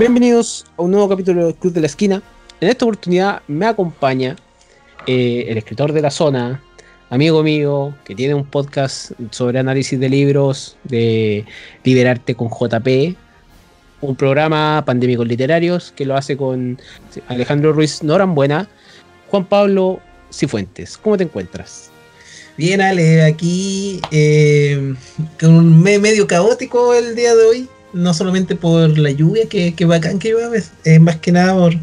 Bienvenidos 0.00 0.64
a 0.78 0.82
un 0.82 0.92
nuevo 0.92 1.10
capítulo 1.10 1.46
de 1.46 1.52
Club 1.52 1.74
de 1.74 1.82
la 1.82 1.86
Esquina. 1.86 2.22
En 2.58 2.70
esta 2.70 2.86
oportunidad 2.86 3.42
me 3.48 3.66
acompaña 3.66 4.34
eh, 5.06 5.44
el 5.46 5.58
escritor 5.58 5.92
de 5.92 6.00
la 6.00 6.10
zona, 6.10 6.62
amigo 7.10 7.42
mío, 7.42 7.94
que 8.06 8.14
tiene 8.14 8.34
un 8.34 8.46
podcast 8.46 9.12
sobre 9.30 9.58
análisis 9.58 10.00
de 10.00 10.08
libros, 10.08 10.78
de 10.84 11.44
Liberarte 11.84 12.34
con 12.34 12.48
JP, 12.48 13.14
un 14.00 14.16
programa 14.16 14.82
Pandémicos 14.86 15.28
Literarios 15.28 15.92
que 15.94 16.06
lo 16.06 16.16
hace 16.16 16.34
con 16.34 16.80
Alejandro 17.28 17.74
Ruiz 17.74 18.02
Norambuena, 18.02 18.70
Juan 19.28 19.44
Pablo 19.44 20.00
Cifuentes. 20.32 20.96
¿Cómo 20.96 21.18
te 21.18 21.24
encuentras? 21.24 21.90
Bien, 22.56 22.80
Ale, 22.80 23.22
aquí 23.22 24.00
eh, 24.10 24.94
con 25.38 25.56
un 25.56 25.82
medio 25.82 26.26
caótico 26.26 26.94
el 26.94 27.14
día 27.14 27.34
de 27.34 27.44
hoy. 27.44 27.68
No 27.92 28.14
solamente 28.14 28.54
por 28.56 28.98
la 28.98 29.10
lluvia, 29.10 29.48
que, 29.48 29.74
que 29.74 29.84
bacán 29.84 30.18
que 30.18 30.30
llueve, 30.30 30.62
es 30.84 31.00
más 31.00 31.16
que 31.16 31.32
nada 31.32 31.54
por, 31.54 31.74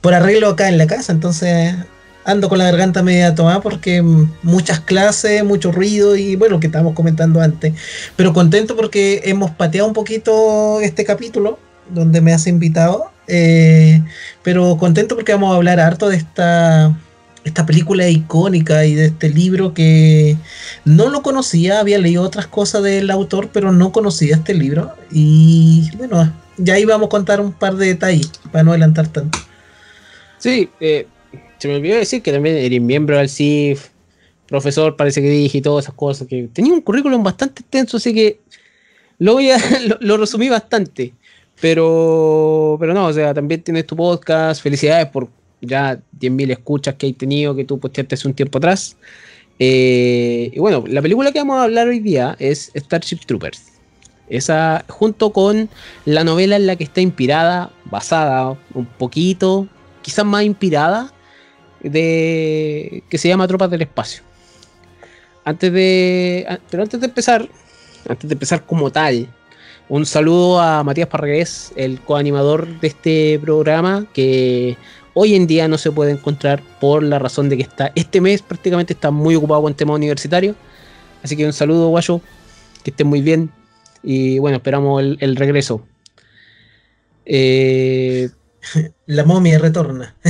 por 0.00 0.14
arreglo 0.14 0.48
acá 0.48 0.68
en 0.68 0.78
la 0.78 0.86
casa. 0.86 1.12
Entonces 1.12 1.74
ando 2.24 2.48
con 2.48 2.58
la 2.58 2.64
garganta 2.64 3.02
media 3.02 3.34
tomada 3.34 3.60
porque 3.60 4.02
muchas 4.42 4.80
clases, 4.80 5.44
mucho 5.44 5.72
ruido 5.72 6.16
y 6.16 6.36
bueno, 6.36 6.60
que 6.60 6.66
estábamos 6.66 6.94
comentando 6.94 7.40
antes. 7.40 7.74
Pero 8.16 8.32
contento 8.32 8.76
porque 8.76 9.22
hemos 9.24 9.50
pateado 9.52 9.88
un 9.88 9.94
poquito 9.94 10.80
este 10.80 11.04
capítulo 11.04 11.58
donde 11.90 12.20
me 12.20 12.32
has 12.32 12.46
invitado. 12.46 13.10
eh, 13.28 14.02
pero 14.42 14.76
contento 14.76 15.14
porque 15.14 15.32
vamos 15.32 15.52
a 15.52 15.56
hablar 15.56 15.80
harto 15.80 16.08
de 16.08 16.16
esta, 16.16 16.96
esta 17.44 17.66
película 17.66 18.08
icónica 18.08 18.84
y 18.84 18.94
de 18.94 19.06
este 19.06 19.28
libro 19.28 19.74
que 19.74 20.36
no 20.84 21.08
lo 21.08 21.22
conocía, 21.22 21.80
había 21.80 21.98
leído 21.98 22.22
otras 22.22 22.46
cosas 22.46 22.82
del 22.82 23.10
autor, 23.10 23.50
pero 23.52 23.72
no 23.72 23.92
conocía 23.92 24.36
este 24.36 24.54
libro. 24.54 24.92
Y 25.10 25.90
bueno, 25.96 26.32
ya 26.56 26.78
íbamos 26.78 27.06
a 27.06 27.10
contar 27.10 27.40
un 27.40 27.52
par 27.52 27.76
de 27.76 27.86
detalles 27.86 28.30
para 28.50 28.64
no 28.64 28.70
adelantar 28.70 29.08
tanto. 29.08 29.38
Sí, 30.38 30.68
eh, 30.80 31.06
se 31.58 31.68
me 31.68 31.76
olvidó 31.76 31.96
decir 31.96 32.22
que 32.22 32.32
también 32.32 32.56
eres 32.56 32.80
miembro 32.80 33.16
del 33.18 33.28
CIF, 33.28 33.88
profesor, 34.46 34.96
parece 34.96 35.22
que 35.22 35.30
dije 35.30 35.58
y 35.58 35.62
todas 35.62 35.84
esas 35.84 35.94
cosas. 35.94 36.28
que 36.28 36.48
Tenía 36.52 36.72
un 36.72 36.80
currículum 36.80 37.22
bastante 37.22 37.62
extenso, 37.62 37.96
así 37.96 38.14
que 38.14 38.40
lo, 39.18 39.34
voy 39.34 39.50
a, 39.50 39.58
lo, 39.86 39.96
lo 40.00 40.16
resumí 40.16 40.48
bastante. 40.48 41.14
Pero, 41.60 42.76
pero 42.80 42.92
no, 42.92 43.06
o 43.06 43.12
sea, 43.12 43.32
también 43.34 43.62
tienes 43.62 43.86
tu 43.86 43.94
podcast. 43.94 44.62
Felicidades 44.62 45.06
por 45.08 45.28
ya 45.62 46.00
10.000 46.18 46.50
escuchas 46.50 46.96
que 46.96 47.06
hay 47.06 47.12
tenido, 47.14 47.56
que 47.56 47.64
tú 47.64 47.78
posteaste 47.78 48.16
hace 48.16 48.28
un 48.28 48.34
tiempo 48.34 48.58
atrás. 48.58 48.96
Eh, 49.58 50.50
y 50.52 50.58
bueno, 50.58 50.84
la 50.86 51.00
película 51.00 51.32
que 51.32 51.38
vamos 51.38 51.56
a 51.56 51.64
hablar 51.64 51.88
hoy 51.88 52.00
día 52.00 52.36
es 52.38 52.70
Starship 52.74 53.20
Troopers. 53.26 53.62
Esa, 54.28 54.84
junto 54.88 55.32
con 55.32 55.68
la 56.04 56.24
novela 56.24 56.56
en 56.56 56.66
la 56.66 56.76
que 56.76 56.84
está 56.84 57.00
inspirada, 57.00 57.70
basada 57.84 58.58
un 58.74 58.86
poquito, 58.86 59.68
quizás 60.02 60.24
más 60.24 60.42
inspirada, 60.42 61.12
de 61.80 63.02
que 63.08 63.18
se 63.18 63.28
llama 63.28 63.48
Tropas 63.48 63.70
del 63.70 63.82
Espacio. 63.82 64.22
Antes 65.44 65.72
de. 65.72 66.58
Pero 66.70 66.82
antes 66.82 67.00
de 67.00 67.06
empezar, 67.06 67.48
antes 68.08 68.28
de 68.28 68.34
empezar 68.34 68.64
como 68.64 68.90
tal, 68.90 69.28
un 69.88 70.06
saludo 70.06 70.60
a 70.60 70.82
Matías 70.84 71.08
Parragués, 71.08 71.72
el 71.76 72.00
coanimador 72.00 72.80
de 72.80 72.88
este 72.88 73.38
programa, 73.40 74.06
que 74.14 74.76
hoy 75.14 75.34
en 75.34 75.46
día 75.46 75.68
no 75.68 75.78
se 75.78 75.90
puede 75.92 76.12
encontrar 76.12 76.62
por 76.80 77.02
la 77.02 77.18
razón 77.18 77.48
de 77.48 77.56
que 77.56 77.62
está. 77.62 77.92
Este 77.94 78.20
mes 78.20 78.42
prácticamente 78.42 78.92
está 78.92 79.10
muy 79.10 79.34
ocupado 79.36 79.62
con 79.62 79.74
temas 79.74 79.96
universitarios. 79.96 80.56
Así 81.22 81.36
que 81.36 81.46
un 81.46 81.52
saludo, 81.52 81.88
guayo. 81.88 82.20
Que 82.82 82.90
estén 82.90 83.06
muy 83.06 83.20
bien. 83.20 83.50
Y 84.02 84.38
bueno, 84.38 84.56
esperamos 84.56 85.00
el, 85.02 85.16
el 85.20 85.36
regreso. 85.36 85.86
Eh, 87.24 88.28
La 89.06 89.24
momia 89.24 89.58
retorna. 89.58 90.14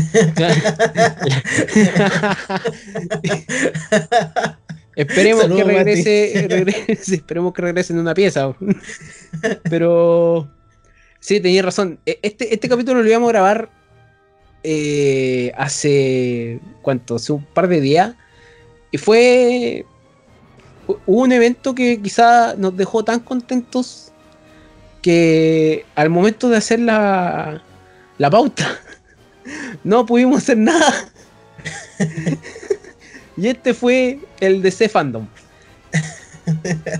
esperemos 4.96 5.42
Saludos, 5.42 5.62
que 5.62 5.68
regrese, 5.72 6.46
regrese- 6.48 7.14
esperemos 7.14 7.52
que 7.52 7.62
regrese 7.62 7.92
en 7.92 7.98
una 8.00 8.14
pieza. 8.14 8.54
Pero 9.68 10.50
sí, 11.20 11.40
tenías 11.40 11.64
razón. 11.64 11.98
E- 12.06 12.18
Este, 12.22 12.52
este 12.54 12.68
capítulo 12.68 13.02
lo 13.02 13.08
íbamos 13.08 13.28
a 13.28 13.32
grabar 13.32 13.70
eh, 14.64 15.52
hace 15.56 16.60
cuánto, 16.82 17.16
hace 17.16 17.32
un 17.32 17.44
par 17.44 17.68
de 17.68 17.80
días. 17.80 18.14
Y 18.90 18.98
fue 18.98 19.86
un 21.06 21.32
evento 21.32 21.74
que 21.74 22.00
quizá 22.00 22.54
nos 22.56 22.76
dejó 22.76 23.04
tan 23.04 23.20
contentos 23.20 24.12
que 25.00 25.84
al 25.94 26.10
momento 26.10 26.48
de 26.48 26.56
hacer 26.58 26.80
la, 26.80 27.62
la 28.18 28.30
pauta 28.30 28.78
no 29.84 30.04
pudimos 30.06 30.38
hacer 30.42 30.58
nada. 30.58 30.92
y 33.36 33.48
este 33.48 33.74
fue 33.74 34.18
el 34.40 34.62
DC 34.62 34.88
Fandom. 34.88 35.26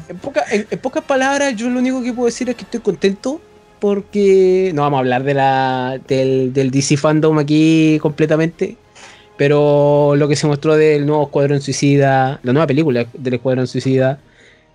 En, 0.09 0.19
poca- 0.19 0.45
en- 0.53 0.69
en 0.71 0.79
pocas 0.79 1.03
palabras, 1.03 1.57
yo 1.57 1.69
lo 1.69 1.81
único 1.81 2.01
que 2.01 2.13
puedo 2.13 2.27
decir 2.27 2.49
es 2.49 2.55
que 2.55 2.63
estoy 2.63 2.79
contento 2.79 3.41
porque 3.83 4.71
no 4.75 4.83
vamos 4.83 4.99
a 4.99 5.01
hablar 5.01 5.25
de 5.25 5.35
la, 5.35 6.01
del, 6.07 6.53
del 6.53 6.71
DC 6.71 6.97
Fandom 6.97 7.37
aquí 7.41 7.99
completamente. 8.01 8.77
Pero 9.37 10.15
lo 10.17 10.29
que 10.29 10.37
se 10.37 10.47
mostró 10.47 10.77
del 10.77 11.05
nuevo 11.05 11.25
Escuadrón 11.25 11.61
Suicida, 11.61 12.39
la 12.45 12.53
nueva 12.53 12.69
película 12.69 13.07
del 13.13 13.35
Escuadrón 13.35 13.67
Suicida, 13.67 14.21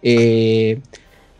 eh, 0.03 0.79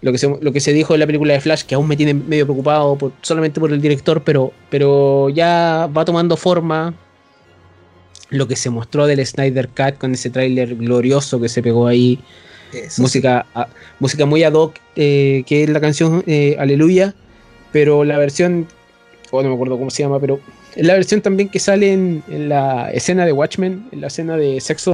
lo, 0.01 0.13
que 0.13 0.17
se, 0.17 0.29
lo 0.39 0.53
que 0.53 0.61
se 0.61 0.72
dijo 0.72 0.94
de 0.94 1.00
la 1.00 1.06
película 1.07 1.33
de 1.33 1.41
Flash, 1.41 1.63
que 1.63 1.75
aún 1.75 1.89
me 1.89 1.97
tiene 1.97 2.13
medio 2.13 2.45
preocupado 2.45 2.95
por- 2.97 3.11
solamente 3.22 3.59
por 3.59 3.73
el 3.73 3.81
director, 3.81 4.22
pero, 4.23 4.53
pero 4.69 5.27
ya 5.29 5.89
va 5.95 6.06
tomando 6.06 6.38
forma. 6.38 6.94
Lo 8.29 8.47
que 8.47 8.56
se 8.56 8.69
mostró 8.69 9.07
del 9.07 9.25
Snyder 9.25 9.67
Cut 9.69 9.97
con 9.97 10.13
ese 10.13 10.29
tráiler 10.29 10.75
glorioso 10.75 11.39
que 11.41 11.50
se 11.50 11.61
pegó 11.61 11.88
ahí, 11.88 12.19
Eso 12.72 13.01
música, 13.01 13.45
a- 13.53 13.67
música 14.00 14.25
muy 14.25 14.44
ad 14.44 14.53
hoc, 14.53 14.75
eh, 14.95 15.44
que 15.45 15.63
es 15.63 15.69
la 15.69 15.81
canción 15.81 16.23
eh, 16.27 16.56
Aleluya, 16.59 17.13
pero 17.72 18.03
la 18.03 18.17
versión, 18.17 18.67
oh, 19.31 19.41
no 19.44 19.50
me 19.50 19.55
acuerdo 19.55 19.78
cómo 19.78 19.89
se 19.89 20.03
llama, 20.03 20.19
pero 20.19 20.39
es 20.75 20.85
la 20.85 20.94
versión 20.94 21.22
también 21.22 21.50
que 21.50 21.59
sale 21.59 21.91
en, 21.94 22.23
en 22.29 22.50
la 22.50 22.91
escena 22.91 23.25
de 23.25 23.31
Watchmen, 23.33 23.88
en 23.91 24.01
la 24.01 24.07
escena 24.07 24.38
de 24.38 24.59
sexo. 24.61 24.94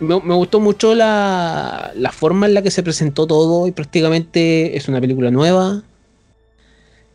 Me, 0.00 0.20
me 0.20 0.34
gustó 0.34 0.58
mucho 0.58 0.94
la, 0.96 1.92
la 1.94 2.10
forma 2.10 2.46
en 2.46 2.54
la 2.54 2.62
que 2.62 2.70
se 2.72 2.82
presentó 2.82 3.26
todo 3.26 3.68
y 3.68 3.70
prácticamente 3.72 4.76
es 4.76 4.88
una 4.88 5.00
película 5.00 5.30
nueva. 5.30 5.82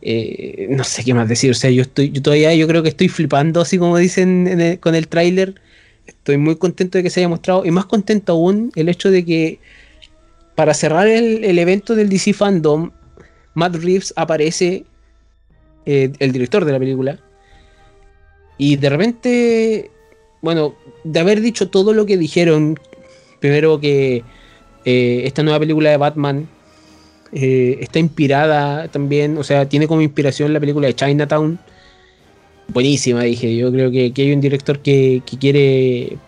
Eh, 0.00 0.68
no 0.70 0.84
sé 0.84 1.02
qué 1.04 1.12
más 1.12 1.28
decir, 1.28 1.50
o 1.50 1.54
sea, 1.54 1.70
yo 1.70 1.82
estoy, 1.82 2.10
yo 2.12 2.22
todavía 2.22 2.54
yo 2.54 2.68
creo 2.68 2.82
que 2.82 2.88
estoy 2.88 3.08
flipando, 3.08 3.60
así 3.60 3.78
como 3.78 3.96
dicen 3.98 4.46
en 4.46 4.60
el- 4.60 4.78
con 4.80 4.94
el 4.94 5.08
tráiler. 5.08 5.54
Estoy 6.06 6.38
muy 6.38 6.56
contento 6.56 6.96
de 6.98 7.02
que 7.04 7.10
se 7.10 7.20
haya 7.20 7.28
mostrado 7.28 7.64
y 7.66 7.70
más 7.70 7.84
contento 7.86 8.32
aún 8.32 8.72
el 8.76 8.88
hecho 8.88 9.10
de 9.10 9.24
que 9.24 9.58
para 10.54 10.72
cerrar 10.72 11.06
el, 11.08 11.44
el 11.44 11.58
evento 11.58 11.94
del 11.94 12.08
DC 12.08 12.32
Fandom, 12.32 12.90
Matt 13.58 13.74
Reeves 13.74 14.14
aparece, 14.16 14.84
eh, 15.84 16.12
el 16.18 16.32
director 16.32 16.64
de 16.64 16.72
la 16.72 16.78
película, 16.78 17.18
y 18.56 18.76
de 18.76 18.88
repente, 18.88 19.90
bueno, 20.40 20.74
de 21.04 21.20
haber 21.20 21.40
dicho 21.40 21.68
todo 21.68 21.92
lo 21.92 22.06
que 22.06 22.16
dijeron, 22.16 22.78
primero 23.40 23.80
que 23.80 24.22
eh, 24.84 25.22
esta 25.24 25.42
nueva 25.42 25.58
película 25.58 25.90
de 25.90 25.96
Batman 25.96 26.48
eh, 27.32 27.78
está 27.80 27.98
inspirada 27.98 28.88
también, 28.88 29.36
o 29.38 29.42
sea, 29.42 29.68
tiene 29.68 29.88
como 29.88 30.02
inspiración 30.02 30.52
la 30.52 30.60
película 30.60 30.86
de 30.86 30.94
Chinatown. 30.94 31.58
Buenísima, 32.68 33.22
dije. 33.22 33.56
Yo 33.56 33.72
creo 33.72 33.90
que, 33.90 34.12
que 34.12 34.22
hay 34.22 34.32
un 34.32 34.40
director 34.40 34.78
que, 34.80 35.22
que 35.24 35.38
quiere 35.38 36.18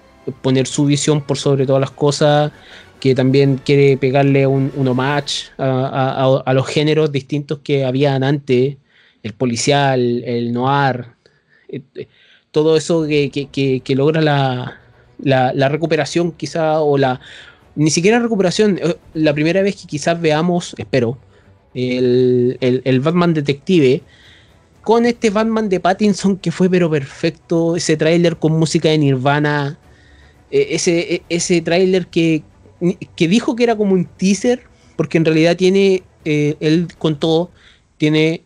poner 0.42 0.66
su 0.66 0.86
visión 0.86 1.20
por 1.22 1.36
sobre 1.36 1.66
todas 1.66 1.80
las 1.80 1.90
cosas, 1.90 2.52
que 3.00 3.14
también 3.14 3.60
quiere 3.64 3.96
pegarle 3.96 4.46
un, 4.46 4.72
un 4.76 4.88
homage 4.88 5.46
a, 5.58 6.42
a- 6.46 6.54
los 6.54 6.66
géneros 6.66 7.10
distintos 7.12 7.60
que 7.64 7.84
habían 7.84 8.22
antes, 8.22 8.76
el 9.22 9.32
policial, 9.34 10.22
el 10.24 10.52
noir, 10.52 11.06
eh, 11.68 11.82
eh, 11.94 12.08
todo 12.50 12.76
eso 12.76 13.06
que, 13.06 13.30
que- 13.30 13.80
que- 13.80 13.94
logra 13.94 14.20
la, 14.20 14.78
la- 15.18 15.52
recuperación 15.68 16.32
quizá, 16.32 16.80
o 16.80 16.98
la... 16.98 17.20
Ni 17.76 17.90
siquiera 17.90 18.18
recuperación, 18.18 18.78
eh, 18.82 18.96
la 19.14 19.32
primera 19.34 19.62
vez 19.62 19.76
que 19.76 19.86
quizás 19.86 20.20
veamos, 20.20 20.74
espero, 20.78 21.18
el, 21.74 22.58
el- 22.60 22.82
el 22.84 23.00
Batman 23.00 23.32
detective, 23.34 24.02
con 24.82 25.06
este 25.06 25.30
Batman 25.30 25.68
de 25.68 25.80
Pattinson 25.80 26.36
que 26.36 26.50
fue 26.52 26.68
pero 26.70 26.90
perfecto, 26.90 27.76
ese 27.76 27.96
tráiler 27.96 28.36
con 28.38 28.52
música 28.58 28.88
de 28.90 28.98
Nirvana, 28.98 29.78
ese, 30.50 31.14
e- 31.14 31.22
ese 31.28 31.60
tráiler 31.60 32.06
que, 32.08 32.42
que 33.16 33.28
dijo 33.28 33.56
que 33.56 33.64
era 33.64 33.76
como 33.76 33.94
un 33.94 34.04
teaser, 34.06 34.62
porque 34.96 35.18
en 35.18 35.24
realidad 35.24 35.56
tiene, 35.56 36.02
eh, 36.24 36.56
él 36.60 36.88
contó, 36.98 37.50
tiene 37.98 38.42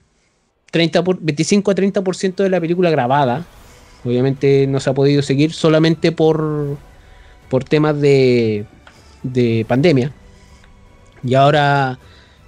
30 0.71 1.05
por- 1.05 1.21
25 1.21 1.71
a 1.71 1.75
30% 1.75 2.43
de 2.43 2.51
la 2.51 2.61
película 2.61 2.91
grabada. 2.91 3.47
Obviamente 4.05 4.67
no 4.67 4.81
se 4.81 4.91
ha 4.91 4.95
podido 4.95 5.23
seguir 5.23 5.53
solamente 5.53 6.13
por, 6.13 6.77
por 7.49 7.65
temas 7.65 8.01
de, 8.01 8.67
de 9.23 9.65
pandemia. 9.69 10.13
Y 11.23 11.35
ahora, 11.35 11.99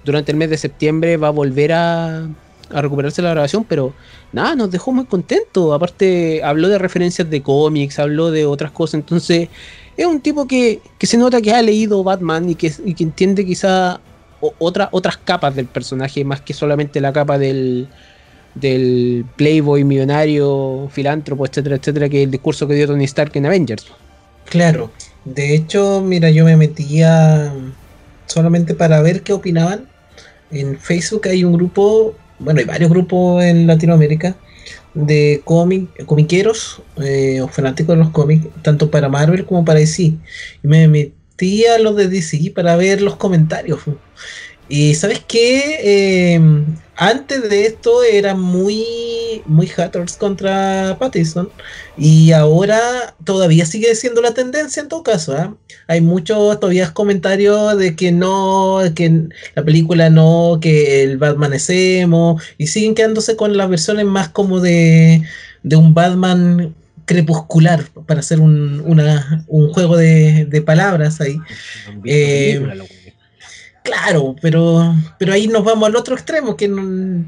durante 0.05 0.31
el 0.31 0.37
mes 0.37 0.49
de 0.49 0.57
septiembre, 0.57 1.17
va 1.17 1.29
a 1.29 1.31
volver 1.31 1.73
a, 1.73 2.25
a 2.69 2.81
recuperarse 2.81 3.21
la 3.21 3.31
grabación, 3.31 3.63
pero 3.63 3.93
nada, 4.31 4.55
nos 4.55 4.69
dejó 4.71 4.91
muy 4.91 5.05
contentos. 5.05 5.73
Aparte, 5.73 6.43
habló 6.43 6.67
de 6.67 6.77
referencias 6.77 7.29
de 7.29 7.41
cómics, 7.41 7.97
habló 7.99 8.29
de 8.29 8.45
otras 8.45 8.71
cosas. 8.71 8.95
Entonces, 8.95 9.49
es 9.97 10.05
un 10.05 10.21
tipo 10.21 10.47
que, 10.47 10.79
se 11.01 11.17
nota 11.17 11.41
que 11.41 11.51
ha 11.51 11.61
leído 11.61 12.03
Batman 12.03 12.49
y 12.49 12.55
que, 12.55 12.69
que 12.69 13.03
entiende 13.03 13.43
quizá 13.45 13.99
otras 14.39 15.17
capas 15.17 15.55
del 15.55 15.65
personaje, 15.65 16.23
más 16.23 16.41
que 16.41 16.53
solamente 16.53 17.01
la 17.01 17.11
capa 17.11 17.39
del, 17.39 17.87
del 18.53 19.25
playboy 19.35 19.83
millonario, 19.83 20.87
filántropo, 20.91 21.45
etcétera, 21.47 21.77
etcétera, 21.77 22.07
que 22.07 22.21
el 22.21 22.31
discurso 22.31 22.67
que 22.67 22.75
dio 22.75 22.85
Tony 22.85 23.05
Stark 23.05 23.31
en 23.33 23.47
Avengers. 23.47 23.87
Claro, 24.45 24.91
de 25.25 25.55
hecho, 25.55 26.01
mira, 26.05 26.29
yo 26.29 26.45
me 26.45 26.55
metía 26.55 27.51
solamente 28.27 28.75
para 28.75 29.01
ver 29.01 29.23
qué 29.23 29.33
opinaban. 29.33 29.87
En 30.51 30.77
Facebook 30.77 31.27
hay 31.27 31.43
un 31.43 31.53
grupo, 31.53 32.15
bueno, 32.39 32.59
hay 32.59 32.65
varios 32.65 32.91
grupos 32.91 33.43
en 33.43 33.65
Latinoamérica 33.65 34.35
de 35.05 35.41
cómic, 35.43 36.05
comiqueros 36.05 36.81
eh, 36.97 37.39
o 37.41 37.47
fanáticos 37.47 37.95
de 37.95 38.03
los 38.03 38.11
cómics, 38.11 38.47
tanto 38.63 38.89
para 38.89 39.09
Marvel 39.09 39.45
como 39.45 39.63
para 39.63 39.79
DC. 39.79 40.03
Y 40.03 40.19
me 40.63 40.87
metí 40.87 41.65
a 41.65 41.77
los 41.77 41.95
de 41.95 42.07
DC 42.07 42.51
para 42.55 42.75
ver 42.75 43.01
los 43.01 43.15
comentarios. 43.15 43.79
Y 44.69 44.95
sabes 44.95 45.21
qué, 45.25 46.33
em, 46.33 46.65
antes 46.95 47.49
de 47.49 47.65
esto 47.67 48.03
era 48.03 48.33
muy, 48.35 48.83
muy 49.45 49.67
haters 49.67 50.17
contra 50.17 50.97
Pattinson 50.99 51.49
y 51.97 52.31
ahora 52.31 53.15
todavía 53.23 53.65
sigue 53.65 53.93
siendo 53.95 54.21
la 54.21 54.33
tendencia 54.33 54.81
en 54.81 54.89
todo 54.89 55.03
caso. 55.03 55.37
¿ah? 55.37 55.55
Hay 55.87 56.01
muchos 56.01 56.59
todavía 56.59 56.91
comentarios 56.93 57.77
de 57.77 57.95
que 57.95 58.11
no, 58.11 58.79
que 58.95 59.29
la 59.55 59.63
película 59.63 60.09
no, 60.09 60.59
que 60.61 61.03
el 61.03 61.17
Batman 61.17 61.53
es 61.53 61.69
emo 61.69 62.39
y 62.57 62.67
siguen 62.67 62.95
quedándose 62.95 63.35
con 63.35 63.55
las 63.55 63.69
versiones 63.69 64.05
más 64.05 64.29
como 64.29 64.59
de, 64.59 65.21
de 65.63 65.75
un 65.75 65.93
Batman 65.93 66.75
crepuscular 67.05 67.85
para 68.05 68.19
hacer 68.19 68.41
un, 68.41 68.81
una, 68.85 69.45
un 69.47 69.71
juego 69.71 69.95
de, 69.95 70.45
de 70.45 70.61
palabras 70.61 71.21
ahí. 71.21 71.39
Claro, 73.87 74.35
pero, 74.41 74.93
pero 75.17 75.31
ahí 75.31 75.47
nos 75.47 75.63
vamos 75.63 75.87
al 75.87 75.95
otro 75.95 76.13
extremo, 76.13 76.57
que 76.57 76.69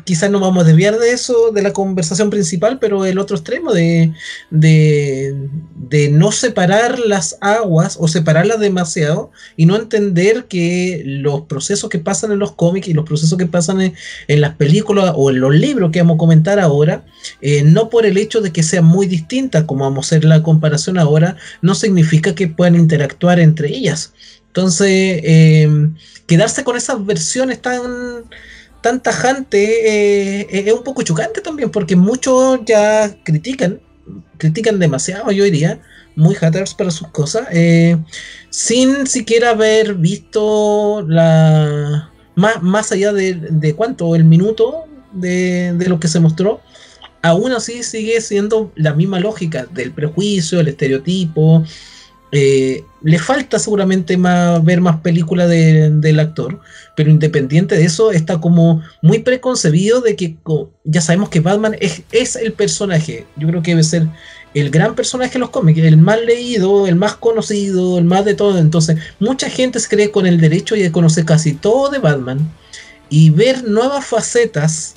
quizás 0.04 0.30
no 0.30 0.42
vamos 0.42 0.66
a 0.66 0.68
desviar 0.68 1.00
de 1.00 1.12
eso, 1.12 1.52
de 1.54 1.62
la 1.62 1.72
conversación 1.72 2.30
principal, 2.30 2.80
pero 2.80 3.06
el 3.06 3.18
otro 3.18 3.38
extremo 3.38 3.72
de, 3.72 4.12
de, 4.50 6.10
no 6.12 6.34
separar 6.34 7.00
las 7.00 7.38
aguas 7.40 7.96
o 7.98 8.10
separarlas 8.10 8.60
demasiado 8.60 9.32
y 9.56 9.68
no 9.68 9.78
entender 9.78 10.48
que 10.50 11.02
los 11.06 11.44
procesos 11.44 11.90
que 11.90 12.00
pasan 12.00 12.34
en 12.34 12.40
los 12.40 12.52
cómics 12.52 12.90
y 12.90 12.94
los 12.94 13.06
procesos 13.06 13.38
que 13.38 13.46
pasan 13.46 13.80
en, 13.80 14.42
las 14.42 14.56
películas 14.56 15.14
o 15.16 15.30
en 15.30 15.40
los 15.40 15.56
libros 15.56 15.92
que 15.92 16.02
vamos 16.02 16.16
a 16.16 16.18
comentar 16.18 16.60
ahora, 16.60 17.06
eh, 17.40 17.64
no 17.64 17.90
por 17.90 18.06
el 18.06 18.18
hecho 18.18 18.42
de 18.42 18.52
que 18.52 18.64
sean 18.64 18.84
muy 18.84 19.08
distintas, 19.08 19.64
como 19.64 19.86
vamos 19.86 20.06
a 20.06 20.08
hacer 20.08 20.26
la 20.26 20.44
comparación 20.44 20.98
ahora, 20.98 21.38
no 21.62 21.74
significa 21.74 22.36
que 22.36 22.50
puedan 22.50 22.76
interactuar 22.76 23.40
entre 23.40 23.70
ellas. 23.70 24.12
Entonces, 24.50 25.22
em, 25.24 25.96
quedarse 26.30 26.64
con 26.64 26.78
esas 26.78 27.04
versiones 27.04 27.60
tan, 27.60 28.24
tan 28.82 29.02
tajantes 29.02 29.68
eh, 29.68 30.48
es 30.52 30.72
un 30.72 30.84
poco 30.84 31.02
chocante 31.02 31.42
también, 31.42 31.72
porque 31.72 31.96
muchos 31.96 32.60
ya 32.66 33.12
critican, 33.24 33.82
critican 34.38 34.78
demasiado, 34.78 35.32
yo 35.32 35.44
diría, 35.44 35.82
muy 36.16 36.36
haters 36.36 36.76
para 36.76 36.92
sus 36.92 37.08
cosas, 37.08 37.48
eh, 37.52 37.98
sin 38.52 39.08
siquiera 39.08 39.50
haber 39.50 39.96
visto 39.96 41.04
la 41.08 42.12
más, 42.36 42.62
más 42.62 42.92
allá 42.92 43.12
de, 43.12 43.34
de 43.34 43.74
cuánto, 43.74 44.16
el 44.16 44.24
minuto 44.24 44.86
de, 45.12 45.74
de 45.74 45.90
lo 45.90 46.00
que 46.00 46.08
se 46.08 46.20
mostró, 46.20 46.62
aún 47.24 47.54
así 47.54 47.82
sigue 47.82 48.22
siendo 48.22 48.72
la 48.76 48.94
misma 48.94 49.20
lógica 49.20 49.66
del 49.66 49.92
prejuicio, 49.94 50.60
el 50.60 50.68
estereotipo, 50.68 51.64
eh, 52.32 52.84
le 53.02 53.18
falta 53.18 53.58
seguramente 53.58 54.18
más, 54.18 54.64
ver 54.64 54.82
más 54.82 54.98
películas 55.02 55.50
del 55.50 56.20
actor, 56.20 56.60
pero 56.96 57.10
independiente 57.10 57.76
de 57.76 57.86
eso, 57.86 58.12
está 58.12 58.40
como 58.40 58.84
muy 59.02 59.20
preconcebido 59.20 60.02
de 60.02 60.16
que 60.16 60.38
ya 60.84 61.02
sabemos 61.02 61.30
que 61.30 61.40
Batman 61.40 61.76
es, 61.80 62.36
el 62.36 62.54
personaje. 62.54 63.26
Yo 63.36 63.48
creo 63.48 63.62
que 63.64 63.72
debe 63.72 63.84
ser 63.84 64.08
el 64.54 64.70
gran 64.70 64.96
personaje 64.96 65.34
de 65.34 65.40
los 65.40 65.50
cómics, 65.50 65.80
el 65.80 65.98
más 65.98 66.22
leído, 66.22 66.88
el 66.88 66.96
más 66.96 67.16
conocido, 67.16 67.98
el 67.98 68.04
más 68.04 68.26
de 68.26 68.36
todo. 68.36 68.60
Entonces, 68.60 68.98
mucha 69.20 69.50
gente 69.50 69.80
se 69.80 69.88
cree 69.88 70.12
con 70.12 70.28
el 70.28 70.40
derecho 70.40 70.76
de 70.76 70.92
conocer 70.92 71.26
casi 71.26 71.54
todo 71.54 71.90
de 71.90 72.00
Batman 72.00 72.40
y 73.10 73.30
ver 73.32 73.64
nuevas 73.64 74.06
facetas, 74.06 74.96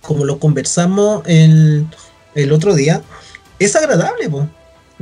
como 0.00 0.24
lo 0.24 0.38
conversamos 0.38 1.22
el, 1.26 1.86
el 2.34 2.52
otro 2.52 2.74
día, 2.74 3.02
es 3.58 3.76
agradable, 3.76 4.28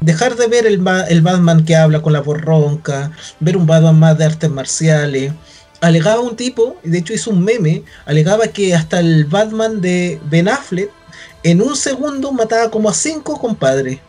dejar 0.00 0.36
de 0.36 0.46
ver 0.46 0.66
el, 0.66 0.82
el, 1.08 1.22
Batman 1.22 1.64
que 1.64 1.76
habla 1.76 2.02
con 2.02 2.12
la 2.12 2.20
voz 2.20 2.40
ronca, 2.40 3.12
ver 3.40 3.56
un 3.56 3.66
Batman 3.66 3.98
más 3.98 4.18
de 4.18 4.24
artes 4.24 4.50
marciales. 4.50 5.32
Alegaba 5.80 6.20
un 6.20 6.36
tipo, 6.36 6.76
de 6.82 6.98
hecho 6.98 7.14
hizo 7.14 7.30
un 7.30 7.44
meme, 7.44 7.84
alegaba 8.04 8.48
que 8.48 8.74
hasta 8.74 9.00
el 9.00 9.26
Batman 9.26 9.80
de 9.80 10.20
Ben 10.24 10.48
Affleck 10.48 10.90
en 11.42 11.62
un 11.62 11.76
segundo 11.76 12.32
mataba 12.32 12.70
como 12.70 12.88
a 12.88 12.94
cinco 12.94 13.38
compadres. 13.38 14.00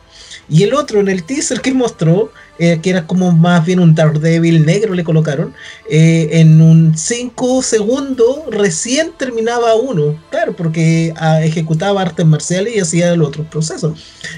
Y 0.50 0.63
el 0.63 0.74
otro 0.74 1.00
en 1.00 1.09
el 1.09 1.24
teaser 1.24 1.62
que 1.62 1.74
mostró, 1.74 2.31
eh, 2.57 2.80
que 2.81 2.89
era 2.89 3.06
como 3.06 3.31
más 3.31 3.63
bien 3.65 3.80
un 3.80 3.94
Daredevil 3.94 4.65
negro, 4.65 4.95
le 4.95 5.03
colocaron, 5.03 5.53
eh, 5.89 6.30
en 6.33 6.59
un 6.59 6.97
5 6.97 7.62
segundos 7.62 8.39
recién 8.50 9.12
terminaba 9.15 9.75
uno. 9.75 10.19
Claro, 10.31 10.56
porque 10.56 11.13
ah, 11.18 11.44
ejecutaba 11.44 12.01
artes 12.01 12.25
marciales 12.25 12.75
y 12.75 12.80
hacía 12.80 13.13
el 13.13 13.21
otro 13.21 13.44
proceso. 13.44 13.94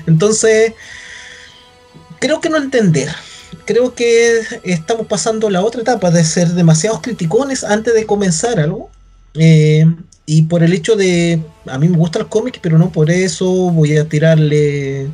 Entonces, 0.05 0.73
creo 2.21 2.39
que 2.39 2.49
no 2.49 2.57
entender. 2.57 3.09
Creo 3.65 3.93
que 3.95 4.41
estamos 4.63 5.07
pasando 5.07 5.49
la 5.49 5.61
otra 5.61 5.81
etapa 5.81 6.11
de 6.11 6.23
ser 6.23 6.49
demasiados 6.49 7.01
criticones 7.01 7.65
antes 7.65 7.93
de 7.93 8.05
comenzar 8.05 8.59
algo. 8.59 8.89
Eh, 9.33 9.85
y 10.25 10.43
por 10.43 10.63
el 10.63 10.71
hecho 10.71 10.95
de, 10.95 11.41
a 11.65 11.77
mí 11.77 11.89
me 11.89 11.97
gusta 11.97 12.19
el 12.19 12.27
cómic, 12.27 12.59
pero 12.61 12.77
no 12.77 12.91
por 12.91 13.09
eso 13.09 13.49
voy 13.71 13.97
a 13.97 14.07
tirarle 14.07 15.09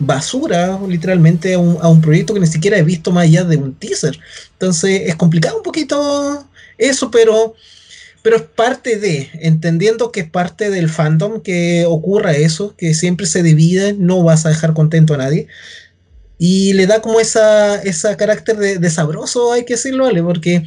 basura 0.00 0.78
literalmente 0.86 1.54
a 1.54 1.58
un, 1.58 1.78
a 1.80 1.88
un, 1.88 2.00
proyecto 2.00 2.34
que 2.34 2.40
ni 2.40 2.46
siquiera 2.46 2.78
he 2.78 2.82
visto 2.82 3.10
más 3.10 3.24
allá 3.24 3.44
de 3.44 3.56
un 3.56 3.74
teaser. 3.74 4.18
Entonces 4.52 5.02
es 5.06 5.14
complicado 5.14 5.56
un 5.56 5.62
poquito 5.62 6.44
eso, 6.76 7.10
pero, 7.10 7.54
pero 8.22 8.36
es 8.36 8.42
parte 8.42 8.98
de, 8.98 9.30
entendiendo 9.34 10.10
que 10.12 10.20
es 10.20 10.30
parte 10.30 10.70
del 10.70 10.88
fandom 10.88 11.40
que 11.40 11.84
ocurra 11.86 12.32
eso, 12.32 12.74
que 12.76 12.94
siempre 12.94 13.26
se 13.26 13.42
divide, 13.42 13.94
no 13.94 14.22
vas 14.22 14.44
a 14.44 14.50
dejar 14.50 14.74
contento 14.74 15.14
a 15.14 15.18
nadie. 15.18 15.46
Y 16.38 16.72
le 16.74 16.86
da 16.86 17.02
como 17.02 17.18
esa, 17.20 17.82
esa 17.82 18.16
carácter 18.16 18.56
de, 18.56 18.90
sabroso, 18.90 19.52
hay 19.52 19.64
que 19.64 19.74
decirlo, 19.74 20.04
¿vale? 20.04 20.22
Porque, 20.22 20.64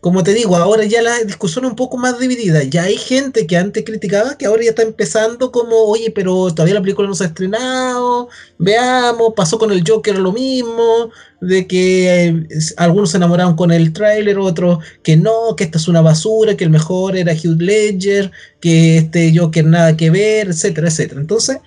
como 0.00 0.24
te 0.24 0.32
digo, 0.32 0.56
ahora 0.56 0.84
ya 0.84 1.02
la 1.02 1.18
discusión 1.22 1.66
es 1.66 1.70
un 1.70 1.76
poco 1.76 1.98
más 1.98 2.18
dividida. 2.18 2.62
Ya 2.62 2.84
hay 2.84 2.96
gente 2.96 3.46
que 3.46 3.58
antes 3.58 3.84
criticaba 3.84 4.38
que 4.38 4.46
ahora 4.46 4.62
ya 4.62 4.70
está 4.70 4.82
empezando 4.82 5.52
como, 5.52 5.76
oye, 5.84 6.10
pero 6.10 6.52
todavía 6.54 6.74
la 6.74 6.80
película 6.80 7.06
no 7.06 7.14
se 7.14 7.24
ha 7.24 7.26
estrenado, 7.26 8.30
veamos, 8.56 9.34
pasó 9.36 9.58
con 9.58 9.70
el 9.70 9.84
Joker 9.86 10.18
lo 10.18 10.32
mismo, 10.32 11.10
de 11.42 11.66
que 11.66 12.24
eh, 12.24 12.46
algunos 12.78 13.10
se 13.10 13.18
enamoraron 13.18 13.54
con 13.54 13.70
el 13.70 13.92
tráiler, 13.92 14.38
otros 14.38 14.78
que 15.02 15.16
no, 15.18 15.56
que 15.56 15.64
esta 15.64 15.76
es 15.76 15.88
una 15.88 16.00
basura, 16.00 16.56
que 16.56 16.64
el 16.64 16.70
mejor 16.70 17.16
era 17.16 17.34
Hugh 17.34 17.60
Ledger, 17.60 18.30
que 18.60 18.96
este 18.96 19.36
Joker 19.36 19.66
nada 19.66 19.94
que 19.94 20.08
ver, 20.08 20.48
etcétera, 20.48 20.88
etcétera. 20.88 21.20
Entonces, 21.20 21.58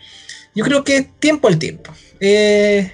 yo 0.56 0.64
creo 0.64 0.84
que 0.84 1.10
tiempo 1.20 1.48
al 1.48 1.60
tiempo. 1.60 1.92
Eh, 2.20 2.92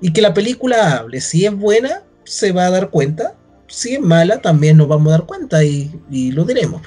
y 0.00 0.12
que 0.12 0.22
la 0.22 0.34
película 0.34 0.98
hable. 0.98 1.20
Si 1.20 1.44
es 1.44 1.54
buena, 1.54 2.02
se 2.24 2.52
va 2.52 2.66
a 2.66 2.70
dar 2.70 2.90
cuenta. 2.90 3.34
Si 3.66 3.94
es 3.94 4.00
mala, 4.00 4.40
también 4.40 4.76
nos 4.76 4.88
vamos 4.88 5.08
a 5.08 5.18
dar 5.18 5.26
cuenta 5.26 5.62
y, 5.64 5.90
lo 6.32 6.44
diremos. 6.44 6.82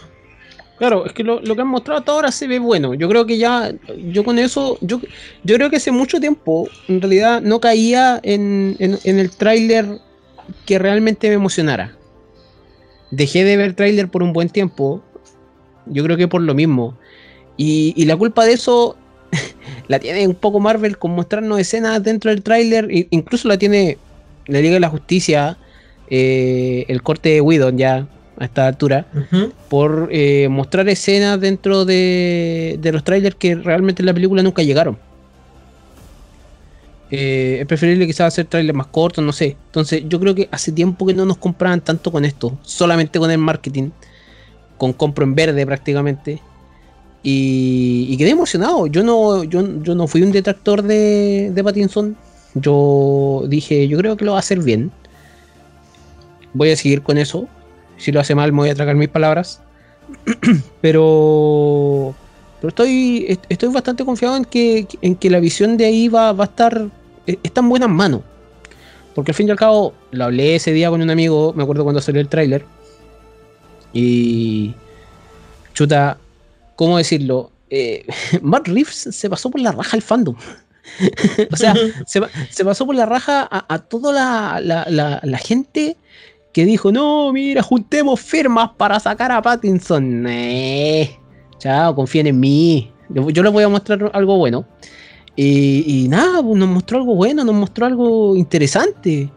Claro, 0.77 1.05
es 1.05 1.13
que 1.13 1.23
lo, 1.23 1.41
que 1.41 1.61
han 1.61 1.67
mostrado 1.67 1.99
hasta 1.99 2.11
ahora 2.11 2.31
se 2.31 2.47
ve 2.47 2.59
bueno. 2.59 2.93
Yo 2.93 3.07
creo 3.07 3.25
que 3.25 3.37
ya, 3.37 3.73
yo 4.11 4.23
con 4.23 4.39
eso, 4.39 4.77
yo, 4.81 4.99
yo 5.43 5.55
creo 5.55 5.69
que 5.69 5.77
hace 5.77 5.91
mucho 5.91 6.19
tiempo, 6.19 6.67
en 6.87 6.99
realidad, 6.99 7.41
no 7.41 7.61
caía 7.61 8.19
en, 8.23 8.75
el 8.79 9.31
tráiler 9.31 9.99
que 10.65 10.79
realmente 10.79 11.29
me 11.29 11.35
emocionara. 11.35 11.95
Dejé 13.11 13.43
de 13.45 13.55
ver 13.55 13.75
tráiler 13.75 14.09
por 14.09 14.23
un 14.23 14.33
buen 14.33 14.49
tiempo. 14.49 15.03
Yo 15.85 16.03
creo 16.03 16.17
que 16.17 16.27
por 16.27 16.41
lo 16.41 16.53
mismo. 16.53 16.97
Y, 17.55 17.93
y 17.95 18.05
la 18.05 18.17
culpa 18.17 18.43
de 18.43 18.53
eso 18.53 18.97
la 19.87 19.99
tiene 19.99 20.27
un 20.27 20.35
poco 20.35 20.59
Marvel 20.59 20.97
con 20.97 21.11
mostrarnos 21.11 21.59
escenas 21.59 22.01
dentro 22.03 22.31
del 22.31 22.41
tráiler, 22.41 22.87
incluso 23.11 23.47
la 23.47 23.57
tiene 23.57 23.97
la 24.47 24.59
Liga 24.59 24.73
de 24.73 24.79
la 24.79 24.89
Justicia, 24.89 25.57
eh, 26.09 26.85
el 26.87 27.01
corte 27.01 27.29
de 27.29 27.41
Widon 27.41 27.77
ya 27.77 28.07
a 28.37 28.45
esta 28.45 28.67
altura, 28.67 29.05
por 29.69 30.09
eh, 30.11 30.47
mostrar 30.49 30.87
escenas 30.89 31.39
dentro 31.39 31.85
de, 31.85 32.79
los 32.81 33.03
trailers 33.03 33.35
que 33.35 33.55
realmente 33.55 34.01
en 34.01 34.07
la 34.07 34.13
película 34.13 34.41
nunca 34.41 34.63
llegaron. 34.63 34.97
Eh, 37.11 37.57
es 37.61 37.67
preferible 37.67 38.07
quizás 38.07 38.33
hacer 38.33 38.45
trailers 38.45 38.75
más 38.75 38.87
cortos, 38.87 39.23
no 39.23 39.31
sé. 39.31 39.55
Entonces 39.67 40.03
yo 40.07 40.19
creo 40.19 40.33
que 40.33 40.49
hace 40.51 40.71
tiempo 40.71 41.05
que 41.05 41.13
no 41.13 41.25
nos 41.25 41.37
compraban 41.37 41.79
tanto 41.79 42.11
con 42.11 42.25
esto, 42.25 42.57
solamente 42.63 43.19
con 43.19 43.29
el 43.29 43.37
marketing, 43.37 43.91
con 44.77 44.93
compro 44.93 45.23
en 45.23 45.35
verde 45.35 45.65
prácticamente. 45.65 46.41
Y, 47.23 48.15
quedé 48.17 48.31
emocionado. 48.31 48.87
Yo 48.87 49.03
no, 49.03 49.43
yo, 49.43 49.63
no 49.63 50.07
fui 50.07 50.21
un 50.21 50.31
detractor 50.31 50.83
de, 50.83 51.51
de 51.53 51.63
Pattinson. 51.63 52.17
Yo 52.53 53.43
dije, 53.47 53.87
yo 53.87 53.97
creo 53.97 54.17
que 54.17 54.25
lo 54.25 54.33
va 54.33 54.37
a 54.37 54.41
hacer 54.41 54.59
bien. 54.59 54.91
Voy 56.53 56.71
a 56.71 56.77
seguir 56.77 57.01
con 57.01 57.17
eso. 57.17 57.47
Si 57.97 58.11
lo 58.11 58.19
hace 58.19 58.35
mal, 58.35 58.51
me 58.51 58.59
voy 58.59 58.69
a 58.69 58.75
tragar 58.75 58.95
mis 58.95 59.09
palabras. 59.09 59.61
pero 60.81 62.13
pero 62.63 62.69
estoy, 62.69 63.39
estoy 63.49 63.69
bastante 63.73 64.05
confiado 64.05 64.37
en 64.37 64.45
que, 64.45 64.87
en 65.01 65.17
que 65.17 65.29
la 65.29 65.41
visión 65.41 65.75
de 65.75 65.83
ahí 65.83 66.07
va, 66.07 66.31
va 66.31 66.45
a 66.45 66.47
estar. 66.47 66.87
E, 67.27 67.37
está 67.43 67.59
en 67.59 67.67
buenas 67.67 67.89
manos. 67.89 68.21
Porque 69.13 69.31
al 69.31 69.35
fin 69.35 69.49
y 69.49 69.51
al 69.51 69.57
cabo, 69.57 69.93
lo 70.11 70.23
hablé 70.23 70.55
ese 70.55 70.71
día 70.71 70.89
con 70.89 71.01
un 71.01 71.09
amigo, 71.09 71.51
me 71.57 71.63
acuerdo 71.63 71.83
cuando 71.83 71.99
salió 71.99 72.21
el 72.21 72.29
tráiler. 72.29 72.63
Y. 73.91 74.73
Chuta, 75.73 76.17
¿cómo 76.75 76.97
decirlo? 76.97 77.51
Eh, 77.69 78.05
Matt 78.41 78.67
Reeves 78.67 79.07
se 79.11 79.29
pasó 79.29 79.49
por 79.49 79.61
la 79.61 79.71
raja 79.71 79.97
el 79.97 80.03
fandom. 80.03 80.35
o 81.51 81.55
sea, 81.55 81.73
se, 82.05 82.65
pasó 82.65 82.85
por 82.85 82.95
la 82.95 83.05
raja 83.05 83.47
a, 83.49 83.79
toda 83.79 84.59
la, 84.61 84.85
la, 84.89 85.37
gente 85.37 85.97
que 86.51 86.65
dijo, 86.65 86.91
no, 86.91 87.31
mira, 87.33 87.63
juntemos 87.63 88.19
firmas 88.19 88.71
para 88.77 88.99
sacar 88.99 89.31
a 89.31 89.41
Pattinson. 89.41 90.25
Eh, 90.27 91.17
chao, 91.57 91.95
confíen 91.95 92.27
en 92.27 92.39
mí. 92.39 92.91
Yo 93.09 93.43
les 93.43 93.51
voy 93.51 93.63
a 93.63 93.69
mostrar 93.69 94.11
algo 94.13 94.37
bueno. 94.37 94.65
Y, 95.35 96.07
nada, 96.09 96.43
pues, 96.43 96.57
nos 96.57 96.69
mostró 96.69 96.99
algo 96.99 97.15
bueno, 97.15 97.43
nos 97.43 97.55
mostró 97.55 97.87
algo 97.87 98.35
interesante. 98.35 99.31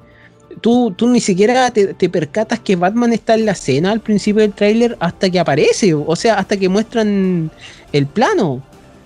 Tú, 0.60 0.92
tú 0.96 1.08
ni 1.08 1.20
siquiera 1.20 1.70
te, 1.70 2.08
percatas 2.08 2.60
que 2.60 2.76
Batman 2.76 3.12
está 3.12 3.34
en 3.34 3.44
la 3.44 3.52
escena 3.52 3.92
al 3.92 4.00
principio 4.00 4.42
del 4.42 4.52
tráiler 4.52 4.96
hasta 5.00 5.28
que 5.28 5.38
aparece, 5.38 5.92
o 5.94 6.16
sea, 6.16 6.38
hasta 6.38 6.56
que 6.56 6.68
muestran 6.68 7.50
el 7.92 8.06
plano. 8.06 8.62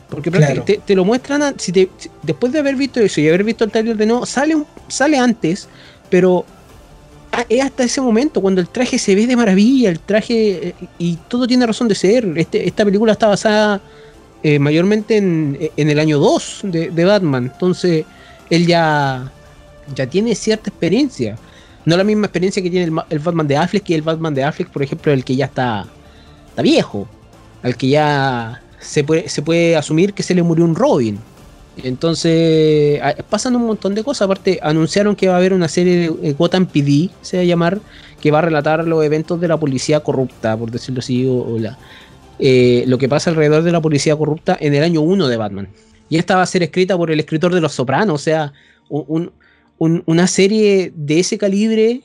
Porque 0.09 0.31
te, 0.31 0.95
lo 0.95 1.05
muestran, 1.05 1.55
si 1.59 1.89
después 2.23 2.53
de 2.53 2.59
haber 2.59 2.75
visto 2.77 3.01
eso 3.01 3.21
y 3.21 3.29
haber 3.29 3.45
visto 3.45 3.65
el 3.65 3.71
tráiler 3.71 3.97
de 3.97 4.07
nuevo, 4.07 4.27
sale, 4.27 4.57
sale 4.89 5.19
antes, 5.19 5.69
pero 6.09 6.45
es 7.49 7.65
hasta 7.65 7.85
ese 7.85 8.01
momento 8.01 8.41
cuando 8.41 8.61
el 8.61 8.69
traje 8.69 8.99
se 8.99 9.15
ve 9.15 9.27
de 9.27 9.37
maravilla, 9.37 9.91
el 9.91 10.01
traje 10.01 10.69
eh, 10.69 10.75
y 10.99 11.17
todo 11.29 11.47
tiene 11.47 11.67
razón 11.67 11.89
de 11.89 11.95
ser. 11.95 12.27
Este, 12.37 12.67
esta 12.67 12.85
película 12.85 13.13
está 13.13 13.29
basada 13.29 13.81
eh, 14.43 14.59
mayormente 14.59 15.17
en, 15.17 15.71
el 15.77 15.99
año 15.99 16.19
2 16.19 16.61
de, 16.65 17.05
Batman. 17.05 17.51
Entonces, 17.53 18.05
él 18.49 18.67
ya, 18.67 19.31
ya 19.95 20.07
tiene 20.07 20.35
cierta 20.35 20.71
experiencia. 20.71 21.37
No 21.85 21.97
la 21.97 22.05
misma 22.05 22.27
experiencia 22.27 22.63
que 22.63 22.71
tiene 22.71 22.93
el, 23.09 23.19
Batman 23.19 23.49
de 23.49 23.57
Affleck, 23.57 23.85
que 23.85 23.95
el 23.95 24.03
Batman 24.03 24.35
de 24.35 24.45
Affleck, 24.45 24.69
por 24.69 24.83
ejemplo, 24.83 25.13
el 25.13 25.25
que 25.25 25.37
ya 25.37 25.47
está, 25.47 25.87
está 26.49 26.63
viejo. 26.63 27.09
Al 27.63 27.77
que 27.77 27.89
ya 27.89 28.63
se 28.81 29.05
puede, 29.05 29.29
se 29.29 29.43
puede 29.43 29.77
asumir 29.77 30.13
que 30.13 30.23
se 30.23 30.35
le 30.35 30.43
murió 30.43 30.65
un 30.65 30.75
Robin. 30.75 31.19
Entonces, 31.83 33.01
pasan 33.31 33.57
un 33.57 33.67
montón 33.67 33.95
de 33.95 34.05
cosas. 34.05 34.23
Aparte, 34.23 34.59
anunciaron 34.63 35.17
que 35.17 35.29
va 35.29 35.35
a 35.35 35.37
haber 35.39 35.55
una 35.55 35.69
serie 35.69 36.11
de 36.11 36.33
Gotham 36.33 36.67
PD, 36.67 37.11
se 37.23 37.39
va 37.39 37.43
a 37.43 37.47
llamar, 37.47 37.81
que 38.21 38.31
va 38.31 38.41
a 38.41 38.43
relatar 38.43 38.87
los 38.87 39.03
eventos 39.05 39.41
de 39.41 39.49
la 39.49 39.57
policía 39.57 40.01
corrupta, 40.01 40.57
por 40.57 40.71
decirlo 40.71 40.99
así, 40.99 41.27
o 41.27 41.59
la, 41.59 41.79
eh, 42.43 42.85
lo 42.87 42.97
que 42.97 43.07
pasa 43.07 43.29
alrededor 43.29 43.63
de 43.63 43.71
la 43.71 43.83
policía 43.83 44.17
corrupta 44.17 44.57
en 44.59 44.75
el 44.75 44.83
año 44.83 45.03
1 45.03 45.29
de 45.29 45.37
Batman. 45.37 45.69
Y 46.09 46.17
esta 46.17 46.37
va 46.37 46.43
a 46.43 46.47
ser 46.47 46.63
escrita 46.63 46.97
por 46.97 47.11
el 47.11 47.21
escritor 47.21 47.55
de 47.55 47.61
Los 47.61 47.73
Sopranos, 47.73 48.15
o 48.15 48.25
sea, 48.25 48.53
una 49.81 50.27
serie 50.27 50.93
de 50.95 51.21
ese 51.21 51.39
calibre 51.39 52.03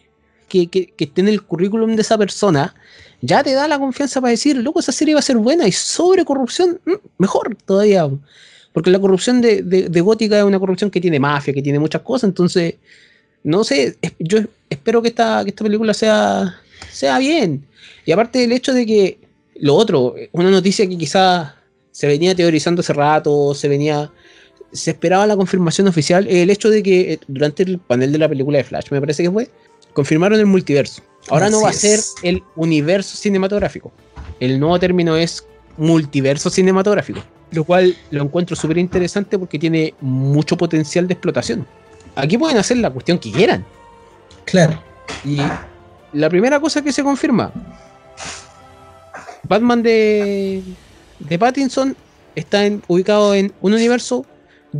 que, 0.48 0.94
esté 0.98 1.22
en 1.22 1.28
el 1.28 1.44
currículum 1.44 1.96
de 1.96 2.02
esa 2.02 2.18
persona, 2.18 2.74
ya 3.22 3.44
te 3.44 3.54
da 3.54 3.68
la 3.68 3.78
confianza 3.78 4.22
para 4.22 4.32
decir, 4.32 4.56
loco, 4.58 4.80
esa 4.80 4.94
serie 4.94 5.14
va 5.14 5.20
a 5.20 5.24
ser 5.24 5.38
buena 5.38 5.68
y 5.68 5.72
sobre 5.74 6.24
corrupción, 6.24 6.80
mm, 6.86 6.94
mejor 7.18 7.58
todavía. 7.66 8.10
Porque 8.72 8.90
la 8.90 9.00
corrupción 9.00 9.42
de, 9.42 10.02
Gótica 10.02 10.38
es 10.38 10.44
una 10.44 10.60
corrupción 10.60 10.90
que 10.90 11.02
tiene 11.02 11.20
mafia, 11.20 11.54
que 11.54 11.62
tiene 11.62 11.80
muchas 11.80 12.02
cosas, 12.02 12.30
entonces, 12.30 12.76
no 13.44 13.64
sé, 13.64 13.98
yo 14.20 14.40
espero 14.70 15.02
que 15.02 15.10
esta, 15.10 15.44
que 15.44 15.50
esta 15.50 15.64
película 15.64 15.94
sea, 15.94 16.56
sea 16.92 17.20
bien. 17.20 17.66
Y 18.06 18.12
aparte 18.12 18.40
del 18.40 18.52
hecho 18.54 18.74
de 18.74 18.86
que 18.86 19.20
lo 19.56 19.76
otro, 19.76 20.16
una 20.32 20.50
noticia 20.50 20.88
que 20.88 20.98
quizás 20.98 21.54
se 21.92 22.08
venía 22.08 22.36
teorizando 22.36 22.82
hace 22.82 22.94
rato, 22.94 23.54
se 23.54 23.68
venía. 23.68 24.12
Se 24.76 24.92
esperaba 24.92 25.26
la 25.26 25.36
confirmación 25.36 25.88
oficial, 25.88 26.28
el 26.28 26.50
hecho 26.50 26.70
de 26.70 26.84
que 26.84 27.14
eh, 27.14 27.20
durante 27.28 27.64
el 27.64 27.80
panel 27.80 28.12
de 28.12 28.18
la 28.18 28.30
película 28.30 28.58
de 28.58 28.64
Flash, 28.64 28.92
me 28.92 29.00
parece 29.00 29.24
que 29.24 29.32
fue, 29.32 29.50
confirmaron 29.94 30.40
el 30.40 30.46
multiverso. 30.46 31.02
Ahora 31.30 31.50
no 31.50 31.62
va 31.62 31.70
a 31.70 31.74
ser 31.74 32.00
el 32.22 32.44
universo 32.56 33.18
cinematográfico. 33.18 33.92
El 34.40 34.60
nuevo 34.60 34.78
término 34.80 35.16
es 35.16 35.46
multiverso 35.78 36.50
cinematográfico. 36.50 37.22
Lo 37.52 37.64
cual 37.64 37.96
lo 38.12 38.24
encuentro 38.24 38.56
súper 38.56 38.78
interesante 38.78 39.40
porque 39.40 39.58
tiene 39.58 39.94
mucho 40.02 40.58
potencial 40.58 41.08
de 41.08 41.14
explotación. 41.14 41.66
Aquí 42.16 42.38
pueden 42.38 42.58
hacer 42.58 42.78
la 42.78 42.90
cuestión 42.90 43.18
que 43.18 43.32
quieran. 43.32 43.66
Claro. 44.46 44.82
Y 45.24 45.38
la 46.14 46.30
primera 46.30 46.60
cosa 46.60 46.82
que 46.82 46.92
se 46.92 47.04
confirma, 47.04 47.52
Batman 49.44 49.84
de, 49.84 50.64
de 51.20 51.40
Pattinson 51.40 51.96
está 52.36 52.62
ubicado 52.88 53.34
en 53.34 53.54
un 53.62 53.74
universo. 53.74 54.26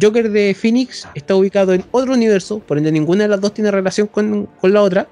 Joker 0.02 0.32
de 0.32 0.54
Phoenix 0.54 1.08
está 1.16 1.36
ubicado 1.36 1.74
en 1.74 1.84
otro 1.92 2.14
universo, 2.14 2.60
por 2.60 2.78
ende 2.78 2.92
ninguna 2.92 3.24
de 3.24 3.30
las 3.30 3.42
dos 3.42 3.54
tiene 3.54 3.72
relación 3.72 4.08
con, 4.08 4.50
la 4.62 4.82
otra. 4.82 5.08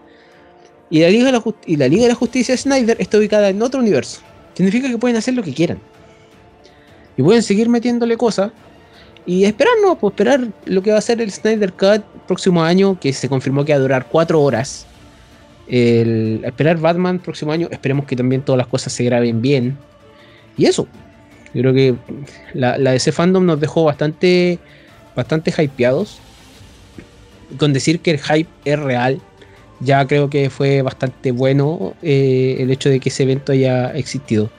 Y 0.90 1.02
la, 1.02 1.10
Liga 1.10 1.26
de 1.26 1.32
la 1.32 1.44
y 1.66 1.76
la 1.78 1.88
Liga 1.88 2.04
de 2.04 2.10
la 2.10 2.16
Justicia 2.16 2.54
de 2.54 2.58
Snyder 2.58 2.98
está 3.00 3.18
ubicada 3.18 3.50
en 3.50 3.62
otro 3.62 3.80
universo. 3.80 4.22
Significa 4.54 4.90
que 4.90 4.98
pueden 4.98 5.18
hacer 5.18 5.34
lo 5.34 5.44
que 5.44 5.54
quieran. 5.54 5.80
Y 7.18 7.24
pueden 7.24 7.44
seguir 7.44 7.70
metiéndole 7.70 8.18
cosas. 8.18 8.52
Y 9.26 9.46
esperarnos, 9.46 9.98
pues 10.00 10.12
esperar 10.12 10.48
lo 10.66 10.84
que 10.84 10.92
va 10.92 10.98
a 10.98 11.02
ser 11.02 11.22
el 11.22 11.32
Snyder 11.32 11.74
Cut 11.74 12.04
próximo 12.28 12.64
año, 12.64 13.00
que 13.00 13.14
se 13.14 13.30
confirmó 13.30 13.64
que 13.64 13.72
va 13.72 13.78
a 13.78 13.82
durar 13.82 14.08
4 14.12 14.42
horas 14.42 14.86
el 15.68 16.42
esperar 16.44 16.78
Batman 16.78 17.20
próximo 17.20 17.52
año, 17.52 17.68
esperemos 17.72 18.06
que 18.06 18.16
también 18.16 18.42
todas 18.42 18.58
las 18.58 18.68
cosas 18.68 18.94
se 18.94 19.04
graben 19.04 19.42
bien. 19.42 19.78
Y 20.58 20.66
eso, 20.66 20.88
yo 21.54 21.62
creo 21.62 21.74
que 21.74 21.96
la, 22.54 22.78
la 22.78 22.92
DC 22.92 23.12
Fandom 23.12 23.46
nos 23.46 23.60
dejó 23.60 23.84
bastante, 23.84 24.60
bastante 25.16 25.52
hypeados. 25.52 26.20
Con 27.58 27.74
decir 27.74 28.00
que 28.00 28.12
el 28.12 28.20
hype 28.20 28.50
es 28.66 28.80
real, 28.80 29.22
ya 29.80 30.06
creo 30.08 30.30
que 30.30 30.50
fue 30.50 30.82
bastante 30.82 31.32
bueno 31.32 31.94
eh, 32.02 32.58
el 32.60 32.72
hecho 32.72 32.90
de 32.90 33.00
que 33.00 33.10
ese 33.10 33.24
evento 33.24 33.52
haya 33.52 33.92
existido. 33.92 34.50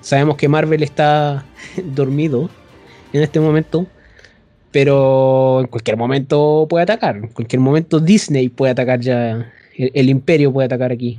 Sabemos 0.00 0.36
que 0.36 0.48
Marvel 0.48 0.82
está 0.82 1.44
dormido 1.84 2.48
en 3.12 3.22
este 3.22 3.40
momento, 3.40 3.86
pero 4.70 5.60
en 5.60 5.66
cualquier 5.66 5.96
momento 5.96 6.66
puede 6.68 6.84
atacar. 6.84 7.16
En 7.16 7.28
cualquier 7.28 7.60
momento 7.60 8.00
Disney 8.00 8.48
puede 8.48 8.72
atacar 8.72 9.00
ya 9.00 9.52
el, 9.76 10.08
imperio 10.08 10.52
puede 10.52 10.66
atacar 10.66 10.92
aquí. 10.92 11.18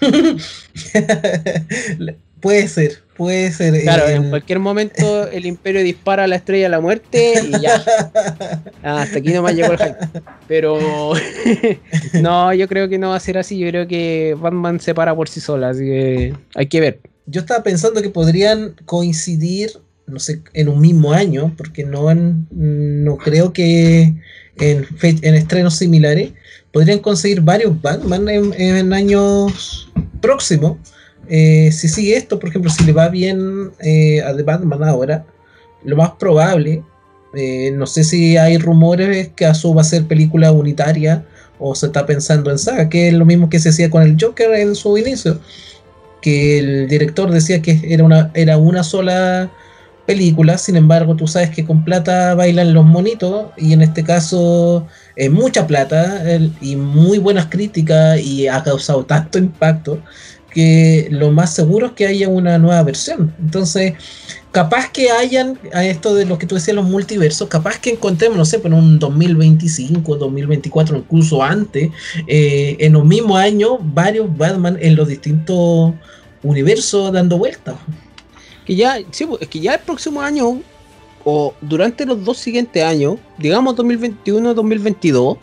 puede 2.40 2.68
ser, 2.68 2.98
puede 3.16 3.52
ser. 3.52 3.82
Claro, 3.82 4.08
en 4.08 4.30
cualquier 4.30 4.58
momento 4.58 5.28
el 5.32 5.46
imperio 5.46 5.82
dispara 5.82 6.24
a 6.24 6.26
la 6.26 6.36
estrella 6.36 6.64
de 6.64 6.70
la 6.70 6.80
muerte 6.80 7.34
y 7.46 7.60
ya. 7.60 7.82
Ah, 8.82 9.02
hasta 9.02 9.18
aquí 9.18 9.32
nomás 9.32 9.54
llegó 9.54 9.72
el 9.72 9.78
hype. 9.78 10.22
Pero 10.46 10.78
no, 12.22 12.54
yo 12.54 12.68
creo 12.68 12.88
que 12.88 12.96
no 12.96 13.10
va 13.10 13.16
a 13.16 13.20
ser 13.20 13.36
así. 13.36 13.58
Yo 13.58 13.68
creo 13.68 13.88
que 13.88 14.36
Batman 14.40 14.80
se 14.80 14.94
para 14.94 15.14
por 15.14 15.28
sí 15.28 15.40
sola, 15.40 15.70
así 15.70 15.84
que 15.84 16.34
hay 16.54 16.66
que 16.66 16.80
ver. 16.80 17.00
Yo 17.26 17.40
estaba 17.40 17.62
pensando 17.62 18.00
que 18.00 18.08
podrían 18.08 18.74
coincidir, 18.86 19.72
no 20.06 20.20
sé, 20.20 20.42
en 20.54 20.68
un 20.68 20.80
mismo 20.80 21.12
año, 21.12 21.52
porque 21.56 21.84
no, 21.84 22.08
no 22.14 23.16
creo 23.18 23.52
que 23.52 24.14
en, 24.60 24.86
en 25.02 25.34
estrenos 25.34 25.76
similares 25.76 26.32
podrían 26.72 26.98
conseguir 26.98 27.40
varios 27.40 27.80
Batman 27.80 28.28
en, 28.28 28.92
años 28.92 29.90
próximos. 30.20 30.78
Eh, 31.28 31.70
si 31.72 31.88
sigue 31.88 32.16
esto, 32.16 32.38
por 32.38 32.48
ejemplo, 32.48 32.70
si 32.70 32.84
le 32.84 32.92
va 32.92 33.08
bien 33.08 33.70
eh, 33.80 34.22
a 34.22 34.34
The 34.34 34.42
Batman 34.42 34.82
ahora, 34.84 35.24
lo 35.84 35.96
más 35.96 36.12
probable, 36.12 36.82
eh, 37.34 37.70
no 37.72 37.86
sé 37.86 38.04
si 38.04 38.36
hay 38.36 38.56
rumores 38.56 39.28
que 39.36 39.46
eso 39.46 39.74
va 39.74 39.82
a 39.82 39.84
ser 39.84 40.06
película 40.06 40.50
unitaria 40.52 41.26
o 41.58 41.74
se 41.74 41.86
está 41.86 42.06
pensando 42.06 42.50
en 42.50 42.58
saga, 42.58 42.88
que 42.88 43.08
es 43.08 43.14
lo 43.14 43.26
mismo 43.26 43.50
que 43.50 43.58
se 43.58 43.68
hacía 43.68 43.90
con 43.90 44.02
el 44.02 44.16
Joker 44.18 44.52
en 44.54 44.74
su 44.74 44.96
inicio, 44.96 45.38
que 46.22 46.58
el 46.58 46.88
director 46.88 47.30
decía 47.30 47.60
que 47.60 47.80
era 47.84 48.04
una, 48.04 48.30
era 48.34 48.56
una 48.56 48.82
sola 48.82 49.50
película, 50.06 50.56
sin 50.56 50.76
embargo 50.76 51.16
tú 51.16 51.26
sabes 51.28 51.50
que 51.50 51.66
con 51.66 51.84
plata 51.84 52.34
bailan 52.34 52.72
los 52.72 52.86
monitos 52.86 53.50
y 53.58 53.74
en 53.74 53.82
este 53.82 54.04
caso 54.04 54.86
es 55.16 55.30
mucha 55.30 55.66
plata 55.66 56.22
y 56.62 56.76
muy 56.76 57.18
buenas 57.18 57.46
críticas 57.46 58.18
y 58.18 58.48
ha 58.48 58.62
causado 58.62 59.04
tanto 59.04 59.36
impacto 59.38 60.00
que 60.50 61.08
lo 61.10 61.30
más 61.30 61.54
seguro 61.54 61.88
es 61.88 61.92
que 61.92 62.06
haya 62.06 62.28
una 62.28 62.58
nueva 62.58 62.82
versión. 62.82 63.34
Entonces, 63.38 63.94
capaz 64.50 64.90
que 64.90 65.10
hayan, 65.10 65.58
a 65.72 65.84
esto 65.84 66.14
de 66.14 66.24
lo 66.24 66.38
que 66.38 66.46
tú 66.46 66.54
decías, 66.54 66.74
los 66.74 66.88
multiversos, 66.88 67.48
capaz 67.48 67.78
que 67.78 67.90
encontremos, 67.90 68.36
no 68.36 68.44
sé, 68.44 68.58
por 68.58 68.72
un 68.72 68.98
2025, 68.98 70.16
2024, 70.16 70.96
incluso 70.96 71.42
antes, 71.42 71.90
eh, 72.26 72.76
en 72.80 72.94
los 72.94 73.04
mismos 73.04 73.38
años, 73.38 73.78
varios 73.80 74.34
Batman 74.36 74.78
en 74.80 74.96
los 74.96 75.08
distintos 75.08 75.92
universos 76.42 77.12
dando 77.12 77.38
vueltas. 77.38 77.76
Que 78.64 78.74
ya, 78.76 78.98
sí, 79.10 79.26
pues, 79.26 79.42
es 79.42 79.48
que 79.48 79.60
ya 79.60 79.74
el 79.74 79.80
próximo 79.80 80.20
año, 80.20 80.60
o 81.24 81.54
durante 81.60 82.06
los 82.06 82.24
dos 82.24 82.38
siguientes 82.38 82.82
años, 82.82 83.18
digamos 83.38 83.76
2021-2022, 83.76 85.38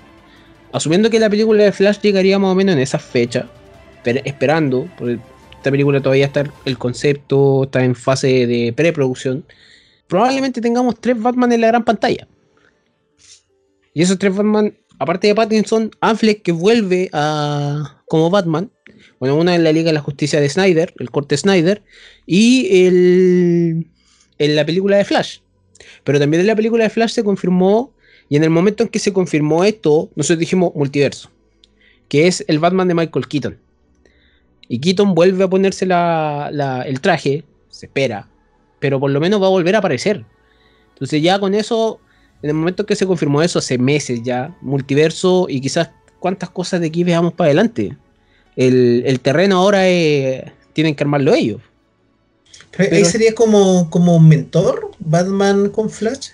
asumiendo 0.74 1.10
que 1.10 1.20
la 1.20 1.30
película 1.30 1.64
de 1.64 1.72
Flash 1.72 2.00
llegaría 2.02 2.40
más 2.40 2.52
o 2.52 2.56
menos 2.56 2.74
en 2.74 2.82
esa 2.82 3.00
fecha, 3.00 3.48
esperando, 4.26 4.90
porque 4.98 5.20
esta 5.52 5.72
película 5.72 6.02
todavía 6.02 6.26
está 6.26 6.44
el 6.66 6.78
concepto, 6.78 7.64
está 7.64 7.84
en 7.84 7.96
fase 7.96 8.48
de 8.48 8.74
preproducción, 8.74 9.46
probablemente 10.08 10.62
tengamos 10.62 11.00
tres 11.00 11.20
Batman 11.20 11.52
en 11.52 11.62
la 11.62 11.68
gran 11.68 11.84
pantalla. 11.84 12.28
Y 13.94 14.02
esos 14.02 14.20
tres 14.20 14.36
Batman, 14.36 14.76
aparte 15.00 15.28
de 15.28 15.36
Pattinson, 15.36 15.92
Affleck 16.02 16.42
que 16.42 16.52
vuelve 16.52 17.10
a 17.14 18.04
como 18.08 18.30
Batman, 18.30 18.72
bueno, 19.20 19.36
una 19.38 19.56
en 19.56 19.64
la 19.64 19.72
Liga 19.72 19.88
de 19.88 19.94
la 19.94 20.02
Justicia 20.02 20.40
de 20.40 20.50
Snyder, 20.50 20.94
el 21.00 21.10
corte 21.10 21.38
Snyder, 21.38 21.82
y 22.26 22.86
el, 22.86 23.88
en 24.38 24.56
la 24.56 24.66
película 24.66 24.98
de 24.98 25.06
Flash. 25.06 25.40
Pero 26.04 26.20
también 26.20 26.42
en 26.42 26.48
la 26.48 26.56
película 26.56 26.84
de 26.84 26.90
Flash 26.90 27.12
se 27.12 27.24
confirmó, 27.24 27.94
y 28.30 28.36
en 28.36 28.44
el 28.44 28.50
momento 28.50 28.84
en 28.84 28.90
que 28.90 29.00
se 29.00 29.14
confirmó 29.14 29.64
esto, 29.64 30.12
nosotros 30.16 30.40
dijimos 30.40 30.74
multiverso, 30.76 31.32
que 32.10 32.28
es 32.28 32.44
el 32.48 32.60
Batman 32.60 32.88
de 32.88 32.96
Michael 32.96 33.28
Keaton. 33.28 33.65
Y 34.68 34.80
Keaton 34.80 35.14
vuelve 35.14 35.44
a 35.44 35.48
ponerse 35.48 35.86
el 35.86 37.02
traje, 37.02 37.44
se 37.70 37.86
espera, 37.86 38.28
pero 38.80 39.00
por 39.00 39.12
lo 39.12 39.20
menos 39.20 39.42
va 39.42 39.48
a 39.48 39.52
volver 39.52 39.76
a 39.76 39.80
aparecer. 39.80 40.26
Entonces 40.94 41.22
ya 41.22 41.40
con 41.40 41.54
eso, 41.54 42.00
en 42.42 42.50
el 42.50 42.56
momento 42.56 42.84
en 42.84 42.88
que 42.88 42.96
se 42.96 43.06
confirmó 43.06 43.42
eso, 43.42 43.60
hace 43.60 43.78
meses 43.78 44.22
ya, 44.24 44.56
multiverso 44.62 45.48
y 45.50 45.62
quizás 45.62 45.90
cuántas 46.20 46.50
cosas 46.50 46.82
de 46.82 46.88
aquí 46.88 47.04
veamos 47.04 47.34
para 47.34 47.50
adelante. 47.50 47.96
El, 48.56 49.20
terreno 49.22 49.58
ahora 49.58 49.82
tienen 50.74 50.96
que 50.96 51.04
armarlo 51.04 51.34
ellos. 51.34 51.62
¿Ahí 52.78 53.06
sería 53.06 53.36
como, 53.36 53.90
como 53.90 54.20
mentor 54.20 54.92
Batman 55.00 55.70
con 55.70 55.90
Flash? 55.90 56.30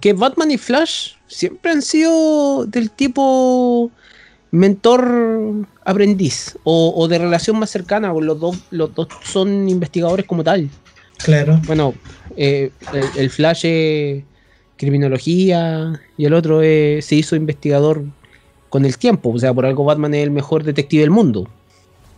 Que 0.00 0.12
Batman 0.12 0.50
y 0.50 0.58
Flash 0.58 1.12
siempre 1.26 1.72
han 1.72 1.82
sido 1.82 2.64
del 2.66 2.90
tipo 2.90 3.90
mentor 4.50 5.66
aprendiz 5.84 6.58
o, 6.64 7.06
de 7.08 7.18
relación 7.18 7.58
más 7.58 7.70
cercana, 7.70 8.12
los 8.12 8.40
dos, 8.40 8.58
los 8.70 8.94
dos 8.94 9.08
son 9.22 9.68
investigadores 9.68 10.26
como 10.26 10.44
tal. 10.44 10.68
Claro. 11.18 11.60
Bueno, 11.66 11.94
eh, 12.36 12.70
el, 13.16 13.30
Flash 13.30 13.66
es 13.66 14.24
criminología 14.76 16.00
y 16.16 16.24
el 16.24 16.34
otro 16.34 16.60
se 16.60 17.14
hizo 17.14 17.36
investigador 17.36 18.04
con 18.70 18.84
el 18.84 18.96
tiempo. 18.96 19.30
O 19.30 19.38
sea, 19.38 19.52
por 19.52 19.66
algo 19.66 19.84
Batman 19.84 20.14
es 20.14 20.22
el 20.22 20.30
mejor 20.30 20.64
detective 20.64 21.02
del 21.02 21.10
mundo. 21.10 21.48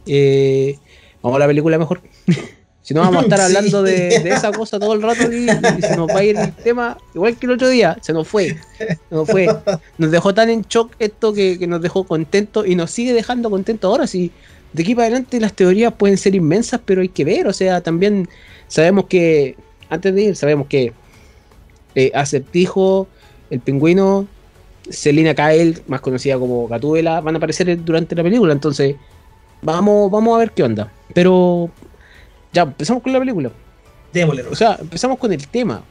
Eh, 0.06 0.78
vamos 1.22 1.36
a 1.36 1.40
la 1.40 1.46
película 1.46 1.78
mejor. 1.78 2.00
si 2.82 2.94
no, 2.94 3.00
vamos 3.00 3.18
a 3.18 3.22
estar 3.22 3.40
hablando 3.42 3.82
de, 3.82 4.16
esa 4.16 4.52
cosa 4.52 4.78
todo 4.78 4.94
el 4.94 5.02
rato 5.02 5.32
y, 5.32 5.48
se 5.80 5.96
nos 5.96 6.08
va 6.08 6.18
a 6.18 6.24
ir 6.24 6.36
el 6.36 6.52
tema, 6.52 6.98
igual 7.14 7.36
que 7.36 7.46
el 7.46 7.52
otro 7.52 7.68
día, 7.68 7.96
se 8.00 8.12
nos 8.12 8.26
fue. 8.26 8.56
nos 9.10 9.28
fue. 9.28 9.48
Nos 9.98 10.10
dejó 10.10 10.34
tan 10.34 10.50
en 10.50 10.62
shock 10.62 10.92
esto 10.98 11.32
que, 11.32 11.58
que 11.58 11.66
nos 11.66 11.80
dejó 11.80 12.04
contentos 12.04 12.66
y 12.66 12.74
nos 12.74 12.90
sigue 12.90 13.12
dejando 13.12 13.50
contentos 13.50 13.88
ahora. 13.88 14.06
Si 14.06 14.32
de 14.72 14.82
aquí 14.82 14.94
para 14.94 15.06
adelante 15.06 15.38
las 15.38 15.52
teorías 15.52 15.92
pueden 15.92 16.18
ser 16.18 16.34
inmensas, 16.34 16.80
pero 16.84 17.02
hay 17.02 17.08
que 17.08 17.24
ver. 17.24 17.46
O 17.46 17.52
sea, 17.52 17.80
también 17.80 18.28
sabemos 18.68 19.06
que, 19.06 19.56
antes 19.88 20.14
de 20.14 20.22
ir, 20.22 20.36
sabemos 20.36 20.66
que 20.66 20.92
eh, 21.94 22.10
Acertijo, 22.14 23.06
el 23.50 23.60
pingüino 23.60 24.26
Selina 24.88 25.35
Kyle, 25.35 25.83
más 25.87 26.00
conocida 26.00 26.38
como 26.38 26.66
Gatúbela, 26.66 27.20
van 27.20 27.37
a 27.37 27.38
aparecer 27.38 27.85
durante 27.85 28.14
la 28.14 28.22
película. 28.22 28.52
Entonces, 28.52 28.96
vamos, 29.61 30.11
vamos 30.11 30.35
a 30.35 30.38
ver 30.38 30.52
qué 30.52 30.62
onda. 30.62 30.90
Pero 31.14 31.70
ya, 32.52 32.62
empezamos 32.62 33.02
con 33.02 33.12
la 33.12 33.18
película. 33.18 33.50
Démosle. 34.12 34.42
O 34.42 34.54
sea, 34.54 34.76
empezamos 34.80 35.18
con 35.18 35.32
el 35.32 35.46
tema. 35.48 35.82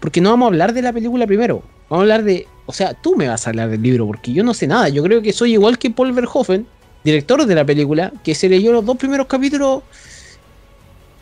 Porque 0.00 0.20
no 0.20 0.30
vamos 0.30 0.46
a 0.46 0.48
hablar 0.48 0.72
de 0.72 0.82
la 0.82 0.92
película 0.92 1.26
primero. 1.26 1.62
Vamos 1.88 2.00
a 2.00 2.02
hablar 2.02 2.24
de. 2.24 2.46
O 2.66 2.72
sea, 2.72 2.94
tú 2.94 3.16
me 3.16 3.28
vas 3.28 3.46
a 3.46 3.50
hablar 3.50 3.70
del 3.70 3.82
libro, 3.82 4.06
porque 4.06 4.32
yo 4.32 4.44
no 4.44 4.54
sé 4.54 4.66
nada. 4.66 4.88
Yo 4.88 5.02
creo 5.02 5.22
que 5.22 5.32
soy 5.32 5.52
igual 5.52 5.78
que 5.78 5.90
Paul 5.90 6.12
Verhoeven, 6.12 6.66
director 7.04 7.44
de 7.44 7.54
la 7.54 7.64
película, 7.64 8.12
que 8.22 8.34
se 8.34 8.48
leyó 8.48 8.72
los 8.72 8.84
dos 8.84 8.96
primeros 8.96 9.26
capítulos 9.26 9.82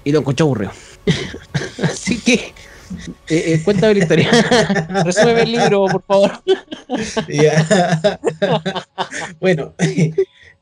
y 0.04 0.12
lo 0.12 0.20
encontró 0.20 0.46
aburrido. 0.46 0.72
Así 1.82 2.20
que 2.20 2.52
eh, 3.28 3.28
eh, 3.28 3.60
cuéntame 3.64 3.94
la 3.94 4.00
historia. 4.00 4.30
Resúmeme 5.04 5.42
el 5.42 5.52
libro, 5.52 5.86
por 5.86 6.02
favor. 6.02 6.42
bueno, 9.40 9.74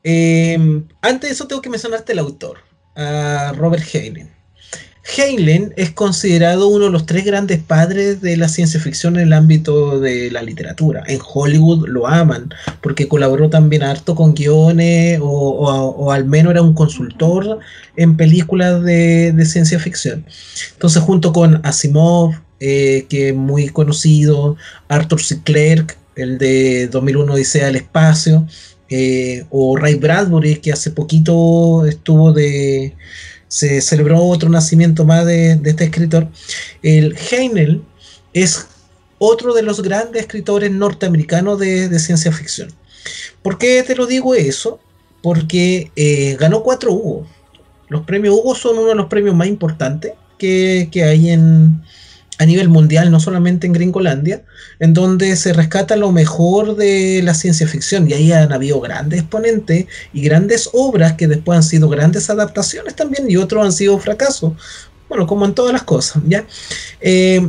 eh, 0.03 0.83
antes 1.01 1.29
de 1.29 1.33
eso 1.33 1.47
tengo 1.47 1.61
que 1.61 1.69
mencionarte 1.69 2.13
el 2.13 2.19
autor, 2.19 2.59
a 2.95 3.53
Robert 3.55 3.83
Heinlein. 3.93 4.35
Heinlein 5.05 5.71
es 5.77 5.91
considerado 5.91 6.67
uno 6.67 6.85
de 6.85 6.91
los 6.91 7.05
tres 7.05 7.25
grandes 7.25 7.59
padres 7.59 8.21
de 8.21 8.37
la 8.37 8.49
ciencia 8.49 8.79
ficción 8.79 9.17
en 9.17 9.27
el 9.27 9.33
ámbito 9.33 9.99
de 9.99 10.31
la 10.31 10.41
literatura. 10.41 11.03
En 11.07 11.19
Hollywood 11.23 11.87
lo 11.87 12.07
aman 12.07 12.49
porque 12.81 13.07
colaboró 13.07 13.49
también 13.49 13.83
harto 13.83 14.15
con 14.15 14.33
guiones 14.33 15.19
o, 15.21 16.11
al 16.11 16.25
menos 16.25 16.51
era 16.51 16.63
un 16.63 16.73
consultor 16.73 17.59
en 17.95 18.17
películas 18.17 18.83
de, 18.83 19.45
ciencia 19.45 19.79
ficción. 19.79 20.25
Entonces 20.73 21.03
junto 21.03 21.31
con 21.31 21.61
Asimov, 21.63 22.33
eh, 22.59 23.05
que 23.07 23.29
es 23.29 23.35
muy 23.35 23.69
conocido, 23.69 24.57
Arthur 24.87 25.21
C. 25.21 25.39
Clarke, 25.43 25.97
el 26.15 26.37
de 26.39 26.87
2001 26.87 27.35
Dice 27.35 27.63
al 27.63 27.75
Espacio, 27.75 28.47
eh, 28.89 29.45
o 29.49 29.75
Ray 29.75 29.95
Bradbury, 29.95 30.57
que 30.57 30.71
hace 30.71 30.91
poquito 30.91 31.85
estuvo 31.85 32.31
de 32.33 32.95
se 33.47 33.79
celebró 33.81 34.21
otro 34.23 34.49
nacimiento 34.49 35.05
más 35.05 35.25
de, 35.25 35.59
este 35.63 35.85
escritor. 35.85 36.27
El 36.81 37.15
Heinel 37.31 37.83
es 38.33 38.67
otro 39.17 39.53
de 39.53 39.61
los 39.61 39.81
grandes 39.81 40.23
escritores 40.23 40.71
norteamericanos 40.71 41.59
de, 41.59 41.99
ciencia 41.99 42.31
ficción. 42.31 42.73
¿Por 43.41 43.57
qué 43.57 43.83
te 43.83 43.95
lo 43.95 44.07
digo 44.07 44.35
eso? 44.35 44.79
Porque 45.21 45.91
eh, 45.95 46.35
ganó 46.39 46.63
cuatro 46.63 46.91
Hugo. 46.91 47.27
Los 47.87 48.03
premios 48.05 48.35
Hugo 48.35 48.55
son 48.55 48.77
uno 48.77 48.89
de 48.89 48.95
los 48.95 49.07
premios 49.07 49.35
más 49.35 49.47
importantes 49.47 50.13
que 50.37 50.89
hay 50.93 51.29
en, 51.29 51.81
a 52.37 52.45
nivel 52.45 52.69
mundial, 52.69 53.11
no 53.11 53.19
solamente 53.19 53.65
en 53.65 53.73
Gringolandia, 53.73 54.43
en 54.79 54.93
donde 54.93 55.35
se 55.35 55.53
rescata 55.53 55.95
lo 55.95 56.11
mejor 56.11 56.75
de 56.75 57.21
la 57.23 57.33
ciencia 57.33 57.67
ficción. 57.67 58.09
Y 58.09 58.13
ahí 58.13 58.31
han 58.31 58.51
habido 58.51 58.81
grandes 58.81 59.21
exponentes 59.21 59.85
y 60.13 60.21
grandes 60.21 60.69
obras 60.73 61.13
que 61.13 61.27
después 61.27 61.57
han 61.57 61.63
sido 61.63 61.87
grandes 61.89 62.29
adaptaciones 62.29 62.95
también 62.95 63.29
y 63.29 63.37
otros 63.37 63.65
han 63.65 63.71
sido 63.71 63.97
fracasos. 63.99 64.53
Bueno, 65.07 65.27
como 65.27 65.45
en 65.45 65.53
todas 65.53 65.71
las 65.71 65.83
cosas, 65.83 66.21
¿ya? 66.27 66.45
Eh, 66.99 67.47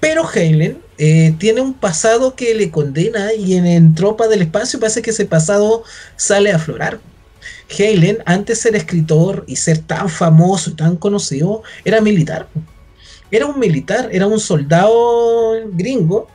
pero 0.00 0.28
Heinlein 0.28 0.78
eh, 0.98 1.34
tiene 1.38 1.60
un 1.60 1.74
pasado 1.74 2.34
que 2.34 2.54
le 2.54 2.70
condena 2.70 3.32
y 3.34 3.54
en, 3.54 3.94
Tropa 3.94 4.26
del 4.26 4.42
Espacio 4.42 4.80
parece 4.80 5.02
que 5.02 5.10
ese 5.10 5.26
pasado 5.26 5.84
sale 6.16 6.50
a 6.50 6.56
aflorar. 6.56 6.98
Heinlein, 7.68 8.18
antes 8.26 8.58
de 8.58 8.62
ser 8.62 8.76
escritor 8.76 9.44
y 9.46 9.56
ser 9.56 9.78
tan 9.78 10.08
famoso 10.08 10.70
y 10.70 10.74
tan 10.74 10.96
conocido, 10.96 11.62
era 11.84 12.00
militar 12.00 12.48
era 13.30 13.46
un 13.46 13.58
militar, 13.58 14.08
era 14.12 14.26
un 14.26 14.40
soldado 14.40 15.52
gringo 15.72 16.28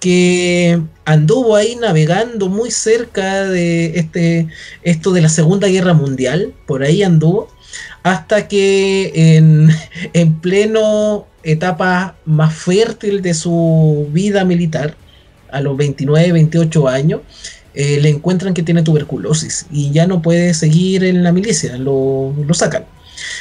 que 0.00 0.80
anduvo 1.04 1.56
ahí 1.56 1.76
navegando 1.76 2.48
muy 2.48 2.70
cerca 2.70 3.44
de 3.44 3.98
este, 3.98 4.48
esto 4.82 5.12
de 5.12 5.22
la 5.22 5.28
Segunda 5.28 5.68
Guerra 5.68 5.92
Mundial, 5.92 6.54
por 6.66 6.82
ahí 6.82 7.02
anduvo, 7.02 7.48
hasta 8.02 8.48
que 8.48 9.36
en, 9.36 9.70
en 10.12 10.40
pleno 10.40 11.26
etapa 11.42 12.16
más 12.24 12.54
fértil 12.54 13.22
de 13.22 13.34
su 13.34 14.08
vida 14.12 14.44
militar, 14.44 14.96
a 15.50 15.60
los 15.60 15.76
29, 15.76 16.32
28 16.32 16.88
años, 16.88 17.20
eh, 17.74 17.98
le 18.00 18.10
encuentran 18.10 18.54
que 18.54 18.62
tiene 18.62 18.82
tuberculosis 18.82 19.66
y 19.70 19.90
ya 19.92 20.06
no 20.06 20.20
puede 20.20 20.52
seguir 20.54 21.04
en 21.04 21.22
la 21.22 21.32
milicia, 21.32 21.76
lo, 21.76 22.34
lo 22.46 22.54
sacan. 22.54 22.84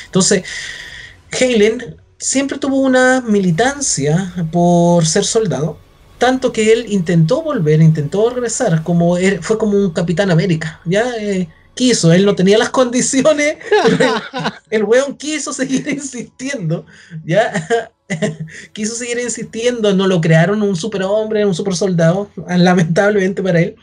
Entonces, 0.06 0.44
Helen 1.32 1.98
siempre 2.18 2.58
tuvo 2.58 2.78
una 2.82 3.22
militancia 3.22 4.34
por 4.52 5.06
ser 5.06 5.24
soldado, 5.24 5.78
tanto 6.18 6.52
que 6.52 6.74
él 6.74 6.86
intentó 6.90 7.44
volver, 7.44 7.82
intentó 7.82 8.30
regresar, 8.30 8.84
como 8.84 9.18
fue 9.42 9.58
como 9.58 9.78
un 9.78 9.92
Capitán 9.92 10.32
América, 10.32 10.82
ya 10.86 11.16
eh, 11.20 11.48
quiso, 11.76 12.12
él 12.12 12.26
no 12.26 12.36
tenía 12.36 12.58
las 12.58 12.70
condiciones, 12.72 13.58
el, 14.70 14.84
weón 14.84 15.16
quiso 15.16 15.54
seguir 15.54 15.88
insistiendo, 15.92 16.86
ya 17.24 17.68
quiso 18.74 18.96
seguir 18.96 19.20
insistiendo, 19.20 19.94
no 19.94 20.08
lo 20.08 20.20
crearon 20.22 20.64
un 20.64 20.76
superhombre, 20.76 21.46
un 21.46 21.54
super 21.54 21.76
soldado, 21.76 22.32
lamentablemente 22.48 23.44
para 23.44 23.62
él, 23.62 23.76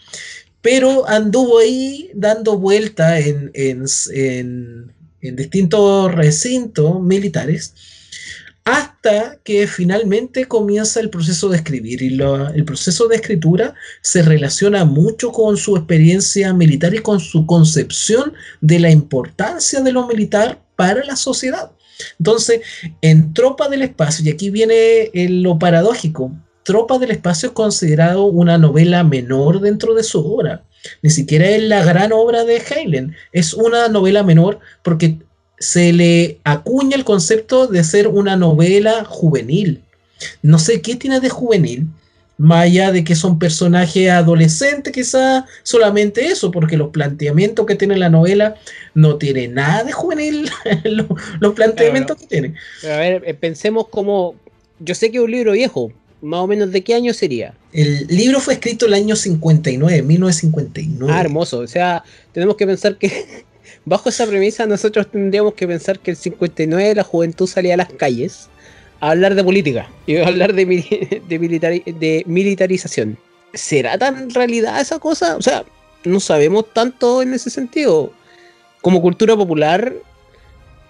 pero 0.60 1.06
anduvo 1.08 1.58
ahí 1.58 2.10
dando 2.14 2.58
vuelta 2.58 3.20
en, 3.20 3.50
en, 3.54 3.84
en 5.20 5.36
distintos 5.36 6.12
recintos 6.12 7.02
militares 7.02 7.74
hasta 8.64 9.38
que 9.44 9.66
finalmente 9.66 10.46
comienza 10.46 10.98
el 11.00 11.10
proceso 11.10 11.48
de 11.50 11.58
escribir. 11.58 12.02
Y 12.02 12.18
el 12.54 12.64
proceso 12.64 13.08
de 13.08 13.16
escritura 13.16 13.74
se 14.00 14.22
relaciona 14.22 14.84
mucho 14.84 15.32
con 15.32 15.56
su 15.56 15.76
experiencia 15.76 16.52
militar 16.54 16.94
y 16.94 17.00
con 17.00 17.20
su 17.20 17.44
concepción 17.46 18.32
de 18.60 18.78
la 18.80 18.90
importancia 18.90 19.80
de 19.80 19.92
lo 19.92 20.06
militar 20.06 20.62
para 20.76 21.04
la 21.04 21.16
sociedad. 21.16 21.72
Entonces, 22.18 22.62
en 23.02 23.34
Tropa 23.34 23.68
del 23.68 23.82
Espacio, 23.82 24.24
y 24.24 24.30
aquí 24.30 24.50
viene 24.50 25.10
lo 25.12 25.58
paradójico, 25.58 26.32
Tropa 26.64 26.98
del 26.98 27.10
Espacio 27.10 27.50
es 27.50 27.54
considerado 27.54 28.24
una 28.24 28.56
novela 28.56 29.04
menor 29.04 29.60
dentro 29.60 29.94
de 29.94 30.02
su 30.02 30.20
obra. 30.20 30.64
Ni 31.02 31.10
siquiera 31.10 31.46
es 31.48 31.62
la 31.62 31.84
gran 31.84 32.12
obra 32.12 32.44
de 32.44 32.56
Heinlein. 32.56 33.14
Es 33.32 33.52
una 33.52 33.88
novela 33.88 34.22
menor 34.22 34.60
porque 34.82 35.18
se 35.58 35.92
le 35.92 36.38
acuña 36.44 36.96
el 36.96 37.04
concepto 37.04 37.66
de 37.66 37.84
ser 37.84 38.08
una 38.08 38.36
novela 38.36 39.04
juvenil. 39.04 39.82
No 40.42 40.58
sé 40.58 40.80
qué 40.80 40.96
tiene 40.96 41.20
de 41.20 41.28
juvenil, 41.28 41.88
más 42.36 42.64
allá 42.64 42.90
de 42.90 43.04
que 43.04 43.14
son 43.14 43.38
personajes 43.38 44.10
adolescentes, 44.10 44.92
quizás 44.92 45.44
solamente 45.62 46.26
eso, 46.26 46.50
porque 46.50 46.76
los 46.76 46.90
planteamientos 46.90 47.64
que 47.66 47.76
tiene 47.76 47.96
la 47.96 48.10
novela 48.10 48.56
no 48.94 49.16
tiene 49.16 49.48
nada 49.48 49.84
de 49.84 49.92
juvenil, 49.92 50.50
los, 50.84 51.54
planteamientos 51.54 52.16
que 52.16 52.26
tiene. 52.26 52.54
a 52.84 52.96
ver, 52.96 53.22
eh, 53.26 53.34
pensemos 53.34 53.88
como, 53.88 54.34
yo 54.80 54.94
sé 54.94 55.10
que 55.10 55.18
es 55.18 55.24
un 55.24 55.30
libro 55.30 55.52
viejo, 55.52 55.92
más 56.20 56.40
o 56.40 56.46
menos 56.46 56.72
de 56.72 56.82
qué 56.82 56.94
año 56.94 57.12
sería. 57.12 57.54
El 57.72 58.06
libro 58.08 58.40
fue 58.40 58.54
escrito 58.54 58.86
el 58.86 58.94
año 58.94 59.14
59, 59.14 60.02
1959. 60.02 61.12
Ah, 61.14 61.20
hermoso, 61.20 61.58
o 61.58 61.66
sea, 61.66 62.02
tenemos 62.32 62.56
que 62.56 62.66
pensar 62.66 62.96
que 62.96 63.44
bajo 63.84 64.08
esa 64.08 64.26
premisa 64.26 64.66
nosotros 64.66 65.10
tendríamos 65.10 65.54
que 65.54 65.66
pensar 65.66 65.98
que 65.98 66.12
el 66.12 66.16
59 66.16 66.94
la 66.94 67.04
juventud 67.04 67.46
salía 67.46 67.74
a 67.74 67.78
las 67.78 67.92
calles 67.92 68.48
hablar 69.00 69.34
de 69.34 69.44
política 69.44 69.88
y 70.06 70.16
hablar 70.16 70.54
de, 70.54 70.64
de, 71.28 72.24
militarización. 72.26 73.18
¿Será 73.52 73.98
tan 73.98 74.30
realidad 74.30 74.80
esa 74.80 74.98
cosa? 74.98 75.36
O 75.36 75.42
sea, 75.42 75.64
no 76.04 76.20
sabemos 76.20 76.72
tanto 76.72 77.22
en 77.22 77.34
ese 77.34 77.50
sentido. 77.50 78.12
Como 78.82 79.00
cultura 79.00 79.36
popular, 79.36 79.94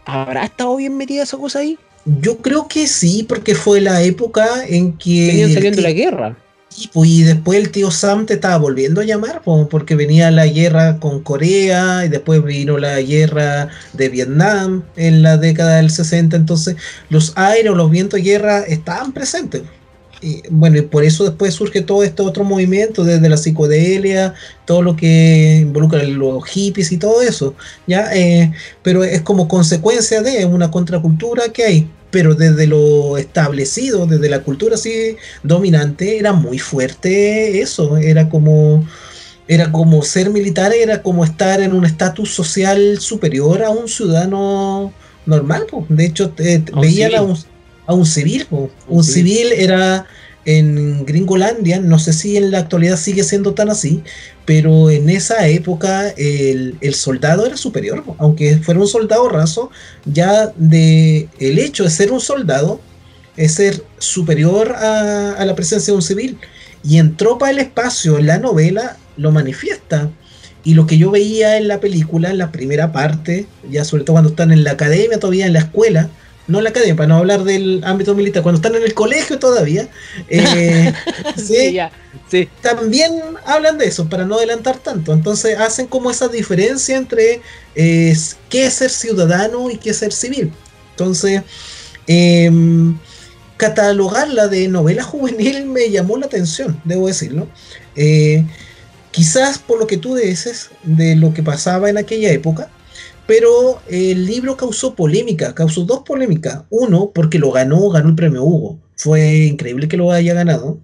¿habrá 0.04 0.44
estado 0.44 0.76
bien 0.76 0.96
metida 0.96 1.22
esa 1.22 1.36
cosa 1.36 1.60
ahí? 1.60 1.78
Yo 2.20 2.38
creo 2.38 2.68
que 2.68 2.86
sí, 2.86 3.24
porque 3.28 3.54
fue 3.54 3.80
la 3.80 4.02
época 4.02 4.66
en 4.66 4.96
que... 4.96 5.28
Venían 5.28 5.52
saliendo 5.52 5.82
la 5.82 5.92
guerra. 5.92 6.36
Pues, 6.92 7.08
y 7.08 7.22
después 7.22 7.58
el 7.58 7.70
tío 7.70 7.90
Sam 7.90 8.26
te 8.26 8.34
estaba 8.34 8.56
volviendo 8.56 9.00
a 9.00 9.04
llamar, 9.04 9.42
porque 9.70 9.94
venía 9.94 10.30
la 10.30 10.46
guerra 10.46 10.98
con 10.98 11.20
Corea 11.22 12.04
y 12.04 12.08
después 12.08 12.42
vino 12.42 12.78
la 12.78 13.00
guerra 13.00 13.68
de 13.92 14.08
Vietnam 14.08 14.82
en 14.96 15.22
la 15.22 15.36
década 15.36 15.76
del 15.76 15.90
60. 15.90 16.36
Entonces, 16.36 16.76
los 17.10 17.32
aires 17.36 17.72
los 17.72 17.90
vientos 17.90 18.18
de 18.18 18.24
guerra 18.24 18.60
estaban 18.60 19.12
presentes. 19.12 19.62
Y, 20.20 20.42
bueno, 20.50 20.78
y 20.78 20.82
por 20.82 21.04
eso 21.04 21.24
después 21.24 21.54
surge 21.54 21.82
todo 21.82 22.02
este 22.02 22.22
otro 22.22 22.44
movimiento, 22.44 23.04
desde 23.04 23.28
la 23.28 23.36
psicodelia, 23.36 24.34
todo 24.64 24.82
lo 24.82 24.96
que 24.96 25.58
involucra 25.62 26.02
los 26.04 26.44
hippies 26.46 26.92
y 26.92 26.96
todo 26.96 27.22
eso. 27.22 27.54
¿ya? 27.86 28.14
Eh, 28.14 28.52
pero 28.82 29.04
es 29.04 29.20
como 29.22 29.48
consecuencia 29.48 30.22
de 30.22 30.44
una 30.46 30.70
contracultura 30.70 31.50
que 31.52 31.64
hay 31.64 31.90
pero 32.14 32.36
desde 32.36 32.68
lo 32.68 33.18
establecido, 33.18 34.06
desde 34.06 34.28
la 34.28 34.44
cultura 34.44 34.76
así 34.76 35.16
dominante, 35.42 36.16
era 36.16 36.32
muy 36.32 36.60
fuerte 36.60 37.60
eso, 37.60 37.96
era 37.96 38.28
como, 38.28 38.86
era 39.48 39.72
como 39.72 40.00
ser 40.04 40.30
militar, 40.30 40.72
era 40.72 41.02
como 41.02 41.24
estar 41.24 41.60
en 41.60 41.72
un 41.72 41.84
estatus 41.84 42.32
social 42.32 43.00
superior 43.00 43.64
a 43.64 43.70
un 43.70 43.88
ciudadano 43.88 44.92
normal, 45.26 45.66
de 45.88 46.06
hecho 46.06 46.32
veían 46.80 47.16
a 47.16 47.22
un, 47.22 47.36
a 47.84 47.94
un 47.94 48.06
civil, 48.06 48.46
un, 48.86 49.02
civil 49.02 49.48
era 49.50 50.06
en 50.44 51.04
Gringolandia, 51.06 51.80
no 51.80 51.98
sé 51.98 52.12
si 52.12 52.36
en 52.36 52.50
la 52.50 52.58
actualidad 52.58 52.96
sigue 52.96 53.24
siendo 53.24 53.54
tan 53.54 53.70
así, 53.70 54.02
pero 54.44 54.90
en 54.90 55.08
esa 55.08 55.46
época 55.48 56.08
el, 56.16 56.76
soldado 56.94 57.46
era 57.46 57.56
superior, 57.56 58.04
aunque 58.18 58.58
fuera 58.58 58.80
un 58.80 58.86
soldado 58.86 59.28
raso, 59.28 59.70
ya 60.04 60.52
de 60.56 61.28
el 61.38 61.58
hecho 61.58 61.84
de 61.84 61.90
ser 61.90 62.12
un 62.12 62.20
soldado 62.20 62.80
es 63.36 63.54
ser 63.54 63.82
superior 63.98 64.72
a, 64.72 65.44
la 65.44 65.54
presencia 65.54 65.92
de 65.92 65.96
un 65.96 66.02
civil. 66.02 66.38
Y 66.82 66.98
en 66.98 67.16
Tropa 67.16 67.48
del 67.48 67.58
Espacio, 67.58 68.18
en 68.18 68.26
la 68.26 68.38
novela, 68.38 68.98
lo 69.16 69.32
manifiesta. 69.32 70.10
Y 70.62 70.74
lo 70.74 70.86
que 70.86 70.98
yo 70.98 71.10
veía 71.10 71.56
en 71.56 71.68
la 71.68 71.80
película, 71.80 72.30
en 72.30 72.38
la 72.38 72.52
primera 72.52 72.92
parte, 72.92 73.46
ya 73.70 73.84
sobre 73.84 74.04
todo 74.04 74.14
cuando 74.14 74.30
están 74.30 74.52
en 74.52 74.64
la 74.64 74.72
academia, 74.72 75.18
todavía 75.18 75.46
en 75.46 75.54
la 75.54 75.60
escuela, 75.60 76.10
no 76.46 76.60
la 76.60 76.70
academia, 76.70 76.96
para 76.96 77.08
no 77.08 77.16
hablar 77.16 77.44
del 77.44 77.82
ámbito 77.84 78.14
militar, 78.14 78.42
cuando 78.42 78.58
están 78.58 78.74
en 78.74 78.82
el 78.82 78.94
colegio 78.94 79.38
todavía, 79.38 79.88
eh, 80.28 80.92
¿sí? 81.36 82.48
también 82.60 83.12
hablan 83.46 83.78
de 83.78 83.86
eso, 83.86 84.08
para 84.08 84.24
no 84.24 84.36
adelantar 84.36 84.78
tanto. 84.78 85.12
Entonces 85.12 85.58
hacen 85.58 85.86
como 85.86 86.10
esa 86.10 86.28
diferencia 86.28 86.96
entre 86.96 87.40
eh, 87.74 88.16
qué 88.48 88.66
es 88.66 88.74
ser 88.74 88.90
ciudadano 88.90 89.70
y 89.70 89.78
qué 89.78 89.90
es 89.90 89.98
ser 89.98 90.12
civil. 90.12 90.52
Entonces, 90.90 91.42
em, 92.06 92.98
catalogarla 93.56 94.48
de 94.48 94.68
novela 94.68 95.02
juvenil 95.02 95.66
me 95.66 95.90
llamó 95.90 96.18
la 96.18 96.26
atención, 96.26 96.80
debo 96.84 97.06
decirlo. 97.06 97.48
Eh, 97.96 98.44
quizás 99.10 99.58
por 99.58 99.78
lo 99.78 99.86
que 99.86 99.96
tú 99.96 100.16
dices 100.16 100.70
de 100.82 101.16
lo 101.16 101.32
que 101.32 101.42
pasaba 101.42 101.88
en 101.88 101.98
aquella 101.98 102.30
época, 102.32 102.68
pero 103.26 103.80
el 103.88 104.26
libro 104.26 104.56
causó 104.56 104.94
polémica, 104.94 105.54
causó 105.54 105.84
dos 105.84 106.00
polémicas. 106.00 106.64
Uno, 106.70 107.10
porque 107.14 107.38
lo 107.38 107.50
ganó, 107.50 107.88
ganó 107.88 108.10
el 108.10 108.14
premio 108.14 108.44
Hugo. 108.44 108.78
Fue 108.96 109.46
increíble 109.46 109.88
que 109.88 109.96
lo 109.96 110.12
haya 110.12 110.34
ganado. 110.34 110.78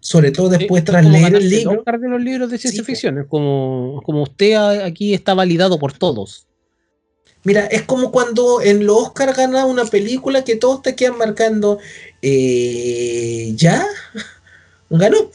Sobre 0.00 0.30
todo 0.30 0.50
después 0.50 0.84
tras 0.84 1.04
leer 1.06 1.34
el 1.34 1.48
libro. 1.48 1.82
de 1.82 2.08
los 2.08 2.20
libros 2.20 2.50
de 2.50 2.58
ciencia 2.58 2.84
ficción, 2.84 3.24
como, 3.26 4.02
como 4.04 4.22
usted 4.22 4.54
aquí 4.82 5.14
está 5.14 5.32
validado 5.32 5.78
por 5.78 5.94
todos. 5.94 6.46
Mira, 7.42 7.66
es 7.66 7.82
como 7.82 8.10
cuando 8.10 8.60
en 8.60 8.86
los 8.86 8.96
Oscar 8.96 9.34
gana 9.34 9.64
una 9.64 9.84
película 9.86 10.44
que 10.44 10.56
todos 10.56 10.82
te 10.82 10.94
quedan 10.94 11.16
marcando. 11.16 11.78
Eh, 12.20 13.52
¿Ya? 13.56 13.86
¿Ganó? 14.90 15.30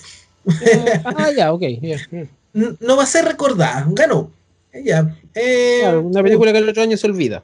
Eh, 0.45 1.01
ah, 1.03 1.31
ya, 1.35 1.53
ok. 1.53 1.63
No 2.51 2.97
va 2.97 3.03
a 3.03 3.05
ser 3.05 3.25
recordada, 3.25 3.85
ganó. 3.89 4.31
Ya, 4.73 5.17
eh, 5.33 5.83
una 6.01 6.21
película 6.21 6.51
que 6.51 6.59
el 6.59 6.69
otro 6.69 6.83
año 6.83 6.95
se 6.97 7.07
olvida. 7.07 7.43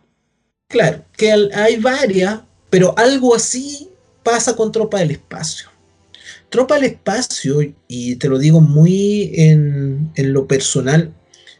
Claro, 0.68 1.04
que 1.16 1.32
hay 1.32 1.78
varias, 1.78 2.42
pero 2.70 2.94
algo 2.98 3.36
así 3.36 3.90
pasa 4.24 4.56
con 4.56 4.72
Tropa 4.72 5.00
del 5.00 5.12
Espacio. 5.12 5.70
Tropa 6.50 6.76
del 6.76 6.86
Espacio, 6.86 7.60
y 7.88 8.16
te 8.16 8.30
lo 8.30 8.38
digo 8.38 8.62
muy 8.62 9.32
en, 9.36 10.12
lo 10.16 10.48
personal, 10.48 11.14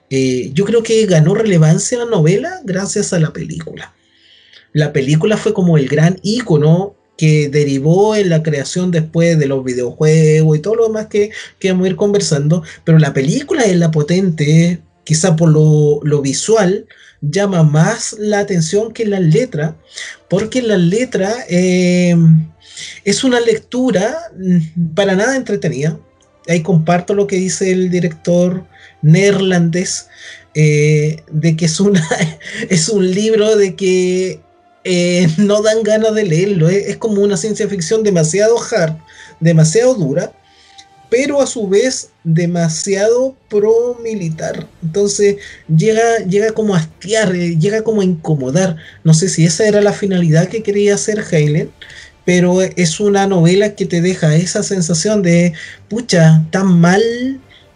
eh, 0.10 0.52
yo 0.54 0.66
creo 0.66 0.84
que 0.84 1.06
ganó 1.06 1.34
relevancia 1.34 1.98
la 1.98 2.06
novela 2.06 2.62
gracias 2.64 3.14
a 3.14 3.20
la 3.20 3.34
película. 3.34 3.94
La 4.72 4.94
película 4.94 5.38
fue 5.38 5.54
como 5.54 5.78
el 5.78 5.88
gran 5.88 6.20
ícono 6.22 6.96
que 7.18 7.50
derivó 7.50 8.16
en 8.16 8.30
la 8.30 8.44
creación 8.44 8.92
después 8.92 9.40
de 9.40 9.48
los 9.48 9.64
videojuegos 9.64 10.58
y 10.58 10.62
todo 10.62 10.76
lo 10.76 10.88
demás 10.88 11.08
que, 11.08 11.32
que 11.60 11.72
vamos 11.72 11.86
a 11.86 11.90
ir 11.90 11.96
conversando, 11.96 12.64
pero 12.84 13.00
la 13.00 13.14
película 13.14 13.64
es 13.64 13.78
la 13.78 13.92
potente, 13.92 14.82
quizá 15.06 15.38
por 15.38 15.50
lo, 15.50 16.22
visual, 16.22 16.86
llama 17.22 17.64
más 17.64 18.14
la 18.20 18.40
atención 18.40 18.92
que 18.92 19.06
la 19.06 19.22
letra, 19.22 19.78
porque 20.30 20.62
la 20.62 20.78
letra 20.78 21.34
em, 21.48 22.52
es 23.06 23.24
una 23.24 23.40
lectura 23.40 24.18
mm, 24.38 24.94
para 24.94 25.16
nada 25.16 25.38
entretenida. 25.38 25.98
Ahí 26.48 26.62
comparto 26.62 27.14
lo 27.14 27.26
que 27.26 27.38
dice 27.38 27.72
el 27.72 27.90
director 27.90 28.66
neerlandés, 29.02 30.08
eh, 30.54 31.24
de 31.32 31.56
que 31.56 31.66
es, 31.66 31.80
una, 31.80 32.06
es 32.70 32.90
un 32.90 33.10
libro 33.10 33.56
de 33.56 33.76
que 33.76 34.42
eh, 34.84 35.28
no 35.38 35.62
dan 35.62 35.84
ganas 35.84 36.14
de 36.14 36.24
leerlo. 36.24 36.70
Es, 36.70 36.98
como 36.98 37.22
una 37.22 37.38
ciencia 37.38 37.68
ficción 37.68 38.04
demasiado 38.04 38.56
hard, 38.60 38.98
demasiado 39.40 39.96
dura, 39.96 40.32
pero 41.16 41.42
a 41.42 41.48
su 41.48 41.70
vez 41.70 42.10
demasiado 42.26 43.38
pro 43.50 43.98
militar. 44.04 44.68
Entonces 44.84 45.38
llega, 45.74 46.18
llega 46.30 46.52
como 46.52 46.76
a 46.76 46.80
hastiar, 46.80 47.34
eh, 47.34 47.58
llega 47.58 47.84
como 47.84 48.02
a 48.02 48.04
incomodar. 48.04 48.76
No 49.06 49.14
sé 49.14 49.30
si 49.30 49.46
esa 49.46 49.66
era 49.66 49.80
la 49.80 49.94
finalidad 49.94 50.50
que 50.50 50.62
quería 50.62 50.96
hacer 50.96 51.24
Heinlein, 51.32 51.72
pero 52.26 52.62
es 52.62 53.00
una 53.00 53.28
novela 53.28 53.76
que 53.76 53.86
te 53.86 54.02
deja 54.02 54.36
esa 54.36 54.62
sensación 54.62 55.22
de, 55.22 55.54
pucha, 55.88 56.46
tan 56.52 56.82
mal 56.82 57.02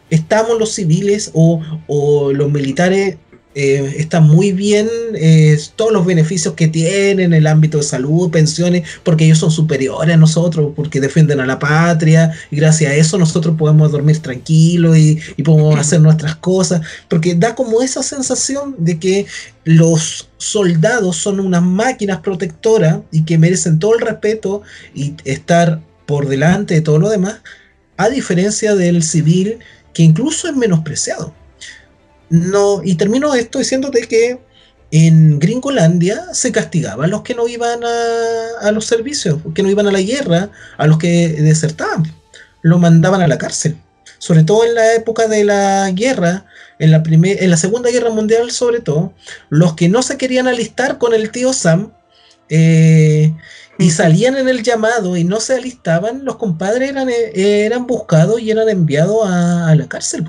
estamos 0.09 0.59
los 0.59 0.73
civiles 0.73 1.31
o, 1.33 1.61
o 1.87 2.33
los 2.33 2.51
militares 2.51 3.15
eh, 3.55 3.95
está 3.97 4.21
muy 4.21 4.51
bien 4.51 4.87
eh, 5.15 5.59
todos 5.75 5.91
los 5.91 6.05
beneficios 6.05 6.53
que 6.53 6.67
tienen 6.67 7.19
en 7.19 7.33
el 7.33 7.47
ámbito 7.47 7.79
de 7.79 7.83
salud, 7.83 8.29
pensiones, 8.29 8.87
porque 9.03 9.25
ellos 9.25 9.39
son 9.39 9.49
superiores 9.49 10.13
a 10.13 10.17
nosotros, 10.17 10.71
porque 10.75 11.01
defienden 11.01 11.39
a 11.39 11.47
la 11.47 11.57
patria, 11.57 12.31
y 12.51 12.57
gracias 12.57 12.91
a 12.91 12.95
eso 12.95 13.17
nosotros 13.17 13.55
podemos 13.57 13.91
dormir 13.91 14.19
tranquilos 14.19 14.97
y, 14.97 15.19
podemos 15.43 15.79
hacer 15.79 15.99
nuestras 15.99 16.35
cosas, 16.35 16.81
porque 17.07 17.33
da 17.33 17.55
como 17.55 17.81
esa 17.81 18.03
sensación 18.03 18.75
de 18.77 18.99
que 18.99 19.25
los 19.63 20.29
soldados 20.37 21.17
son 21.17 21.39
unas 21.39 21.63
máquinas 21.63 22.19
protectoras 22.19 22.99
y 23.11 23.23
que 23.23 23.39
merecen 23.39 23.79
todo 23.79 23.95
el 23.95 24.01
respeto 24.01 24.61
y 24.93 25.15
estar 25.25 25.81
por 26.05 26.27
delante 26.27 26.75
de 26.75 26.81
todo 26.81 26.99
lo 26.99 27.09
demás, 27.09 27.41
a 27.97 28.09
diferencia 28.09 28.75
del 28.75 29.01
civil 29.01 29.57
que 29.93 30.03
incluso 30.03 30.47
es 30.47 30.55
menospreciado. 30.55 31.33
No, 32.29 32.81
y 32.83 32.95
termino 32.95 33.33
esto 33.33 33.59
diciéndote 33.59 34.07
que 34.07 34.39
en 34.91 35.39
Gringolandia 35.39 36.33
se 36.33 36.51
castigaba 36.51 37.05
a 37.05 37.07
los 37.07 37.21
que 37.21 37.35
no 37.35 37.47
iban 37.47 37.79
a, 37.83 38.71
los 38.71 38.85
servicios, 38.85 39.39
que 39.53 39.63
no 39.63 39.69
iban 39.69 39.87
a 39.87 39.91
la 39.91 40.01
guerra, 40.01 40.49
a 40.77 40.87
los 40.87 40.97
que 40.97 41.29
desertaban. 41.29 42.11
Lo 42.61 42.79
mandaban 42.79 43.21
a 43.21 43.27
la 43.27 43.37
cárcel. 43.37 43.77
Sobre 44.17 44.43
todo 44.43 44.65
en 44.65 44.75
la 44.75 44.95
época 44.95 45.27
de 45.27 45.43
la 45.43 45.89
guerra, 45.91 46.45
en 46.77 46.91
la, 46.91 47.03
en 47.05 47.49
la 47.49 47.57
Segunda 47.57 47.89
Guerra 47.89 48.09
Mundial 48.09 48.51
sobre 48.51 48.81
todo, 48.81 49.13
los 49.49 49.73
que 49.75 49.89
no 49.89 50.01
se 50.01 50.17
querían 50.17 50.47
alistar 50.47 50.97
con 50.97 51.13
el 51.13 51.31
tío 51.31 51.53
Sam 51.53 51.93
eh, 52.49 53.33
y 53.77 53.91
salían 53.91 54.35
en 54.35 54.49
el 54.49 54.63
llamado 54.63 55.15
y 55.15 55.23
no 55.23 55.39
se 55.39 55.55
alistaban, 55.55 56.25
los 56.25 56.35
compadres 56.35 56.89
eran, 56.89 57.09
eh, 57.09 57.65
eran 57.65 57.87
buscados 57.87 58.41
y 58.41 58.51
eran 58.51 58.67
enviados 58.67 59.25
a, 59.25 59.73
la 59.75 59.87
cárcel. 59.87 60.25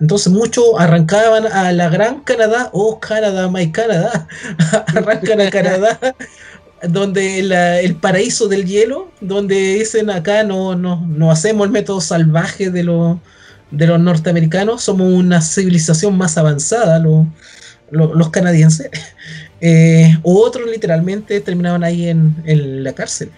Entonces 0.00 0.32
muchos 0.32 0.64
arrancaban 0.78 1.46
a 1.46 1.72
la 1.72 1.90
Gran 1.90 2.20
Canadá, 2.20 2.70
oh 2.72 2.98
Canadá, 2.98 3.50
my 3.50 3.70
Canadá, 3.70 4.26
arrancan 4.86 5.42
a 5.42 5.50
Canadá, 5.50 5.98
donde 6.88 7.40
el 7.84 7.96
paraíso 7.96 8.48
del 8.48 8.64
hielo, 8.64 9.10
donde 9.20 9.74
dicen 9.74 10.08
acá 10.08 10.42
no, 10.42 10.74
no, 10.74 11.06
no 11.06 11.30
hacemos 11.30 11.66
el 11.66 11.72
método 11.72 12.00
salvaje 12.00 12.70
de, 12.70 12.82
de 13.70 13.86
los 13.86 14.00
norteamericanos, 14.00 14.82
somos 14.82 15.12
una 15.12 15.42
civilización 15.42 16.16
más 16.16 16.38
avanzada, 16.38 16.98
los 17.90 18.30
canadienses. 18.30 18.90
Eh, 19.62 20.16
otros 20.22 20.70
literalmente 20.70 21.38
terminaban 21.42 21.84
ahí 21.84 22.08
en, 22.08 22.34
en 22.46 22.82
la 22.82 22.94
cárcel. 22.94 23.30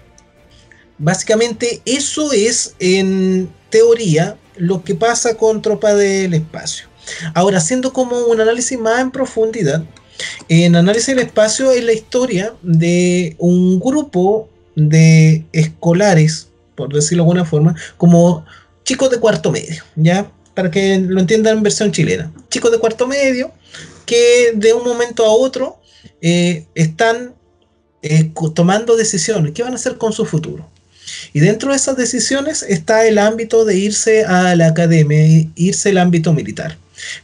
Básicamente 0.97 1.83
eso 1.85 2.33
es 2.33 2.77
en 2.79 3.51
teoría 3.71 4.37
lo 4.57 4.85
que 4.85 4.95
pasa 4.95 5.37
con 5.37 5.63
Tropa 5.63 5.95
del 5.95 6.35
Espacio. 6.35 6.87
Ahora, 7.35 7.59
haciendo 7.59 7.93
como 7.93 8.27
un 8.27 8.41
análisis 8.41 8.79
más 8.79 9.01
en 9.01 9.11
profundidad, 9.11 9.85
en 10.49 10.77
Análisis 10.77 11.09
del 11.09 11.21
Espacio 11.21 11.73
es 11.73 11.85
la 11.85 11.93
historia 11.93 12.55
de 12.63 13.35
un 13.39 13.81
grupo 13.81 14.49
de 14.75 15.45
escolares, 15.53 16.49
por 16.75 16.93
decirlo 16.93 17.25
de 17.25 17.31
alguna 17.31 17.45
forma, 17.45 17.75
como 17.97 18.45
chicos 18.85 19.11
de 19.11 19.19
cuarto 19.19 19.51
medio, 19.51 19.83
¿ya? 19.97 20.31
Para 20.55 20.71
que 20.71 20.99
lo 20.99 21.21
entiendan 21.21 21.59
en 21.59 21.63
versión 21.63 21.93
chilena. 21.93 22.33
Chicos 22.51 22.71
de 22.71 22.79
cuarto 22.79 23.07
medio 23.07 23.53
que 24.07 24.53
de 24.55 24.73
un 24.73 24.85
momento 24.85 25.25
a 25.25 25.31
otro 25.31 25.81
eh, 26.21 26.67
están 26.75 27.35
eh, 28.03 28.33
tomando 28.55 28.97
decisiones. 28.97 29.53
¿Qué 29.53 29.63
van 29.63 29.73
a 29.73 29.77
hacer 29.77 29.97
con 29.97 30.13
su 30.13 30.27
futuro? 30.27 30.69
Y 31.33 31.41
dentro 31.41 31.71
de 31.71 31.77
esas 31.77 31.97
decisiones 31.97 32.63
está 32.63 33.07
el 33.07 33.19
ámbito 33.19 33.65
de 33.65 33.77
irse 33.77 34.25
a 34.25 34.55
la 34.57 34.69
academia, 34.69 35.49
irse 35.55 35.91
al 35.91 35.99
ámbito 35.99 36.33
militar. 36.33 36.77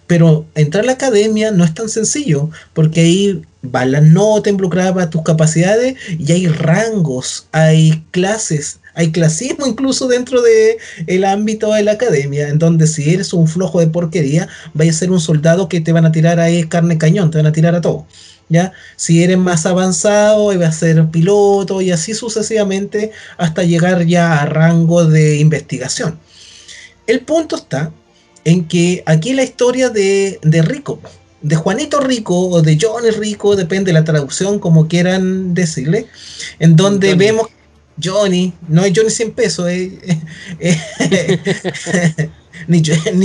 Pero 0.07 0.47
entrar 0.55 0.85
a 0.85 0.87
la 0.87 0.93
academia 0.93 1.51
no 1.51 1.65
es 1.65 1.75
tan 1.75 1.89
sencillo, 1.89 2.51
porque 2.75 3.01
ahí 3.01 3.43
va 3.65 3.85
la 3.85 4.01
nota 4.01 4.51
involucrada 4.51 5.11
tus 5.11 5.23
capacidades 5.23 5.97
y 6.19 6.33
hay 6.33 6.47
rangos, 6.47 7.47
hay 7.53 8.03
clases, 8.11 8.78
hay 8.99 9.13
clasismo 9.13 9.65
incluso 9.69 10.09
dentro 10.09 10.43
del 10.43 10.77
el 11.07 11.25
ámbito 11.25 11.73
de 11.73 11.85
la 11.85 11.93
academia, 11.93 12.49
en 12.49 12.59
donde 12.59 12.89
si 12.89 13.15
eres 13.15 13.33
un 13.33 13.47
flojo 13.47 13.79
de 13.79 13.87
porquería, 13.87 14.49
vaya 14.75 14.91
a 14.91 14.95
ser 14.95 15.13
un 15.13 15.21
soldado 15.21 15.69
que 15.69 15.81
te 15.81 15.93
van 15.93 16.05
a 16.05 16.11
tirar 16.11 16.41
ahí 16.41 16.65
carne 16.65 16.99
cañón, 16.99 17.31
te 17.31 17.39
van 17.39 17.47
a 17.47 17.53
tirar 17.53 17.77
a 17.77 17.81
todo. 17.81 18.07
¿ya? 18.49 18.73
Si 18.97 19.23
eres 19.23 19.39
más 19.39 19.67
avanzado, 19.67 20.53
iba 20.53 20.67
a 20.67 20.73
ser 20.73 21.07
piloto 21.11 21.81
y 21.81 21.93
así 21.93 22.13
sucesivamente 22.13 23.13
hasta 23.37 23.63
llegar 23.63 24.05
ya 24.05 24.43
a 24.43 24.47
rango 24.47 25.05
de 25.05 25.37
investigación. 25.37 26.19
El 27.07 27.21
punto 27.21 27.55
está 27.55 27.93
en 28.45 28.67
que 28.67 29.05
aquí 29.07 29.33
la 29.33 29.45
historia 29.45 29.91
de, 29.91 30.41
Rico, 30.43 30.99
de 31.41 31.55
Juanito 31.55 32.01
Rico 32.01 32.49
o 32.49 32.63
de 32.63 32.77
Johnny 32.81 33.11
Rico, 33.11 33.55
depende 33.55 33.91
de 33.91 33.93
la 33.93 34.05
traducción, 34.05 34.59
como 34.59 34.89
quieran 34.89 35.55
decirle, 35.55 36.07
en 36.59 36.75
donde 36.75 37.15
vemos 37.15 37.47
Johnny, 38.03 38.53
no 38.69 38.85
es 38.85 38.93
Johnny 38.95 39.11
100 39.11 39.33
pesos, 39.33 39.67
ni, 42.69 42.83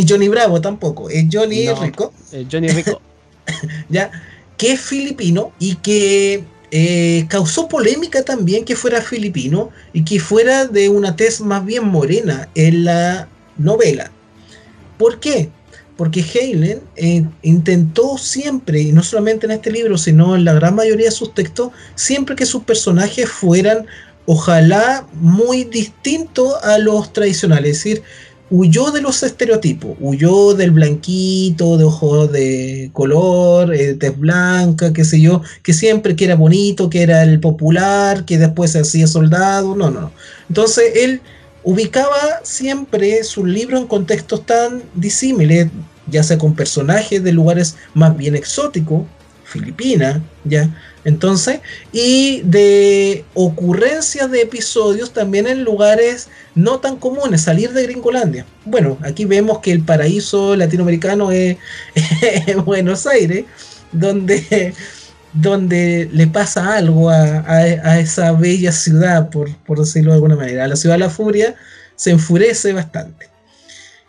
Johnny 0.08 0.28
Bravo 0.28 0.62
tampoco, 0.62 1.10
es 1.10 1.26
Johnny 1.32 1.68
Rico. 1.70 2.14
Johnny 2.52 2.70
Rico. 2.70 3.02
ya, 3.90 4.12
que 4.58 4.74
es 4.74 4.82
filipino 4.82 5.52
y 5.60 5.76
que 5.76 6.44
eh, 6.72 7.26
causó 7.28 7.68
polémica 7.68 8.24
también 8.24 8.66
que 8.66 8.76
fuera 8.76 9.02
filipino 9.02 9.70
y 9.94 10.04
que 10.04 10.20
fuera 10.20 10.66
de 10.66 10.90
una 10.90 11.16
tez 11.16 11.40
más 11.42 11.64
bien 11.64 11.86
morena 11.86 12.50
en 12.56 12.86
la 12.86 13.28
novela. 13.58 14.12
¿Por 14.98 15.20
qué? 15.20 15.50
Porque 15.98 16.22
Helen 16.22 16.82
eh, 16.96 17.24
intentó 17.44 18.18
siempre, 18.18 18.82
y 18.82 18.92
no 18.92 19.04
solamente 19.04 19.46
en 19.46 19.52
este 19.52 19.72
libro, 19.72 19.98
sino 19.98 20.36
en 20.36 20.46
la 20.46 20.54
gran 20.54 20.74
mayoría 20.74 21.06
de 21.06 21.12
sus 21.12 21.36
textos, 21.36 21.72
siempre 21.94 22.36
que 22.36 22.48
sus 22.48 22.64
personajes 22.64 23.30
fueran, 23.30 23.86
ojalá, 24.26 25.06
muy 25.14 25.64
distintos 25.64 26.56
a 26.64 26.78
los 26.78 27.12
tradicionales. 27.14 27.78
Es 27.78 27.84
decir, 27.84 28.04
huyó 28.50 28.92
de 28.92 29.02
los 29.02 29.24
estereotipos, 29.24 29.98
huyó 30.00 30.54
del 30.54 30.72
blanquito, 30.72 31.78
de 31.78 31.86
ojos 31.86 32.32
de 32.32 32.92
color, 32.94 33.74
eh, 33.74 33.96
tez 33.96 34.18
blanca, 34.18 34.94
qué 34.94 35.04
sé 35.04 35.20
yo, 35.20 35.42
que 35.64 35.74
siempre 35.74 36.16
que 36.16 36.26
era 36.26 36.36
bonito, 36.36 36.90
que 36.90 37.02
era 37.02 37.24
el 37.24 37.40
popular, 37.40 38.26
que 38.26 38.38
después 38.38 38.72
se 38.72 38.80
hacía 38.80 39.08
soldado, 39.08 39.76
no, 39.76 39.90
no, 39.90 40.02
no. 40.02 40.12
Entonces 40.50 40.92
él 40.96 41.22
ubicaba 41.64 42.42
siempre 42.44 43.24
sus 43.24 43.46
libros 43.46 43.82
en 43.82 43.88
contextos 43.88 44.46
tan 44.46 44.84
disímiles, 44.94 45.70
ya 46.08 46.22
sea 46.22 46.38
con 46.38 46.54
personajes 46.54 47.24
de 47.24 47.32
lugares 47.32 47.76
más 47.96 48.16
bien 48.16 48.36
exóticos, 48.36 49.04
Filipinas, 49.54 50.20
ya, 50.44 50.70
entonces, 51.06 51.60
y 51.92 52.42
de 52.44 53.24
ocurrencias 53.34 54.32
de 54.32 54.42
episodios 54.42 55.14
también 55.14 55.48
en 55.48 55.64
lugares 55.64 56.30
no 56.56 56.80
tan 56.80 56.98
comunes, 56.98 57.42
salir 57.42 57.72
de 57.72 57.84
Gringolandia. 57.84 58.46
Bueno, 58.66 58.98
aquí 59.04 59.26
vemos 59.26 59.60
que 59.60 59.72
el 59.72 59.84
paraíso 59.84 60.56
latinoamericano 60.56 61.32
es, 61.32 61.58
Buenos 62.66 63.06
Aires, 63.06 63.46
donde, 63.92 64.74
donde 65.34 66.10
le 66.12 66.28
pasa 66.28 66.76
algo 66.78 67.10
a, 67.10 68.00
esa 68.00 68.32
bella 68.32 68.72
ciudad, 68.72 69.30
por, 69.30 69.56
por 69.58 69.80
decirlo 69.80 70.12
de 70.12 70.16
alguna 70.16 70.36
manera. 70.36 70.64
A 70.64 70.68
la 70.68 70.76
ciudad 70.76 70.96
de 70.96 71.00
la 71.00 71.10
furia 71.10 71.56
se 71.96 72.12
enfurece 72.12 72.74
bastante. 72.74 73.30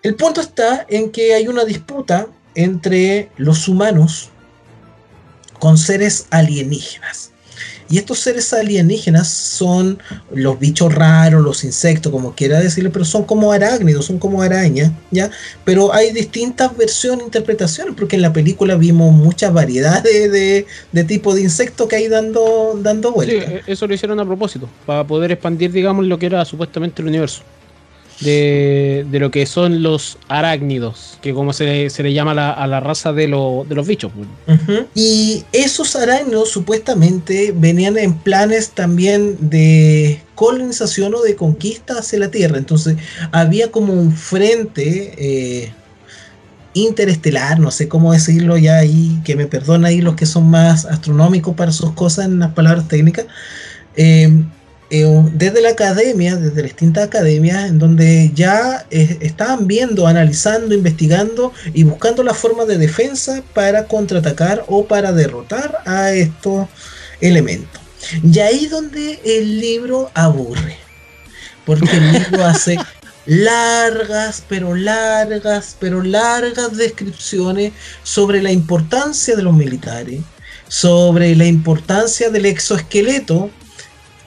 El 0.03 0.15
punto 0.15 0.41
está 0.41 0.87
en 0.89 1.11
que 1.11 1.35
hay 1.35 1.49
una 1.49 1.65
disputa 1.65 2.29
entre 2.55 3.31
los 3.37 3.67
humanos 3.67 4.31
con 5.65 5.79
seres 5.79 6.27
alienígenas. 6.29 7.31
Y 7.89 7.97
estos 7.97 8.19
seres 8.19 8.53
alienígenas 8.53 9.29
son 9.29 9.99
los 10.31 10.59
bichos 10.59 10.95
raros, 10.95 11.43
los 11.43 11.65
insectos, 11.65 12.13
como 12.13 12.35
quiera 12.35 12.61
decirle, 12.61 12.91
pero 12.91 13.07
son 13.07 13.25
como 13.25 13.51
arácnidos, 13.51 14.05
son 14.05 14.19
como 14.19 14.43
arañas, 14.43 14.93
¿ya? 15.11 15.31
Pero 15.65 15.95
hay 15.95 16.13
distintas 16.13 16.77
versiones, 16.77 17.25
interpretaciones, 17.25 17.95
porque 17.97 18.17
en 18.17 18.21
la 18.21 18.35
película 18.35 18.77
vimos 18.77 19.11
muchas 19.15 19.55
variedades 19.55 20.31
de, 20.31 20.67
de 20.93 21.05
tipos 21.05 21.35
de 21.37 21.41
insectos 21.41 21.89
que 21.89 21.97
hay 21.97 22.09
dando, 22.09 22.79
dando 22.83 23.13
vueltas. 23.13 23.49
Sí, 23.49 23.73
eso 23.73 23.87
lo 23.87 23.95
hicieron 23.95 24.21
a 24.21 24.27
propósito, 24.27 24.69
para 24.85 25.07
poder 25.07 25.33
expandir, 25.33 25.73
digamos, 25.73 26.05
lo 26.05 26.19
que 26.19 26.27
era 26.27 26.45
supuestamente 26.45 27.01
el 27.01 27.09
universo 27.09 27.41
de, 28.21 29.07
lo 29.11 29.31
que 29.31 29.47
son 29.47 29.83
los 29.83 30.19
arácnidos, 30.29 31.19
que 31.21 31.35
como 31.35 31.53
se, 31.53 31.89
le 31.91 32.13
llama 32.13 32.33
a 32.53 32.67
la 32.67 32.81
raza 32.81 33.13
de, 33.13 33.23
de 33.23 33.75
los 33.75 33.87
bichos. 33.87 34.13
Pues. 34.15 34.59
Y 34.95 35.45
esos 35.53 35.97
arácnidos 35.97 36.51
supuestamente 36.51 37.53
venían 37.55 37.97
en 37.99 38.15
planes 38.15 38.71
también 38.71 39.37
de 39.41 40.21
colonización 40.35 41.15
o 41.15 41.23
de 41.23 41.37
conquista 41.37 41.99
hacia 41.99 42.19
la 42.19 42.31
Tierra. 42.31 42.59
Entonces 42.59 42.97
había 43.33 43.71
como 43.71 43.93
un 43.93 44.13
frente 44.13 45.15
eh, 45.17 45.73
interestelar, 46.75 47.59
no 47.59 47.71
sé 47.71 47.89
cómo 47.89 48.13
decirlo 48.13 48.57
ya 48.57 48.79
ahí, 48.79 49.21
que 49.25 49.37
me 49.37 49.47
perdona 49.47 49.89
ahí 49.89 50.01
los 50.01 50.17
que 50.17 50.27
son 50.27 50.49
más 50.51 50.85
astronómicos 50.85 51.55
para 51.55 51.73
sus 51.73 51.93
cosas 51.93 52.27
en 52.27 52.39
las 52.39 52.53
palabras 52.53 52.89
técnicas. 52.89 53.27
Eh, 53.97 54.45
eh, 54.91 55.07
desde 55.33 55.63
la 55.63 55.71
academia, 55.71 56.37
desde 56.37 56.63
distintas 56.63 57.05
academias, 57.05 57.69
en 57.69 57.79
donde 57.79 58.31
ya 58.35 58.87
eh, 58.91 59.19
estaban 59.23 59.67
viendo, 59.67 60.07
analizando, 60.07 60.75
investigando 60.75 61.53
y 61.73 61.85
buscando 61.85 62.23
la 62.23 62.35
forma 62.35 62.65
de 62.67 62.77
defensa 62.77 63.43
para 63.55 63.87
contraatacar 63.87 64.65
o 64.69 64.87
para 64.87 65.13
derrotar 65.13 65.79
a 65.87 66.13
estos 66.13 66.69
elementos. 67.21 67.81
Y 68.23 68.39
ahí 68.41 68.67
donde 68.67 69.21
el 69.25 69.59
libro 69.59 70.11
aburre, 70.13 70.77
porque 71.65 71.97
el 71.97 72.13
libro 72.13 72.45
hace 72.45 72.79
largas, 73.25 74.43
pero 74.49 74.75
largas, 74.75 75.77
pero 75.81 76.03
largas 76.03 76.77
descripciones 76.77 77.73
sobre 78.03 78.43
la 78.43 78.53
importancia 78.53 79.35
de 79.35 79.43
los 79.43 79.55
militares, 79.55 80.21
sobre 80.69 81.35
la 81.35 81.47
importancia 81.47 82.29
del 82.29 82.45
exoesqueleto 82.45 83.51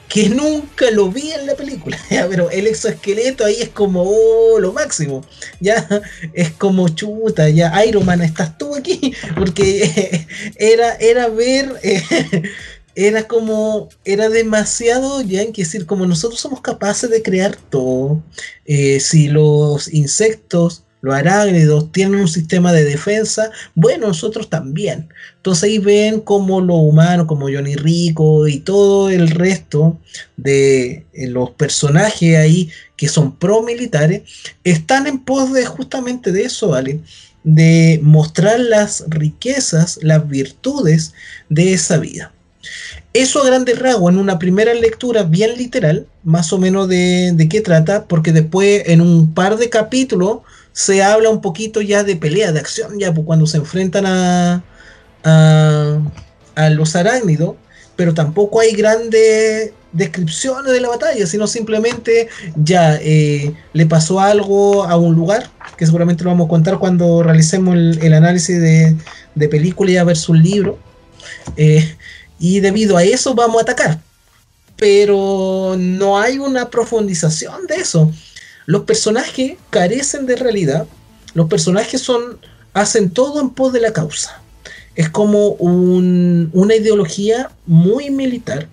que 0.08 0.28
nunca 0.30 0.90
lo 0.90 1.10
vi 1.10 1.32
en 1.32 1.46
la 1.46 1.54
película, 1.54 1.98
pero 2.08 2.50
el 2.50 2.66
exoesqueleto 2.66 3.44
ahí 3.44 3.56
es 3.60 3.68
como 3.68 4.02
oh, 4.02 4.58
lo 4.58 4.72
máximo, 4.72 5.24
ya 5.60 5.86
es 6.32 6.50
como 6.52 6.88
chuta, 6.88 7.48
ya 7.48 7.84
Iron 7.84 8.06
Man, 8.06 8.22
estás 8.22 8.56
tú 8.56 8.74
aquí, 8.74 9.14
porque 9.36 10.26
era, 10.56 10.94
era 10.94 11.28
ver, 11.28 11.78
eh, 11.82 12.02
era 12.94 13.28
como, 13.28 13.88
era 14.04 14.28
demasiado, 14.28 15.20
ya 15.22 15.42
en 15.42 15.52
que 15.52 15.62
decir, 15.62 15.86
como 15.86 16.06
nosotros 16.06 16.40
somos 16.40 16.60
capaces 16.60 17.10
de 17.10 17.22
crear 17.22 17.56
todo, 17.56 18.22
eh, 18.64 18.98
si 19.00 19.28
los 19.28 19.92
insectos 19.92 20.84
los 21.00 21.14
arácnidos 21.14 21.92
tienen 21.92 22.20
un 22.20 22.28
sistema 22.28 22.72
de 22.72 22.84
defensa, 22.84 23.50
bueno, 23.74 24.08
nosotros 24.08 24.50
también. 24.50 25.08
Entonces 25.36 25.64
ahí 25.64 25.78
ven 25.78 26.20
como 26.20 26.60
los 26.60 26.76
humanos, 26.76 27.26
como 27.26 27.46
Johnny 27.46 27.76
Rico 27.76 28.48
y 28.48 28.58
todo 28.60 29.08
el 29.10 29.30
resto 29.30 29.98
de 30.36 31.06
eh, 31.12 31.28
los 31.28 31.50
personajes 31.50 32.36
ahí 32.36 32.70
que 32.96 33.08
son 33.08 33.36
pro 33.36 33.62
militares, 33.62 34.22
están 34.64 35.06
en 35.06 35.20
pos 35.20 35.52
de 35.52 35.64
justamente 35.66 36.32
de 36.32 36.42
eso, 36.42 36.70
¿vale? 36.70 37.00
De 37.44 38.00
mostrar 38.02 38.58
las 38.58 39.04
riquezas, 39.08 40.00
las 40.02 40.28
virtudes 40.28 41.14
de 41.48 41.74
esa 41.74 41.98
vida. 41.98 42.32
Eso 43.12 43.40
a 43.40 43.46
grandes 43.46 43.78
rasgos, 43.78 44.12
en 44.12 44.18
una 44.18 44.38
primera 44.38 44.74
lectura 44.74 45.22
bien 45.22 45.56
literal, 45.56 46.06
más 46.24 46.52
o 46.52 46.58
menos 46.58 46.88
de 46.88 47.48
qué 47.48 47.60
trata, 47.60 48.04
porque 48.06 48.32
después 48.32 48.82
en 48.86 49.00
un 49.00 49.32
par 49.32 49.56
de 49.56 49.70
capítulos 49.70 50.40
se 50.78 51.02
habla 51.02 51.28
un 51.28 51.40
poquito 51.40 51.80
ya 51.80 52.04
de 52.04 52.14
pelea, 52.14 52.52
de 52.52 52.60
acción, 52.60 53.00
ya 53.00 53.12
pues, 53.12 53.26
cuando 53.26 53.48
se 53.48 53.56
enfrentan 53.56 54.06
a, 54.06 54.62
a, 55.24 56.70
los 56.70 56.94
arácnidos, 56.94 57.56
pero 57.96 58.14
tampoco 58.14 58.60
hay 58.60 58.74
grandes 58.74 59.72
descripciones 59.90 60.72
de 60.72 60.80
la 60.80 60.90
batalla, 60.90 61.26
sino 61.26 61.48
simplemente 61.48 62.28
ya 62.54 62.96
eh, 63.02 63.52
le 63.72 63.86
pasó 63.86 64.20
algo 64.20 64.84
a 64.84 64.96
un 64.96 65.16
lugar, 65.16 65.50
que 65.76 65.84
seguramente 65.84 66.22
lo 66.22 66.30
vamos 66.30 66.46
a 66.46 66.50
contar 66.50 66.78
cuando 66.78 67.24
realicemos 67.24 67.74
el, 67.74 68.14
análisis 68.14 68.60
de, 68.60 68.94
de, 69.34 69.48
película 69.48 70.04
versus 70.04 70.38
libro, 70.38 70.78
eh, 71.56 71.92
y 72.38 72.60
debido 72.60 72.96
a 72.96 73.02
eso 73.02 73.34
vamos 73.34 73.56
a 73.58 73.62
atacar, 73.62 73.98
pero 74.76 75.74
no 75.76 76.20
hay 76.20 76.38
una 76.38 76.70
profundización 76.70 77.66
de 77.66 77.74
eso. 77.74 78.12
Los 78.68 78.82
personajes 78.82 79.56
carecen 79.70 80.26
de 80.26 80.36
realidad. 80.36 80.86
Los 81.32 81.48
personajes 81.48 82.02
son 82.02 82.38
hacen 82.74 83.08
todo 83.08 83.40
en 83.40 83.48
pos 83.48 83.72
de 83.72 83.80
la 83.80 83.94
causa. 83.94 84.42
Es 84.94 85.08
como 85.08 85.52
una 85.52 86.74
ideología 86.74 87.50
muy 87.64 88.10
militar, 88.10 88.68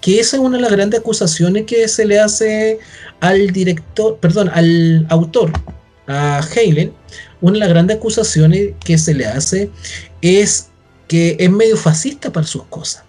que 0.00 0.18
esa 0.18 0.38
es 0.38 0.42
una 0.42 0.56
de 0.56 0.62
las 0.62 0.72
grandes 0.72 1.00
acusaciones 1.00 1.66
que 1.66 1.86
se 1.88 2.06
le 2.06 2.18
hace 2.18 2.78
al 3.20 3.50
director, 3.50 4.16
perdón, 4.16 4.48
al 4.48 5.06
autor, 5.10 5.52
a 6.06 6.38
Halen. 6.38 6.94
Una 7.42 7.52
de 7.52 7.58
las 7.58 7.68
grandes 7.68 7.98
acusaciones 7.98 8.70
que 8.82 8.96
se 8.96 9.12
le 9.12 9.26
hace 9.26 9.68
es 10.22 10.68
que 11.06 11.36
es 11.38 11.50
medio 11.50 11.76
fascista 11.76 12.32
para 12.32 12.46
sus 12.46 12.64
cosas 12.64 13.03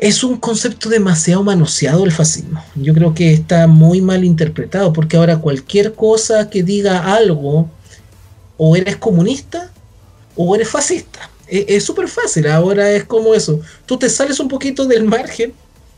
es 0.00 0.22
un 0.22 0.36
concepto 0.36 0.88
demasiado 0.88 1.42
manoseado 1.42 2.04
el 2.04 2.12
fascismo. 2.12 2.62
Yo 2.74 2.92
creo 2.92 3.14
que 3.14 3.32
está 3.32 3.66
muy 3.66 4.00
mal 4.00 4.24
interpretado 4.24 4.92
porque 4.92 5.16
ahora 5.16 5.38
cualquier 5.38 5.94
cosa 5.94 6.50
que 6.50 6.62
diga 6.62 7.14
algo, 7.14 7.68
o 8.56 8.76
eres 8.76 8.96
comunista 8.96 9.70
o 10.34 10.54
eres 10.54 10.68
fascista. 10.68 11.30
E, 11.48 11.64
es 11.68 11.84
súper 11.84 12.08
fácil, 12.08 12.46
ahora 12.48 12.90
es 12.90 13.04
como 13.04 13.34
eso. 13.34 13.60
Tú 13.86 13.96
te 13.96 14.08
sales 14.08 14.40
un 14.40 14.48
poquito 14.48 14.84
del 14.84 15.04
margen, 15.04 15.52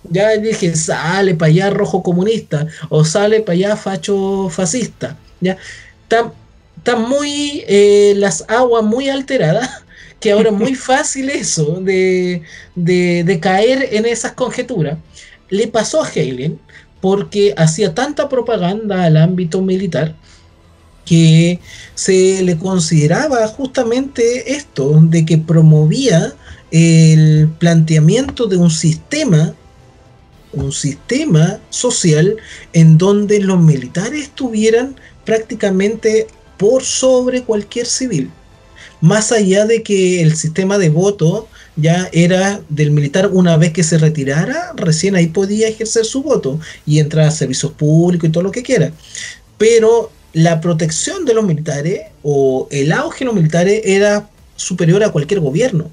ya 0.05 0.37
dije, 0.37 0.75
sale 0.77 1.35
para 1.35 1.51
allá 1.51 1.71
rojo 1.71 2.03
comunista 2.03 2.67
o 2.89 3.05
sale 3.05 3.41
para 3.41 3.55
allá 3.55 3.77
facho 3.77 4.49
fascista. 4.49 5.17
Ya 5.41 5.57
están 6.03 7.03
muy 7.09 7.65
eh, 7.67 8.15
las 8.17 8.45
aguas 8.49 8.85
muy 8.85 9.09
alteradas 9.09 9.83
que 10.21 10.33
ahora 10.33 10.51
es 10.51 10.57
muy 10.57 10.75
fácil 10.91 11.31
eso 11.31 11.81
de, 11.81 12.43
caer 13.41 13.89
en 13.93 14.07
esas 14.07 14.33
conjeturas. 14.33 14.99
Le 15.49 15.69
pasó 15.69 16.03
a 16.03 16.09
Halen 16.09 16.59
porque 17.01 17.55
hacía 17.57 17.95
tanta 17.95 18.29
propaganda 18.29 19.05
al 19.05 19.17
ámbito 19.17 19.63
militar 19.63 20.15
que 21.05 21.61
se 21.95 22.43
le 22.43 22.59
consideraba 22.59 23.47
justamente 23.49 24.53
esto, 24.55 25.01
de 25.03 25.25
que 25.25 25.39
promovía 25.39 26.35
el 26.71 27.49
planteamiento 27.59 28.47
de 28.47 28.59
un 28.59 28.71
sistema, 28.71 29.55
un 30.53 30.71
sistema 30.71 31.61
social 31.71 32.37
en 32.75 32.99
donde 32.99 33.41
los 33.41 33.59
militares 33.59 34.25
estuvieran 34.25 34.97
prácticamente 35.25 36.27
por 36.59 36.83
sobre 36.83 37.43
cualquier 37.43 37.87
civil 37.87 38.31
más 39.01 39.33
allá 39.33 39.65
de 39.67 39.83
que 39.83 40.23
el 40.23 40.37
sistema 40.37 40.79
de 40.79 40.89
voto 40.89 41.49
ya 41.77 42.09
era 42.13 42.61
del 42.69 42.91
militar 42.91 43.31
una 43.33 43.57
vez 43.57 43.73
que 43.73 43.85
se 43.85 43.99
retirara, 43.99 44.73
recién 44.77 45.15
ahí 45.15 45.29
podía 45.29 45.69
ejercer 45.69 46.05
su 46.05 46.23
voto 46.23 46.59
y 46.85 46.99
entrar 46.99 47.27
a 47.27 47.31
servicios 47.31 47.73
públicos 47.73 48.29
y 48.29 48.33
todo 48.33 48.43
lo 48.43 48.51
que 48.51 48.63
quiera. 48.63 48.93
Pero 49.57 50.11
la 50.33 50.61
protección 50.61 51.25
de 51.25 51.35
los 51.35 51.45
militares 51.45 52.03
o 52.23 52.69
el 52.71 52.93
auge 52.93 53.21
de 53.21 53.25
los 53.27 53.35
militares 53.35 53.83
era 53.85 54.29
superior 54.57 55.03
a 55.05 55.13
cualquier 55.13 55.41
gobierno. 55.41 55.91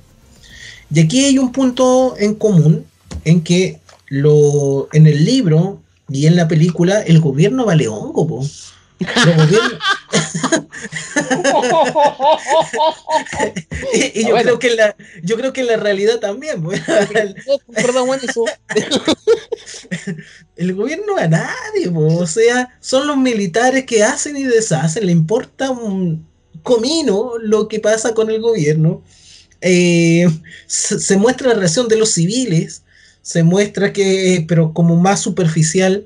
Y 0.94 1.00
aquí 1.00 1.26
hay 1.26 1.38
un 1.38 1.52
punto 1.52 2.16
en 2.18 2.36
común 2.36 2.86
en 3.24 3.42
que 3.42 3.80
lo, 4.08 4.88
en 4.94 5.08
el 5.08 5.26
libro 5.26 5.82
y 6.10 6.28
en 6.28 6.36
la 6.36 6.48
película 6.48 7.02
el 7.02 7.20
gobierno 7.20 7.66
vale 7.66 7.88
hongo. 7.88 8.44
y, 13.94 14.26
yo 14.26 14.36
creo 14.38 14.58
que 14.58 14.70
la, 14.74 14.96
yo 15.22 15.36
creo 15.36 15.52
que 15.52 15.62
en 15.62 15.68
la 15.68 15.78
realidad 15.78 16.20
también. 16.20 16.64
El 20.56 20.74
gobierno 20.74 21.18
a 21.18 21.28
nadie, 21.28 21.92
o 21.94 22.26
sea, 22.26 22.78
son 22.80 23.08
los 23.08 23.18
militares 23.18 23.86
que 23.86 24.04
hacen 24.04 24.38
y 24.38 24.44
deshacen, 24.44 25.06
le 25.06 25.12
importa 25.12 25.72
un 25.72 26.26
comino 26.64 27.34
lo 27.42 27.68
que 27.68 27.82
pasa 27.82 28.14
con 28.14 28.30
el 28.30 28.40
gobierno. 28.40 29.04
Eh, 29.60 30.28
se, 30.68 31.18
muestra 31.18 31.50
la 31.50 31.56
reacción 31.56 31.90
de 31.90 31.98
los 31.98 32.12
civiles, 32.12 32.84
se 33.22 33.44
muestra 33.44 33.92
que, 33.92 34.46
pero 34.48 34.74
como 34.74 34.96
más 34.96 35.20
superficial, 35.22 36.06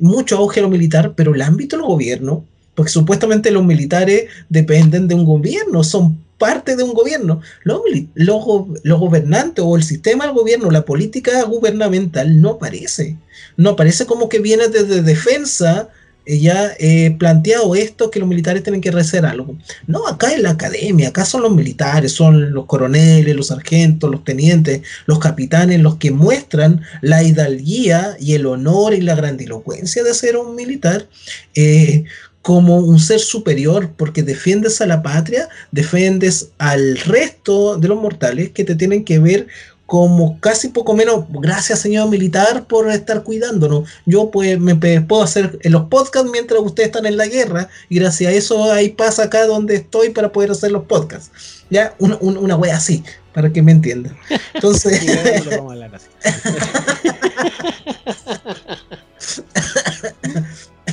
mucho 0.00 0.36
auge 0.36 0.60
a 0.60 0.62
lo 0.62 0.68
militar, 0.68 1.14
pero 1.16 1.34
el 1.34 1.42
ámbito 1.42 1.76
del 1.76 1.86
gobierno, 1.86 2.44
porque 2.74 2.92
supuestamente 2.92 3.50
los 3.50 3.64
militares 3.64 4.24
dependen 4.48 5.08
de 5.08 5.14
un 5.14 5.24
gobierno, 5.24 5.82
son 5.82 6.18
parte 6.38 6.76
de 6.76 6.84
un 6.84 6.94
gobierno. 6.94 7.40
Los, 7.64 7.80
los, 8.14 8.44
los, 8.82 9.00
gobernantes 9.00 9.64
o 9.66 9.76
el 9.76 9.82
sistema 9.82 10.24
del 10.24 10.34
gobierno, 10.34 10.70
la 10.70 10.84
política 10.84 11.42
gubernamental 11.42 12.40
no 12.40 12.50
aparece. 12.50 13.16
No 13.56 13.70
aparece 13.70 14.06
como 14.06 14.28
que 14.28 14.38
viene 14.38 14.68
desde 14.68 15.02
defensa 15.02 15.88
ya 16.28 16.72
eh, 16.78 17.14
planteado 17.18 17.74
esto 17.74 18.10
que 18.10 18.20
los 18.20 18.28
militares 18.28 18.62
tienen 18.62 18.80
que 18.80 18.90
hacer 18.90 19.24
algo. 19.24 19.56
No, 19.86 20.06
acá 20.06 20.34
en 20.34 20.42
la 20.42 20.50
academia, 20.50 21.08
acá 21.08 21.24
son 21.24 21.42
los 21.42 21.54
militares, 21.54 22.12
son 22.12 22.52
los 22.52 22.66
coroneles, 22.66 23.34
los 23.34 23.46
sargentos, 23.46 24.10
los 24.10 24.24
tenientes, 24.24 24.82
los 25.06 25.18
capitanes, 25.18 25.80
los 25.80 25.96
que 25.96 26.10
muestran 26.10 26.82
la 27.00 27.22
hidalguía 27.22 28.16
y 28.20 28.34
el 28.34 28.46
honor 28.46 28.92
y 28.92 29.00
la 29.00 29.14
grandilocuencia 29.14 30.02
de 30.02 30.14
ser 30.14 30.36
un 30.36 30.54
militar. 30.54 31.08
Eh, 31.54 32.04
como 32.40 32.78
un 32.78 32.98
ser 32.98 33.20
superior, 33.20 33.90
porque 33.96 34.22
defiendes 34.22 34.80
a 34.80 34.86
la 34.86 35.02
patria, 35.02 35.50
defiendes 35.70 36.50
al 36.56 36.96
resto 36.96 37.76
de 37.76 37.88
los 37.88 38.00
mortales 38.00 38.50
que 38.50 38.64
te 38.64 38.74
tienen 38.74 39.04
que 39.04 39.18
ver 39.18 39.48
como 39.88 40.38
casi 40.40 40.68
poco 40.68 40.94
menos, 40.94 41.24
gracias 41.30 41.78
señor 41.78 42.10
militar 42.10 42.66
por 42.66 42.90
estar 42.90 43.22
cuidándonos. 43.22 43.88
Yo 44.04 44.30
pues 44.30 44.60
me 44.60 44.76
puedo 44.76 45.22
hacer 45.22 45.58
en 45.62 45.72
los 45.72 45.84
podcasts 45.84 46.28
mientras 46.30 46.60
ustedes 46.60 46.88
están 46.88 47.06
en 47.06 47.16
la 47.16 47.26
guerra 47.26 47.70
y 47.88 47.98
gracias 47.98 48.30
a 48.30 48.34
eso 48.34 48.70
hay 48.70 48.90
paz 48.90 49.18
acá 49.18 49.46
donde 49.46 49.76
estoy 49.76 50.10
para 50.10 50.30
poder 50.30 50.50
hacer 50.50 50.72
los 50.72 50.84
podcasts. 50.84 51.30
Ya, 51.70 51.94
una, 51.98 52.18
una, 52.20 52.54
wea 52.54 52.76
así, 52.76 53.02
para 53.32 53.50
que 53.50 53.62
me 53.62 53.72
entiendan. 53.72 54.14
Entonces... 54.52 55.00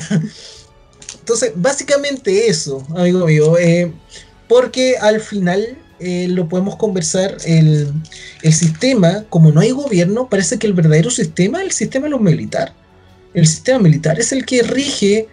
Entonces, 1.20 1.52
básicamente 1.56 2.48
eso, 2.48 2.82
amigo 2.96 3.26
mío, 3.26 3.58
eh, 3.58 3.92
porque 4.48 4.96
al 5.02 5.20
final 5.20 5.78
eh, 6.00 6.28
lo 6.30 6.50
podemos 6.50 6.76
conversar, 6.76 7.38
el, 7.46 7.92
sistema, 8.52 9.24
como 9.30 9.52
no 9.52 9.62
hay 9.62 9.72
gobierno, 9.72 10.30
parece 10.30 10.60
que 10.60 10.68
el 10.68 10.74
verdadero 10.74 11.10
sistema 11.10 11.60
es 11.60 11.66
el 11.66 11.72
sistema 11.72 12.06
de 12.06 12.12
los 12.12 12.22
militares. 12.22 12.74
El 13.34 13.48
sistema 13.48 13.80
militar 13.80 14.20
es 14.20 14.32
el 14.32 14.46
que 14.46 14.64
rige 14.64 15.28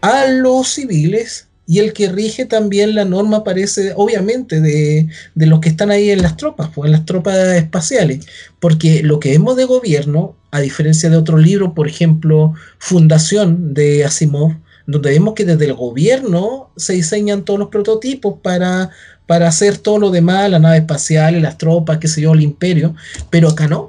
a 0.00 0.26
los 0.26 0.68
civiles 0.68 1.46
y 1.66 1.78
el 1.78 1.92
que 1.92 2.10
rige 2.10 2.44
también 2.44 2.94
la 2.94 3.04
norma 3.04 3.42
parece, 3.42 3.92
obviamente, 3.96 4.60
de, 4.60 5.08
de 5.34 5.46
los 5.46 5.60
que 5.60 5.70
están 5.70 5.90
ahí 5.90 6.10
en 6.10 6.22
las 6.22 6.36
tropas, 6.36 6.70
pues 6.74 6.86
en 6.88 6.92
las 6.92 7.06
tropas 7.06 7.36
espaciales, 7.56 8.26
porque 8.60 9.02
lo 9.02 9.18
que 9.18 9.30
vemos 9.30 9.56
de 9.56 9.64
gobierno 9.64 10.36
a 10.50 10.60
diferencia 10.60 11.08
de 11.10 11.16
otros 11.16 11.40
libros, 11.40 11.72
por 11.74 11.88
ejemplo, 11.88 12.54
Fundación 12.78 13.74
de 13.74 14.04
Asimov, 14.04 14.52
donde 14.86 15.10
vemos 15.10 15.34
que 15.34 15.44
desde 15.44 15.64
el 15.64 15.74
gobierno 15.74 16.70
se 16.76 16.92
diseñan 16.92 17.44
todos 17.44 17.58
los 17.58 17.68
prototipos 17.68 18.36
para, 18.42 18.90
para 19.26 19.48
hacer 19.48 19.78
todo 19.78 19.98
lo 19.98 20.10
demás, 20.10 20.50
la 20.50 20.58
nave 20.58 20.78
espacial, 20.78 21.40
las 21.40 21.56
tropas, 21.56 21.98
qué 21.98 22.08
sé 22.08 22.20
yo, 22.20 22.32
el 22.34 22.42
imperio, 22.42 22.94
pero 23.30 23.48
acá 23.48 23.66
no. 23.66 23.86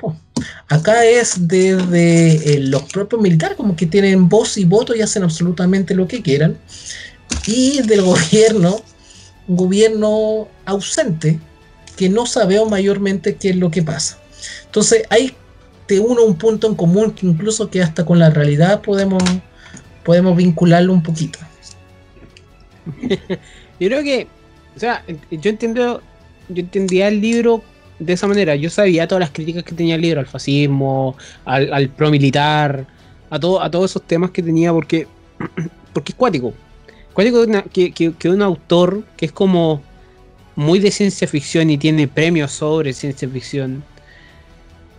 Acá 0.67 1.05
es 1.05 1.47
desde 1.47 2.55
eh, 2.55 2.59
los 2.59 2.83
propios 2.83 3.21
militares, 3.21 3.57
como 3.57 3.75
que 3.75 3.85
tienen 3.85 4.29
voz 4.29 4.57
y 4.57 4.65
voto 4.65 4.95
y 4.95 5.01
hacen 5.01 5.23
absolutamente 5.23 5.95
lo 5.95 6.07
que 6.07 6.21
quieran. 6.21 6.57
Y 7.47 7.81
del 7.81 8.01
gobierno, 8.01 8.81
un 9.47 9.55
gobierno 9.57 10.47
ausente, 10.65 11.39
que 11.95 12.09
no 12.09 12.25
sabe 12.25 12.63
mayormente 12.65 13.35
qué 13.35 13.51
es 13.51 13.55
lo 13.55 13.71
que 13.71 13.83
pasa. 13.83 14.17
Entonces 14.65 15.03
hay 15.09 15.35
te 15.85 15.99
uno 15.99 16.23
un 16.23 16.35
punto 16.35 16.67
en 16.67 16.75
común 16.75 17.11
que 17.11 17.25
incluso 17.25 17.69
que 17.69 17.81
hasta 17.81 18.05
con 18.05 18.19
la 18.19 18.29
realidad 18.29 18.81
podemos, 18.81 19.23
podemos 20.03 20.35
vincularlo 20.35 20.93
un 20.93 21.03
poquito. 21.03 21.39
yo 23.09 23.87
creo 23.87 24.03
que, 24.03 24.27
o 24.75 24.79
sea, 24.79 25.03
yo 25.31 25.49
entiendo, 25.49 26.01
yo 26.49 26.61
entendía 26.61 27.07
el 27.07 27.21
libro 27.21 27.63
de 27.99 28.13
esa 28.13 28.27
manera. 28.27 28.55
Yo 28.55 28.69
sabía 28.69 29.07
todas 29.07 29.21
las 29.21 29.31
críticas 29.31 29.63
que 29.63 29.73
tenía 29.73 29.95
el 29.95 30.01
libro, 30.01 30.19
al 30.19 30.27
fascismo, 30.27 31.15
al, 31.45 31.73
al 31.73 31.89
pro 31.89 32.11
militar, 32.11 32.85
a, 33.29 33.39
todo, 33.39 33.61
a 33.61 33.69
todos 33.71 33.91
esos 33.91 34.03
temas 34.03 34.31
que 34.31 34.43
tenía, 34.43 34.73
porque, 34.73 35.07
porque 35.93 36.11
es 36.11 36.15
cuático. 36.15 36.53
Cuático 37.13 37.45
que, 37.71 37.91
que, 37.91 38.13
que 38.13 38.29
un 38.29 38.41
autor 38.41 39.03
que 39.15 39.27
es 39.27 39.31
como 39.31 39.81
muy 40.55 40.79
de 40.79 40.91
ciencia 40.91 41.27
ficción 41.27 41.69
y 41.69 41.77
tiene 41.77 42.07
premios 42.07 42.51
sobre 42.51 42.93
ciencia 42.93 43.27
ficción, 43.29 43.83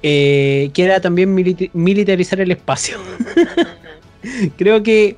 eh, 0.02 0.70
quiera 0.72 1.00
también 1.00 1.34
militarizar 1.34 2.40
el 2.40 2.50
espacio. 2.50 2.98
Creo 4.56 4.82
que... 4.82 5.16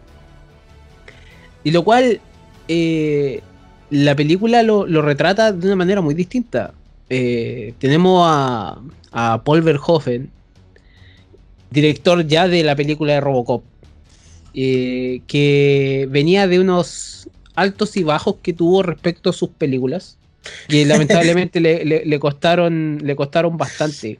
Y 1.65 1.71
lo 1.71 1.85
cual 1.85 2.21
eh, 2.69 3.43
la 3.91 4.15
película 4.15 4.63
lo, 4.63 4.85
retrata 5.03 5.53
de 5.53 5.67
una 5.67 5.77
manera 5.77 6.01
muy 6.01 6.15
distinta. 6.15 6.75
Eh, 7.11 7.75
tenemos 7.79 8.23
a, 8.27 8.81
a, 9.13 9.43
Paul 9.45 9.63
Verhoeven, 9.63 10.31
director 11.71 12.27
ya 12.27 12.49
de 12.49 12.65
la 12.65 12.77
película 12.77 13.15
de 13.15 13.21
Robocop, 13.21 13.63
eh, 14.55 15.21
que 15.27 16.09
venía 16.11 16.47
de 16.49 16.61
unos 16.61 17.29
altos 17.55 17.97
y 17.97 18.05
bajos 18.05 18.37
que 18.43 18.53
tuvo 18.53 18.83
respecto 18.83 19.31
a 19.31 19.33
sus 19.33 19.51
películas, 19.51 20.19
que 20.69 20.85
lamentablemente 20.87 21.61
le, 21.61 22.21
costaron, 22.21 22.99
le 23.03 23.17
costaron 23.17 23.57
bastante. 23.57 24.19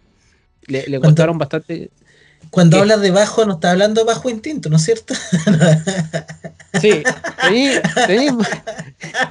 Le, 0.67 1.01
costaron 1.01 1.39
bastante. 1.39 1.91
Cuando 2.51 2.79
hablas 2.79 3.01
de 3.01 3.11
bajo, 3.11 3.45
no 3.45 3.55
está 3.55 3.73
hablando 3.73 4.01
de 4.01 4.07
bajo 4.07 4.31
instinto, 4.31 4.71
¿no 4.71 4.77
es 4.77 4.85
cierto? 4.85 5.15
sí, 6.81 7.03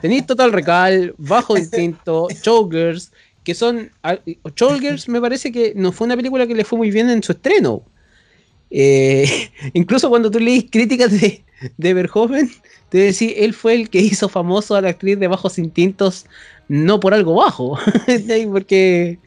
tenéis 0.02 0.26
Total 0.26 0.52
Recal, 0.52 1.16
Bajo 1.18 1.58
Instinto, 1.58 2.28
Chokers, 2.42 3.12
que 3.44 3.56
son. 3.56 3.92
Chokers 4.56 5.10
me 5.10 5.20
parece 5.20 5.52
que 5.52 5.74
no 5.76 5.92
fue 5.92 6.06
una 6.06 6.16
película 6.16 6.46
que 6.46 6.56
le 6.56 6.64
fue 6.64 6.78
muy 6.78 6.92
bien 6.92 7.10
en 7.10 7.24
su 7.24 7.32
estreno. 7.32 7.84
Eh, 8.70 9.50
incluso 9.74 10.10
cuando 10.10 10.30
tú 10.30 10.40
leís 10.40 10.66
críticas 10.70 11.12
de, 11.12 11.44
de 11.78 11.94
Verhoeven, 11.94 12.52
te 12.90 13.00
decís, 13.00 13.34
él 13.38 13.54
fue 13.54 13.74
el 13.74 13.90
que 13.90 14.00
hizo 14.00 14.30
famoso 14.30 14.76
a 14.76 14.82
la 14.82 14.90
actriz 14.90 15.20
de 15.20 15.28
Bajos 15.28 15.58
Instintos, 15.58 16.26
no 16.68 17.00
por 17.00 17.14
algo 17.14 17.36
bajo, 17.36 17.80
porque 18.52 19.20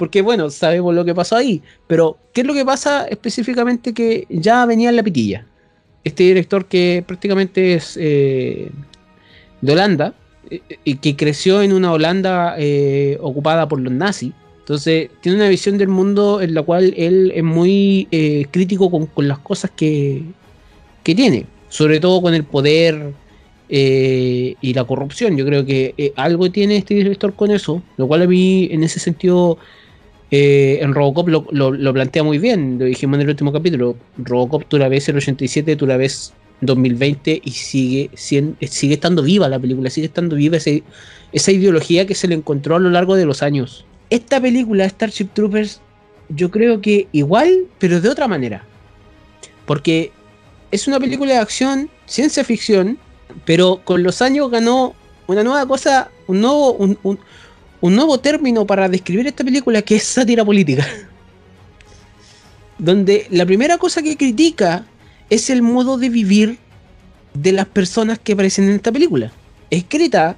porque 0.00 0.22
bueno, 0.22 0.48
sabemos 0.48 0.94
lo 0.94 1.04
que 1.04 1.14
pasó 1.14 1.36
ahí, 1.36 1.60
pero 1.86 2.16
¿qué 2.32 2.40
es 2.40 2.46
lo 2.46 2.54
que 2.54 2.64
pasa 2.64 3.04
específicamente 3.04 3.92
que 3.92 4.24
ya 4.30 4.64
venía 4.64 4.88
en 4.88 4.96
la 4.96 5.02
pitilla? 5.02 5.44
Este 6.04 6.22
director 6.22 6.64
que 6.64 7.04
prácticamente 7.06 7.74
es 7.74 7.98
eh, 8.00 8.70
de 9.60 9.72
Holanda 9.74 10.14
eh, 10.50 10.62
y 10.84 10.94
que 10.94 11.16
creció 11.16 11.60
en 11.60 11.74
una 11.74 11.92
Holanda 11.92 12.54
eh, 12.56 13.18
ocupada 13.20 13.68
por 13.68 13.78
los 13.78 13.92
nazis, 13.92 14.32
entonces 14.60 15.10
tiene 15.20 15.36
una 15.36 15.50
visión 15.50 15.76
del 15.76 15.88
mundo 15.88 16.40
en 16.40 16.54
la 16.54 16.62
cual 16.62 16.94
él 16.96 17.30
es 17.34 17.44
muy 17.44 18.08
crítico 18.50 18.90
con, 18.90 19.28
las 19.28 19.40
cosas 19.40 19.70
que, 19.76 20.22
que 21.02 21.14
tiene, 21.14 21.44
sobre 21.68 22.00
todo 22.00 22.22
con 22.22 22.32
el 22.32 22.44
poder, 22.44 23.12
y 23.68 24.74
la 24.74 24.82
corrupción. 24.82 25.36
Yo 25.36 25.46
creo 25.46 25.64
que 25.64 26.12
algo 26.16 26.50
tiene 26.50 26.76
este 26.76 26.94
director 26.94 27.34
con 27.34 27.52
eso, 27.52 27.82
lo 27.98 28.08
cual 28.08 28.22
a 28.22 28.26
mí 28.26 28.68
en 28.72 28.82
ese 28.82 28.98
sentido 28.98 29.58
eh, 30.30 30.78
en 30.80 30.94
Robocop 30.94 31.28
lo, 31.28 31.92
plantea 31.92 32.22
muy 32.22 32.38
bien, 32.38 32.78
lo 32.78 32.84
dijimos 32.84 33.16
en 33.16 33.22
el 33.22 33.28
último 33.30 33.52
capítulo. 33.52 33.96
Robocop 34.16 34.64
tú 34.68 34.78
la 34.78 34.88
ves 34.88 35.08
el 35.08 35.16
87, 35.16 35.74
tú 35.76 35.86
la 35.86 35.96
ves 35.96 36.32
en 36.60 36.66
2020 36.66 37.40
y 37.44 37.50
sigue, 37.50 38.10
sigue, 38.14 38.94
estando 38.94 39.22
viva 39.22 39.48
la 39.48 39.58
película, 39.58 39.90
sigue 39.90 40.06
estando 40.06 40.36
viva 40.36 40.56
esa 40.56 41.52
ideología 41.52 42.06
que 42.06 42.14
se 42.14 42.28
le 42.28 42.36
encontró 42.36 42.76
a 42.76 42.78
lo 42.78 42.90
largo 42.90 43.16
de 43.16 43.26
los 43.26 43.42
años. 43.42 43.84
Esta 44.08 44.40
película, 44.40 44.88
Starship 44.88 45.30
Troopers, 45.34 45.80
yo 46.28 46.50
creo 46.50 46.80
que 46.80 47.08
igual, 47.10 47.66
pero 47.78 48.00
de 48.00 48.08
otra 48.08 48.28
manera. 48.28 48.64
Porque 49.66 50.12
es 50.70 50.86
una 50.86 51.00
película 51.00 51.32
de 51.32 51.38
acción, 51.38 51.90
ciencia 52.06 52.44
ficción, 52.44 52.98
pero 53.44 53.80
con 53.84 54.04
los 54.04 54.22
años 54.22 54.48
ganó 54.50 54.94
una 55.26 55.42
nueva 55.42 55.66
cosa, 55.66 56.10
un 56.28 56.40
nuevo, 56.40 56.72
un 56.74 57.18
nuevo 57.88 58.18
término 58.20 58.66
para 58.66 58.88
describir 58.88 59.26
esta 59.26 59.44
película 59.44 59.80
que 59.82 59.96
es 59.96 60.02
sátira 60.02 60.44
política. 60.44 60.86
Donde 62.78 63.26
la 63.30 63.46
primera 63.46 63.78
cosa 63.78 64.02
que 64.02 64.16
critica 64.16 64.86
es 65.30 65.48
el 65.48 65.62
modo 65.62 65.96
de 65.96 66.08
vivir 66.08 66.58
de 67.34 67.52
las 67.52 67.66
personas 67.66 68.18
que 68.18 68.32
aparecen 68.32 68.64
en 68.64 68.76
esta 68.76 68.92
película. 68.92 69.32
Escrita 69.70 70.36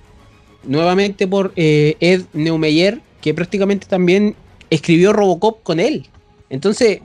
nuevamente 0.64 1.26
por 1.26 1.52
eh, 1.56 1.96
Ed 2.00 2.22
Neumeyer, 2.32 3.00
que 3.20 3.34
prácticamente 3.34 3.86
también 3.86 4.36
escribió 4.70 5.12
Robocop 5.12 5.62
con 5.62 5.80
él. 5.80 6.06
Entonces, 6.50 7.00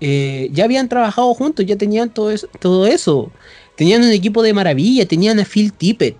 eh, 0.00 0.48
ya 0.52 0.64
habían 0.64 0.88
trabajado 0.88 1.34
juntos, 1.34 1.66
ya 1.66 1.76
tenían 1.76 2.10
todo 2.10 2.30
eso, 2.30 2.48
todo 2.58 2.86
eso. 2.86 3.30
Tenían 3.76 4.02
un 4.02 4.10
equipo 4.10 4.42
de 4.42 4.54
maravilla, 4.54 5.06
tenían 5.06 5.38
a 5.40 5.44
Phil 5.44 5.72
Tippett. 5.72 6.16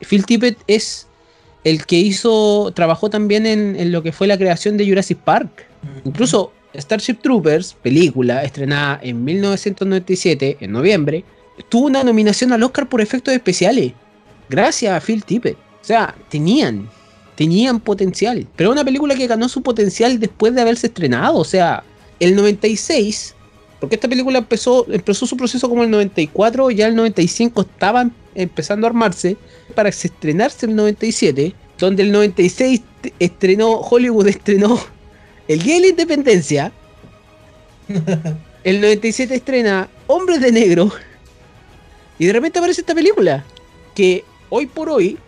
Phil 0.00 0.24
Tippett 0.24 0.58
es 0.66 1.07
el 1.64 1.86
que 1.86 1.96
hizo, 1.96 2.72
trabajó 2.74 3.10
también 3.10 3.46
en, 3.46 3.92
lo 3.92 4.02
que 4.02 4.12
fue 4.12 4.26
la 4.26 4.38
creación 4.38 4.76
de 4.76 4.88
Jurassic 4.88 5.18
Park. 5.18 5.66
Incluso 6.04 6.52
Starship 6.74 7.16
Troopers, 7.22 7.74
película 7.82 8.42
estrenada 8.42 9.00
en 9.02 9.24
1997, 9.24 10.58
en 10.60 10.72
noviembre, 10.72 11.24
tuvo 11.68 11.86
una 11.86 12.04
nominación 12.04 12.52
al 12.52 12.62
Oscar 12.62 12.88
por 12.88 13.00
efectos 13.00 13.34
especiales. 13.34 13.92
Gracias 14.48 14.92
a 14.92 15.04
Phil 15.04 15.24
Tippett. 15.24 15.56
O 15.56 15.84
sea, 15.84 16.14
tenían, 16.28 16.88
tenían 17.34 17.80
potencial. 17.80 18.46
Pero 18.56 18.70
una 18.70 18.84
película 18.84 19.14
que 19.14 19.26
ganó 19.26 19.48
su 19.48 19.62
potencial 19.62 20.18
después 20.18 20.54
de 20.54 20.60
haberse 20.60 20.88
estrenado. 20.88 21.36
O 21.36 21.44
sea, 21.44 21.82
el 22.20 22.34
96, 22.34 23.34
porque 23.80 23.94
esta 23.94 24.08
película 24.08 24.38
empezó, 24.38 24.86
empezó 24.90 25.26
su 25.26 25.36
proceso 25.36 25.68
como 25.68 25.84
el 25.84 25.90
94, 25.90 26.70
ya 26.70 26.88
el 26.88 26.96
95 26.96 27.60
estaban 27.62 28.12
empezando 28.34 28.86
a 28.86 28.90
armarse 28.90 29.36
para 29.74 29.88
estrenarse 29.88 30.66
el 30.66 30.74
97, 30.74 31.54
donde 31.78 32.02
el 32.02 32.12
96 32.12 32.82
estrenó, 33.18 33.80
Hollywood 33.80 34.26
estrenó 34.26 34.78
El 35.46 35.62
Día 35.62 35.74
de 35.74 35.80
la 35.80 35.86
Independencia, 35.88 36.72
el 38.64 38.80
97 38.80 39.34
estrena 39.34 39.88
Hombres 40.08 40.40
de 40.40 40.50
Negro, 40.50 40.90
y 42.18 42.26
de 42.26 42.32
repente 42.32 42.58
aparece 42.58 42.80
esta 42.80 42.94
película, 42.94 43.44
que 43.94 44.24
hoy 44.48 44.66
por 44.66 44.88
hoy 44.88 45.18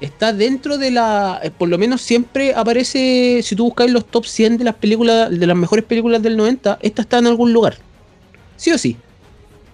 está 0.00 0.32
dentro 0.32 0.78
de 0.78 0.90
la. 0.90 1.40
Eh, 1.42 1.50
por 1.50 1.68
lo 1.68 1.78
menos 1.78 2.00
siempre 2.02 2.54
aparece. 2.54 3.40
Si 3.42 3.56
tú 3.56 3.64
buscas 3.64 3.90
los 3.90 4.06
top 4.06 4.24
100 4.24 4.58
de 4.58 4.64
las 4.64 4.74
películas, 4.74 5.30
de 5.30 5.46
las 5.46 5.56
mejores 5.56 5.84
películas 5.84 6.22
del 6.22 6.36
90, 6.36 6.78
esta 6.82 7.02
está 7.02 7.18
en 7.18 7.26
algún 7.26 7.52
lugar. 7.52 7.76
Sí 8.56 8.70
o 8.70 8.78
sí. 8.78 8.96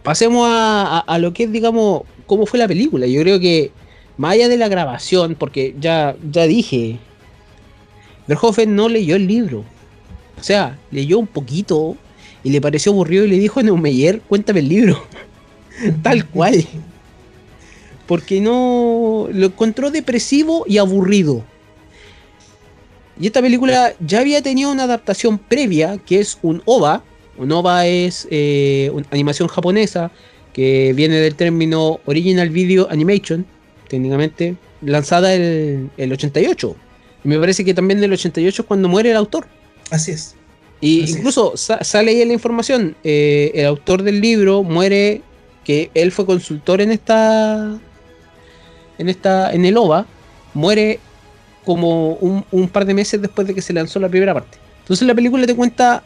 Pasemos 0.02 0.46
a, 0.48 1.00
a 1.00 1.18
lo 1.18 1.32
que 1.32 1.44
es, 1.44 1.52
digamos, 1.52 2.02
cómo 2.26 2.46
fue 2.46 2.58
la 2.58 2.68
película. 2.68 3.06
Yo 3.06 3.20
creo 3.22 3.40
que, 3.40 3.72
más 4.16 4.32
allá 4.32 4.48
de 4.48 4.56
la 4.56 4.68
grabación, 4.68 5.34
porque 5.38 5.74
ya, 5.80 6.14
ya 6.30 6.46
dije, 6.46 6.98
Verhoeven 8.26 8.76
no 8.76 8.88
leyó 8.88 9.16
el 9.16 9.26
libro. 9.26 9.64
O 10.38 10.42
sea, 10.42 10.78
leyó 10.90 11.18
un 11.18 11.26
poquito 11.26 11.96
y 12.44 12.50
le 12.50 12.60
pareció 12.60 12.92
aburrido 12.92 13.24
y 13.24 13.28
le 13.28 13.38
dijo 13.38 13.60
a 13.60 13.62
Neumeyer, 13.62 14.20
cuéntame 14.20 14.60
el 14.60 14.68
libro. 14.68 15.02
Tal 16.02 16.26
cual. 16.26 16.64
Porque 18.06 18.40
no 18.40 19.28
lo 19.32 19.46
encontró 19.46 19.90
depresivo 19.90 20.64
y 20.66 20.78
aburrido. 20.78 21.44
Y 23.18 23.26
esta 23.26 23.40
película 23.40 23.94
ya 24.00 24.20
había 24.20 24.42
tenido 24.42 24.70
una 24.70 24.84
adaptación 24.84 25.38
previa, 25.38 25.98
que 25.98 26.20
es 26.20 26.38
un 26.42 26.62
OVA. 26.66 27.02
Un 27.38 27.50
OVA 27.52 27.86
es 27.86 28.28
eh, 28.30 28.90
una 28.92 29.06
animación 29.10 29.48
japonesa 29.48 30.10
que 30.52 30.92
viene 30.94 31.16
del 31.16 31.34
término 31.34 32.00
Original 32.06 32.48
Video 32.50 32.88
Animation, 32.90 33.44
técnicamente, 33.88 34.56
lanzada 34.82 35.34
el, 35.34 35.90
el 35.96 36.12
88. 36.12 36.76
Y 37.24 37.28
me 37.28 37.38
parece 37.38 37.64
que 37.64 37.74
también 37.74 38.00
del 38.00 38.12
88 38.12 38.62
es 38.62 38.66
cuando 38.66 38.88
muere 38.88 39.10
el 39.10 39.16
autor. 39.16 39.46
Así 39.90 40.12
es. 40.12 40.34
Y 40.80 41.10
incluso 41.10 41.54
sale 41.56 42.10
ahí 42.10 42.24
la 42.24 42.32
información. 42.32 42.96
Eh, 43.02 43.52
el 43.54 43.66
autor 43.66 44.02
del 44.02 44.20
libro 44.20 44.62
muere, 44.62 45.22
que 45.64 45.90
él 45.94 46.12
fue 46.12 46.26
consultor 46.26 46.80
en 46.80 46.92
esta. 46.92 47.78
En 48.98 49.08
esta. 49.08 49.52
en 49.52 49.64
el 49.64 49.76
OVA. 49.76 50.06
Muere 50.54 51.00
como 51.64 52.12
un, 52.12 52.68
par 52.68 52.86
de 52.86 52.94
meses 52.94 53.20
después 53.20 53.46
de 53.46 53.54
que 53.54 53.60
se 53.60 53.72
lanzó 53.72 53.98
la 53.98 54.08
primera 54.08 54.32
parte. 54.32 54.58
Entonces 54.80 55.06
la 55.06 55.14
película 55.14 55.46
te 55.46 55.54
cuenta. 55.54 56.02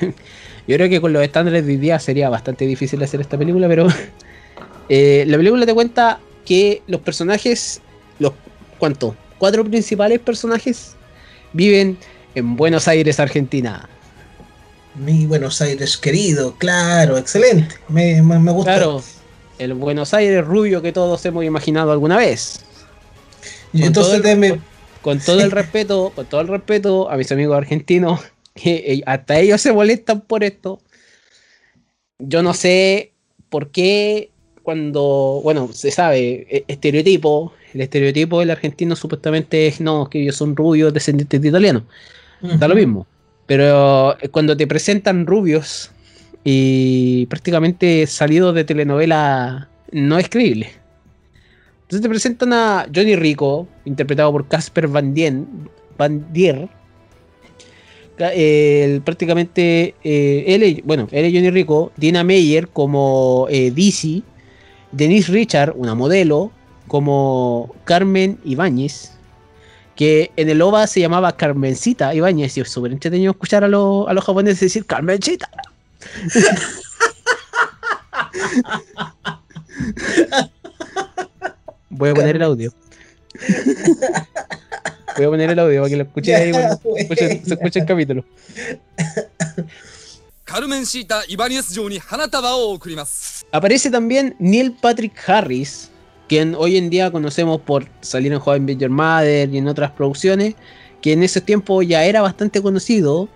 Yo 0.66 0.76
creo 0.76 0.88
que 0.88 1.00
con 1.00 1.12
los 1.12 1.22
estándares 1.22 1.66
de 1.66 1.72
hoy 1.72 1.78
día 1.78 1.98
sería 1.98 2.28
bastante 2.28 2.66
difícil 2.66 3.02
hacer 3.02 3.20
esta 3.20 3.38
película, 3.38 3.68
pero. 3.68 3.86
Eh, 4.90 5.24
la 5.26 5.38
película 5.38 5.64
te 5.64 5.72
cuenta 5.72 6.20
que 6.44 6.82
los 6.86 7.00
personajes. 7.00 7.80
Los. 8.18 8.34
¿Cuánto? 8.78 9.16
Cuatro 9.38 9.64
principales 9.64 10.20
personajes 10.20 10.94
viven 11.54 11.96
en 12.34 12.54
Buenos 12.54 12.86
Aires, 12.86 13.18
Argentina. 13.18 13.88
Mi 14.94 15.26
Buenos 15.26 15.60
Aires 15.60 15.96
querido, 15.96 16.54
claro, 16.56 17.18
excelente. 17.18 17.76
Me, 17.88 18.22
me, 18.22 18.52
gusta. 18.52 18.74
Claro, 18.74 19.02
el 19.58 19.74
Buenos 19.74 20.14
Aires 20.14 20.44
rubio 20.44 20.82
que 20.82 20.92
todos 20.92 21.24
hemos 21.26 21.44
imaginado 21.44 21.92
alguna 21.92 22.16
vez. 22.16 22.64
Y 23.72 23.84
entonces 23.84 24.22
con 25.02 25.18
todo 25.20 25.40
el 25.40 25.50
respeto, 25.50 26.12
con 26.14 26.26
todo 26.26 26.40
el 26.40 26.48
respeto 26.48 27.10
a 27.10 27.16
mis 27.16 27.30
amigos 27.32 27.56
argentinos, 27.56 28.20
que 28.54 29.02
hasta 29.06 29.38
ellos 29.38 29.60
se 29.60 29.72
molestan 29.72 30.20
por 30.22 30.44
esto. 30.44 30.80
Yo 32.18 32.42
no 32.42 32.54
sé 32.54 33.12
por 33.48 33.70
qué 33.70 34.30
cuando, 34.62 35.40
bueno, 35.42 35.68
se 35.72 35.90
sabe, 35.90 36.46
e, 36.48 36.64
estereotipo, 36.68 37.52
el 37.74 37.82
estereotipo 37.82 38.40
del 38.40 38.50
argentino 38.50 38.96
supuestamente 38.96 39.66
es, 39.66 39.80
no, 39.80 40.08
que 40.08 40.22
ellos 40.22 40.36
son 40.36 40.56
rubios 40.56 40.92
descendientes 40.92 41.40
de 41.40 41.48
italianos. 41.48 41.82
Da 42.40 42.68
lo 42.68 42.74
mismo. 42.74 43.06
Pero 43.46 44.18
eh, 44.20 44.28
cuando 44.28 44.56
te 44.56 44.66
presentan 44.66 45.26
rubios 45.26 45.90
y 46.44 47.24
prácticamente 47.26 48.06
salidos 48.06 48.54
de 48.54 48.64
telenovela, 48.64 49.68
no 49.90 50.18
es 50.18 50.28
creíble. 50.28 50.68
Entonces 51.82 52.02
te 52.02 52.08
presentan 52.08 52.52
a 52.52 52.86
Johnny 52.94 53.16
Rico, 53.16 53.66
interpretado 53.86 54.30
por 54.30 54.46
Casper 54.46 54.88
Van, 54.88 55.14
Dien, 55.14 55.48
Van 55.96 56.26
Dier. 56.32 56.68
prácticamente 59.04 59.94
eh, 60.04 60.44
él, 60.46 60.82
bueno, 60.84 61.08
él 61.10 61.24
es 61.24 61.32
Johnny 61.32 61.50
Rico, 61.50 61.92
Dina 61.96 62.24
Meyer 62.24 62.68
como 62.68 63.46
eh, 63.50 63.70
Dizzy, 63.70 64.22
Denise 64.92 65.32
Richard, 65.32 65.72
una 65.76 65.94
modelo, 65.94 66.52
como 66.88 67.74
Carmen 67.84 68.38
Ibáñez, 68.44 69.12
que 69.96 70.30
en 70.36 70.50
el 70.50 70.60
OVA 70.60 70.86
se 70.86 71.00
llamaba 71.00 71.36
Carmencita 71.36 72.14
Ibáñez 72.14 72.56
y 72.56 72.60
es 72.60 72.68
súper 72.68 72.92
entretenido 72.92 73.32
escuchar 73.32 73.64
a, 73.64 73.66
a 73.66 73.70
los 73.70 74.24
japoneses 74.24 74.60
decir 74.60 74.84
Carmencita. 74.84 75.48
Voy 81.90 82.10
a 82.10 82.14
poner 82.14 82.36
el 82.36 82.42
audio. 82.42 82.72
Voy 85.16 85.26
a 85.26 85.28
poner 85.28 85.50
el 85.50 85.58
audio 85.58 85.82
para 85.82 85.90
que 85.90 85.96
lo 85.96 86.04
escuchen 86.04 86.34
ahí 86.34 86.50
cuando 86.50 86.80
se 87.14 87.42
escuche 87.46 87.80
el 87.80 87.86
capítulo. 87.86 88.24
Aparece 93.50 93.90
también 93.90 94.36
Neil 94.38 94.76
Patrick 94.80 95.18
Harris, 95.26 95.90
quien 96.28 96.54
hoy 96.54 96.76
en 96.76 96.90
día 96.90 97.10
conocemos 97.10 97.60
por 97.60 97.88
salir 98.02 98.32
en 98.32 98.38
Joven 98.38 98.66
Your 98.78 98.90
Mother 98.90 99.48
y 99.48 99.58
en 99.58 99.66
otras 99.66 99.90
producciones, 99.92 100.54
que 101.00 101.12
en 101.12 101.22
ese 101.22 101.40
tiempo 101.40 101.82
ya 101.82 102.04
era 102.04 102.22
bastante 102.22 102.62
conocido 102.62 103.28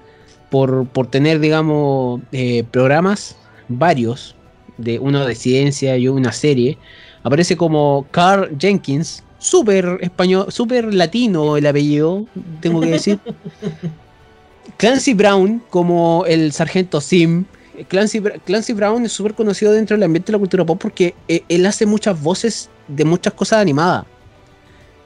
por, 0.50 0.86
tener, 1.10 1.40
digamos, 1.40 2.20
eh, 2.32 2.64
programas 2.70 3.36
varios, 3.68 4.34
de 4.76 4.98
uno 4.98 5.26
de 5.26 5.34
ciencia 5.34 5.96
y 5.96 6.08
una 6.08 6.32
serie. 6.32 6.78
Aparece 7.22 7.56
como 7.56 8.06
Carl 8.10 8.56
Jenkins, 8.58 9.24
súper 9.38 9.98
español, 10.00 10.46
súper 10.50 10.94
latino 10.94 11.56
el 11.56 11.66
apellido, 11.66 12.26
tengo 12.60 12.80
que 12.80 12.90
decir. 12.90 13.18
Clancy 14.76 15.14
Brown 15.14 15.62
como 15.70 16.24
el 16.26 16.52
sargento 16.52 17.00
Sim, 17.00 17.44
Clancy, 17.86 18.20
Clancy 18.44 18.72
Brown 18.72 19.04
es 19.04 19.12
súper 19.12 19.34
conocido 19.34 19.72
dentro 19.72 19.96
del 19.96 20.04
ambiente 20.04 20.26
de 20.26 20.32
la 20.32 20.38
cultura 20.38 20.64
pop 20.64 20.78
porque 20.80 21.14
eh, 21.28 21.42
él 21.48 21.64
hace 21.66 21.86
muchas 21.86 22.20
voces 22.20 22.70
de 22.88 23.04
muchas 23.04 23.32
cosas 23.34 23.60
animadas. 23.60 24.04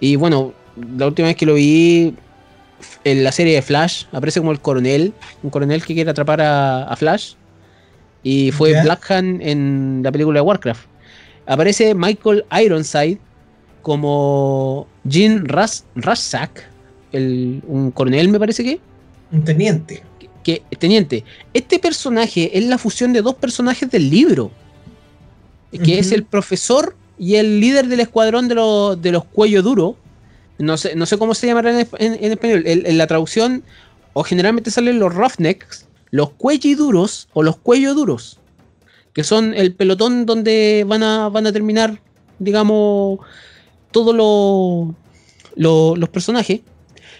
Y 0.01 0.17
bueno, 0.17 0.53
la 0.97 1.07
última 1.07 1.29
vez 1.29 1.37
que 1.37 1.47
lo 1.47 1.55
vi 1.55 2.15
en 3.05 3.25
la 3.25 3.33
serie 3.33 3.55
de 3.55 3.63
Flash, 3.63 4.05
aparece 4.13 4.41
como 4.41 4.53
el 4.53 4.61
coronel, 4.61 5.13
un 5.43 5.51
coronel 5.51 5.85
que 5.85 5.95
quiere 5.95 6.11
atrapar 6.11 6.41
a, 6.41 6.95
Flash. 6.97 7.35
Y 8.23 8.53
fue 8.53 8.81
Black 8.83 9.11
Hand 9.11 9.41
en 9.43 10.01
la 10.05 10.13
película 10.13 10.39
de 10.39 10.43
Warcraft. 10.43 10.87
Aparece 11.47 11.95
Michael 11.95 12.45
Ironside 12.53 13.19
como 13.83 14.87
Jean 15.05 15.47
Ras 15.47 15.85
el, 17.11 17.63
un 17.67 17.91
coronel 17.91 18.29
me 18.29 18.39
parece 18.39 18.63
que. 18.63 18.81
Un 19.33 19.45
teniente 19.45 20.03
que, 20.43 20.63
teniente, 20.79 21.25
este 21.55 21.79
personaje 21.79 22.57
es 22.57 22.65
la 22.65 22.79
fusión 22.79 23.13
de 23.13 23.23
dos 23.23 23.35
personajes 23.35 23.91
del 23.91 24.11
libro, 24.11 24.51
que 25.85 25.99
es 25.99 26.13
el 26.13 26.25
profesor 26.25 26.97
y 27.19 27.37
el 27.37 27.61
líder 27.61 27.87
del 27.87 28.01
escuadrón 28.01 28.49
de, 28.49 28.57
los, 28.57 29.01
de 29.01 29.13
los 29.13 29.25
cuello 29.25 29.63
duro. 29.63 29.97
No 30.63 30.77
sé, 30.77 30.95
no 30.95 31.07
sé 31.07 31.19
cómo 31.19 31.35
se 31.35 31.49
llamará 31.49 31.73
en, 31.73 31.79
español. 31.81 32.63
En, 32.67 32.97
la 32.97 33.09
traducción, 33.09 33.65
o 34.13 34.23
generalmente 34.23 34.71
salen 34.71 35.01
los 35.01 35.13
roughnecks, 35.13 35.87
los 36.13 36.31
cuello 36.31 36.77
duros 36.77 37.29
o 37.33 37.43
los 37.43 37.57
cuello 37.57 37.95
duros, 37.95 38.39
que 39.13 39.25
son 39.25 39.55
el 39.55 39.75
pelotón 39.75 40.25
donde 40.25 40.85
van 40.87 41.03
a, 41.03 41.29
van 41.31 41.49
a 41.49 41.53
terminar, 41.53 42.01
digamos, 42.39 43.19
todos 43.91 44.15
los 45.57 46.09
personajes. 46.11 46.61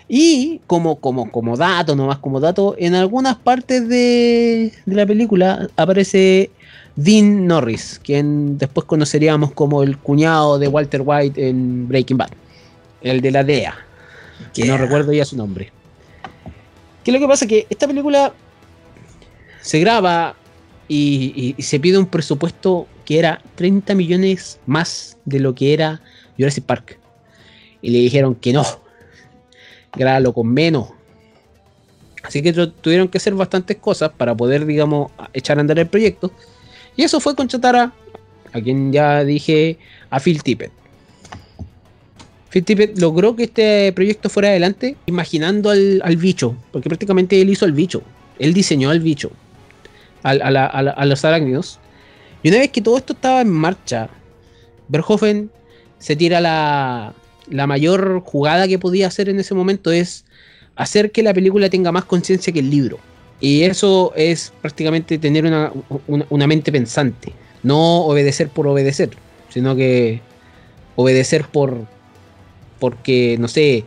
Y 0.09 0.61
como, 0.69 1.01
como, 1.01 1.33
como 1.33 1.57
dato, 1.57 1.97
nomás 1.97 2.19
como 2.19 2.39
dato, 2.39 2.77
en 2.79 2.95
algunas 2.95 3.35
partes 3.39 3.89
de, 3.89 4.73
la 4.87 5.05
película 5.05 5.69
aparece 5.77 6.53
Dean 6.95 7.49
Norris, 7.49 8.01
quien 8.05 8.57
después 8.57 8.87
conoceríamos 8.87 9.51
como 9.51 9.83
el 9.83 9.99
cuñado 9.99 10.61
de 10.61 10.69
Walter 10.69 11.03
White 11.05 11.49
en 11.49 11.89
Breaking 11.89 12.19
Bad, 12.19 12.31
el 13.03 13.21
de 13.21 13.31
la 13.31 13.45
DEA, 13.45 13.75
que 14.55 14.65
no 14.65 14.77
recuerdo 14.77 15.13
ya 15.13 15.25
su 15.25 15.37
nombre. 15.37 15.73
¿Qué 17.05 17.11
es 17.11 17.15
lo 17.15 17.21
que 17.21 17.29
pasa? 17.29 17.47
Que 17.47 17.67
esta 17.69 17.87
película 17.87 18.33
se 19.61 19.81
graba 19.81 20.37
y, 20.89 21.55
y, 21.57 21.63
se 21.63 21.81
pide 21.81 21.99
un 21.99 22.07
presupuesto 22.07 22.87
que 23.05 23.19
era 23.19 23.41
30 23.57 23.95
millones 23.95 24.61
más 24.67 25.17
de 25.25 25.41
lo 25.41 25.55
que 25.55 25.75
era 25.75 26.01
Jurassic 26.37 26.65
Park. 26.65 26.99
Y 27.81 27.91
le 27.91 27.99
dijeron 27.99 28.35
que 28.35 28.53
no, 28.53 28.65
grábalo 29.93 30.33
con 30.33 30.49
menos. 30.49 30.91
Así 32.23 32.41
que 32.41 32.53
tuvieron 32.53 33.09
que 33.09 33.19
hacer 33.19 33.35
bastantes 33.35 33.77
cosas 33.79 34.13
para 34.17 34.37
poder, 34.37 34.65
digamos, 34.65 35.11
echar 35.33 35.59
a 35.59 35.61
andar 35.61 35.79
el 35.79 35.89
proyecto. 35.89 36.31
Y 36.95 37.03
eso 37.03 37.19
fue 37.19 37.35
contratar 37.35 37.75
a, 37.75 37.93
a 38.53 38.61
quien 38.61 38.93
ya 38.93 39.25
dije, 39.25 39.79
a 40.09 40.21
Phil 40.21 40.43
Tippett. 40.43 40.82
Tippett 42.61 42.99
logró 42.99 43.35
que 43.35 43.45
este 43.45 43.93
proyecto 43.93 44.29
fuera 44.29 44.51
adelante 44.51 44.97
imaginando 45.07 45.71
al, 45.71 46.17
bicho, 46.19 46.55
porque 46.71 46.91
prácticamente 46.91 47.41
él 47.41 47.49
hizo 47.49 47.65
el 47.65 47.73
bicho. 47.73 48.03
Él 48.39 48.53
diseñó 48.53 48.91
al 48.91 49.01
bicho, 49.01 49.31
a, 50.23 51.07
los 51.07 51.25
arácnidos. 51.25 51.79
Y 52.43 52.49
una 52.49 52.59
vez 52.59 52.71
que 52.71 52.83
todo 52.83 52.99
esto 52.99 53.15
estaba 53.15 53.41
en 53.41 53.51
marcha, 53.51 54.11
Verhoeven 54.89 55.51
se 55.99 56.17
tira 56.17 56.41
la, 56.41 57.15
la 57.49 57.67
mayor 57.67 58.21
jugada 58.25 58.69
que 58.69 58.79
podía 58.79 59.07
hacer 59.07 59.29
en 59.29 59.39
ese 59.39 59.55
momento 59.55 59.91
es 59.93 60.25
hacer 60.77 61.13
que 61.13 61.23
la 61.23 61.33
película 61.33 61.71
tenga 61.71 61.93
más 61.93 62.05
conciencia 62.05 62.53
que 62.53 62.59
el 62.59 62.71
libro. 62.71 62.99
Y 63.41 63.65
eso 63.65 64.13
es 64.15 64.53
prácticamente 64.61 65.19
tener 65.19 65.45
una, 65.47 66.47
mente 66.47 66.71
pensante. 66.71 67.33
No 67.65 68.03
obedecer 68.03 68.49
por 68.49 68.69
obedecer, 68.69 69.11
sino 69.49 69.75
que 69.75 70.21
obedecer 70.95 71.45
por 71.47 71.87
porque, 72.83 73.37
no 73.39 73.47
sé, 73.47 73.85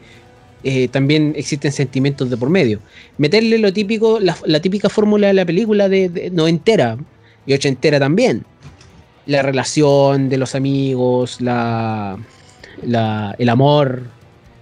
eh, 0.63 0.87
también 0.87 1.33
existen 1.35 1.73
sentimientos 1.73 2.29
de 2.29 2.37
por 2.37 2.49
medio. 2.49 2.79
Meterle 3.17 3.57
lo 3.57 3.73
típico, 3.73 4.21
la, 4.21 4.61
típica 4.61 4.87
fórmula 4.87 5.27
de 5.27 5.33
la 5.33 5.43
película 5.43 5.89
de, 5.89 6.31
no 6.31 6.47
entera 6.47 6.97
y 7.45 7.67
entera 7.67 7.99
también. 7.99 8.45
La 9.25 9.41
relación 9.41 10.29
de 10.29 10.37
los 10.37 10.55
amigos, 10.55 11.41
la, 11.41 12.17
el 12.81 13.49
amor 13.49 14.03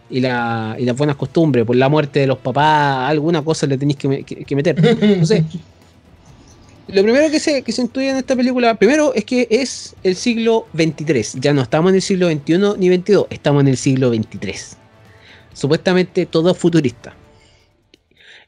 y, 0.09 0.19
la, 0.19 0.77
y 0.79 0.85
las 0.85 0.97
buenas 0.97 1.15
costumbres, 1.15 1.63
por 1.63 1.75
la 1.75 1.89
muerte 1.89 2.21
de 2.21 2.25
los 2.25 2.39
papás, 2.39 3.07
alguna 3.07 3.43
cosa 3.43 3.67
le 3.67 3.77
tenéis 3.77 3.99
que, 3.99 4.55
meter. 4.55 5.19
No 5.19 5.27
sé. 5.27 5.45
Lo 6.87 7.01
primero 7.01 7.31
que 7.31 7.39
se, 7.39 7.61
que 7.61 7.71
se 7.71 7.83
estudia 7.83 8.11
en 8.11 8.17
esta 8.17 8.35
película, 8.35 8.75
primero 8.75 9.13
es 9.13 9.23
que 9.25 9.47
es 9.49 9.95
el 10.03 10.15
siglo 10.15 10.67
23. 10.73 11.35
Ya 11.39 11.53
no 11.53 11.61
estamos 11.61 11.89
en 11.89 11.95
el 11.95 12.01
siglo 12.01 12.27
21 12.27 12.75
ni 12.77 12.89
22, 12.89 13.27
estamos 13.29 13.61
en 13.61 13.69
el 13.69 13.77
siglo 13.77 14.09
23. 14.09 14.77
Supuestamente 15.53 16.25
todo 16.25 16.53
futurista. 16.53 17.15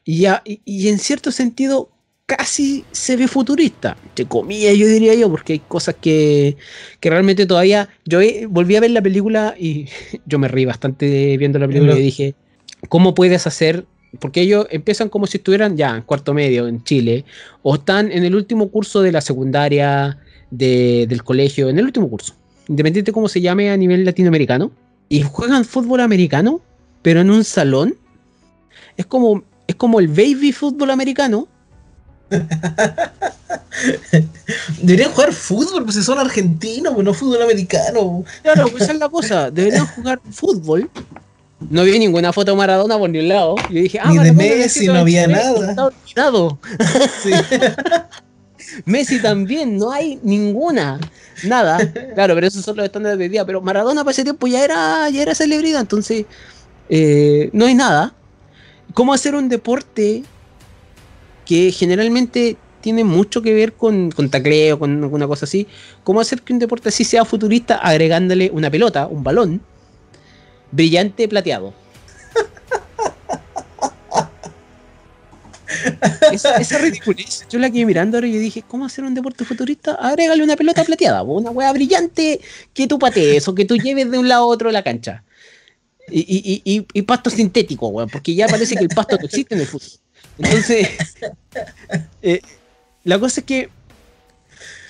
Y, 0.04 0.20
ya, 0.20 0.42
y, 0.44 0.60
y 0.64 0.88
en 0.88 0.98
cierto 0.98 1.32
sentido 1.32 1.90
casi 2.26 2.84
se 2.90 3.16
ve 3.16 3.28
futurista, 3.28 3.96
entre 4.02 4.26
comillas 4.26 4.76
yo 4.76 4.86
diría 4.88 5.14
yo, 5.14 5.30
porque 5.30 5.54
hay 5.54 5.58
cosas 5.60 5.94
que, 6.00 6.56
que 7.00 7.10
realmente 7.10 7.46
todavía... 7.46 7.88
Yo 8.04 8.20
eh, 8.20 8.46
volví 8.50 8.76
a 8.76 8.80
ver 8.80 8.90
la 8.90 9.00
película 9.00 9.54
y 9.58 9.86
yo 10.26 10.38
me 10.38 10.48
reí 10.48 10.64
bastante 10.64 11.36
viendo 11.38 11.58
la 11.58 11.68
película 11.68 11.96
y 11.96 12.02
dije, 12.02 12.34
¿cómo 12.88 13.14
puedes 13.14 13.46
hacer? 13.46 13.86
Porque 14.18 14.40
ellos 14.40 14.66
empiezan 14.70 15.08
como 15.08 15.26
si 15.26 15.38
estuvieran 15.38 15.76
ya 15.76 15.96
en 15.96 16.02
cuarto 16.02 16.34
medio 16.34 16.68
en 16.68 16.82
Chile, 16.84 17.24
o 17.62 17.74
están 17.76 18.10
en 18.12 18.24
el 18.24 18.34
último 18.34 18.68
curso 18.70 19.02
de 19.02 19.12
la 19.12 19.20
secundaria, 19.20 20.18
de- 20.50 21.06
del 21.08 21.22
colegio, 21.24 21.68
en 21.68 21.78
el 21.78 21.84
último 21.86 22.08
curso, 22.08 22.34
independiente 22.68 23.10
de 23.10 23.14
cómo 23.14 23.28
se 23.28 23.40
llame 23.40 23.70
a 23.70 23.76
nivel 23.76 24.04
latinoamericano, 24.04 24.70
y 25.08 25.22
juegan 25.22 25.64
fútbol 25.64 26.00
americano, 26.00 26.60
pero 27.02 27.20
en 27.20 27.30
un 27.30 27.44
salón. 27.44 27.94
Es 28.96 29.06
como, 29.06 29.42
es 29.66 29.74
como 29.76 30.00
el 30.00 30.08
baby 30.08 30.52
fútbol 30.52 30.90
americano, 30.90 31.48
Deberían 34.82 35.12
jugar 35.12 35.32
fútbol, 35.32 35.84
pues 35.84 35.96
si 35.96 36.02
son 36.02 36.18
argentinos, 36.18 36.94
pues 36.94 37.04
no 37.04 37.14
fútbol 37.14 37.42
americano. 37.42 38.24
Claro, 38.42 38.68
pues 38.70 38.82
esa 38.84 38.92
es 38.92 38.98
la 38.98 39.08
cosa. 39.08 39.50
Deberían 39.50 39.86
jugar 39.86 40.20
fútbol. 40.30 40.90
No 41.58 41.84
vi 41.84 41.98
ninguna 41.98 42.32
foto 42.32 42.52
de 42.52 42.56
Maradona 42.56 42.98
por 42.98 43.08
ningún 43.08 43.28
lado. 43.28 43.56
Yo 43.70 43.80
dije, 43.80 43.98
ah, 43.98 44.10
Ni 44.10 44.18
de 44.18 44.32
Maradona 44.32 44.56
Messi, 44.56 44.86
no 44.86 44.94
había 44.94 45.26
nada. 45.26 45.54
Chile, 45.54 45.70
Está 45.70 45.86
olvidado. 45.86 46.58
Sí. 47.22 47.30
Messi 48.84 49.20
también, 49.22 49.78
no 49.78 49.90
hay 49.90 50.18
ninguna. 50.22 51.00
Nada. 51.44 51.78
Claro, 52.14 52.34
pero 52.34 52.46
esos 52.46 52.64
son 52.64 52.76
los 52.76 52.84
estándares 52.84 53.18
de 53.18 53.28
día. 53.28 53.44
Pero 53.46 53.62
Maradona 53.62 54.02
para 54.02 54.12
ese 54.12 54.22
tiempo 54.22 54.46
ya 54.46 54.64
era, 54.64 55.08
ya 55.08 55.22
era 55.22 55.34
celebridad. 55.34 55.80
Entonces, 55.80 56.26
eh, 56.88 57.48
no 57.52 57.66
hay 57.66 57.74
nada. 57.74 58.14
¿Cómo 58.92 59.14
hacer 59.14 59.34
un 59.34 59.48
deporte 59.48 60.24
que 61.44 61.70
generalmente 61.72 62.56
tiene 62.80 63.04
mucho 63.04 63.40
que 63.40 63.54
ver 63.54 63.72
con, 63.72 64.10
con 64.10 64.30
tacleo, 64.30 64.78
con 64.78 65.02
alguna 65.02 65.26
cosa 65.26 65.46
así? 65.46 65.66
¿Cómo 66.04 66.20
hacer 66.20 66.42
que 66.42 66.52
un 66.52 66.58
deporte 66.58 66.90
así 66.90 67.04
sea 67.04 67.24
futurista 67.24 67.76
agregándole 67.76 68.50
una 68.52 68.70
pelota, 68.70 69.06
un 69.06 69.22
balón, 69.22 69.62
brillante 70.70 71.28
plateado? 71.28 71.72
esa, 76.32 76.56
esa 76.56 76.78
ridiculez, 76.78 77.46
yo 77.50 77.58
la 77.58 77.70
quedé 77.70 77.84
mirando 77.84 78.16
ahora 78.16 78.26
y 78.26 78.38
dije, 78.38 78.62
¿cómo 78.66 78.84
hacer 78.86 79.04
un 79.04 79.14
deporte 79.14 79.44
futurista? 79.44 79.94
Agrégale 79.94 80.42
una 80.42 80.56
pelota 80.56 80.84
plateada, 80.84 81.22
una 81.22 81.50
hueá 81.50 81.72
brillante 81.72 82.40
que 82.72 82.86
tú 82.86 82.98
patees 82.98 83.46
o 83.48 83.54
que 83.54 83.64
tú 83.64 83.76
lleves 83.76 84.10
de 84.10 84.18
un 84.18 84.28
lado 84.28 84.44
a 84.44 84.46
otro 84.46 84.70
la 84.70 84.82
cancha. 84.82 85.24
Y, 86.08 86.62
y- 86.64 86.86
y- 86.94 87.02
pasto 87.02 87.30
sintético, 87.30 87.88
weón, 87.88 88.08
porque 88.08 88.34
ya 88.34 88.46
parece 88.46 88.76
que 88.76 88.82
el 88.84 88.88
pasto 88.88 89.16
no 89.18 89.24
existe 89.24 89.54
en 89.56 89.60
el 89.62 89.66
fútbol. 89.66 89.88
Entonces, 90.38 90.88
eh, 92.22 92.40
la 93.02 93.18
cosa 93.18 93.40
es 93.40 93.44
que 93.46 93.68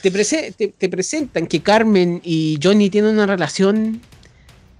te 0.03 0.89
presentan 0.91 1.47
que 1.47 1.62
Carmen 1.62 2.20
y 2.22 2.59
Johnny 2.62 2.91
tienen 2.91 3.12
una 3.12 3.27
relación 3.27 4.03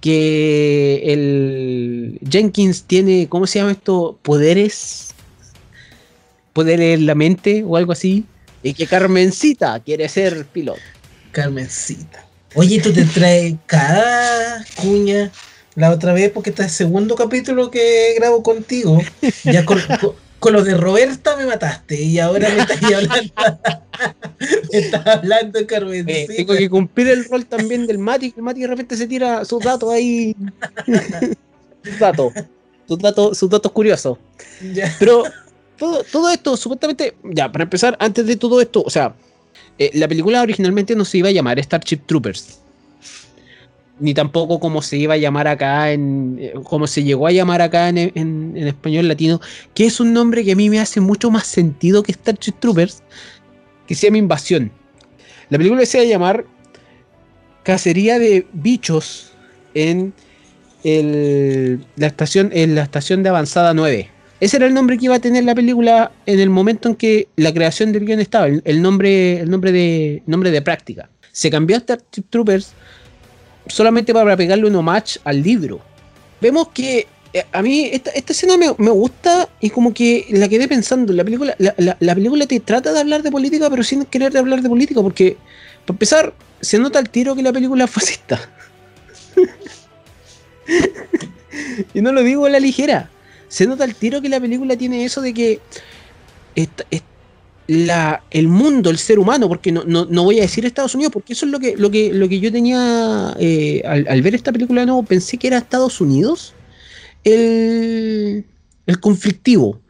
que 0.01 1.01
el 1.05 2.19
Jenkins 2.29 2.83
tiene, 2.83 3.27
¿cómo 3.29 3.47
se 3.47 3.59
llama 3.59 3.71
esto? 3.71 4.17
Poderes, 4.21 5.09
poderes 6.53 6.99
en 6.99 7.05
la 7.05 7.15
mente 7.15 7.63
o 7.65 7.77
algo 7.77 7.91
así, 7.91 8.25
y 8.63 8.73
que 8.73 8.87
Carmencita 8.87 9.79
quiere 9.79 10.07
ser 10.09 10.45
piloto. 10.45 10.81
Carmencita. 11.31 12.25
Oye, 12.55 12.81
tú 12.81 12.91
te 12.93 13.05
traes 13.05 13.55
cada 13.65 14.65
cuña 14.81 15.31
la 15.75 15.91
otra 15.91 16.13
vez 16.13 16.31
porque 16.31 16.49
este 16.49 16.63
es 16.63 16.69
el 16.69 16.73
segundo 16.73 17.15
capítulo 17.15 17.69
que 17.69 18.13
grabo 18.15 18.41
contigo. 18.41 18.99
Ya 19.43 19.63
con- 19.65 19.81
con 20.39 20.53
lo 20.53 20.63
de 20.63 20.75
Roberta 20.75 21.35
me 21.35 21.45
mataste 21.45 22.01
y 22.01 22.19
ahora 22.19 22.49
me 22.49 22.59
estás 22.61 22.83
hablando. 22.93 23.33
me 24.71 24.79
estás 24.79 25.07
hablando 25.07 25.59
de 25.59 25.99
Eh, 26.07 26.27
tengo 26.37 26.53
que 26.53 26.69
cumplir 26.69 27.07
el 27.09 27.25
rol 27.25 27.45
también 27.45 27.87
del 27.87 27.97
Mati, 27.97 28.31
que 28.31 28.39
el 28.39 28.43
Mati 28.43 28.61
de 28.61 28.67
repente 28.67 28.95
se 28.95 29.07
tira 29.07 29.43
sus 29.45 29.63
datos 29.63 29.91
ahí. 29.91 30.35
sus 31.83 31.99
datos. 31.99 32.33
Sus 32.87 32.99
datos, 32.99 33.37
sus 33.37 33.49
datos 33.49 33.71
curiosos. 33.71 34.17
Ya. 34.73 34.95
Pero 34.99 35.23
todo, 35.77 36.03
todo 36.03 36.29
esto, 36.29 36.55
supuestamente, 36.55 37.15
ya, 37.23 37.51
para 37.51 37.63
empezar, 37.63 37.97
antes 37.99 38.25
de 38.25 38.35
todo 38.37 38.61
esto, 38.61 38.83
o 38.85 38.89
sea, 38.89 39.13
eh, 39.77 39.91
la 39.93 40.07
película 40.07 40.41
originalmente 40.41 40.95
no 40.95 41.03
se 41.03 41.17
iba 41.17 41.29
a 41.29 41.31
llamar 41.31 41.59
Starship 41.59 42.01
Troopers. 42.05 42.59
Ni 43.99 44.13
tampoco 44.13 44.59
como 44.59 44.81
se 44.83 44.97
iba 44.97 45.15
a 45.15 45.17
llamar 45.17 45.47
acá 45.47 45.91
en. 45.91 46.37
eh, 46.39 46.53
como 46.63 46.85
se 46.87 47.03
llegó 47.03 47.25
a 47.27 47.31
llamar 47.31 47.61
acá 47.63 47.89
en, 47.89 47.97
en- 47.97 48.53
en 48.55 48.67
español 48.67 49.07
latino, 49.07 49.41
que 49.73 49.85
es 49.87 49.99
un 49.99 50.13
nombre 50.13 50.43
que 50.43 50.51
a 50.51 50.55
mí 50.55 50.69
me 50.69 50.79
hace 50.79 51.01
mucho 51.01 51.31
más 51.31 51.47
sentido 51.47 52.03
que 52.03 52.13
Starship 52.13 52.53
Troopers, 52.59 53.01
que 53.87 53.95
se 53.95 54.07
llama 54.07 54.17
Invasión. 54.19 54.71
La 55.49 55.57
película 55.57 55.83
se 55.85 55.97
iba 55.97 56.05
a 56.05 56.09
llamar 56.09 56.45
Cacería 57.63 58.17
de 58.19 58.47
bichos 58.53 59.31
en 59.73 60.13
el- 60.83 61.83
la 61.95 62.07
estación 62.07 62.49
en 62.53 62.75
la 62.75 62.83
estación 62.83 63.23
de 63.23 63.29
avanzada 63.29 63.73
9. 63.73 64.09
Ese 64.39 64.57
era 64.57 64.67
el 64.67 64.73
nombre 64.73 64.97
que 64.97 65.05
iba 65.05 65.15
a 65.15 65.19
tener 65.19 65.43
la 65.43 65.55
película 65.55 66.11
en 66.27 66.39
el 66.39 66.49
momento 66.51 66.87
en 66.89 66.95
que 66.95 67.27
la 67.35 67.51
creación 67.53 67.91
del 67.91 68.05
guion 68.05 68.19
estaba, 68.19 68.45
el, 68.47 68.61
el 68.65 68.81
nombre, 68.81 69.39
el 69.39 69.49
nombre 69.49 69.71
de 69.71 70.21
nombre 70.27 70.51
de 70.51 70.61
práctica. 70.61 71.09
Se 71.31 71.49
cambió 71.49 71.75
a 71.77 71.79
Starship 71.79 72.23
Troopers 72.29 72.73
solamente 73.69 74.13
para 74.13 74.35
pegarle 74.37 74.67
un 74.67 74.75
homage 74.75 75.19
al 75.23 75.41
libro. 75.41 75.79
Vemos 76.41 76.69
que 76.69 77.07
eh, 77.33 77.45
a 77.51 77.61
mí 77.61 77.89
esta, 77.91 78.11
esta 78.11 78.33
escena 78.33 78.57
me, 78.57 78.73
me 78.77 78.91
gusta 78.91 79.49
y 79.59 79.69
como 79.69 79.93
que 79.93 80.27
la 80.31 80.47
quedé 80.47 80.67
pensando. 80.67 81.13
La 81.13 81.23
película, 81.23 81.55
la, 81.57 81.73
la- 81.77 81.97
la 81.99 82.15
película 82.15 82.45
te 82.47 82.59
trata 82.59 82.93
de 82.93 82.99
hablar 82.99 83.23
de 83.23 83.31
política, 83.31 83.69
pero 83.69 83.83
sin 83.83 84.05
querer 84.05 84.31
de 84.31 84.39
hablar 84.39 84.61
de 84.61 84.69
política, 84.69 85.01
porque 85.01 85.37
para 85.85 85.95
empezar, 85.95 86.33
se 86.61 86.79
nota 86.79 86.99
al 86.99 87.09
tiro 87.09 87.35
que 87.35 87.43
la 87.43 87.53
película 87.53 87.85
es 87.85 87.91
fascista. 87.91 88.39
y 91.93 92.01
no 92.01 92.11
lo 92.11 92.23
digo 92.23 92.45
a 92.45 92.49
la 92.49 92.59
ligera. 92.59 93.09
Se 93.47 93.65
nota 93.65 93.83
al 93.83 93.95
tiro 93.95 94.21
que 94.21 94.29
la 94.29 94.39
película 94.39 94.75
tiene 94.75 95.05
eso 95.05 95.21
de 95.21 95.33
que 95.33 95.59
esta- 96.55 96.85
es- 96.91 97.03
la, 97.67 98.23
el 98.31 98.47
mundo, 98.47 98.89
el 98.89 98.97
ser 98.97 99.19
humano, 99.19 99.47
porque 99.47 99.71
no, 99.71 99.83
no, 99.83 100.05
no 100.05 100.23
voy 100.23 100.39
a 100.39 100.43
decir 100.43 100.65
Estados 100.65 100.95
Unidos, 100.95 101.13
porque 101.13 101.33
eso 101.33 101.45
es 101.45 101.51
lo 101.51 101.59
que, 101.59 101.75
lo 101.75 101.91
que, 101.91 102.13
lo 102.13 102.29
que 102.29 102.39
yo 102.39 102.51
tenía 102.51 103.35
eh, 103.39 103.81
al, 103.85 104.07
al 104.07 104.21
ver 104.21 104.35
esta 104.35 104.51
película 104.51 104.81
de 104.81 104.87
nuevo, 104.87 105.03
pensé 105.03 105.37
que 105.37 105.47
era 105.47 105.57
Estados 105.57 105.99
Unidos 106.01 106.53
el, 107.23 108.45
el 108.85 108.99
conflictivo. 108.99 109.81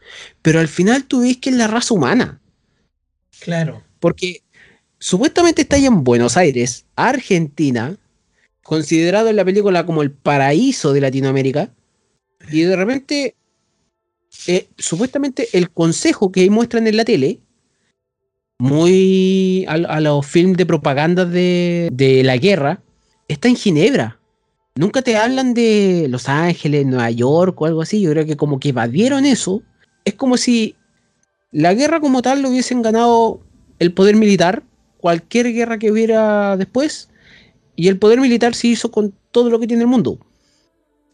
Pero 0.42 0.60
al 0.60 0.68
final 0.68 1.04
tú 1.04 1.22
ves 1.22 1.38
que 1.38 1.50
es 1.50 1.56
la 1.56 1.68
raza 1.68 1.94
humana. 1.94 2.40
Claro. 3.40 3.84
Porque 4.00 4.42
supuestamente 5.00 5.62
está 5.62 5.76
ahí 5.76 5.86
en 5.86 6.04
Buenos 6.04 6.38
Aires, 6.38 6.86
Argentina, 6.96 7.98
considerado 8.64 9.30
en 9.30 9.36
la 9.36 9.46
película 9.46 9.86
como 9.86 10.02
el 10.02 10.12
paraíso 10.12 10.94
de 10.94 11.02
Latinoamérica, 11.02 11.72
y 12.52 12.62
de 12.62 12.76
repente, 12.76 13.36
eh, 14.48 14.68
supuestamente 14.78 15.50
el 15.54 15.70
consejo 15.70 16.32
que 16.32 16.50
muestran 16.50 16.88
en 16.88 16.98
la 16.98 17.06
tele, 17.06 17.40
muy 18.60 19.66
a, 19.68 20.00
los 20.00 20.26
films 20.26 20.58
de 20.58 20.66
propaganda 20.66 21.26
de, 21.26 21.90
de 21.92 22.24
la 22.24 22.38
guerra, 22.38 22.82
está 23.28 23.48
en 23.48 23.56
Ginebra. 23.56 24.20
Nunca 24.76 25.02
te 25.02 25.18
hablan 25.18 25.54
de 25.54 26.08
Los 26.10 26.30
Ángeles, 26.30 26.86
Nueva 26.86 27.10
York 27.10 27.60
o 27.60 27.66
algo 27.66 27.82
así. 27.82 28.02
Yo 28.02 28.12
creo 28.12 28.26
que 28.26 28.38
como 28.38 28.60
que 28.60 28.70
evadieron 28.70 29.26
eso. 29.26 29.64
Es 30.06 30.14
como 30.14 30.38
si 30.38 30.76
la 31.52 31.74
guerra 31.74 32.00
como 32.00 32.22
tal 32.22 32.42
lo 32.42 32.50
hubiesen 32.50 32.82
ganado 32.82 33.42
el 33.80 33.94
poder 33.94 34.16
militar, 34.16 34.64
cualquier 34.98 35.52
guerra 35.54 35.80
que 35.80 35.92
hubiera 35.92 36.58
después, 36.58 37.10
y 37.76 37.88
el 37.88 37.98
poder 37.98 38.20
militar 38.20 38.56
se 38.56 38.68
hizo 38.68 38.92
con 38.92 39.14
todo 39.32 39.50
lo 39.50 39.60
que 39.60 39.68
tiene 39.68 39.84
el 39.84 39.90
mundo. 39.90 40.20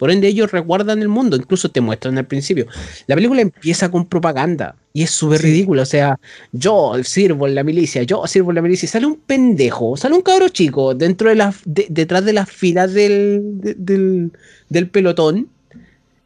Por 0.03 0.11
ende, 0.11 0.27
ellos 0.27 0.51
recuerdan 0.51 1.01
el 1.01 1.07
mundo, 1.07 1.37
incluso 1.37 1.71
te 1.71 1.79
muestran 1.79 2.17
al 2.17 2.25
principio. 2.25 2.67
La 3.07 3.15
película 3.15 3.39
empieza 3.39 3.89
con 3.89 4.05
propaganda 4.05 4.75
y 4.91 5.03
es 5.03 5.11
súper 5.11 5.39
Sí. 5.39 5.45
ridícula. 5.47 5.83
O 5.83 5.85
sea, 5.85 6.19
yo 6.51 6.91
sirvo 7.05 7.47
en 7.47 7.55
la 7.55 7.63
milicia, 7.63 8.03
yo 8.03 8.27
sirvo 8.27 8.51
en 8.51 8.55
la 8.55 8.61
milicia. 8.61 8.85
y 8.85 8.89
Sale 8.89 9.05
un 9.05 9.15
pendejo, 9.15 9.95
sale 9.95 10.13
un 10.13 10.21
cabro 10.21 10.49
chico 10.49 10.93
dentro 10.93 11.29
de 11.29 11.35
las, 11.35 11.55
de- 11.63 11.87
detrás 11.89 12.25
de 12.25 12.33
las 12.33 12.49
filas 12.51 12.91
del, 12.93 13.61
de- 13.61 13.75
del, 13.75 14.31
del 14.67 14.89
pelotón 14.89 15.47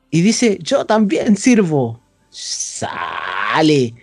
y 0.10 0.22
dice: 0.22 0.58
Yo 0.60 0.86
también 0.86 1.38
sirvo. 1.38 2.02
Sale. 2.32 3.94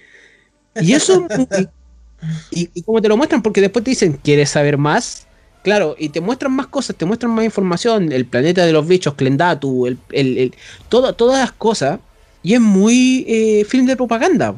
Y 0.81 0.93
eso 0.93 1.27
y, 2.53 2.71
y 2.75 2.83
como 2.83 3.03
te 3.03 3.09
lo 3.09 3.17
muestran, 3.17 3.43
porque 3.43 3.61
después 3.61 3.85
te 3.85 3.91
dicen, 3.91 4.13
¿quieres 4.23 4.51
saber 4.51 4.79
más? 4.79 5.27
Claro, 5.65 5.97
y 5.99 6.11
te 6.11 6.21
muestran 6.21 6.53
más 6.53 6.67
cosas, 6.67 6.95
te 6.95 7.07
muestran 7.07 7.33
más 7.33 7.43
información, 7.47 8.13
el 8.13 8.27
planeta 8.27 8.67
de 8.67 8.73
los 8.73 8.87
bichos, 8.87 9.15
Klendatu, 9.15 9.87
el, 9.87 9.97
el- 10.13 10.37
el- 10.39 10.55
todas 10.91 11.39
las 11.41 11.53
cosas, 11.53 12.01
y 12.43 12.53
es 12.53 12.61
muy 12.61 13.25
eh, 13.27 13.65
film 13.65 13.87
de 13.87 13.97
propaganda. 13.97 14.55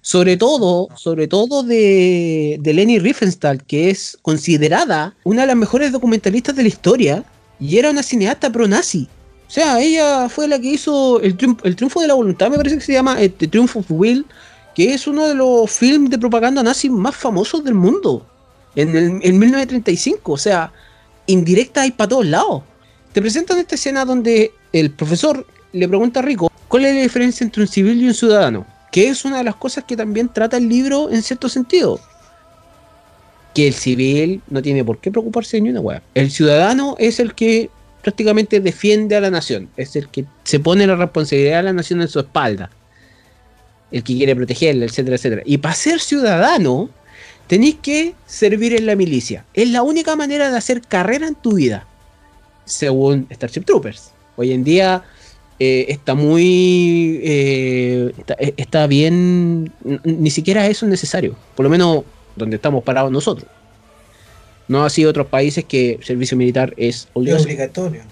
Sobre 0.00 0.36
todo, 0.36 0.88
sobre 0.96 1.26
todo 1.26 1.64
de, 1.64 2.56
de 2.60 2.72
Leni 2.72 3.00
Riefenstahl, 3.00 3.64
que 3.64 3.90
es 3.90 4.16
considerada 4.22 5.14
una 5.24 5.40
de 5.42 5.48
las 5.48 5.56
mejores 5.56 5.90
documentalistas 5.90 6.54
de 6.54 6.62
la 6.62 6.68
historia, 6.68 7.24
y 7.58 7.76
era 7.78 7.90
una 7.90 8.04
cineasta 8.04 8.50
pro-nazi. 8.52 9.08
O 9.48 9.50
sea, 9.50 9.80
ella 9.80 10.28
fue 10.28 10.46
la 10.46 10.60
que 10.60 10.68
hizo 10.68 11.20
el, 11.20 11.36
triunfo, 11.36 12.00
de 12.00 12.06
la 12.06 12.14
voluntad, 12.14 12.48
me 12.48 12.56
parece 12.56 12.76
que 12.76 12.84
se 12.84 12.92
llama 12.92 13.16
The 13.16 13.24
este, 13.24 13.48
Triumph 13.48 13.76
of 13.76 13.86
Will, 13.90 14.24
que 14.72 14.94
es 14.94 15.08
uno 15.08 15.26
de 15.26 15.34
los 15.34 15.68
films 15.68 16.10
de 16.10 16.18
propaganda 16.18 16.62
nazi 16.62 16.88
más 16.88 17.16
famosos 17.16 17.64
del 17.64 17.74
mundo. 17.74 18.24
En, 18.76 18.96
el, 18.96 19.20
en 19.22 19.38
1935, 19.38 20.32
o 20.32 20.38
sea, 20.38 20.72
indirecta 21.26 21.82
hay 21.82 21.92
para 21.92 22.08
todos 22.08 22.26
lados. 22.26 22.62
Te 23.12 23.20
presentan 23.20 23.58
esta 23.58 23.74
escena 23.74 24.04
donde 24.04 24.52
el 24.72 24.90
profesor 24.90 25.46
le 25.72 25.88
pregunta 25.88 26.20
a 26.20 26.22
Rico 26.22 26.50
cuál 26.68 26.84
es 26.84 26.94
la 26.94 27.02
diferencia 27.02 27.44
entre 27.44 27.62
un 27.62 27.68
civil 27.68 28.00
y 28.00 28.06
un 28.06 28.14
ciudadano, 28.14 28.66
que 28.92 29.08
es 29.08 29.24
una 29.24 29.38
de 29.38 29.44
las 29.44 29.56
cosas 29.56 29.84
que 29.84 29.96
también 29.96 30.28
trata 30.28 30.56
el 30.56 30.68
libro 30.68 31.10
en 31.10 31.22
cierto 31.22 31.48
sentido. 31.48 32.00
Que 33.54 33.66
el 33.66 33.74
civil 33.74 34.42
no 34.48 34.62
tiene 34.62 34.84
por 34.84 34.98
qué 34.98 35.10
preocuparse 35.10 35.56
de 35.56 35.62
ni 35.62 35.70
una 35.70 35.80
hueá. 35.80 36.02
El 36.14 36.30
ciudadano 36.30 36.94
es 36.98 37.18
el 37.18 37.34
que 37.34 37.70
prácticamente 38.02 38.60
defiende 38.60 39.16
a 39.16 39.20
la 39.20 39.30
nación, 39.30 39.68
es 39.76 39.96
el 39.96 40.08
que 40.08 40.24
se 40.44 40.60
pone 40.60 40.86
la 40.86 40.96
responsabilidad 40.96 41.58
de 41.58 41.62
la 41.64 41.72
nación 41.72 42.00
en 42.00 42.08
su 42.08 42.20
espalda, 42.20 42.70
el 43.90 44.02
que 44.04 44.16
quiere 44.16 44.36
protegerla, 44.36 44.84
etcétera, 44.84 45.16
etcétera. 45.16 45.42
Y 45.44 45.58
para 45.58 45.74
ser 45.74 46.00
ciudadano, 46.00 46.88
tenéis 47.50 47.78
que 47.82 48.14
servir 48.26 48.76
en 48.76 48.86
la 48.86 48.94
milicia. 48.94 49.44
Es 49.54 49.68
la 49.68 49.82
única 49.82 50.14
manera 50.14 50.52
de 50.52 50.56
hacer 50.56 50.82
carrera 50.82 51.26
en 51.26 51.34
tu 51.34 51.54
vida 51.54 51.84
según 52.64 53.26
Starship 53.28 53.62
Troopers. 53.62 54.12
Hoy 54.36 54.52
en 54.52 54.62
día 54.62 55.02
eh, 55.58 55.86
está 55.88 56.14
muy. 56.14 57.18
Eh, 57.24 58.12
eh, 58.38 58.54
está, 58.56 58.86
bien. 58.86 59.72
Ni 60.04 60.30
siquiera 60.30 60.68
eso 60.68 60.86
es 60.86 60.90
necesario. 60.90 61.34
Por 61.56 61.64
lo 61.64 61.70
menos 61.70 62.04
donde 62.36 62.54
estamos 62.54 62.84
parados 62.84 63.10
nosotros. 63.10 63.50
No 64.68 64.84
así 64.84 65.04
otros 65.04 65.26
países 65.26 65.64
que 65.64 65.98
servicio 66.04 66.36
militar 66.36 66.72
es 66.76 67.08
obligatorio. 67.14 68.02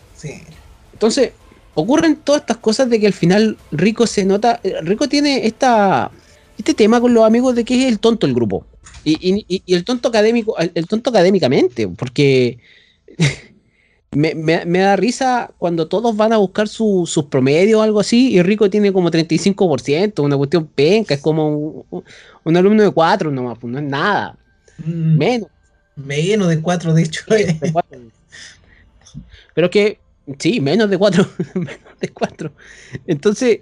Entonces, 0.93 1.30
ocurren 1.74 2.16
todas 2.16 2.41
estas 2.41 2.57
cosas 2.57 2.91
de 2.91 2.99
que 2.99 3.07
al 3.07 3.12
final 3.12 3.57
Rico 3.70 4.09
se 4.09 4.24
nota. 4.24 4.61
Rico 4.82 5.09
tiene 5.09 5.47
esta, 5.47 6.11
este 6.59 6.74
tema 6.74 7.00
con 7.00 7.14
los 7.14 7.24
amigos 7.24 7.54
de 7.54 7.64
que 7.64 7.80
es 7.80 7.88
el 7.88 7.98
tonto 7.98 8.26
el 8.26 8.34
grupo. 8.34 8.66
Y, 9.04 9.46
el 9.72 9.84
tonto 9.84 10.09
académico, 10.09 10.56
el 10.59 10.86
tonto 10.86 11.11
académicamente, 11.11 11.88
porque 11.88 12.59
me, 14.11 14.64
da 14.66 14.96
risa 14.96 15.50
cuando 15.59 15.88
todos 15.88 16.16
van 16.16 16.32
a 16.32 16.38
buscar 16.38 16.68
sus 16.68 17.24
promedios 17.30 17.80
o 17.80 17.82
algo 17.82 18.00
así 18.00 18.34
y 18.34 18.42
Rico 18.42 18.68
tiene 18.68 18.92
como 18.92 19.11
35%, 19.11 20.22
una 20.22 20.36
cuestión 20.36 20.66
penca, 20.66 21.14
es 21.14 21.20
como 21.20 21.86
un, 22.44 22.56
alumno 22.56 22.82
de 22.82 22.90
4 22.90 23.30
nomás, 23.30 23.59
pues 23.59 23.72
no 23.72 23.78
es 23.78 23.84
nada. 23.84 24.36
Mm. 24.78 25.18
menos. 25.18 25.48
Menos 25.96 26.48
de 26.48 26.61
4, 26.61 26.94
de 26.94 27.02
hecho. 27.02 27.22
Pero 29.54 29.70
que, 29.70 29.98
sí, 30.38 30.61
menos 30.61 30.88
de 30.88 30.96
4. 30.96 31.28
menos 31.54 31.98
de 32.00 32.09
4. 32.09 32.52
Entonces, 33.06 33.61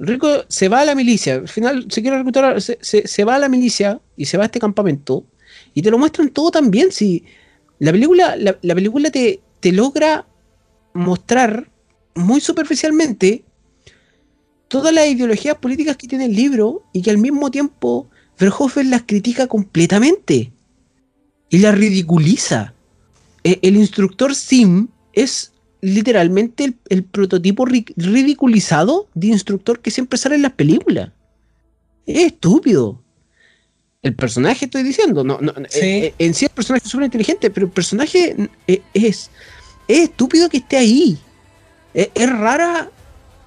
Rico 0.00 0.44
se 0.48 0.68
va 0.68 0.80
a 0.80 0.84
la 0.86 0.94
milicia, 0.94 1.34
al 1.34 1.48
final 1.48 1.86
se 1.90 2.00
quiere 2.00 2.16
reclutar, 2.16 2.60
se, 2.60 2.78
se, 2.80 3.24
va 3.24 3.34
a 3.34 3.38
la 3.38 3.50
milicia 3.50 4.00
y 4.16 4.24
se 4.24 4.38
va 4.38 4.44
a 4.44 4.46
este 4.46 4.58
campamento 4.58 5.26
y 5.74 5.82
te 5.82 5.90
lo 5.90 5.98
muestran 5.98 6.30
todo 6.30 6.50
también, 6.50 6.90
si... 6.92 7.24
La 7.78 7.92
película, 7.92 8.36
la, 8.36 8.74
película 8.74 9.10
te, 9.10 9.40
te 9.60 9.72
logra 9.72 10.26
mostrar 10.92 11.70
muy 12.14 12.42
superficialmente 12.42 13.42
todas 14.68 14.92
las 14.92 15.08
ideologías 15.08 15.56
políticas 15.56 15.96
que 15.96 16.06
tiene 16.06 16.26
el 16.26 16.36
libro 16.36 16.82
y 16.92 17.00
que 17.00 17.10
al 17.10 17.16
mismo 17.16 17.50
tiempo 17.50 18.10
Verhoeven 18.38 18.90
las 18.90 19.04
critica 19.06 19.46
completamente 19.46 20.52
y 21.48 21.58
las 21.58 21.74
ridiculiza. 21.74 22.74
E, 23.44 23.58
el, 23.62 23.76
instructor 23.76 24.34
Sim 24.34 24.88
es 25.14 25.49
literalmente 25.80 26.74
el, 26.88 27.04
prototipo 27.04 27.64
ridiculizado 27.64 29.08
de 29.14 29.28
instructor 29.28 29.80
que 29.80 29.90
siempre 29.90 30.18
sale 30.18 30.36
en 30.36 30.42
las 30.42 30.52
películas. 30.52 31.10
Es 32.06 32.26
estúpido 32.26 33.00
el 34.02 34.14
personaje 34.14 34.64
estoy 34.64 34.82
diciendo, 34.82 35.24
no, 35.24 35.38
no 35.40 35.52
eh, 35.52 35.66
eh, 35.82 36.14
en 36.18 36.32
sí 36.32 36.46
el 36.46 36.50
personaje 36.50 36.84
es 36.86 36.90
súper 36.90 37.04
inteligente, 37.04 37.50
pero 37.50 37.66
el 37.66 37.72
personaje 37.72 38.34
eh, 38.66 38.82
es, 38.94 39.30
es, 39.88 39.98
estúpido 39.98 40.48
que 40.48 40.58
esté 40.58 40.78
ahí. 40.78 41.18
Es, 41.92 42.30
rara, 42.30 42.90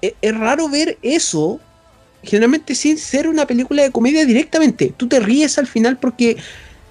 es, 0.00 0.38
raro 0.38 0.68
ver 0.68 0.98
eso, 1.02 1.58
generalmente 2.22 2.74
sin 2.74 2.98
ser 2.98 3.26
una 3.26 3.46
película 3.46 3.82
de 3.82 3.90
comedia 3.90 4.24
directamente. 4.24 4.94
Tú 4.96 5.08
te 5.08 5.18
ríes 5.18 5.58
al 5.58 5.66
final 5.66 5.96
porque 5.96 6.36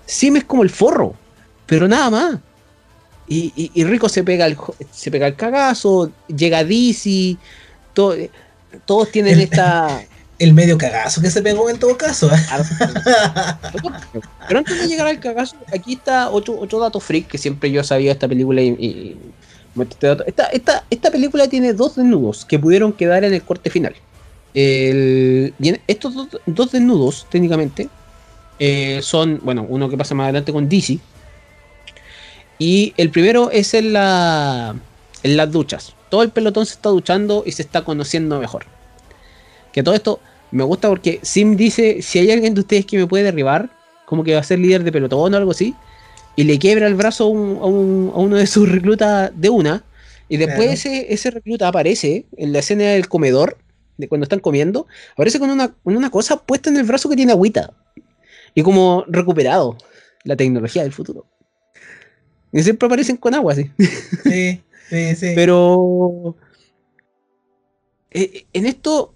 Sim 0.06 0.36
es 0.36 0.44
como 0.44 0.64
el 0.64 0.70
forro, 0.70 1.16
pero 1.66 1.88
nada 1.88 2.10
más. 2.10 2.40
Y, 3.28 3.84
Rico 3.84 4.10
se 4.10 4.24
pega 4.24 4.46
el, 4.46 4.58
se 4.92 5.10
pega 5.10 5.28
el 5.28 5.36
cagazo, 5.36 6.12
llega 6.28 6.64
Dizzy, 6.64 7.38
todos 7.94 9.12
tienen 9.12 9.40
esta 9.40 10.02
el 10.40 10.54
medio 10.54 10.78
cagazo 10.78 11.22
que 11.22 11.30
se 11.30 11.42
pegó 11.42 11.70
en 11.70 11.80
todo 11.80 11.98
caso. 11.98 12.30
¿eh? 12.30 12.38
Pero 14.48 14.60
antes 14.60 14.82
de 14.82 14.88
llegar 14.88 15.08
al 15.08 15.20
cagazo, 15.20 15.56
aquí 15.74 15.94
está 15.94 16.30
otro, 16.30 16.60
otro 16.60 16.80
dato 16.80 17.00
freak 17.00 17.28
que 17.28 17.38
siempre 17.38 17.72
yo 17.72 17.84
sabía 17.84 18.12
esta 18.12 18.28
película 18.28 18.62
y, 18.62 19.18
esta, 19.80 20.50
esta, 20.52 20.84
esta, 20.90 21.12
película 21.12 21.48
tiene 21.48 21.74
dos 21.74 21.96
desnudos 21.96 22.46
que 22.46 22.60
pudieron 22.60 22.94
quedar 22.94 23.24
en 23.24 23.34
el 23.34 23.42
corte 23.42 23.70
final. 23.70 23.96
El, 24.54 25.54
estos 25.88 26.14
dos, 26.46 26.72
desnudos, 26.72 27.26
técnicamente, 27.32 27.90
eh, 28.60 29.00
son, 29.02 29.40
bueno, 29.44 29.66
uno 29.68 29.90
que 29.90 29.98
pasa 29.98 30.14
más 30.14 30.26
adelante 30.26 30.54
con 30.54 30.70
DC. 30.70 31.00
Y 32.66 32.94
el 32.96 33.10
primero 33.10 33.52
es 33.52 33.74
en, 33.74 33.92
la, 33.92 34.74
en 35.22 35.36
las 35.36 35.52
duchas. 35.52 35.94
Todo 36.10 36.24
el 36.24 36.30
pelotón 36.30 36.66
se 36.66 36.76
está 36.76 36.88
duchando 36.88 37.44
y 37.46 37.52
se 37.52 37.62
está 37.62 37.84
conociendo 37.84 38.40
mejor. 38.40 38.64
Que 39.74 39.84
todo 39.84 39.94
esto 39.94 40.22
me 40.50 40.64
gusta 40.64 40.88
porque 40.88 41.20
Sim 41.24 41.58
dice, 41.58 42.02
si 42.02 42.20
hay 42.20 42.32
alguien 42.32 42.54
de 42.54 42.62
ustedes 42.62 42.86
que 42.86 42.98
me 42.98 43.06
puede 43.06 43.26
derribar, 43.26 43.70
como 44.06 44.24
que 44.24 44.34
va 44.34 44.40
a 44.40 44.44
ser 44.44 44.60
líder 44.60 44.86
de 44.86 44.94
pelotón 44.94 45.34
o 45.34 45.38
algo 45.38 45.52
así, 45.52 45.76
y 46.38 46.46
le 46.46 46.58
quiebra 46.58 46.88
el 46.88 46.96
brazo 46.96 47.26
a, 47.26 47.28
uno 47.28 48.38
de 48.38 48.48
sus 48.48 48.72
reclutas 48.72 49.34
de 49.36 49.50
una, 49.50 49.84
y 50.30 50.38
después 50.38 50.86
ese, 50.86 51.32
recluta 51.32 51.68
aparece 51.68 52.28
en 52.38 52.54
la 52.54 52.60
escena 52.60 52.86
del 52.86 53.10
comedor, 53.10 53.58
de 53.98 54.08
cuando 54.08 54.24
están 54.24 54.40
comiendo, 54.40 54.88
aparece 55.12 55.38
con 55.38 55.50
una, 55.50 55.76
una 55.84 56.10
cosa 56.10 56.38
puesta 56.38 56.70
en 56.70 56.78
el 56.78 56.86
brazo 56.86 57.10
que 57.10 57.18
tiene 57.18 57.34
agüita, 57.34 57.74
y 58.56 58.64
como 58.64 59.04
recuperado 59.10 59.76
la 60.24 60.38
tecnología 60.38 60.84
del 60.84 60.94
futuro. 60.94 61.26
Y 62.54 62.64
siempre 62.64 62.86
aparecen 62.86 63.18
con 63.18 63.34
agua, 63.34 63.56
sí. 63.56 63.70
Sí, 64.24 64.62
sí, 64.90 65.16
sí. 65.16 65.32
Pero 65.36 66.36
eh, 68.12 68.46
en 68.54 68.66
esto, 68.68 69.14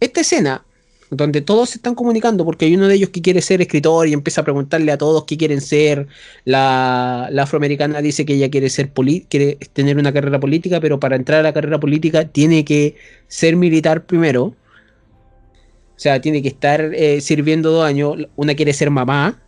esta 0.00 0.20
escena 0.20 0.64
donde 1.10 1.40
todos 1.40 1.70
se 1.70 1.78
están 1.78 1.94
comunicando 1.94 2.44
porque 2.44 2.66
hay 2.66 2.76
uno 2.76 2.86
de 2.86 2.94
ellos 2.94 3.10
que 3.10 3.22
quiere 3.22 3.40
ser 3.40 3.60
escritor 3.62 4.08
y 4.08 4.12
empieza 4.12 4.42
a 4.42 4.44
preguntarle 4.44 4.92
a 4.92 4.98
todos 4.98 5.24
qué 5.24 5.36
quieren 5.36 5.60
ser. 5.60 6.06
La, 6.44 7.30
afroamericana 7.38 8.00
dice 8.02 8.26
que 8.26 8.34
ella 8.34 8.50
quiere 8.50 8.68
ser 8.68 8.92
quiere 9.28 9.56
tener 9.72 9.96
una 9.96 10.12
carrera 10.12 10.38
política, 10.38 10.80
pero 10.80 11.00
para 11.00 11.16
entrar 11.16 11.40
a 11.40 11.42
la 11.42 11.52
carrera 11.52 11.80
política 11.80 12.26
tiene 12.26 12.64
que 12.64 12.96
ser 13.26 13.56
militar 13.56 14.04
primero. 14.06 14.44
O 14.44 16.00
sea, 16.00 16.20
tiene 16.20 16.42
que 16.42 16.48
estar 16.48 16.92
eh, 16.94 17.20
sirviendo 17.20 17.72
dos 17.72 17.84
años. 17.84 18.16
Una 18.36 18.54
quiere 18.54 18.72
ser 18.72 18.90
mamá. 18.90 19.42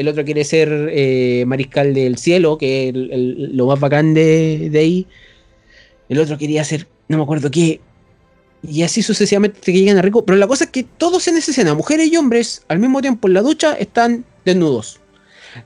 El 0.00 0.08
otro 0.08 0.24
quiere 0.24 0.44
ser 0.44 0.88
eh, 0.92 1.44
mariscal 1.46 1.92
del 1.92 2.16
cielo, 2.16 2.56
que 2.56 2.88
es 2.88 2.94
lo 2.94 3.66
más 3.66 3.78
bacán 3.78 4.14
de, 4.14 4.70
de 4.72 4.78
ahí. 4.78 5.06
El 6.08 6.18
otro 6.18 6.38
quería 6.38 6.64
ser, 6.64 6.88
no 7.08 7.18
me 7.18 7.22
acuerdo 7.22 7.50
qué, 7.50 7.80
y 8.62 8.82
así 8.82 9.02
sucesivamente 9.02 9.60
que 9.60 9.72
llegan 9.72 9.98
a 9.98 10.02
rico. 10.02 10.24
Pero 10.24 10.38
la 10.38 10.46
cosa 10.46 10.64
es 10.64 10.70
que 10.70 10.84
todos 10.84 11.28
en 11.28 11.36
esa 11.36 11.50
escena, 11.50 11.74
mujeres 11.74 12.10
y 12.10 12.16
hombres, 12.16 12.64
al 12.68 12.78
mismo 12.78 13.02
tiempo 13.02 13.28
en 13.28 13.34
la 13.34 13.42
ducha, 13.42 13.74
están 13.74 14.24
desnudos. 14.46 15.00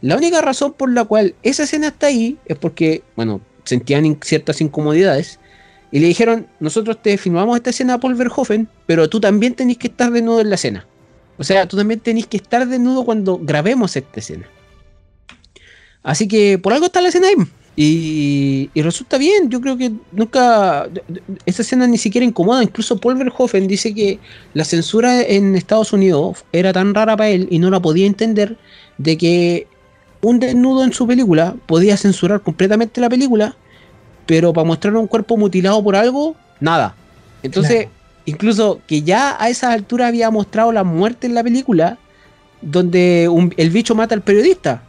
La 0.01 0.17
única 0.17 0.41
razón 0.41 0.73
por 0.73 0.91
la 0.91 1.05
cual 1.05 1.37
esa 1.45 1.63
escena 1.63 1.87
está 1.87 2.09
ahí 2.09 2.37
es 2.47 2.57
porque, 2.57 3.05
bueno, 3.15 3.41
sentían 3.63 4.19
ciertas 4.21 4.61
incomodidades. 4.61 5.39
Y 5.93 6.01
le 6.01 6.09
dijeron, 6.09 6.49
nosotros 6.59 7.01
te 7.01 7.17
filmamos 7.19 7.57
esta 7.57 7.71
escena 7.71 7.95
a 7.95 8.01
Paul 8.01 8.17
Verhoeven, 8.17 8.67
pero 8.87 9.09
tú 9.09 9.21
también 9.21 9.55
tenés 9.55 9.79
que 9.79 9.87
estar 9.87 10.11
desnudo 10.11 10.41
en 10.41 10.49
la 10.49 10.57
escena. 10.57 10.89
O 11.37 11.45
sea, 11.45 11.67
tú 11.67 11.77
también 11.77 12.01
tenés 12.01 12.27
que 12.27 12.37
estar 12.37 12.67
desnudo 12.67 13.05
cuando 13.05 13.39
grabemos 13.39 13.97
esta 13.97 14.21
escena. 14.21 14.47
Así 16.03 16.29
que 16.29 16.59
por 16.59 16.73
algo 16.73 16.87
está 16.87 17.01
la 17.01 17.09
escena 17.09 17.29
ahí. 17.29 17.35
Y, 17.77 18.71
resulta 18.77 19.19
bien, 19.19 19.51
yo 19.51 19.61
creo 19.61 19.77
que 19.77 19.93
nunca. 20.13 20.89
Esa 21.45 21.63
escena 21.63 21.87
ni 21.87 21.99
siquiera 21.99 22.25
incomoda. 22.25 22.63
Incluso 22.63 22.99
Paul 22.99 23.17
Verhoeven 23.17 23.67
dice 23.67 23.93
que 23.93 24.21
la 24.53 24.65
censura 24.65 25.23
en 25.23 25.57
Estados 25.57 25.93
Unidos 25.93 26.45
era 26.53 26.73
tan 26.73 26.95
rara 26.95 27.17
para 27.17 27.31
él 27.31 27.49
y 27.51 27.59
no 27.59 27.71
la 27.71 27.81
podía 27.81 28.07
entender 28.07 28.57
de 28.99 29.19
que 29.19 29.67
un 30.21 30.39
desnudo 30.39 30.85
en 30.85 30.93
su 30.93 31.07
película 31.07 31.57
podía 31.67 31.97
censurar 31.97 32.43
completamente 32.43 33.01
la 33.01 33.09
película, 33.09 33.57
pero 34.25 34.53
para 34.53 34.67
mostrar 34.67 34.95
un 34.97 35.09
cuerpo 35.09 35.37
mutilado 35.37 35.83
por 35.83 35.97
algo, 35.97 36.37
nada. 36.61 36.95
Entonces, 37.43 37.89
incluso 38.25 38.81
que 38.87 39.03
ya 39.03 39.37
a 39.39 39.49
esa 39.49 39.73
altura 39.73 40.07
había 40.07 40.31
mostrado 40.31 40.73
la 40.73 40.85
muerte 40.85 41.27
en 41.27 41.35
la 41.35 41.43
película, 41.43 41.99
donde 42.63 43.29
el 43.57 43.71
bicho 43.71 43.95
mata 43.95 44.15
al 44.15 44.23
periodista 44.23 44.83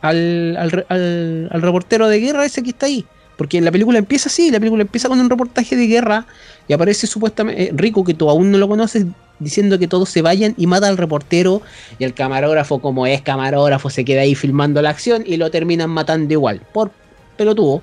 al, 0.00 0.56
al, 0.56 1.48
al, 1.50 1.62
reportero 1.62 2.08
de 2.08 2.20
guerra 2.20 2.44
ese 2.44 2.62
que 2.62 2.70
está 2.70 2.86
ahí. 2.86 3.04
Porque 3.36 3.60
la 3.60 3.72
película 3.72 3.98
empieza 3.98 4.28
así, 4.28 4.50
la 4.50 4.58
película 4.58 4.82
empieza 4.82 5.08
con 5.08 5.18
un 5.18 5.30
reportaje 5.30 5.74
de 5.74 5.86
guerra 5.86 6.26
y 6.68 6.74
aparece 6.74 7.06
supuestamente 7.06 7.64
eh, 7.64 7.72
Rico, 7.74 8.04
que 8.04 8.12
tú 8.12 8.28
aún 8.28 8.50
no 8.50 8.58
lo 8.58 8.68
conoces, 8.68 9.06
diciendo 9.38 9.78
que 9.78 9.88
todos 9.88 10.10
se 10.10 10.20
vayan 10.20 10.54
y 10.58 10.66
mata 10.66 10.88
al 10.88 10.98
reportero 10.98 11.62
y 11.98 12.04
el 12.04 12.12
camarógrafo, 12.12 12.80
como 12.80 13.06
es 13.06 13.22
camarógrafo, 13.22 13.88
se 13.88 14.04
queda 14.04 14.22
ahí 14.22 14.34
filmando 14.34 14.82
la 14.82 14.90
acción 14.90 15.22
y 15.24 15.38
lo 15.38 15.50
terminan 15.50 15.88
matando 15.88 16.32
igual, 16.34 16.60
por 16.74 16.90
pelotudo. 17.38 17.80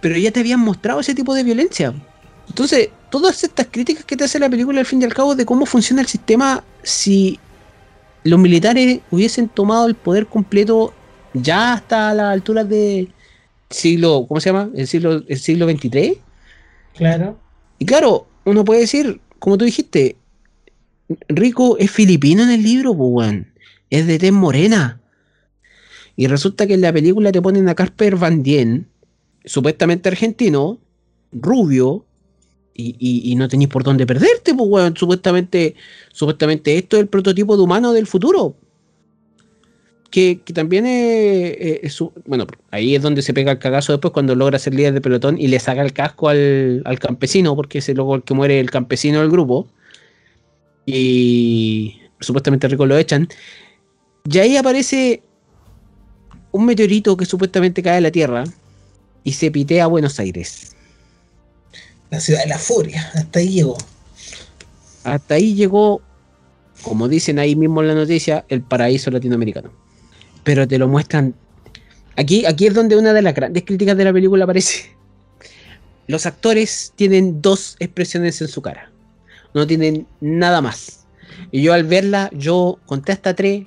Pero 0.00 0.16
ya 0.16 0.30
te 0.30 0.40
habían 0.40 0.60
mostrado 0.60 1.00
ese 1.00 1.14
tipo 1.14 1.34
de 1.34 1.44
violencia. 1.44 1.92
Entonces, 2.48 2.88
todas 3.10 3.44
estas 3.44 3.66
críticas 3.70 4.04
que 4.04 4.16
te 4.16 4.24
hace 4.24 4.38
la 4.38 4.48
película 4.48 4.80
al 4.80 4.86
fin 4.86 5.02
y 5.02 5.04
al 5.04 5.14
cabo 5.14 5.34
de 5.34 5.44
cómo 5.44 5.66
funciona 5.66 6.02
el 6.02 6.08
sistema 6.08 6.64
si 6.82 7.38
los 8.24 8.38
militares 8.38 9.00
hubiesen 9.10 9.48
tomado 9.48 9.86
el 9.86 9.94
poder 9.94 10.26
completo 10.26 10.92
ya 11.34 11.74
hasta 11.74 12.12
la 12.14 12.30
altura 12.30 12.64
de 12.64 13.08
siglo, 13.70 14.26
¿cómo 14.28 14.40
se 14.40 14.50
llama? 14.50 14.70
El 14.74 14.86
siglo, 14.86 15.22
el 15.26 15.38
siglo 15.38 15.66
23. 15.66 16.16
Claro. 16.96 17.38
Y 17.78 17.86
claro, 17.86 18.26
uno 18.44 18.64
puede 18.64 18.80
decir, 18.80 19.20
como 19.38 19.56
tú 19.56 19.64
dijiste, 19.64 20.16
Rico 21.28 21.76
es 21.78 21.90
filipino 21.90 22.42
en 22.42 22.50
el 22.50 22.62
libro, 22.62 22.96
pues, 22.96 23.42
Es 23.90 24.06
de 24.06 24.18
tez 24.18 24.32
morena. 24.32 25.00
Y 26.16 26.26
resulta 26.26 26.66
que 26.66 26.74
en 26.74 26.82
la 26.82 26.92
película 26.92 27.32
te 27.32 27.40
ponen 27.40 27.68
a 27.68 27.74
Carper 27.74 28.16
Van 28.16 28.42
Dien, 28.42 28.88
supuestamente 29.44 30.08
argentino, 30.08 30.78
rubio, 31.32 32.04
y, 32.74 33.34
no 33.36 33.48
tenéis 33.48 33.68
por 33.68 33.84
dónde 33.84 34.06
perderte, 34.06 34.54
pues, 34.54 34.68
weón. 34.68 34.96
Supuestamente, 34.96 35.74
supuestamente 36.12 36.76
esto 36.78 36.96
es 36.96 37.02
el 37.02 37.08
prototipo 37.08 37.56
de 37.56 37.62
humano 37.62 37.92
del 37.92 38.06
futuro. 38.06 38.54
Que, 40.10 40.40
también 40.54 40.86
es, 40.86 42.02
Bueno, 42.26 42.46
ahí 42.70 42.96
es 42.96 43.02
donde 43.02 43.22
se 43.22 43.32
pega 43.32 43.52
el 43.52 43.58
cagazo 43.58 43.92
después 43.92 44.12
cuando 44.12 44.34
logra 44.34 44.58
ser 44.58 44.74
líder 44.74 44.94
de 44.94 45.00
pelotón 45.00 45.38
y 45.38 45.48
le 45.48 45.60
saca 45.60 45.82
el 45.82 45.92
casco 45.92 46.28
al, 46.28 46.98
campesino, 47.00 47.54
porque 47.54 47.78
es 47.78 47.88
el 47.88 47.98
que 48.24 48.34
muere 48.34 48.60
el 48.60 48.70
campesino 48.70 49.20
del 49.20 49.30
grupo. 49.30 49.68
Y 50.86 52.00
supuestamente 52.20 52.68
Rico 52.68 52.86
lo 52.86 52.96
echan. 52.96 53.28
Y 54.28 54.38
ahí 54.38 54.56
aparece 54.56 55.22
un 56.52 56.66
meteorito 56.66 57.16
que 57.16 57.24
supuestamente 57.26 57.82
cae 57.82 57.98
a 57.98 58.00
la 58.00 58.10
Tierra 58.10 58.44
y 59.22 59.32
se 59.32 59.50
pitea 59.50 59.84
a 59.84 59.86
Buenos 59.86 60.18
Aires. 60.18 60.76
La 62.10 62.18
ciudad 62.18 62.42
de 62.42 62.48
la 62.48 62.58
furia, 62.58 63.08
hasta 63.14 63.38
ahí 63.38 63.50
llegó. 63.50 63.78
Hasta 65.04 65.34
ahí 65.34 65.54
llegó, 65.54 66.02
como 66.82 67.08
dicen 67.08 67.38
ahí 67.38 67.54
mismo 67.54 67.80
en 67.82 67.88
la 67.88 67.94
noticia, 67.94 68.44
el 68.48 68.62
paraíso 68.62 69.10
latinoamericano. 69.12 69.70
Pero 70.42 70.66
te 70.66 70.76
lo 70.76 70.88
muestran. 70.88 71.34
Aquí, 72.16 72.44
aquí 72.46 72.66
es 72.66 72.74
donde 72.74 72.96
una 72.96 73.12
de 73.12 73.22
las 73.22 73.34
grandes 73.34 73.64
críticas 73.64 73.96
de 73.96 74.04
la 74.04 74.12
película 74.12 74.44
aparece. 74.44 74.96
Los 76.08 76.26
actores 76.26 76.92
tienen 76.96 77.40
dos 77.40 77.76
expresiones 77.78 78.40
en 78.40 78.48
su 78.48 78.60
cara. 78.60 78.90
No 79.54 79.64
tienen 79.66 80.08
nada 80.20 80.60
más. 80.60 81.06
Y 81.52 81.62
yo 81.62 81.72
al 81.72 81.84
verla, 81.84 82.28
yo 82.32 82.80
conté 82.86 83.12
hasta 83.12 83.34
tres 83.34 83.66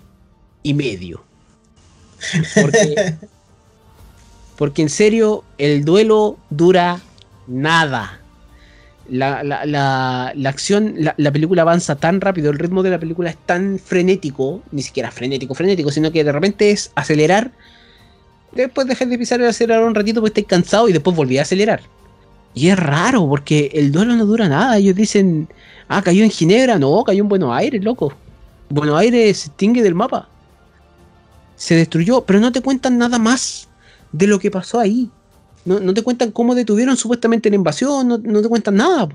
y 0.64 0.74
medio. 0.74 1.24
Porque, 2.62 3.16
porque 4.58 4.82
en 4.82 4.90
serio, 4.90 5.46
el 5.58 5.86
duelo 5.86 6.38
dura 6.50 7.02
nada 7.48 8.20
la, 9.10 9.44
la, 9.44 9.66
la, 9.66 10.34
la 10.36 10.50
acción, 10.50 10.96
la, 10.98 11.32
película 11.32 11.64
avanza 11.64 11.96
tan 11.96 12.22
rápido, 12.22 12.52
el 12.52 12.60
ritmo 12.60 12.84
de 12.84 12.90
la 12.90 13.00
película 13.00 13.30
es 13.30 13.38
tan 13.38 13.80
frenético, 13.80 14.62
ni 14.72 14.82
siquiera 14.82 15.12
frenético, 15.12 15.54
frenético, 15.54 15.92
sino 15.92 16.12
que 16.12 16.24
de 16.24 16.32
repente 16.32 16.72
es 16.72 16.92
acelerar, 16.96 17.52
después 18.54 18.88
dejar 18.88 19.10
de 19.10 19.18
pisar 19.18 19.42
y 19.42 19.46
acelerar 19.46 19.84
un 19.84 19.96
ratito 19.96 20.22
porque 20.22 20.40
estáis 20.40 20.48
cansado 20.48 20.88
y 20.88 20.94
después 20.94 21.16
volví 21.16 21.38
a 21.38 21.42
acelerar. 21.42 21.82
Y 22.56 22.70
es 22.70 22.78
raro 22.78 23.28
porque 23.28 23.72
el 23.74 23.92
duelo 23.92 24.16
no 24.16 24.26
dura 24.26 24.48
nada. 24.48 24.78
Ellos 24.78 24.96
dicen, 24.96 25.50
ah, 25.88 26.02
cayó 26.02 26.24
en 26.24 26.30
Ginebra, 26.30 26.78
no, 26.78 27.04
cayó 27.04 27.24
en 27.24 27.30
Buenos 27.30 27.52
Aires, 27.52 27.84
loco. 27.84 28.14
Buenos 28.70 28.98
Aires 29.00 29.38
se 29.40 29.48
extingue 29.50 29.82
del 29.82 29.96
mapa. 29.96 30.30
Se 31.56 31.76
destruyó, 31.76 32.22
pero 32.22 32.40
no 32.40 32.52
te 32.52 32.62
cuentan 32.62 32.98
nada 32.98 33.18
más 33.18 33.68
de 34.12 34.28
lo 34.28 34.40
que 34.40 34.52
pasó 34.52 34.80
ahí. 34.80 35.10
No, 35.66 35.94
te 35.94 36.02
cuentan 36.02 36.32
cómo 36.32 36.56
detuvieron 36.56 36.98
supuestamente 36.98 37.50
la 37.50 37.56
invasión, 37.56 38.08
no, 38.08 38.42
te 38.42 38.48
cuentan 38.50 38.76
nada. 38.76 39.10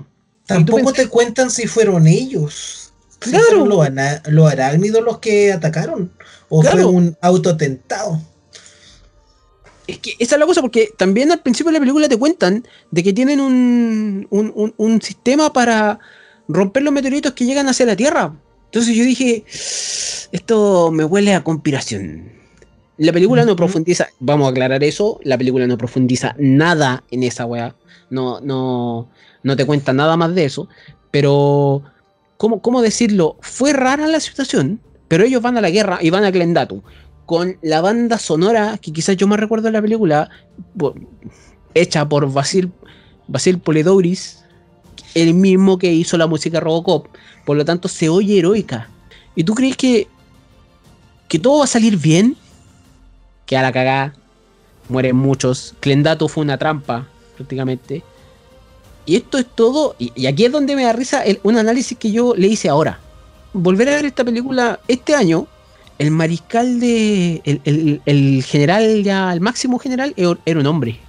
Tampoco 0.45 0.93
te 0.93 1.07
cuentan 1.07 1.51
si 1.51 1.67
fueron 1.67 2.07
ellos. 2.07 2.91
Claro. 3.19 3.65
los, 3.65 4.51
arácnidos 4.51 5.03
los 5.03 5.19
que 5.19 5.51
atacaron. 5.51 6.11
O 6.47 6.63
fue 6.63 6.85
un 6.85 7.15
autotentado. 7.21 8.19
Es 9.85 9.99
que 9.99 10.15
esa 10.19 10.35
es 10.35 10.39
la 10.39 10.45
cosa, 10.45 10.61
porque 10.61 10.91
también 10.97 11.31
al 11.31 11.41
principio 11.41 11.71
de 11.71 11.73
la 11.73 11.79
película 11.79 12.07
te 12.07 12.17
cuentan 12.17 12.65
de 12.91 13.03
que 13.03 13.13
tienen 13.13 13.39
un, 13.39 14.27
un 14.29 15.01
sistema 15.01 15.51
para 15.53 15.99
romper 16.47 16.83
los 16.83 16.93
meteoritos 16.93 17.33
que 17.33 17.45
llegan 17.45 17.67
hacia 17.67 17.85
la 17.85 17.95
Tierra. 17.95 18.33
Entonces 18.65 18.95
yo 18.95 19.03
dije, 19.03 19.45
esto 20.31 20.91
me 20.91 21.03
huele 21.05 21.33
a 21.33 21.43
conspiración. 21.43 22.38
La 22.99 23.13
película 23.13 23.45
no 23.45 23.55
profundiza, 23.55 24.09
vamos 24.19 24.47
a 24.47 24.51
aclarar 24.51 24.83
eso, 24.83 25.21
la 25.23 25.37
película 25.37 25.65
no 25.65 25.77
profundiza 25.77 26.35
nada 26.37 27.01
en 27.11 27.23
esa 27.23 27.45
weá. 27.45 27.73
No, 28.09 28.41
no, 28.41 29.07
no 29.41 29.55
te 29.55 29.65
cuenta 29.65 29.93
nada 29.93 30.17
más 30.17 30.35
de 30.35 30.43
eso. 30.43 30.67
Pero, 31.09 31.81
¿cómo, 32.35 32.61
¿cómo 32.61 32.81
decirlo? 32.81 33.37
Fue 33.39 33.71
rara 33.71 34.05
la 34.07 34.19
situación, 34.19 34.81
pero 35.07 35.23
ellos 35.23 35.41
van 35.41 35.57
a 35.57 35.61
la 35.61 35.69
guerra 35.69 35.99
y 36.01 36.09
van 36.09 36.25
a 36.25 36.31
Glendatu. 36.31 36.83
Con 37.25 37.57
la 37.61 37.79
banda 37.79 38.17
sonora, 38.17 38.77
que 38.81 38.91
quizás 38.91 39.15
yo 39.15 39.27
más 39.27 39.39
recuerdo 39.39 39.67
de 39.67 39.71
la 39.71 39.81
película, 39.81 40.29
hecha 41.73 42.09
por 42.09 42.29
Basil, 42.29 42.69
Basil 43.29 43.59
Poledouris, 43.59 44.43
el 45.15 45.35
mismo 45.35 45.77
que 45.77 45.93
hizo 45.93 46.17
la 46.17 46.27
música 46.27 46.59
Robocop. 46.59 47.07
Por 47.45 47.55
lo 47.55 47.63
tanto, 47.63 47.87
se 47.87 48.09
oye 48.09 48.39
heroica. 48.39 48.89
¿Y 49.35 49.45
tú 49.45 49.55
crees 49.55 49.77
que, 49.77 50.09
que 51.29 51.39
todo 51.39 51.59
va 51.59 51.63
a 51.63 51.67
salir 51.67 51.95
bien? 51.95 52.35
Queda 53.49 53.63
la 53.63 53.71
cagada, 53.71 54.13
mueren 54.89 55.15
muchos. 55.15 55.73
Clendato 55.79 56.27
fue 56.27 56.43
una 56.43 56.59
trampa, 56.59 57.07
prácticamente. 57.35 58.03
Y 59.07 59.15
esto 59.15 59.39
es 59.39 59.47
todo, 59.47 59.95
y, 59.97 60.27
aquí 60.27 60.45
es 60.45 60.51
donde 60.51 60.75
me 60.75 60.83
da 60.83 60.93
risa 60.93 61.23
un 61.41 61.57
análisis 61.57 61.97
que 61.97 62.11
yo 62.11 62.35
le 62.35 62.47
hice 62.47 62.69
ahora. 62.69 62.99
Volver 63.53 63.89
a 63.89 63.95
ver 63.95 64.05
esta 64.05 64.23
película 64.23 64.79
este 64.87 65.15
año, 65.15 65.47
el 65.97 66.11
mariscal 66.11 66.79
de. 66.79 67.41
El, 68.05 68.43
general, 68.43 69.03
ya, 69.03 69.33
el 69.33 69.41
máximo 69.41 69.79
general, 69.79 70.13
era 70.15 70.59
un 70.59 70.67
hombre. 70.67 70.99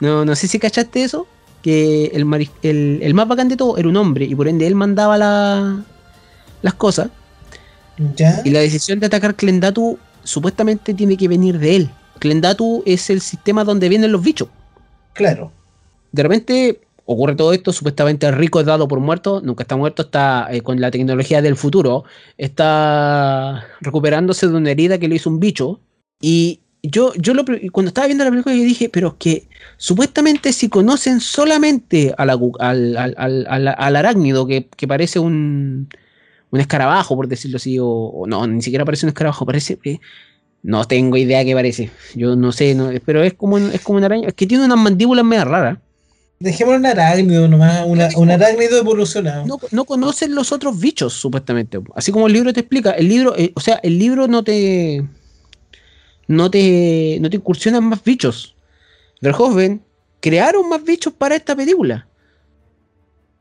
No, 0.00 0.24
no 0.24 0.34
sé 0.34 0.48
si 0.48 0.58
cachaste 0.58 1.04
eso. 1.04 1.26
Que 1.62 2.06
el, 2.06 2.26
el, 2.62 3.14
más 3.14 3.28
bacán 3.28 3.48
de 3.48 3.56
todo 3.56 3.76
era 3.76 3.86
un 3.86 3.96
hombre, 3.96 4.24
y 4.24 4.34
por 4.34 4.48
ende 4.48 4.66
él 4.66 4.74
mandaba 4.74 5.18
las 5.18 6.74
cosas. 6.74 7.10
Y 8.44 8.50
la 8.50 8.60
decisión 8.60 8.98
de 8.98 9.06
atacar 9.06 9.36
Clendatu 9.36 9.98
supuestamente 10.24 10.94
tiene 10.94 11.16
que 11.16 11.28
venir 11.28 11.58
de 11.58 11.76
él. 11.76 11.90
Clendatu 12.18 12.82
es 12.86 13.10
el 13.10 13.20
sistema 13.20 13.64
donde 13.64 13.88
vienen 13.88 14.12
los 14.12 14.22
bichos. 14.22 14.48
Claro. 15.12 15.52
De 16.12 16.22
repente 16.22 16.80
ocurre 17.04 17.34
todo 17.34 17.52
esto, 17.52 17.72
supuestamente 17.72 18.30
Rico 18.30 18.60
es 18.60 18.66
dado 18.66 18.86
por 18.88 19.00
muerto, 19.00 19.40
nunca 19.42 19.62
está 19.62 19.76
muerto, 19.76 20.02
está 20.02 20.48
eh, 20.50 20.60
con 20.60 20.80
la 20.80 20.90
tecnología 20.90 21.42
del 21.42 21.56
futuro, 21.56 22.04
está 22.38 23.66
recuperándose 23.80 24.48
de 24.48 24.54
una 24.54 24.70
herida 24.70 24.98
que 24.98 25.08
le 25.08 25.16
hizo 25.16 25.30
un 25.30 25.40
bicho. 25.40 25.80
Y 26.20 26.60
yo, 26.82 27.12
yo 27.14 27.34
lo, 27.34 27.44
cuando 27.72 27.88
estaba 27.88 28.06
viendo 28.06 28.24
la 28.24 28.30
película, 28.30 28.54
yo 28.54 28.62
dije, 28.62 28.88
pero 28.88 29.08
es 29.08 29.14
que 29.18 29.48
supuestamente 29.76 30.52
si 30.52 30.68
conocen 30.68 31.20
solamente 31.20 32.14
al, 32.16 32.30
al, 32.60 33.96
arácnido, 33.96 34.46
que, 34.46 34.68
parece 34.86 35.18
un, 35.18 35.88
un 36.52 36.60
escarabajo, 36.60 37.16
por 37.16 37.26
decirlo 37.26 37.56
así, 37.56 37.78
o, 37.80 38.24
no, 38.28 38.46
ni 38.46 38.62
siquiera 38.62 38.84
parece 38.84 39.06
un 39.06 39.08
escarabajo, 39.08 39.44
parece... 39.44 39.76
que 39.76 40.00
no 40.62 40.84
tengo 40.84 41.16
idea 41.16 41.44
qué 41.44 41.54
parece. 41.54 41.90
Yo 42.14 42.36
no 42.36 42.52
sé, 42.52 42.76
pero 43.04 43.22
es 43.24 43.34
como, 43.34 43.58
es 43.58 43.80
como 43.80 43.96
una 43.98 44.06
araña. 44.06 44.28
Es 44.28 44.34
que 44.34 44.46
tiene 44.46 44.64
unas 44.64 44.78
mandíbulas 44.78 45.24
medio 45.24 45.44
raras. 45.44 45.78
Dejémoslo 46.38 46.78
un 46.78 46.86
arácnido 46.86 47.48
nomás, 47.48 47.84
un 47.86 48.30
arácnido 48.30 48.78
evolucionado. 48.78 49.46
No, 49.46 49.58
no, 49.70 49.84
conocen 49.84 50.34
los 50.34 50.52
otros 50.52 50.78
bichos, 50.78 51.14
supuestamente. 51.14 51.80
Así 51.94 52.10
como 52.10 52.26
el 52.26 52.32
libro 52.32 52.52
te 52.52 52.60
explica. 52.60 52.92
El 52.92 53.08
libro, 53.08 53.36
eh, 53.36 53.52
o 53.54 53.60
sea, 53.60 53.80
el 53.82 53.98
libro 53.98 54.28
no 54.28 54.42
te. 54.42 55.04
No 56.26 56.50
te. 56.50 57.18
No 57.20 57.30
te 57.30 57.36
incursionan 57.36 57.84
más 57.84 58.02
bichos. 58.02 58.54
Verhoeven 59.20 59.82
crearon 60.20 60.68
más 60.68 60.82
bichos 60.82 61.12
para 61.12 61.36
esta 61.36 61.54
película. 61.54 62.06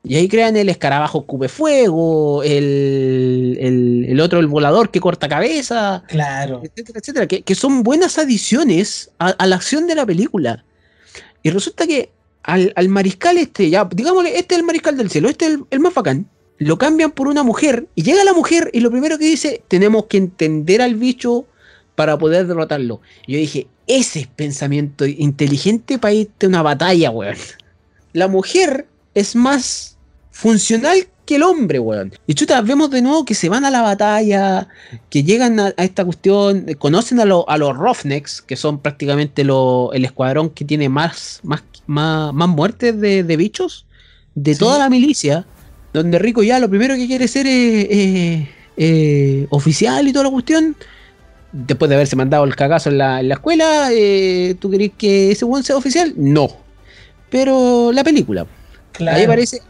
Y 0.03 0.15
ahí 0.15 0.27
crean 0.27 0.57
el 0.57 0.69
escarabajo 0.69 1.25
cube 1.25 1.47
fuego, 1.47 2.41
el, 2.43 4.05
el, 4.07 4.19
otro, 4.19 4.39
el 4.39 4.47
volador 4.47 4.89
que 4.89 4.99
corta 4.99 5.29
cabeza. 5.29 6.03
Claro. 6.07 6.61
Etcétera, 6.63 6.99
etcétera. 6.99 7.27
Que, 7.27 7.55
son 7.55 7.83
buenas 7.83 8.17
adiciones 8.17 9.11
a, 9.19 9.45
la 9.45 9.55
acción 9.55 9.85
de 9.85 9.95
la 9.95 10.05
película. 10.05 10.65
Y 11.43 11.51
resulta 11.51 11.85
que 11.85 12.09
al, 12.41 12.89
mariscal 12.89 13.37
este, 13.37 13.69
ya, 13.69 13.85
digámosle, 13.85 14.39
este 14.39 14.55
es 14.55 14.59
el 14.59 14.65
mariscal 14.65 14.97
del 14.97 15.11
cielo, 15.11 15.29
este 15.29 15.45
es 15.45 15.51
el, 15.51 15.65
el 15.69 15.79
más 15.79 15.93
bacán. 15.93 16.27
Lo 16.57 16.77
cambian 16.77 17.11
por 17.11 17.27
una 17.27 17.43
mujer 17.43 17.87
y 17.93 18.01
llega 18.01 18.23
la 18.23 18.33
mujer 18.33 18.71
y 18.73 18.79
lo 18.79 18.89
primero 18.89 19.19
que 19.19 19.25
dice, 19.25 19.63
tenemos 19.67 20.05
que 20.05 20.17
entender 20.17 20.81
al 20.81 20.95
bicho 20.95 21.45
para 21.95 22.17
poder 22.17 22.47
derrotarlo. 22.47 23.01
Y 23.27 23.33
yo 23.33 23.39
dije, 23.39 23.67
ese 23.85 24.21
es 24.21 24.27
pensamiento 24.27 25.05
inteligente 25.05 25.99
para 25.99 26.13
irte 26.13 26.47
a 26.47 26.49
una 26.49 26.63
batalla, 26.63 27.11
weón. 27.11 27.35
La 28.13 28.27
mujer 28.27 28.87
es 29.13 29.35
más 29.35 29.90
funcional 30.31 31.07
que 31.25 31.35
el 31.35 31.43
hombre, 31.43 31.79
weón. 31.79 32.13
Y 32.25 32.33
chuta, 32.33 32.61
vemos 32.61 32.89
de 32.89 33.01
nuevo 33.01 33.25
que 33.25 33.35
se 33.35 33.49
van 33.49 33.65
a 33.65 33.71
la 33.71 33.81
batalla, 33.81 34.67
que 35.09 35.23
llegan 35.23 35.59
a, 35.59 35.69
esta 35.77 36.03
cuestión, 36.03 36.65
conocen 36.79 37.19
a, 37.19 37.23
a 37.23 37.57
los 37.57 37.77
Roughnecks, 37.77 38.41
que 38.41 38.55
son 38.55 38.79
prácticamente 38.79 39.43
el 39.43 40.05
escuadrón 40.05 40.49
que 40.49 40.65
tiene 40.65 40.89
más, 40.89 41.39
más, 41.43 41.63
más, 41.85 42.49
muertes 42.49 42.99
de, 42.99 43.37
bichos 43.37 43.85
de 44.33 44.55
toda 44.55 44.79
la 44.79 44.89
milicia, 44.89 45.45
donde 45.93 46.17
Rico 46.17 46.41
ya 46.41 46.59
lo 46.59 46.69
primero 46.69 46.95
que 46.95 47.07
quiere 47.07 47.27
ser 47.27 47.45
es 47.47 48.47
oficial 49.49 50.07
y 50.07 50.13
toda 50.13 50.25
la 50.25 50.31
cuestión. 50.31 50.75
Después 51.53 51.89
de 51.89 51.95
haberse 51.95 52.15
mandado 52.15 52.45
el 52.45 52.55
cagazo 52.55 52.89
en 52.89 52.97
la, 52.97 53.19
escuela, 53.19 53.89
eh, 53.91 54.55
¿tú 54.57 54.71
querés 54.71 54.91
que 54.97 55.31
ese 55.31 55.43
buen 55.43 55.63
sea 55.63 55.75
oficial? 55.75 56.13
No. 56.15 56.49
Pero 57.29 57.91
la 57.91 58.05
película. 58.05 58.47
Ahí 58.99 59.23
aparece, 59.23 59.61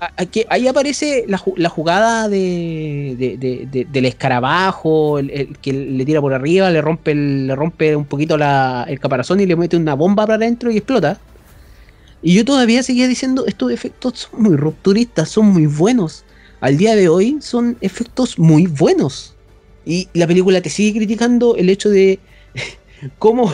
ahí 0.49 0.67
aparece 0.67 1.26
la, 1.28 1.69
jugada 1.69 2.28
de, 2.28 3.86
del 3.89 4.05
escarabajo, 4.05 5.19
el, 5.19 5.57
que 5.61 5.74
le 5.74 6.05
tira 6.05 6.19
por 6.22 6.34
arriba, 6.34 6.69
le 6.69 6.82
rompe, 6.82 7.13
le 7.15 7.55
rompe 7.55 7.95
un 7.95 8.05
poquito 8.05 8.36
el 8.36 8.99
caparazón 8.99 9.39
y 9.39 9.45
le 9.45 9.55
mete 9.55 9.78
una 9.78 9.93
bomba 9.93 10.26
para 10.26 10.36
adentro 10.36 10.72
y 10.72 10.78
explota. 10.78 11.19
Y 12.22 12.36
yo 12.36 12.45
todavía 12.45 12.84
seguía 12.84 13.07
diciendo, 13.07 13.45
estos 13.47 13.72
efectos 13.72 14.30
son 14.32 14.43
muy 14.43 14.55
rupturistas, 14.55 15.30
son 15.30 15.47
muy 15.47 15.65
buenos. 15.65 16.24
Al 16.59 16.78
día 16.78 16.95
de 16.95 17.09
hoy 17.09 17.38
son 17.41 17.78
efectos 17.82 18.38
muy 18.38 18.67
buenos. 18.67 19.34
Y 19.86 20.07
la 20.13 20.28
película 20.28 20.61
te 20.61 20.69
sigue 20.69 20.99
criticando 20.99 21.55
el 21.55 21.69
hecho 21.69 21.89
de 21.89 22.19
cómo, 23.17 23.53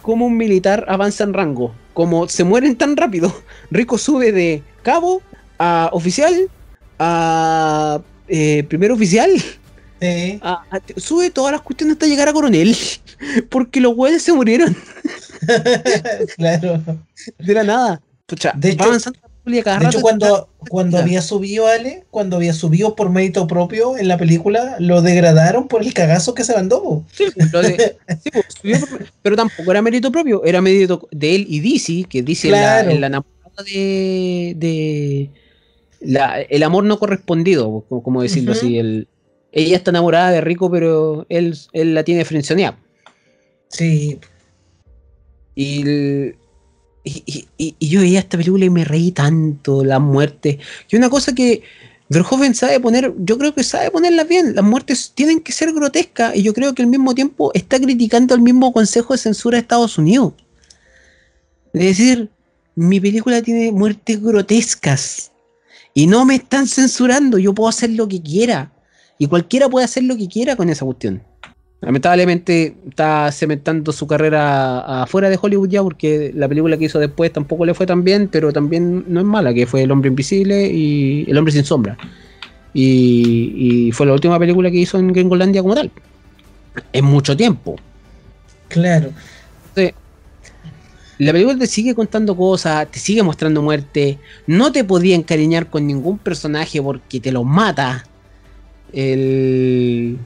cómo 0.00 0.26
un 0.26 0.36
militar 0.36 0.86
avanza 0.88 1.24
en 1.24 1.34
rango. 1.34 1.74
Como 1.94 2.28
se 2.28 2.44
mueren 2.44 2.76
tan 2.76 2.96
rápido, 2.96 3.34
Rico 3.70 3.98
sube 3.98 4.32
de 4.32 4.62
cabo 4.82 5.22
a 5.58 5.90
oficial 5.92 6.48
a 6.98 8.00
eh, 8.28 8.64
primer 8.68 8.92
oficial. 8.92 9.30
sube 10.96 11.30
todas 11.30 11.52
las 11.52 11.60
cuestiones 11.62 11.94
hasta 11.94 12.06
llegar 12.06 12.28
a 12.28 12.32
coronel. 12.32 12.76
Porque 13.50 13.80
los 13.80 13.94
güeyes 13.94 14.22
se 14.22 14.32
murieron. 14.32 14.76
claro. 16.36 16.82
De 17.38 17.54
la 17.54 17.64
nada. 17.64 18.02
de 18.54 18.70
hecho, 18.70 18.92
de 19.44 19.58
hecho, 19.58 20.00
cuando, 20.00 20.48
cuando 20.68 20.98
había 20.98 21.20
subido 21.20 21.66
Ale, 21.66 22.04
cuando 22.10 22.36
había 22.36 22.52
subido 22.52 22.94
por 22.94 23.10
mérito 23.10 23.46
propio 23.48 23.96
en 23.96 24.06
la 24.06 24.16
película, 24.16 24.76
lo 24.78 25.02
degradaron 25.02 25.66
por 25.66 25.82
el 25.82 25.92
cagazo 25.92 26.32
que 26.32 26.44
se 26.44 26.54
mandó. 26.54 27.04
Sí, 27.12 27.24
pues, 27.34 27.50
pero 29.20 29.36
tampoco 29.36 29.70
era 29.70 29.82
mérito 29.82 30.12
propio, 30.12 30.44
era 30.44 30.60
mérito 30.60 31.08
de 31.10 31.34
él 31.34 31.46
y 31.48 31.60
DC, 31.60 32.08
que 32.08 32.22
dice 32.22 32.50
la, 32.50 32.80
enamorada 32.82 33.64
de, 33.64 35.28
el 36.00 36.62
amor 36.62 36.84
no 36.84 36.98
correspondido, 37.00 37.84
como, 37.88 38.22
decirlo 38.22 38.52
así. 38.52 38.78
ella 39.50 39.76
está 39.76 39.90
enamorada 39.90 40.30
de 40.30 40.40
Rico, 40.40 40.70
pero 40.70 41.26
él, 41.28 41.58
él 41.72 41.94
la 41.94 42.04
tiene 42.04 42.24
frencionada. 42.24 42.78
Sí. 43.68 44.20
Y 45.56 46.32
y, 47.04 47.46
yo 47.80 48.00
veía 48.00 48.20
esta 48.20 48.36
película 48.36 48.64
y 48.64 48.70
me 48.70 48.84
reí 48.84 49.12
tanto, 49.12 49.84
la 49.84 49.98
muerte. 49.98 50.58
Y 50.90 50.96
una 50.96 51.10
cosa 51.10 51.34
que 51.34 51.62
Verhoeven 52.08 52.54
sabe 52.54 52.78
poner, 52.78 53.12
yo 53.18 53.38
creo 53.38 53.54
que 53.54 53.64
sabe 53.64 53.90
ponerlas 53.90 54.28
bien. 54.28 54.54
Las 54.54 54.64
muertes 54.64 55.12
tienen 55.14 55.40
que 55.40 55.52
ser 55.52 55.72
grotescas 55.72 56.36
y 56.36 56.42
yo 56.42 56.54
creo 56.54 56.74
que 56.74 56.82
al 56.82 56.88
mismo 56.88 57.14
tiempo 57.14 57.50
está 57.54 57.80
criticando 57.80 58.34
al 58.34 58.40
mismo 58.40 58.72
Consejo 58.72 59.14
de 59.14 59.18
Censura 59.18 59.56
de 59.56 59.62
Estados 59.62 59.98
Unidos. 59.98 60.34
Es 61.72 61.98
decir, 61.98 62.30
mi 62.74 63.00
película 63.00 63.42
tiene 63.42 63.72
muertes 63.72 64.22
grotescas 64.22 65.32
y 65.94 66.06
no 66.06 66.24
me 66.24 66.36
están 66.36 66.66
censurando. 66.66 67.38
Yo 67.38 67.54
puedo 67.54 67.68
hacer 67.68 67.90
lo 67.90 68.06
que 68.06 68.22
quiera 68.22 68.72
y 69.18 69.26
cualquiera 69.26 69.68
puede 69.68 69.84
hacer 69.84 70.04
lo 70.04 70.16
que 70.16 70.28
quiera 70.28 70.54
con 70.56 70.68
esa 70.68 70.84
cuestión. 70.84 71.22
Lamentablemente 71.82 72.76
está 72.88 73.32
cementando 73.32 73.90
su 73.90 74.06
carrera 74.06 75.02
afuera 75.02 75.28
de 75.28 75.38
Hollywood 75.40 75.68
ya, 75.68 75.82
porque 75.82 76.30
la 76.32 76.48
película 76.48 76.76
que 76.78 76.84
hizo 76.84 77.00
después 77.00 77.32
tampoco 77.32 77.66
le 77.66 77.74
fue 77.74 77.86
tan 77.86 78.04
bien, 78.04 78.28
pero 78.30 78.52
también 78.52 79.04
no 79.08 79.18
es 79.18 79.26
mala, 79.26 79.52
que 79.52 79.66
fue 79.66 79.82
El 79.82 79.90
hombre 79.90 80.08
invisible 80.08 80.68
y 80.68 81.28
El 81.28 81.36
hombre 81.36 81.52
sin 81.52 81.64
sombra. 81.64 81.98
Y, 82.72 83.90
fue 83.92 84.06
la 84.06 84.12
última 84.12 84.38
película 84.38 84.70
que 84.70 84.76
hizo 84.76 84.96
en 84.96 85.12
Gringolandia 85.12 85.60
como 85.60 85.74
tal. 85.74 85.90
En 86.92 87.04
mucho 87.04 87.36
tiempo. 87.36 87.76
Claro. 88.68 89.10
la 91.18 91.32
película 91.32 91.58
te 91.58 91.66
sigue 91.66 91.96
contando 91.96 92.36
cosas, 92.36 92.88
te 92.92 93.00
sigue 93.00 93.24
mostrando 93.24 93.60
muerte. 93.60 94.20
No 94.46 94.70
te 94.70 94.84
podía 94.84 95.16
encariñar 95.16 95.68
con 95.68 95.84
ningún 95.88 96.18
personaje 96.18 96.80
porque 96.80 97.18
te 97.18 97.32
los 97.32 97.44
mata. 97.44 98.06
El. 98.92 100.16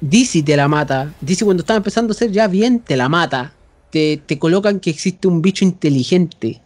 DC 0.00 0.42
te 0.42 0.56
la 0.56 0.68
mata. 0.68 1.14
DC 1.20 1.44
cuando 1.44 1.62
estaba 1.62 1.78
empezando 1.78 2.12
a 2.12 2.16
ser 2.16 2.30
ya 2.30 2.48
bien, 2.48 2.80
te 2.80 2.96
la 2.96 3.08
mata. 3.08 3.52
Te, 3.90 4.20
colocan 4.38 4.78
que 4.78 4.90
existe 4.90 5.26
un 5.26 5.40
bicho 5.40 5.64
inteligente. 5.64 6.60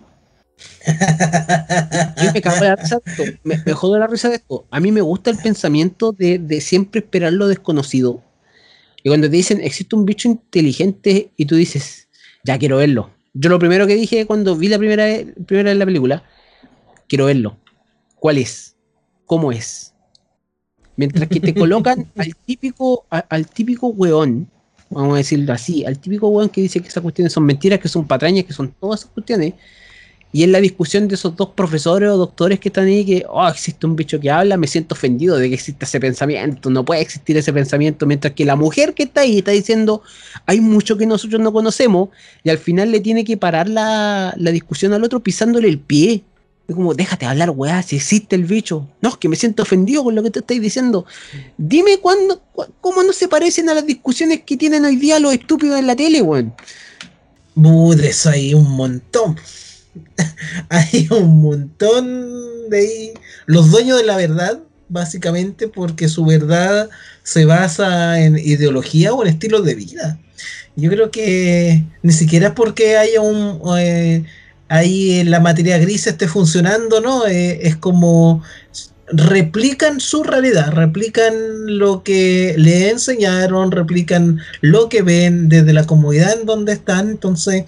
Yo 2.23 2.33
me 2.35 2.43
cago 2.43 2.65
la 2.65 2.77
risa 2.77 2.99
de 2.99 3.11
esto. 3.11 3.39
Me, 3.45 3.73
jodo 3.73 3.99
la 3.99 4.09
risa 4.09 4.29
de 4.29 4.37
esto. 4.37 4.67
A 4.71 4.81
mí 4.81 4.91
me 4.91 5.01
gusta 5.01 5.31
el 5.31 5.37
pensamiento 5.37 6.11
de, 6.13 6.61
siempre 6.61 7.01
esperar 7.01 7.33
lo 7.33 7.47
desconocido. 7.47 8.23
Y 9.03 9.09
cuando 9.09 9.31
te 9.31 9.37
dicen 9.37 9.61
existe 9.61 9.95
un 9.95 10.05
bicho 10.05 10.29
inteligente 10.29 11.33
y 11.37 11.47
tú 11.47 11.55
dices, 11.55 12.09
ya 12.45 12.59
quiero 12.59 12.79
verlo. 12.79 13.11
Yo 13.33 13.49
lo 13.49 13.61
primero 13.61 13.87
que 13.87 13.95
dije 13.95 14.27
cuando 14.27 14.57
vi 14.57 14.69
la 14.69 14.79
primera, 14.79 15.07
primera 15.47 15.71
en 15.71 15.79
la 15.79 15.87
película, 15.87 16.25
quiero 17.09 17.27
verlo. 17.27 17.59
¿Cuál 18.17 18.39
es? 18.39 18.77
¿Cómo 19.25 19.53
es? 19.53 19.90
Mientras 21.01 21.31
que 21.31 21.41
te 21.41 21.55
colocan 21.55 22.07
al 22.19 22.37
típico, 22.37 23.07
al 23.09 23.47
típico 23.47 23.87
weón, 23.87 24.51
vamos 24.91 25.15
a 25.15 25.17
decirlo 25.17 25.51
así, 25.55 25.83
al 25.87 25.99
típico 25.99 26.29
weón 26.29 26.51
que 26.51 26.61
dice 26.61 26.79
que 26.83 26.89
esas 26.89 27.03
cuestiones 27.03 27.33
son 27.33 27.45
mentiras, 27.45 27.79
que 27.81 27.89
son 27.89 28.07
patrañas, 28.07 28.45
que 28.45 28.53
son 28.53 28.75
todas 28.79 29.01
esas 29.01 29.13
cuestiones. 29.13 29.55
Y 30.31 30.43
en 30.43 30.53
la 30.53 30.61
discusión 30.61 31.09
de 31.09 31.15
esos 31.15 31.35
dos 31.35 31.49
profesores 31.57 32.11
o 32.11 32.19
doctores 32.19 32.61
que 32.61 32.69
están 32.69 32.85
ahí, 32.85 33.07
que, 33.07 33.25
oh, 33.31 33.49
existe 33.49 33.87
un 33.87 33.97
bicho 33.97 34.21
que 34.21 34.31
habla, 34.31 34.59
me 34.59 34.67
siento 34.67 34.95
ofendido 34.95 35.39
de 35.39 35.49
que 35.49 35.55
exista 35.55 35.87
ese 35.87 35.99
pensamiento, 36.01 36.69
no 36.69 36.85
puede 36.85 37.01
existir 37.01 37.35
ese 37.39 37.53
pensamiento, 37.53 38.05
mientras 38.05 38.35
que 38.35 38.45
la 38.45 38.55
mujer 38.55 38.93
que 38.93 39.05
está 39.05 39.23
ahí 39.23 39.39
está 39.39 39.53
diciendo, 39.53 40.03
hay 40.45 40.61
mucho 40.61 40.99
que 40.99 41.07
nosotros 41.07 41.41
no 41.41 41.51
conocemos, 41.51 42.11
y 42.45 42.51
al 42.51 42.59
final 42.59 42.93
le 42.93 43.01
tiene 43.01 43.25
que 43.25 43.39
parar 43.39 43.71
la, 43.71 44.35
la 44.37 44.51
discusión 44.51 44.93
al 44.93 45.03
otro 45.03 45.21
pisándole 45.21 45.67
el 45.67 45.79
pie. 45.79 46.25
Es 46.71 46.77
como, 46.77 46.95
déjate 46.95 47.27
hablar, 47.27 47.51
weá, 47.51 47.83
si 47.83 47.97
existe 47.97 48.37
el 48.37 48.45
bicho. 48.45 48.87
No, 49.01 49.09
es 49.09 49.17
que 49.17 49.29
me 49.29 49.35
siento 49.35 49.65
ofendido 49.65 50.05
con 50.05 50.15
lo 50.15 50.23
que 50.23 50.31
te 50.31 50.39
estáis 50.39 50.63
diciendo. 50.63 51.05
Dime 51.59 51.99
cuándo, 51.99 52.41
cómo 52.81 53.03
no 53.03 53.13
se 53.13 53.27
parecen 53.27 53.69
a 53.69 53.75
las 53.75 53.85
discusiones 53.85 54.43
que 54.47 54.57
tienen 54.57 54.85
hoy 54.85 54.95
día 54.95 55.19
los 55.19 55.33
estúpidos 55.35 55.81
en 55.81 55.89
la 55.89 55.97
tele, 55.97 56.23
weón. 56.23 56.55
Budes, 57.57 58.25
hay 58.25 58.55
un 58.55 58.71
montón. 58.71 59.37
hay 60.69 61.09
un 61.11 61.43
montón 61.43 62.71
de 62.71 62.79
ahí. 62.79 63.13
Los 63.47 63.73
dueños 63.73 63.99
de 63.99 64.05
la 64.05 64.17
verdad, 64.17 64.61
básicamente, 64.89 65.67
porque 65.67 66.09
su 66.09 66.25
verdad 66.25 66.89
se 67.25 67.47
basa 67.47 68.21
en 68.21 68.39
ideología 68.39 69.13
o 69.13 69.23
en 69.25 69.31
estilos 69.31 69.65
de 69.65 69.75
vida. 69.75 70.21
Yo 70.77 70.89
creo 70.89 71.11
que 71.11 71.83
ni 72.05 72.13
siquiera 72.13 72.55
porque 72.55 72.97
haya 72.97 73.21
un. 73.21 73.61
Eh, 73.77 74.25
ahí 74.71 75.23
la 75.25 75.41
materia 75.41 75.77
gris 75.79 76.07
esté 76.07 76.29
funcionando, 76.29 77.01
¿no? 77.01 77.27
Eh, 77.27 77.67
es 77.67 77.77
como 77.77 78.43
replican 79.13 80.01
su 80.01 80.23
realidad, 80.23 80.73
replican 80.73 81.35
lo 81.67 82.05
que 82.05 82.55
le 82.57 82.91
enseñaron, 82.91 83.73
replican 83.73 84.39
lo 84.61 84.89
que 84.89 85.03
ven 85.03 85.49
desde 85.49 85.73
la 85.73 85.85
comodidad 85.85 86.39
en 86.39 86.47
donde 86.47 86.73
están, 86.73 87.11
entonces 87.11 87.65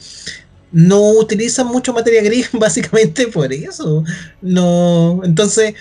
no 0.71 1.01
utilizan 1.11 1.67
mucho 1.67 1.93
materia 1.93 2.23
gris 2.23 2.49
básicamente 2.53 3.27
por 3.27 3.53
eso. 3.53 4.05
No, 4.41 5.21
entonces 5.25 5.75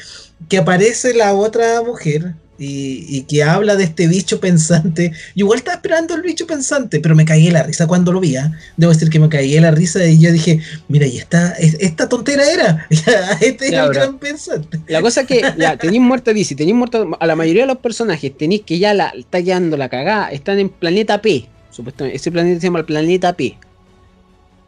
que 0.49 0.57
aparece 0.57 1.13
la 1.13 1.35
otra 1.35 1.83
mujer 1.83 2.33
y, 2.63 3.21
que 3.23 3.43
habla 3.43 3.75
de 3.75 3.85
este 3.85 4.07
bicho 4.07 4.39
pensante. 4.39 5.11
Yo 5.35 5.45
igual 5.45 5.59
estaba 5.59 5.75
esperando 5.75 6.13
el 6.15 6.21
bicho 6.21 6.45
pensante, 6.45 6.99
pero 6.99 7.15
me 7.15 7.25
caí 7.25 7.49
la 7.49 7.63
risa 7.63 7.87
cuando 7.87 8.11
lo 8.11 8.19
vi. 8.19 8.35
¿ah? 8.35 8.51
Debo 8.77 8.93
decir 8.93 9.09
que 9.09 9.19
me 9.19 9.29
caí 9.29 9.59
la 9.59 9.71
risa 9.71 10.05
y 10.05 10.19
yo 10.19 10.31
dije, 10.31 10.59
mira, 10.87 11.07
y 11.07 11.17
esta, 11.17 11.53
esta 11.53 12.07
tontera 12.07 12.43
era. 12.51 12.87
este 13.41 13.69
era 13.69 13.85
el 13.85 13.93
gran 13.93 14.19
pensante. 14.19 14.79
La 14.87 15.01
cosa 15.01 15.21
es 15.21 15.27
que 15.27 15.41
ya, 15.57 15.77
tenéis 15.77 16.01
muerto 16.01 16.33
DC, 16.33 16.55
tenéis 16.55 16.75
muerto 16.75 17.17
a 17.19 17.25
la 17.27 17.35
mayoría 17.35 17.63
de 17.63 17.67
los 17.67 17.77
personajes, 17.77 18.37
tenéis 18.37 18.61
que 18.61 18.77
ya 18.77 18.93
la 18.93 19.09
está 19.09 19.41
quedando 19.41 19.75
la 19.75 19.89
cagada, 19.89 20.29
están 20.29 20.59
en 20.59 20.69
planeta 20.69 21.21
P, 21.21 21.47
supuestamente. 21.71 22.15
Ese 22.15 22.31
planeta 22.31 22.61
se 22.61 22.67
llama 22.67 22.79
el 22.79 22.85
planeta 22.85 23.33
P. 23.33 23.57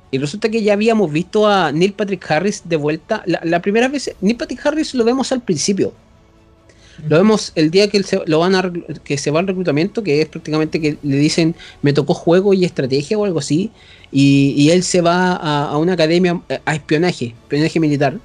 Y 0.10 0.18
resulta 0.20 0.50
que 0.50 0.62
ya 0.62 0.74
habíamos 0.74 1.12
visto 1.12 1.48
a 1.48 1.72
Neil 1.72 1.94
Patrick 1.94 2.30
Harris 2.30 2.62
de 2.66 2.76
vuelta. 2.76 3.24
La, 3.26 3.40
la 3.44 3.62
primera 3.62 3.88
vez, 3.88 4.12
Neil 4.22 4.38
Patrick 4.38 4.64
Harris 4.66 4.94
lo 4.94 5.04
vemos 5.04 5.32
al 5.32 5.42
principio 5.42 5.94
Lo 7.08 7.18
vemos 7.18 7.52
el 7.56 7.72
día 7.72 7.90
que, 7.90 8.02
se, 8.04 8.20
lo 8.26 8.40
van 8.40 8.56
a, 8.56 8.72
que 9.04 9.18
se 9.18 9.32
va 9.32 9.40
al 9.40 9.48
reclutamiento, 9.48 10.04
que 10.04 10.22
es 10.22 10.28
prácticamente 10.28 10.80
que 10.80 10.98
le 11.02 11.18
dicen, 11.18 11.56
me 11.82 11.94
tocó 11.94 12.14
juego 12.14 12.54
y 12.54 12.66
estrategia 12.66 13.18
o 13.18 13.26
algo 13.26 13.40
así, 13.40 13.72
y, 14.12 14.70
él 14.70 14.84
se 14.84 15.02
va 15.02 15.34
a, 15.34 15.78
una 15.78 15.94
academia 15.94 16.40
eh, 16.50 16.60
a 16.66 16.76
espionaje, 16.76 17.36
espionaje 17.44 17.80
militar. 17.80 18.20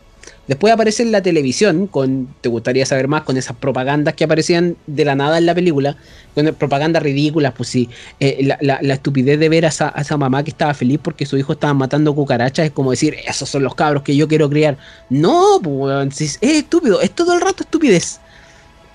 Después 0.46 0.72
aparece 0.72 1.02
en 1.02 1.12
la 1.12 1.22
televisión, 1.22 1.86
con, 1.86 2.34
te 2.40 2.48
gustaría 2.48 2.86
saber 2.86 3.06
más, 3.06 3.22
con 3.22 3.36
esas 3.36 3.54
propagandas 3.56 4.14
que 4.14 4.24
aparecían 4.24 4.76
de 4.86 5.04
la 5.04 5.14
nada 5.14 5.36
en 5.36 5.44
la 5.44 5.54
película, 5.54 5.96
con 6.34 6.46
propagandas 6.54 7.02
ridículas, 7.02 7.52
pues 7.54 7.68
sí, 7.68 7.90
eh, 8.18 8.48
la, 8.60 8.76
estupidez 8.94 9.38
de 9.38 9.50
ver 9.50 9.66
a 9.66 9.68
esa, 9.68 9.92
a 9.94 10.00
esa, 10.00 10.16
mamá 10.16 10.42
que 10.42 10.50
estaba 10.50 10.72
feliz 10.72 11.00
porque 11.02 11.26
su 11.26 11.36
hijo 11.36 11.52
estaba 11.52 11.74
matando 11.74 12.14
cucarachas, 12.14 12.66
es 12.66 12.72
como 12.72 12.92
decir, 12.92 13.16
esos 13.26 13.46
son 13.46 13.62
los 13.62 13.74
cabros 13.74 14.02
que 14.02 14.16
yo 14.16 14.26
quiero 14.26 14.48
criar. 14.48 14.78
No, 15.10 15.60
pues 15.62 16.20
es 16.22 16.38
estúpido, 16.40 17.02
es 17.02 17.10
todo 17.10 17.34
el 17.34 17.42
rato 17.42 17.62
estupidez. 17.62 18.18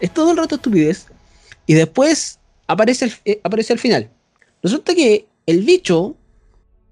Es 0.04 0.14
todo 0.14 0.32
el 0.32 0.38
rato 0.38 0.56
estupidez. 0.56 1.08
Y 1.66 1.76
después 1.76 2.38
aparece 2.68 3.06
el, 3.06 3.14
eh, 3.24 3.40
aparece 3.42 3.72
al 3.72 3.80
final. 3.80 4.10
Resulta 4.62 4.94
que 4.94 5.28
el 5.46 5.62
bicho 5.64 6.18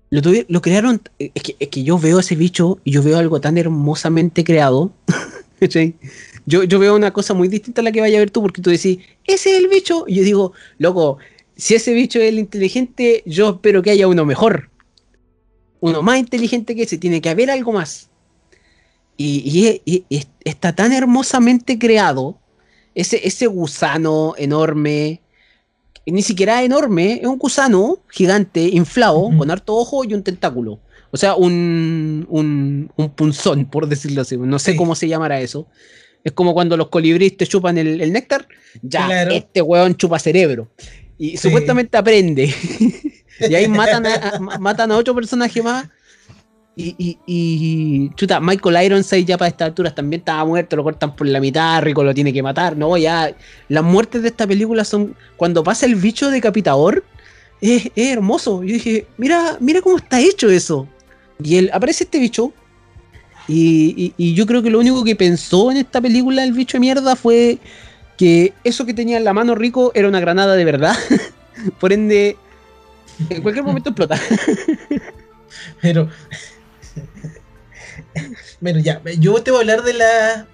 lo, 0.09 0.21
lo 0.47 0.61
crearon. 0.61 1.01
Eh, 1.19 1.29
es 1.35 1.43
que, 1.43 1.55
es 1.59 1.67
que, 1.67 1.83
yo 1.83 1.99
veo 1.99 2.19
ese 2.19 2.37
bicho 2.37 2.79
y 2.85 2.91
yo 2.91 3.03
veo 3.03 3.17
algo 3.17 3.41
tan 3.41 3.57
hermosamente 3.57 4.45
creado. 4.45 4.93
yo, 6.45 6.63
yo 6.63 6.79
veo 6.79 6.95
una 6.95 7.11
cosa 7.11 7.33
muy 7.33 7.49
distinta 7.49 7.81
a 7.81 7.83
la 7.83 7.91
que 7.91 7.99
vaya 7.99 8.17
a 8.17 8.21
ver 8.21 8.31
tú, 8.31 8.41
porque 8.41 8.61
tú 8.61 8.69
decís, 8.69 8.99
ese 9.25 9.57
es 9.57 9.61
el 9.61 9.67
bicho. 9.67 10.05
Y 10.07 10.15
yo 10.15 10.23
digo, 10.23 10.53
loco, 10.77 11.17
si 11.57 11.75
ese 11.75 11.93
bicho 11.93 12.17
es 12.17 12.29
el 12.29 12.39
inteligente, 12.39 13.23
yo 13.25 13.49
espero 13.49 13.81
que 13.81 13.91
haya 13.91 14.07
uno 14.07 14.23
mejor. 14.23 14.69
Uno 15.81 16.01
más 16.01 16.17
inteligente 16.17 16.77
que 16.77 16.83
ese. 16.83 16.97
Tiene 16.97 17.19
que 17.19 17.29
haber 17.29 17.51
algo 17.51 17.73
más. 17.73 18.09
y 19.17 20.05
está 20.45 20.73
tan 20.73 20.93
hermosamente 20.93 21.77
creado 21.77 22.40
ese, 22.95 23.25
ese 23.25 23.47
gusano 23.47 24.33
enorme, 24.37 25.21
ni 26.05 26.21
siquiera 26.21 26.63
enorme, 26.63 27.19
es 27.21 27.27
un 27.27 27.37
gusano 27.37 27.99
gigante, 28.09 28.61
inflado, 28.61 29.29
con 29.37 29.51
harto 29.51 29.75
ojo 29.75 30.03
y 30.03 30.13
un 30.13 30.23
tentáculo. 30.23 30.79
O 31.11 31.17
sea, 31.17 31.35
un, 31.35 32.25
un, 32.29 33.09
punzón, 33.15 33.65
por 33.65 33.87
decirlo 33.87 34.21
así. 34.21 34.37
No 34.37 34.59
sé 34.59 34.75
cómo 34.75 34.95
se 34.95 35.07
llamará 35.07 35.41
eso. 35.41 35.67
Es 36.23 36.31
como 36.31 36.53
cuando 36.53 36.77
los 36.77 36.87
colibríes 36.87 37.35
te 37.35 37.45
chupan 37.45 37.77
el, 37.77 38.13
néctar. 38.13 38.47
Ya, 38.81 39.23
este 39.23 39.61
weón 39.61 39.95
chupa 39.95 40.19
cerebro. 40.19 40.71
Y 41.17 41.37
supuestamente 41.37 41.97
aprende. 41.97 42.53
y 43.39 43.55
ahí 43.55 43.67
matan 43.67 44.03
matan 44.59 44.91
a 44.91 44.97
ocho 44.97 45.13
personajes 45.13 45.63
más 45.63 45.89
y, 46.75 47.17
y, 47.25 48.09
chuta, 48.15 48.39
Michael 48.39 48.85
Ironside 48.85 49.25
ya 49.25 49.37
para 49.37 49.49
estas 49.49 49.67
alturas 49.67 49.93
también 49.93 50.21
estaba 50.21 50.45
muerto, 50.45 50.75
lo 50.77 50.83
cortan 50.83 51.15
por 51.15 51.27
la 51.27 51.41
mitad, 51.41 51.81
Rico 51.81 52.03
lo 52.03 52.13
tiene 52.13 52.31
que 52.31 52.41
matar, 52.41 52.77
no, 52.77 52.97
ya. 52.97 53.35
Las 53.67 53.83
muertes 53.83 54.21
de 54.21 54.29
esta 54.29 54.47
película 54.47 54.85
son. 54.85 55.15
Cuando 55.35 55.63
pasa 55.63 55.85
el 55.85 55.95
bicho 55.95 56.29
decapitador, 56.29 57.03
es 57.59 57.89
hermoso. 57.95 58.63
Yo 58.63 58.73
dije, 58.73 59.05
mira, 59.17 59.57
mira 59.59 59.81
cómo 59.81 59.97
está 59.97 60.19
hecho 60.21 60.49
eso. 60.49 60.87
Y 61.43 61.57
él, 61.57 61.69
aparece 61.73 62.05
este 62.05 62.19
bicho. 62.19 62.53
Y, 63.47 64.13
y, 64.17 64.33
yo 64.33 64.45
creo 64.45 64.63
que 64.63 64.69
lo 64.69 64.79
único 64.79 65.03
que 65.03 65.15
pensó 65.15 65.71
en 65.71 65.77
esta 65.77 65.99
película 65.99 66.43
el 66.43 66.53
bicho 66.53 66.77
de 66.77 66.81
mierda 66.81 67.15
fue 67.17 67.57
que 68.17 68.53
eso 68.63 68.85
que 68.85 68.93
tenía 68.93 69.17
en 69.17 69.25
la 69.25 69.33
mano 69.33 69.55
Rico 69.55 69.91
era 69.93 70.07
una 70.07 70.21
granada 70.21 70.55
de 70.55 70.63
verdad. 70.63 70.95
Por 71.79 71.91
ende, 71.91 72.37
en 73.29 73.41
cualquier 73.41 73.65
momento 73.65 73.89
explota. 73.89 74.17
Pero 75.81 76.09
bueno, 78.61 78.79
ya, 78.79 79.01
yo 79.19 79.41
te 79.41 79.51
voy 79.51 79.59
a 79.59 79.61
hablar 79.61 79.83
de 79.83 79.93
la 79.93 80.47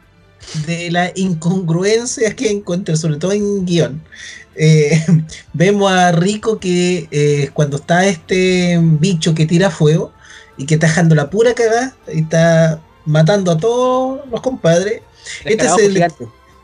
de 0.66 0.92
las 0.92 1.12
incongruencias 1.16 2.34
que 2.36 2.50
encuentro, 2.50 2.96
sobre 2.96 3.18
todo 3.18 3.32
en 3.32 3.66
guion. 3.66 4.02
Eh, 4.56 5.04
vemos 5.54 5.92
a 5.92 6.12
Rico 6.12 6.60
que 6.60 7.08
eh, 7.12 7.50
cuando 7.54 7.78
está 7.78 8.06
este 8.08 8.80
bicho 8.82 9.36
que 9.36 9.46
tira 9.46 9.70
fuego 9.70 10.14
y 10.58 10.66
que 10.66 10.76
está 10.76 10.88
dejando 10.88 11.16
la 11.16 11.30
pura 11.30 11.54
cagada 11.54 11.96
y 12.12 12.22
está 12.22 12.82
matando 13.06 13.52
a 13.52 13.58
todos 13.58 14.22
los 14.30 14.42
compadres, 14.42 15.02
este 15.46 15.70
se 15.70 15.90
le, 15.90 16.08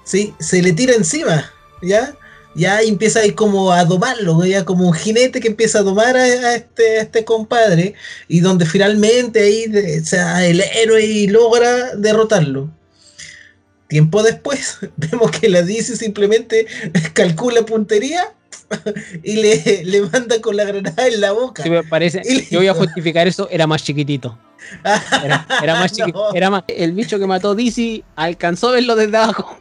sí, 0.04 0.34
se 0.40 0.62
le 0.62 0.74
tira 0.74 0.94
encima, 0.96 1.52
¿ya? 1.82 2.16
Ya 2.56 2.82
empieza 2.82 3.20
ahí 3.20 3.32
como 3.32 3.72
a 3.72 3.84
domarlo, 3.86 4.46
ya 4.46 4.66
como 4.66 4.88
un 4.88 4.94
jinete 4.94 5.40
que 5.40 5.48
empieza 5.48 5.80
a 5.80 5.84
domar 5.84 6.16
a, 6.16 6.56
este, 6.56 7.00
este, 7.00 7.26
compadre 7.26 7.96
y 8.28 8.40
donde 8.42 8.66
finalmente 8.66 9.42
ahí 9.42 9.72
o 10.02 10.06
sea, 10.06 10.46
el 10.46 10.62
héroe 10.62 11.28
logra 11.30 11.96
derrotarlo. 11.96 12.70
Tiempo 13.88 14.24
después 14.24 14.78
vemos 14.98 15.32
que 15.32 15.50
la 15.50 15.62
DC 15.62 15.96
simplemente 15.96 16.68
calcula 17.14 17.64
puntería 17.64 18.34
y 19.24 19.36
le, 19.84 20.02
manda 20.12 20.40
con 20.42 20.56
la 20.56 20.64
granada 20.64 21.08
en 21.08 21.22
la 21.22 21.32
boca. 21.32 21.64
me 21.66 21.84
parece, 21.84 22.22
yo 22.50 22.60
voy 22.60 22.68
a 22.68 22.74
justificar 22.74 23.28
eso, 23.28 23.48
era 23.52 23.68
más 23.68 23.84
chiquitito. 23.84 24.38
Era, 25.24 25.76
más 25.76 25.92
chiquitito. 25.92 26.34
Era 26.34 26.50
más, 26.50 26.64
el 26.68 26.94
bicho 26.94 27.20
que 27.20 27.28
mató 27.28 27.54
DC 27.54 28.04
alcanzó 28.16 28.70
a 28.70 28.72
verlo 28.74 28.96
desde 28.96 29.18
abajo. 29.18 29.58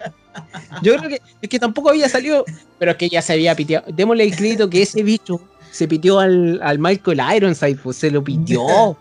Yo 0.83 0.97
creo 0.97 1.09
que 1.11 1.21
es 1.41 1.49
que 1.49 1.59
tampoco 1.59 1.91
había 1.91 2.09
salido, 2.09 2.45
pero 2.79 2.93
es 2.93 2.97
que 2.97 3.09
ya 3.09 3.23
se 3.23 3.35
había 3.35 3.55
piteado. 3.55 3.85
Démosle 3.93 4.25
el 4.25 4.37
crédito 4.37 4.69
que 4.69 4.83
ese 4.83 5.03
bicho 5.03 5.41
se 5.71 5.89
pitió 5.89 6.19
al, 6.21 6.61
al 6.63 6.79
Michael 6.79 7.21
Ironside, 7.37 7.77
pues 7.77 7.97
se 7.97 8.11
lo 8.11 8.23
pitió. 8.23 8.97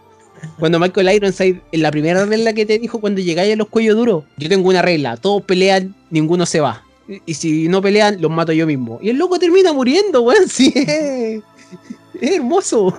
Cuando 0.59 0.79
Michael 0.79 1.09
Ironside, 1.15 1.61
en 1.71 1.81
la 1.81 1.91
primera 1.91 2.25
regla 2.25 2.53
que 2.53 2.65
te 2.65 2.79
dijo 2.79 2.99
cuando 2.99 3.21
llegáis 3.21 3.53
a 3.53 3.55
los 3.55 3.67
cuellos 3.67 3.95
duros, 3.95 4.23
yo 4.37 4.49
tengo 4.49 4.69
una 4.69 4.81
regla, 4.81 5.17
todos 5.17 5.43
pelean, 5.43 5.95
ninguno 6.09 6.45
se 6.45 6.59
va. 6.59 6.83
Y, 7.25 7.33
si 7.33 7.67
no 7.67 7.81
pelean, 7.81 8.21
los 8.21 8.31
mato 8.31 8.53
yo 8.53 8.65
mismo. 8.65 8.99
Y 9.01 9.09
el 9.09 9.17
loco 9.17 9.37
termina 9.37 9.73
muriendo, 9.73 10.21
weón, 10.21 10.47
sí. 10.47 10.73
Es, 10.75 11.43
hermoso. 12.21 12.97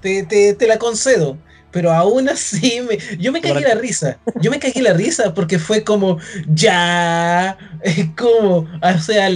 Te, 0.00 0.24
te, 0.24 0.54
te 0.54 0.66
la 0.66 0.78
concedo 0.78 1.36
pero 1.72 1.90
aún 1.90 2.28
así 2.28 2.80
me, 2.82 2.98
yo 3.18 3.32
me 3.32 3.40
cagué 3.40 3.60
la 3.60 3.74
risa. 3.74 4.18
Yo 4.40 4.50
me 4.50 4.60
cagué 4.60 4.82
la 4.82 4.92
risa 4.92 5.34
porque 5.34 5.58
fue 5.58 5.82
como, 5.82 6.18
ya, 6.54 7.56
como, 8.16 8.68
o 8.80 8.98
sea, 9.00 9.30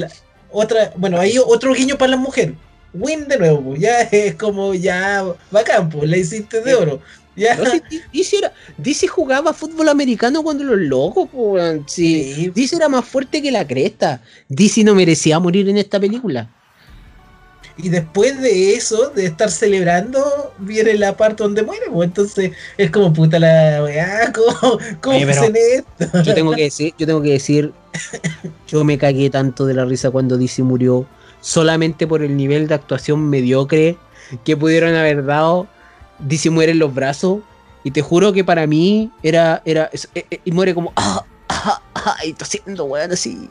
otra, 0.53 0.93
bueno, 0.97 1.19
hay 1.19 1.39
otro 1.39 1.75
guiño 1.75 1.99
para 1.99 2.13
la 2.13 2.17
mujer. 2.17 2.55
Win 2.95 3.27
de 3.27 3.39
nuevo, 3.39 3.75
ya 3.77 4.03
es 4.03 4.37
como, 4.37 4.75
ya, 4.75 5.25
bacán, 5.51 5.89
pues, 5.91 6.09
la 6.09 6.17
hiciste 6.17 6.61
de 6.61 6.75
oro. 6.75 7.01
Ya. 7.37 7.59
dice, 8.79 9.07
jugaba 9.09 9.53
fútbol 9.53 9.91
americano 9.91 10.43
cuando 10.43 10.65
los 10.65 10.79
locos, 10.79 11.29
pues, 11.31 11.81
sí. 11.87 12.51
Dice 12.55 12.77
era 12.77 12.89
más 12.89 13.05
fuerte 13.05 13.43
que 13.43 13.51
la 13.51 13.67
cresta. 13.67 14.23
Dice 14.49 14.83
no 14.83 14.95
merecía 14.95 15.39
morir 15.39 15.69
en 15.69 15.77
esta 15.77 16.01
película. 16.01 16.51
Y 17.79 17.91
después 17.91 18.41
de 18.41 18.75
eso, 18.75 19.11
de 19.11 19.27
estar 19.27 19.51
celebrando, 19.51 20.55
viene 20.59 20.95
la 20.95 21.17
parte 21.17 21.43
donde 21.43 21.63
muere. 21.63 21.85
Pues 21.93 22.09
entonces 22.09 22.53
es 22.79 22.91
como 22.91 23.13
puta 23.13 23.39
la 23.39 23.83
weá, 23.83 24.33
¿cómo, 24.61 24.79
cómo 25.01 25.17
esto? 25.17 26.23
Yo 26.23 26.35
tengo 26.35 26.55
que 26.55 26.63
decir, 26.63 26.95
yo 26.99 27.07
tengo 27.07 27.21
que 27.21 27.33
decir, 27.33 27.73
yo 28.67 28.83
me 28.83 28.97
cagué 28.97 29.29
tanto 29.29 29.67
de 29.67 29.75
la 29.75 29.85
risa 29.85 30.11
cuando 30.11 30.39
DC 30.39 30.63
murió, 30.63 31.07
solamente 31.41 32.07
por 32.07 32.23
el 32.23 32.37
nivel 32.37 32.67
de 32.67 32.75
actuación 32.75 33.29
mediocre 33.29 33.99
que 34.45 34.57
pudieron 34.57 34.95
haber 34.95 35.25
dado. 35.25 35.67
DC 36.21 36.49
muere 36.49 36.73
en 36.73 36.79
los 36.79 36.95
brazos. 36.95 37.41
Y 37.85 37.91
te 37.91 38.01
juro 38.01 38.33
que 38.33 38.43
para 38.43 38.67
mí 38.67 39.13
era. 39.23 39.63
era 39.65 39.91
eh, 39.93 40.27
eh, 40.31 40.41
y 40.45 40.51
muere 40.51 40.75
como. 40.75 40.93
Ah, 40.97 41.25
ah, 41.51 41.83
ah, 41.95 42.17
y 42.25 42.33
tosiendo, 42.33 42.85
weón, 42.85 43.13
así. 43.13 43.51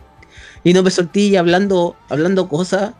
Y 0.64 0.74
no 0.74 0.82
me 0.82 0.90
solté 0.90 1.38
hablando, 1.38 1.96
hablando 2.10 2.50
cosas 2.50 2.94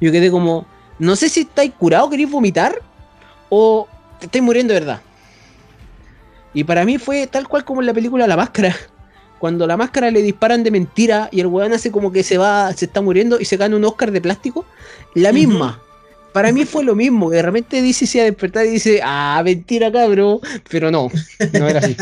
yo 0.00 0.12
quedé 0.12 0.30
como, 0.30 0.66
no 0.98 1.16
sé 1.16 1.28
si 1.28 1.40
estáis 1.40 1.72
curado, 1.72 2.08
queréis 2.10 2.30
vomitar 2.30 2.80
o 3.48 3.88
te 4.18 4.26
estáis 4.26 4.44
muriendo 4.44 4.74
de 4.74 4.80
verdad. 4.80 5.00
Y 6.54 6.64
para 6.64 6.84
mí 6.84 6.98
fue 6.98 7.26
tal 7.26 7.48
cual 7.48 7.64
como 7.64 7.80
en 7.80 7.86
la 7.86 7.94
película 7.94 8.26
La 8.26 8.36
Máscara. 8.36 8.74
Cuando 9.38 9.68
la 9.68 9.76
máscara 9.76 10.10
le 10.10 10.20
disparan 10.20 10.64
de 10.64 10.72
mentira 10.72 11.28
y 11.30 11.38
el 11.38 11.46
weón 11.46 11.72
hace 11.72 11.92
como 11.92 12.10
que 12.10 12.24
se 12.24 12.38
va, 12.38 12.72
se 12.72 12.86
está 12.86 13.00
muriendo 13.00 13.38
y 13.38 13.44
se 13.44 13.56
gana 13.56 13.76
un 13.76 13.84
Oscar 13.84 14.10
de 14.10 14.20
plástico. 14.20 14.66
La 15.14 15.32
misma. 15.32 15.80
Para 16.32 16.50
mí 16.50 16.64
fue 16.64 16.82
lo 16.82 16.96
mismo. 16.96 17.30
De 17.30 17.40
repente 17.40 17.80
dice 17.80 18.04
se 18.08 18.20
a 18.20 18.24
despertar 18.24 18.66
y 18.66 18.70
dice, 18.70 19.00
ah, 19.00 19.40
mentira, 19.44 19.92
cabrón. 19.92 20.40
Pero 20.68 20.90
no, 20.90 21.08
no 21.52 21.68
era 21.68 21.78
así. 21.78 21.96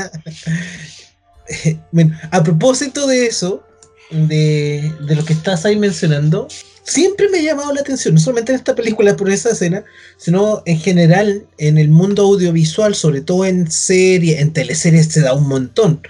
bueno, 1.93 2.17
a 2.31 2.43
propósito 2.43 3.07
de 3.07 3.27
eso, 3.27 3.63
de, 4.11 4.91
de 5.01 5.15
lo 5.15 5.23
que 5.23 5.35
estás 5.35 5.67
ahí 5.67 5.77
mencionando, 5.77 6.49
siempre 6.87 7.29
me 7.29 7.39
ha 7.39 7.43
llamado 7.43 7.73
la 7.73 7.81
atención, 7.81 8.15
no 8.15 8.21
solamente 8.21 8.53
en 8.53 8.59
esta 8.59 8.75
película 8.75 9.17
por 9.17 9.29
esa 9.29 9.51
escena, 9.51 9.85
sino 10.17 10.63
en 10.67 10.79
general 10.79 11.47
en 11.59 11.79
el 11.79 11.89
mundo 11.89 12.23
audiovisual, 12.23 12.95
sobre 12.95 13.21
todo 13.21 13.45
en 13.45 13.71
series, 13.71 14.41
en 14.41 14.53
teleseries 14.53 15.09
se 15.09 15.21
da 15.21 15.35
un 15.35 15.49
montón. 15.49 16.01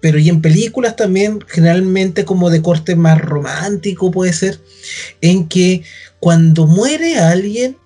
Pero 0.00 0.18
y 0.18 0.28
en 0.28 0.42
películas 0.42 0.96
también, 0.96 1.40
generalmente 1.48 2.24
como 2.24 2.50
de 2.50 2.60
corte 2.60 2.94
más 2.94 3.20
romántico 3.20 4.10
puede 4.10 4.32
ser, 4.32 4.60
en 5.20 5.48
que 5.48 5.82
cuando 6.20 6.66
muere 6.66 7.18
alguien, 7.18 7.78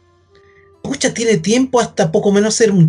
pucha, 0.82 1.14
tiene 1.14 1.36
tiempo 1.36 1.80
hasta 1.80 2.10
poco 2.10 2.32
menos 2.32 2.54
ser 2.54 2.72
un, 2.72 2.88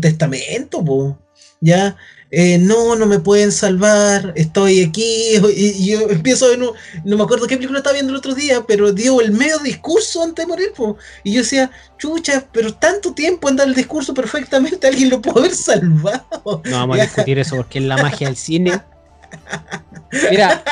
testamento, 0.00 1.18
¿ya? 1.60 1.96
Eh, 2.30 2.58
no, 2.58 2.94
no 2.94 3.06
me 3.06 3.18
pueden 3.18 3.50
salvar, 3.52 4.34
estoy 4.36 4.82
aquí, 4.82 5.36
y, 5.54 5.90
yo 5.90 6.00
empiezo 6.10 6.48
de 6.50 6.58
nuevo, 6.58 6.74
no 7.04 7.16
me 7.16 7.22
acuerdo 7.22 7.46
qué 7.46 7.56
película 7.56 7.78
estaba 7.78 7.94
viendo 7.94 8.12
el 8.12 8.18
otro 8.18 8.34
día, 8.34 8.64
pero 8.66 8.92
dio 8.92 9.20
el 9.20 9.32
medio 9.32 9.58
discurso 9.60 10.22
antes 10.22 10.44
de 10.44 10.48
morir, 10.48 10.72
y 11.24 11.32
yo 11.32 11.40
decía, 11.40 11.70
chucha, 11.96 12.46
pero 12.52 12.74
tanto 12.74 13.14
tiempo 13.14 13.48
en 13.48 13.56
dar 13.56 13.68
el 13.68 13.74
discurso 13.74 14.12
perfectamente, 14.12 14.86
alguien 14.88 15.10
lo 15.10 15.22
puede 15.22 15.38
haber 15.38 15.54
salvado. 15.54 16.62
No 16.64 16.76
vamos 16.76 16.98
a 16.98 17.02
discutir 17.02 17.38
eso 17.38 17.56
porque 17.56 17.78
es 17.78 17.84
la 17.84 17.96
magia 17.96 18.26
del 18.26 18.36
cine. 18.36 18.80
Mira, 20.30 20.62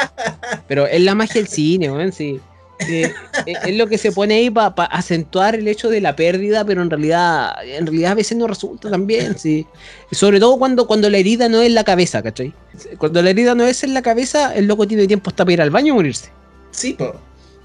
pero 0.66 0.86
es 0.86 1.00
la 1.00 1.14
magia 1.14 1.40
del 1.40 1.48
cine, 1.48 1.90
weón, 1.90 2.12
sí. 2.12 2.40
Eh, 2.88 3.12
es 3.46 3.76
lo 3.76 3.86
que 3.86 3.96
se 3.96 4.12
pone 4.12 4.34
ahí 4.34 4.50
para 4.50 4.84
acentuar 4.86 5.54
el 5.54 5.66
hecho 5.66 5.88
de 5.88 6.00
la 6.00 6.14
pérdida, 6.14 6.64
pero 6.64 6.82
en 6.82 6.90
realidad, 6.90 7.54
en 7.64 7.86
realidad 7.86 8.12
a 8.12 8.14
veces 8.14 8.36
no 8.36 8.46
resulta 8.46 8.90
tan 8.90 9.06
bien, 9.06 9.38
sí. 9.38 9.66
Sobre 10.12 10.40
todo 10.40 10.58
cuando, 10.58 10.86
cuando 10.86 11.08
la 11.08 11.18
herida 11.18 11.48
no 11.48 11.60
es 11.60 11.68
en 11.68 11.74
la 11.74 11.84
cabeza, 11.84 12.22
¿cachai? 12.22 12.52
Cuando 12.98 13.22
la 13.22 13.30
herida 13.30 13.54
no 13.54 13.64
es 13.64 13.82
en 13.82 13.94
la 13.94 14.02
cabeza, 14.02 14.54
el 14.54 14.66
loco 14.66 14.86
tiene 14.86 15.06
tiempo 15.06 15.30
hasta 15.30 15.44
para 15.44 15.54
ir 15.54 15.62
al 15.62 15.70
baño 15.70 15.94
y 15.94 15.96
morirse. 15.96 16.30
Sí, 16.70 16.94
po. 16.94 17.14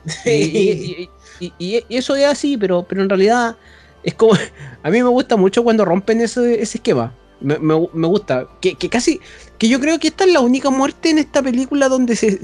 Y, 1.58 1.84
eso 1.90 2.16
es 2.16 2.26
así, 2.26 2.56
pero, 2.56 2.86
pero 2.88 3.02
en 3.02 3.10
realidad 3.10 3.56
es 4.04 4.14
como. 4.14 4.34
A 4.84 4.90
mí 4.92 5.02
me 5.02 5.10
gusta 5.10 5.38
mucho 5.38 5.64
cuando 5.64 5.86
rompen 5.86 6.22
ese, 6.22 6.62
ese 6.62 6.78
esquema. 6.78 7.16
Me, 7.42 7.58
me, 7.60 8.08
gusta. 8.08 8.48
Que, 8.62 8.76
que, 8.76 8.90
casi. 8.90 9.20
Que 9.58 9.68
yo 9.68 9.80
creo 9.80 10.00
que 10.00 10.08
esta 10.08 10.24
es 10.24 10.32
la 10.32 10.40
única 10.40 10.70
muerte 10.70 11.10
en 11.10 11.18
esta 11.18 11.42
película 11.42 11.90
donde 11.90 12.16
se, 12.16 12.40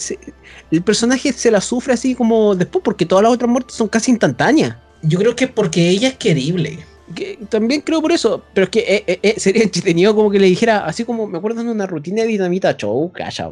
el 0.71 0.81
personaje 0.81 1.31
se 1.33 1.51
la 1.51 1.61
sufre 1.61 1.93
así 1.93 2.15
como 2.15 2.55
después, 2.55 2.83
porque 2.83 3.05
todas 3.05 3.23
las 3.23 3.31
otras 3.31 3.49
muertes 3.49 3.75
son 3.75 3.87
casi 3.87 4.11
instantáneas. 4.11 4.75
Yo 5.03 5.19
creo 5.19 5.35
que 5.35 5.45
es 5.45 5.51
porque 5.51 5.89
ella 5.89 6.09
es 6.09 6.17
querible. 6.17 6.79
también 7.49 7.81
creo 7.81 8.01
por 8.01 8.11
eso, 8.11 8.43
pero 8.53 8.65
es 8.65 8.69
que 8.69 8.79
eh, 8.79 9.03
eh, 9.07 9.19
eh, 9.21 9.39
sería 9.39 9.63
entretenido 9.63 10.15
como 10.15 10.29
que 10.29 10.39
le 10.39 10.47
dijera, 10.47 10.85
así 10.85 11.03
como 11.05 11.27
me 11.27 11.37
acuerdo 11.37 11.63
de 11.63 11.71
una 11.71 11.85
rutina 11.85 12.23
de 12.23 12.27
dinamita 12.27 12.75
show, 12.75 13.11
calla. 13.11 13.51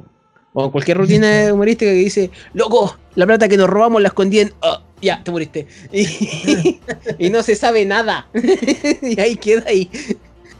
O 0.57 0.72
cualquier 0.72 0.97
rutina 0.97 1.49
humorística 1.53 1.91
que 1.91 1.97
dice, 1.97 2.31
loco, 2.53 2.97
la 3.15 3.26
plata 3.26 3.47
que 3.47 3.57
nos 3.57 3.69
robamos 3.69 4.01
la 4.01 4.07
escondí 4.07 4.39
en. 4.39 4.53
Oh, 4.61 4.80
ya, 5.01 5.22
te 5.23 5.31
moriste. 5.31 5.67
Y, 5.91 6.80
y 7.19 7.30
no 7.30 7.43
se 7.43 7.55
sabe 7.55 7.85
nada. 7.85 8.27
y 9.01 9.19
ahí 9.19 9.35
queda 9.35 9.65
ahí. 9.67 9.89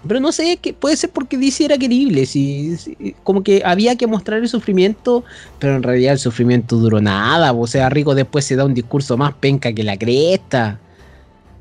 Pero 0.08 0.20
no 0.20 0.32
sé, 0.32 0.58
que 0.58 0.74
puede 0.74 0.98
ser 0.98 1.10
porque 1.10 1.38
DC 1.38 1.66
era 1.66 1.78
querible, 1.78 2.26
si, 2.26 2.76
como 3.24 3.44
que 3.44 3.64
había 3.66 3.96
que 3.96 4.06
mostrar 4.06 4.40
el 4.40 4.48
sufrimiento, 4.48 5.24
pero 5.58 5.76
en 5.76 5.84
realidad 5.84 6.14
el 6.14 6.20
sufrimiento 6.20 6.76
duró 6.78 7.02
nada, 7.02 7.52
o 7.54 7.66
sea, 7.66 7.90
Rico 7.90 8.14
después 8.14 8.46
se 8.46 8.56
da 8.56 8.66
un 8.66 8.74
discurso 8.74 9.18
más 9.18 9.34
penca 9.34 9.74
que 9.74 9.84
la 9.84 9.98
cresta. 9.98 10.80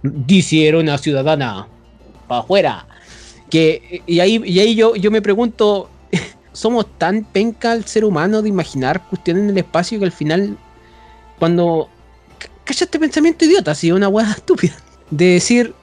DC 0.02 0.68
era 0.68 0.78
una 0.78 0.98
ciudadana, 0.98 1.66
para 2.28 2.42
afuera. 2.42 2.86
Que, 3.48 4.02
y 4.06 4.20
ahí, 4.20 4.42
y 4.44 4.58
ahí 4.58 4.74
yo, 4.74 4.94
yo 4.96 5.10
me 5.10 5.22
pregunto, 5.22 5.88
¿somos 6.52 6.86
tan 6.98 7.24
penca 7.24 7.72
el 7.72 7.84
ser 7.84 8.04
humano 8.04 8.42
de 8.42 8.50
imaginar 8.50 9.06
cuestiones 9.08 9.44
en 9.44 9.50
el 9.50 9.58
espacio 9.58 9.98
que 9.98 10.04
al 10.04 10.12
final, 10.12 10.58
cuando... 11.38 11.88
Cacha 12.64 12.84
este 12.86 12.98
pensamiento 12.98 13.44
idiota, 13.44 13.72
así, 13.72 13.92
una 13.92 14.08
hueá 14.08 14.30
estúpida. 14.36 14.74
De 15.10 15.26
decir, 15.26 15.74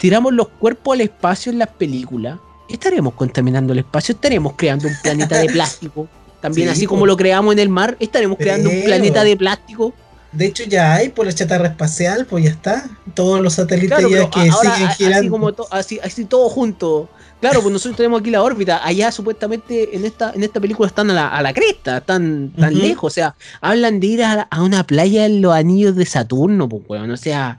tiramos 0.00 0.32
los 0.32 0.48
cuerpos 0.48 0.94
al 0.94 1.02
espacio 1.02 1.52
en 1.52 1.58
las 1.58 1.68
películas, 1.68 2.38
estaremos 2.68 3.14
contaminando 3.14 3.74
el 3.74 3.80
espacio, 3.80 4.14
estaremos 4.14 4.54
creando 4.56 4.88
un 4.88 4.94
planeta 5.02 5.38
de 5.38 5.46
plástico. 5.46 6.08
También 6.40 6.70
así 6.70 6.86
como 6.86 7.04
lo 7.04 7.16
creamos 7.18 7.52
en 7.52 7.58
el 7.58 7.68
mar, 7.68 7.96
estaremos 8.00 8.38
creando 8.38 8.70
un 8.70 8.82
planeta 8.82 9.22
de 9.22 9.36
plástico. 9.36 9.92
De 10.32 10.46
hecho 10.46 10.64
ya 10.64 10.94
hay 10.94 11.10
por 11.10 11.26
la 11.26 11.32
chatarra 11.32 11.68
espacial, 11.68 12.24
pues 12.24 12.44
ya 12.44 12.50
está. 12.50 12.88
Todos 13.14 13.40
los 13.40 13.54
satélites 13.54 14.08
ya 14.08 14.30
que 14.30 14.50
siguen 14.50 14.88
girando. 14.96 15.18
Así 15.18 15.28
como 15.28 15.52
así, 15.70 16.00
así 16.02 16.24
todo 16.24 16.48
junto. 16.48 17.10
Claro, 17.40 17.60
pues 17.60 17.72
nosotros 17.72 17.96
tenemos 17.96 18.20
aquí 18.20 18.30
la 18.30 18.42
órbita. 18.42 18.86
Allá 18.86 19.12
supuestamente 19.12 19.94
en 19.94 20.04
esta, 20.04 20.32
en 20.32 20.42
esta 20.42 20.60
película 20.60 20.86
están 20.86 21.10
a 21.10 21.42
la, 21.42 21.52
cresta, 21.52 21.98
están 21.98 22.52
tan 22.58 22.78
lejos. 22.78 23.12
O 23.12 23.14
sea, 23.14 23.34
hablan 23.60 24.00
de 24.00 24.06
ir 24.06 24.24
a, 24.24 24.48
una 24.60 24.84
playa 24.84 25.26
en 25.26 25.42
los 25.42 25.52
anillos 25.52 25.94
de 25.96 26.06
Saturno, 26.06 26.68
pues 26.68 26.84
weón. 26.88 27.10
O 27.10 27.16
sea, 27.16 27.58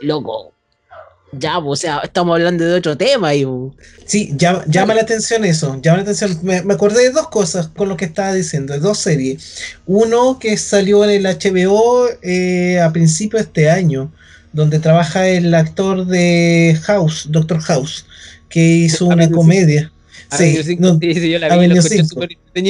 loco. 0.00 0.52
Ya, 1.32 1.58
o 1.58 1.76
sea, 1.76 2.00
estamos 2.04 2.34
hablando 2.34 2.64
de 2.64 2.74
otro 2.74 2.96
tema. 2.96 3.34
Y... 3.34 3.44
Sí, 4.06 4.32
llama, 4.36 4.64
llama 4.66 4.94
la 4.94 5.02
atención 5.02 5.44
eso. 5.44 5.78
Llama 5.82 5.98
la 5.98 6.02
atención. 6.04 6.38
Me, 6.42 6.56
acordé 6.56 7.02
de 7.04 7.10
dos 7.10 7.28
cosas 7.28 7.68
con 7.68 7.88
lo 7.88 7.96
que 7.96 8.06
estaba 8.06 8.32
diciendo, 8.32 8.72
de 8.72 8.80
dos 8.80 8.98
series. 8.98 9.76
Uno 9.86 10.38
que 10.38 10.56
salió 10.56 11.04
en 11.04 11.10
el 11.10 11.24
HBO 11.24 12.08
eh, 12.22 12.80
a 12.80 12.92
principios 12.92 13.42
de 13.42 13.46
este 13.46 13.70
año, 13.70 14.10
donde 14.52 14.78
trabaja 14.78 15.28
el 15.28 15.54
actor 15.54 16.06
de 16.06 16.78
House, 16.84 17.26
Doctor 17.30 17.60
House, 17.60 18.06
que 18.48 18.60
hizo 18.60 19.06
una 19.06 19.30
comedia. 19.30 19.92
Sí, 20.30 20.76
no, 20.78 20.98
sí, 20.98 21.30
yo 21.30 21.38
la 21.38 21.56
vi, 21.56 21.68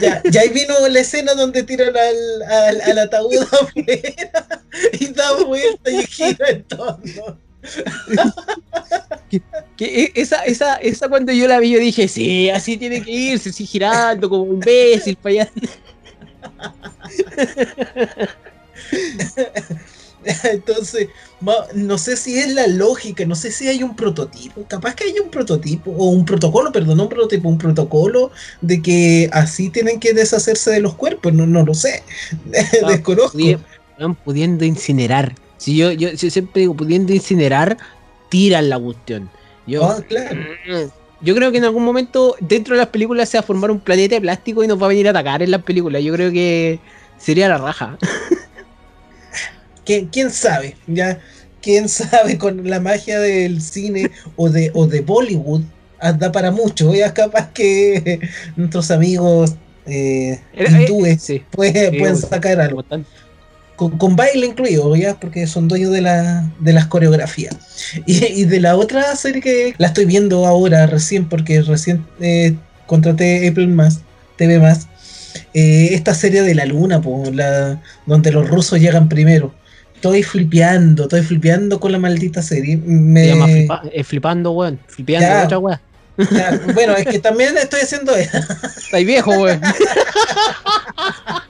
ya, 0.00 0.22
ya 0.30 0.40
ahí 0.40 0.48
vino 0.50 0.74
la 0.90 1.00
escena 1.00 1.32
donde 1.32 1.62
tiran 1.62 1.94
al, 1.96 2.42
al, 2.42 2.80
al 2.82 2.98
ataúd 2.98 3.32
y 4.92 5.06
da 5.06 5.32
vuelta 5.46 5.90
y 5.90 6.06
gira 6.06 6.48
en 6.50 6.64
torno. 6.64 7.38
Que, 9.76 10.12
esa, 10.14 10.44
esa, 10.44 10.76
esa 10.76 11.08
cuando 11.08 11.32
yo 11.32 11.48
la 11.48 11.58
vi, 11.58 11.70
yo 11.70 11.78
dije, 11.78 12.08
sí, 12.08 12.50
así 12.50 12.76
tiene 12.76 13.02
que 13.02 13.10
irse, 13.10 13.50
así 13.50 13.66
girando 13.66 14.28
como 14.28 14.42
un 14.44 14.54
imbécil 14.56 15.16
para 15.16 15.32
allá. 15.32 15.50
Entonces, 20.44 21.08
no 21.74 21.98
sé 21.98 22.16
si 22.16 22.38
es 22.38 22.54
la 22.54 22.66
lógica, 22.66 23.26
no 23.26 23.34
sé 23.34 23.50
si 23.50 23.68
hay 23.68 23.82
un 23.82 23.94
prototipo, 23.94 24.64
capaz 24.66 24.94
que 24.94 25.04
hay 25.04 25.18
un 25.18 25.30
prototipo, 25.30 25.90
o 25.90 26.08
un 26.08 26.24
protocolo, 26.24 26.72
perdón, 26.72 26.96
no 26.96 27.02
un 27.04 27.08
prototipo, 27.08 27.48
un 27.48 27.58
protocolo 27.58 28.30
de 28.60 28.80
que 28.80 29.28
así 29.32 29.68
tienen 29.70 30.00
que 30.00 30.14
deshacerse 30.14 30.70
de 30.70 30.80
los 30.80 30.94
cuerpos, 30.94 31.32
no, 31.32 31.46
no 31.46 31.64
lo 31.64 31.74
sé, 31.74 32.02
desconozco. 32.88 33.38
pudiendo 34.24 34.64
incinerar 34.64 35.34
si 35.64 35.76
yo, 35.78 35.92
yo, 35.92 36.14
siempre 36.18 36.60
digo, 36.60 36.74
pudiendo 36.74 37.14
incinerar, 37.14 37.78
tiran 38.28 38.68
la 38.68 38.78
cuestión. 38.78 39.30
Yo, 39.66 39.82
ah, 39.82 39.96
yo 41.22 41.34
creo 41.34 41.50
que 41.50 41.56
en 41.56 41.64
algún 41.64 41.82
momento 41.82 42.36
dentro 42.38 42.74
de 42.74 42.80
las 42.80 42.88
películas 42.88 43.30
se 43.30 43.38
va 43.38 43.40
a 43.40 43.46
formar 43.46 43.70
un 43.70 43.80
planeta 43.80 44.16
de 44.16 44.20
plástico 44.20 44.62
y 44.62 44.66
nos 44.66 44.78
va 44.80 44.84
a 44.84 44.88
venir 44.90 45.06
a 45.06 45.10
atacar 45.12 45.42
en 45.42 45.50
las 45.50 45.62
películas. 45.62 46.02
Yo 46.02 46.12
creo 46.12 46.30
que 46.30 46.80
sería 47.16 47.48
la 47.48 47.56
raja. 47.56 47.96
¿Quién, 49.86 50.08
quién 50.08 50.30
sabe? 50.30 50.76
Ya, 50.86 51.18
quién 51.62 51.88
sabe 51.88 52.36
con 52.36 52.68
la 52.68 52.80
magia 52.80 53.18
del 53.18 53.62
cine 53.62 54.10
o 54.36 54.50
de, 54.50 54.70
o 54.74 54.86
de 54.86 55.00
Bollywood 55.00 55.62
da 56.18 56.30
para 56.30 56.50
mucho. 56.50 56.92
Ya 56.94 57.14
capaz 57.14 57.54
que 57.54 58.20
nuestros 58.56 58.90
amigos 58.90 59.54
eh, 59.86 60.38
hindúes 60.52 61.26
pueden 61.50 62.16
sacar 62.18 62.60
algo 62.60 62.84
con, 63.76 64.16
baile 64.16 64.46
incluido, 64.46 64.94
ya, 64.94 65.14
porque 65.18 65.46
son 65.46 65.68
dueños 65.68 65.90
de, 65.90 66.00
la, 66.00 66.48
de 66.60 66.72
las 66.72 66.86
coreografías. 66.86 67.56
Y, 68.06 68.44
de 68.44 68.60
la 68.60 68.76
otra 68.76 69.14
serie 69.16 69.40
que 69.40 69.74
la 69.78 69.88
estoy 69.88 70.04
viendo 70.04 70.46
ahora 70.46 70.86
recién, 70.86 71.28
porque 71.28 71.62
recién 71.62 72.06
eh, 72.20 72.54
contraté 72.86 73.48
Apple 73.48 73.68
más, 73.68 74.00
TV 74.36 74.58
más, 74.58 74.88
eh, 75.52 75.90
esta 75.92 76.14
serie 76.14 76.42
de 76.42 76.54
la 76.54 76.64
luna, 76.66 77.02
la, 77.32 77.80
donde 78.06 78.32
los 78.32 78.48
rusos 78.48 78.80
llegan 78.80 79.08
primero. 79.08 79.54
Estoy 79.94 80.22
flipeando, 80.22 81.04
estoy 81.04 81.22
flipeando 81.22 81.80
con 81.80 81.92
la 81.92 81.98
maldita 81.98 82.42
serie. 82.42 82.76
Me... 82.76 83.28
llama 83.28 83.46
eh, 83.90 84.04
flipando, 84.04 84.52
weón. 84.52 84.78
Flipeando, 84.86 85.44
otra 85.44 85.58
weón. 85.58 85.80
bueno, 86.74 86.94
es 86.94 87.06
que 87.06 87.18
también 87.18 87.56
estoy 87.56 87.80
haciendo 87.80 88.14
eso. 88.14 88.38
Estáis 88.76 89.06
viejo, 89.06 89.30
weón. 89.30 89.60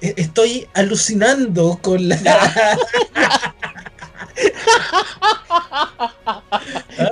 Estoy 0.00 0.68
alucinando 0.74 1.78
con 1.82 2.08
la. 2.08 2.18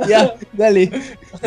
ya, 0.08 0.34
dale. 0.52 0.90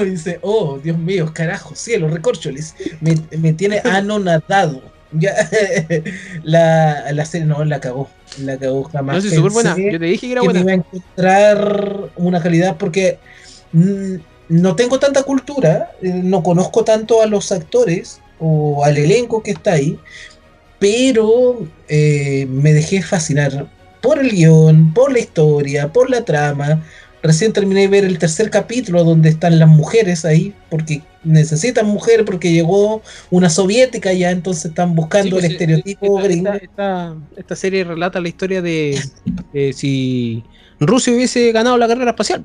Dice, 0.04 0.40
oh, 0.42 0.80
Dios 0.80 0.98
mío, 0.98 1.32
carajo, 1.34 1.76
cielo, 1.76 2.10
recorcholis. 2.10 2.74
Me, 3.00 3.16
me 3.38 3.54
tiene 3.54 3.80
anonadado. 3.86 4.95
Ya, 5.18 5.34
la, 6.44 7.12
la 7.12 7.26
serie 7.26 7.48
no 7.48 7.64
la 7.64 7.80
cagó. 7.80 8.10
La 8.40 8.58
cagó 8.58 8.84
jamás. 8.84 9.24
No, 9.24 9.30
súper 9.30 9.52
buena. 9.52 9.76
Yo 9.78 10.00
te 10.00 10.06
dije 10.06 10.28
que 10.28 10.32
era 10.34 10.42
buena. 10.42 10.60
iba 10.60 10.72
a 10.72 10.76
encontrar 10.76 12.12
una 12.16 12.42
calidad 12.42 12.78
porque 12.78 13.20
no 14.50 14.76
tengo 14.76 15.00
tanta 15.00 15.24
cultura, 15.24 15.92
eh, 16.02 16.10
no 16.10 16.44
conozco 16.44 16.84
tanto 16.84 17.22
a 17.22 17.26
los 17.26 17.52
actores 17.52 18.22
o 18.40 18.84
al 18.84 18.98
elenco 18.98 19.42
que 19.42 19.52
está 19.52 19.74
ahí, 19.74 20.00
pero 20.80 21.66
eh, 21.88 22.46
me 22.50 22.74
dejé 22.74 23.02
fascinar 23.02 23.68
por 24.02 24.20
el 24.20 24.32
guion, 24.32 24.94
por 24.94 25.12
la 25.12 25.20
historia, 25.20 25.92
por 25.92 26.10
la 26.10 26.24
trama. 26.24 26.84
Recién 27.24 27.54
terminé 27.54 27.82
de 27.82 27.88
ver 27.88 28.06
el 28.06 28.20
tercer 28.20 28.50
capítulo 28.52 29.04
donde 29.04 29.30
están 29.30 29.58
las 29.58 29.70
mujeres 29.70 30.26
ahí, 30.26 30.54
porque 30.70 31.02
necesitan 31.26 31.88
mujer 31.88 32.24
porque 32.26 32.52
llegó 32.52 33.02
una 33.32 33.50
soviética 33.50 34.14
ya, 34.14 34.32
entonces 34.32 34.66
están 34.66 34.96
buscando 34.96 35.28
Sí, 35.28 35.32
pues, 35.42 35.44
el 35.46 35.52
eh, 35.52 35.54
estereotipo 35.54 36.06
esta, 36.18 36.28
gringo. 36.28 36.54
esta- 36.54 36.66
esta- 36.66 37.16
esta 37.38 37.56
serie 37.56 37.84
relata 37.84 38.20
la 38.22 38.30
historia 38.30 38.62
de 38.62 39.02
si 39.74 40.44
Rusia 40.80 41.14
hubiese 41.14 41.52
ganado 41.52 41.78
la 41.78 41.88
carrera 41.88 42.12
espacial. 42.12 42.44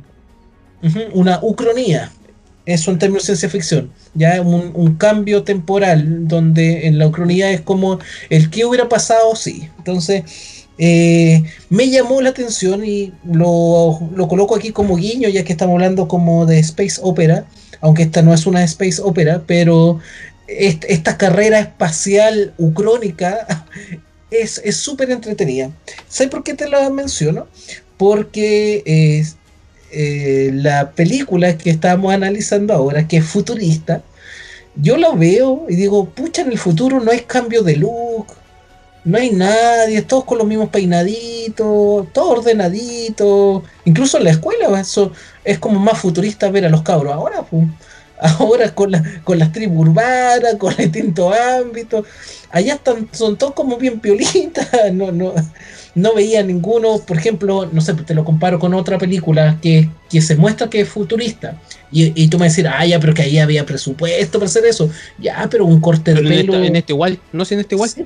Una 1.13 1.39
ucronía. 1.43 2.11
Eso 2.67 2.91
en 2.91 2.99
términos 2.99 3.23
de 3.23 3.27
ciencia 3.27 3.49
ficción. 3.49 3.91
Ya 4.15 4.41
un, 4.43 4.71
un 4.75 4.95
cambio 4.97 5.43
temporal 5.43 6.29
donde 6.29 6.87
en 6.87 6.99
la 6.99 7.07
ucronía 7.09 7.51
es 7.51 7.61
como 7.63 7.99
el 8.29 8.51
que 8.51 8.65
hubiera 8.65 8.89
pasado, 8.89 9.35
sí. 9.35 9.69
Entonces, 9.79 10.67
eh, 10.79 11.43
me 11.69 11.91
llamó 11.91 12.21
la 12.23 12.31
atención 12.31 12.85
y 12.85 13.13
lo, 13.25 13.99
lo 14.15 14.29
coloco 14.29 14.55
aquí 14.55 14.71
como 14.71 14.97
guiño, 14.97 15.29
ya 15.29 15.43
que 15.45 15.53
estamos 15.53 15.75
hablando 15.75 16.07
como 16.07 16.47
de 16.47 16.59
space 16.61 17.01
opera, 17.03 17.47
aunque 17.81 18.03
esta 18.05 18.23
no 18.23 18.35
es 18.35 18.47
una 18.47 18.65
space 18.65 19.01
opera, 19.03 19.43
pero 19.47 20.01
est- 20.47 20.85
esta 20.89 21.17
carrera 21.19 21.61
espacial 21.61 22.55
ucrónica 22.59 23.67
es 24.31 24.61
es 24.65 24.77
súper 24.77 25.11
entretenida. 25.11 25.71
¿Sabes 26.09 26.31
por 26.31 26.43
qué 26.45 26.55
te 26.55 26.69
la 26.69 26.91
menciono? 26.91 27.49
Porque 27.97 28.83
eh, 28.87 29.25
eh, 29.93 30.51
la 30.55 30.93
película 30.93 31.57
que 31.59 31.71
estamos 31.71 32.13
analizando 32.13 32.75
ahora, 32.75 33.07
que 33.09 33.19
es 33.19 33.25
futurista, 33.27 34.03
yo 34.77 34.97
la 34.97 35.13
veo 35.13 35.67
y 35.69 35.77
digo, 35.77 36.11
pucha, 36.11 36.43
en 36.43 36.53
el 36.53 36.59
futuro 36.59 37.01
no 37.01 37.11
hay 37.11 37.21
cambio 37.21 37.63
de 37.63 37.77
look, 37.77 38.27
no 39.05 39.19
hay 39.19 39.31
nadie, 39.31 40.03
todos 40.03 40.25
con 40.25 40.39
los 40.39 40.47
mismos 40.47 40.69
peinaditos, 40.71 42.13
todo 42.13 42.31
ordenadito, 42.31 43.63
incluso 43.85 44.19
en 44.19 44.25
la 44.25 44.31
escuela, 44.31 44.81
eso 44.81 45.13
es 45.45 45.59
como 45.59 45.81
más 45.81 45.99
futurista 45.99 46.51
ver 46.51 46.67
a 46.67 46.69
los 46.71 46.83
cabros 46.83 47.13
ahora, 47.13 47.43
pues. 47.43 47.65
Ahora 48.23 48.75
con, 48.75 48.91
la, 48.91 49.03
con 49.25 49.39
las 49.39 49.51
tribus 49.51 49.89
urbanas, 49.89 50.57
con 50.59 50.77
distintos 50.77 51.35
ámbitos, 51.35 52.05
allá 52.51 52.75
están, 52.75 53.09
son 53.13 53.39
todos 53.39 53.55
como 53.55 53.79
bien 53.79 53.99
piolitas, 53.99 54.69
no, 54.93 55.11
no, 55.11 55.33
no 55.95 56.15
veía 56.15 56.43
ninguno, 56.43 56.99
por 56.99 57.17
ejemplo, 57.17 57.71
no 57.73 57.81
sé, 57.81 57.95
te 57.95 58.13
lo 58.13 58.23
comparo 58.23 58.59
con 58.59 58.75
otra 58.75 58.99
película 58.99 59.57
que, 59.63 59.89
que 60.11 60.21
se 60.21 60.37
muestra 60.37 60.69
que 60.69 60.81
es 60.83 60.89
futurista. 60.91 61.59
Y, 61.91 62.13
y 62.23 62.29
tú 62.29 62.39
me 62.39 62.51
decís, 62.51 62.67
ah, 62.71 62.85
ya, 62.85 63.01
pero 63.01 63.15
que 63.15 63.23
ahí 63.23 63.39
había 63.39 63.65
presupuesto 63.65 64.39
para 64.39 64.51
hacer 64.51 64.67
eso. 64.67 64.91
Ya, 65.19 65.49
pero 65.51 65.65
un 65.65 65.81
corte 65.81 66.13
de 66.13 66.21
en, 66.21 66.29
pelo. 66.29 66.53
esta- 66.57 66.67
en 66.67 66.77
este 66.77 66.93
igual, 66.93 67.19
no 67.33 67.47
sé 67.47 67.55
en 67.55 67.61
este 67.61 67.75
igual. 67.75 67.89
Sí. 67.89 68.05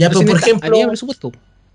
Ya, 0.00 0.08
pero 0.08 0.20
en 0.20 0.26
por 0.26 0.36
ejemplo, 0.36 0.88
presupuesto. 0.88 1.32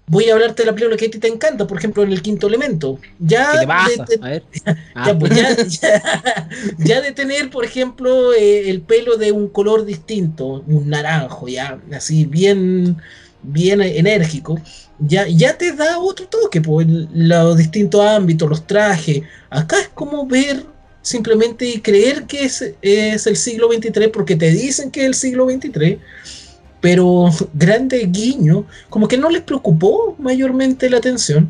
voy 0.07 0.29
a 0.29 0.33
hablarte 0.33 0.63
de 0.63 0.67
la 0.67 0.73
película 0.73 0.97
que 0.97 1.05
a 1.07 1.11
ti 1.11 1.19
te 1.19 1.27
encanta, 1.27 1.65
por 1.67 1.77
ejemplo, 1.77 2.03
en 2.03 2.11
el 2.11 2.21
quinto 2.21 2.47
elemento. 2.47 2.99
Ya, 3.19 3.51
¿Qué 3.53 3.59
te 3.59 3.67
pasa? 3.67 4.05
de- 4.07 4.17
de- 4.17 4.25
A 4.25 4.29
ver. 4.29 4.43
ya, 4.65 4.75
Ah, 4.95 5.15
pues, 5.19 5.35
ya, 5.35 5.55
ya- 5.65 6.49
ya 6.77 7.01
de 7.01 7.11
tener, 7.11 7.49
por 7.49 7.65
ejemplo, 7.65 8.33
eh, 8.33 8.69
el 8.69 8.81
pelo 8.81 9.17
de 9.17 9.31
un 9.31 9.47
color 9.49 9.85
distinto, 9.85 10.63
un 10.67 10.89
naranjo, 10.89 11.47
ya, 11.47 11.79
así 11.93 12.25
bien, 12.25 12.97
bien 13.43 13.81
enérgico, 13.81 14.59
ya, 14.99 15.27
ya 15.27 15.57
te 15.57 15.71
da 15.73 15.99
otro 15.99 16.27
toque, 16.27 16.61
pues, 16.61 16.87
los 17.13 17.57
distintos 17.57 18.01
ámbitos, 18.01 18.49
los 18.49 18.65
trajes. 18.65 19.21
Acá 19.49 19.79
es 19.81 19.89
como 19.89 20.25
ver 20.25 20.63
simplemente 21.01 21.65
y 21.67 21.81
creer 21.81 22.23
que 22.25 22.45
es, 22.45 22.63
es 22.81 23.27
el 23.27 23.35
siglo 23.35 23.69
XXIII 23.71 24.07
porque 24.07 24.35
te 24.35 24.49
dicen 24.49 24.89
que 24.89 25.01
es 25.01 25.05
el 25.07 25.13
siglo 25.13 25.45
XXIII. 25.47 25.99
Pero 26.85 27.31
grande 27.55 28.05
guiño, 28.11 28.63
como 28.91 29.07
que 29.07 29.17
no 29.17 29.31
les 29.31 29.41
preocupó 29.41 30.15
mayormente 30.19 30.87
la 30.87 30.97
atención. 30.97 31.49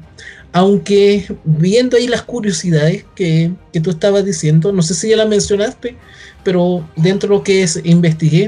Aunque 0.54 1.28
viendo 1.44 1.98
ahí 1.98 2.08
las 2.08 2.22
curiosidades 2.22 3.04
que, 3.16 3.52
que 3.74 3.82
tú 3.82 3.90
estabas 3.90 4.24
diciendo, 4.24 4.72
no 4.72 4.82
sé 4.82 4.94
si 4.94 5.10
ya 5.10 5.18
las 5.18 5.28
mencionaste, 5.28 5.98
pero 6.46 6.88
dentro 6.96 7.28
de 7.28 7.36
lo 7.36 7.44
que 7.44 7.64
es, 7.64 7.82
investigué, 7.84 8.48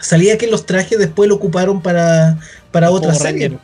salía 0.00 0.38
que 0.38 0.46
los 0.46 0.64
trajes 0.64 0.98
después 0.98 1.28
lo 1.28 1.34
ocuparon 1.34 1.82
para, 1.82 2.38
para 2.70 2.90
otra 2.90 3.12
Power 3.12 3.22
serie. 3.22 3.58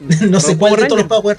Ranger. 0.00 0.28
no 0.30 0.40
sé 0.40 0.56
cuál 0.56 0.70
Power 0.70 0.80
de 0.82 0.88
todos 0.88 1.00
los. 1.02 1.08
Power 1.08 1.38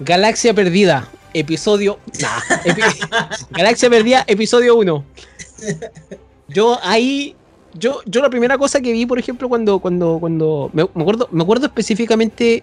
Galaxia 0.00 0.54
Perdida, 0.54 1.06
episodio. 1.34 1.98
Nah, 2.18 2.40
epi- 2.64 3.46
Galaxia 3.50 3.90
Perdida, 3.90 4.24
episodio 4.26 4.74
1. 4.76 5.04
Yo 6.48 6.78
ahí. 6.82 7.36
Yo, 7.74 8.00
yo 8.06 8.20
la 8.20 8.30
primera 8.30 8.58
cosa 8.58 8.80
que 8.80 8.92
vi, 8.92 9.06
por 9.06 9.18
ejemplo, 9.18 9.48
cuando. 9.48 9.78
cuando, 9.78 10.18
cuando 10.20 10.70
me, 10.72 10.86
me 10.94 11.02
acuerdo, 11.02 11.28
me 11.32 11.42
acuerdo 11.42 11.66
específicamente 11.66 12.62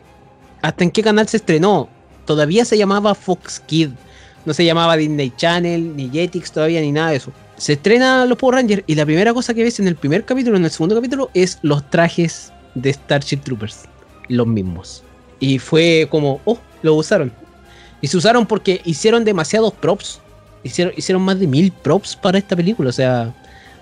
hasta 0.62 0.84
en 0.84 0.92
qué 0.92 1.04
canal 1.04 1.28
se 1.28 1.38
estrenó. 1.38 1.90
Todavía 2.26 2.66
se 2.66 2.78
llamaba 2.78 3.16
Fox 3.16 3.60
Kid. 3.66 3.90
No 4.46 4.54
se 4.54 4.66
llamaba 4.66 4.96
Disney 4.98 5.34
Channel, 5.36 5.96
ni 5.96 6.10
Jetix 6.10 6.52
todavía, 6.52 6.82
ni 6.82 6.92
nada 6.92 7.12
de 7.12 7.18
eso. 7.18 7.32
Se 7.58 7.74
estrena 7.74 8.26
los 8.26 8.38
Power 8.38 8.56
Rangers 8.56 8.84
y 8.88 8.96
la 8.96 9.06
primera 9.06 9.34
cosa 9.34 9.54
que 9.54 9.64
ves 9.64 9.80
en 9.80 9.88
el 9.88 9.96
primer 9.96 10.24
capítulo, 10.24 10.56
en 10.56 10.64
el 10.64 10.72
segundo 10.72 10.96
capítulo, 10.96 11.30
es 11.34 11.60
los 11.62 11.88
trajes 11.90 12.54
de 12.76 12.94
Starship 12.94 13.40
Troopers. 13.40 13.84
Los 14.28 14.48
mismos. 14.48 15.04
Y 15.40 15.60
fue 15.60 16.08
como, 16.10 16.40
oh, 16.46 16.58
lo 16.84 16.96
usaron. 16.96 17.32
Y 18.02 18.08
se 18.08 18.18
usaron 18.18 18.46
porque 18.46 18.82
hicieron 18.86 19.26
demasiados 19.26 19.74
props. 19.74 20.22
Hicieron, 20.64 20.94
hicieron 20.96 21.22
más 21.22 21.40
de 21.40 21.48
mil 21.48 21.72
props 21.72 22.16
para 22.16 22.38
esta 22.38 22.56
película. 22.56 22.90
O 22.90 22.94
sea, 22.94 23.34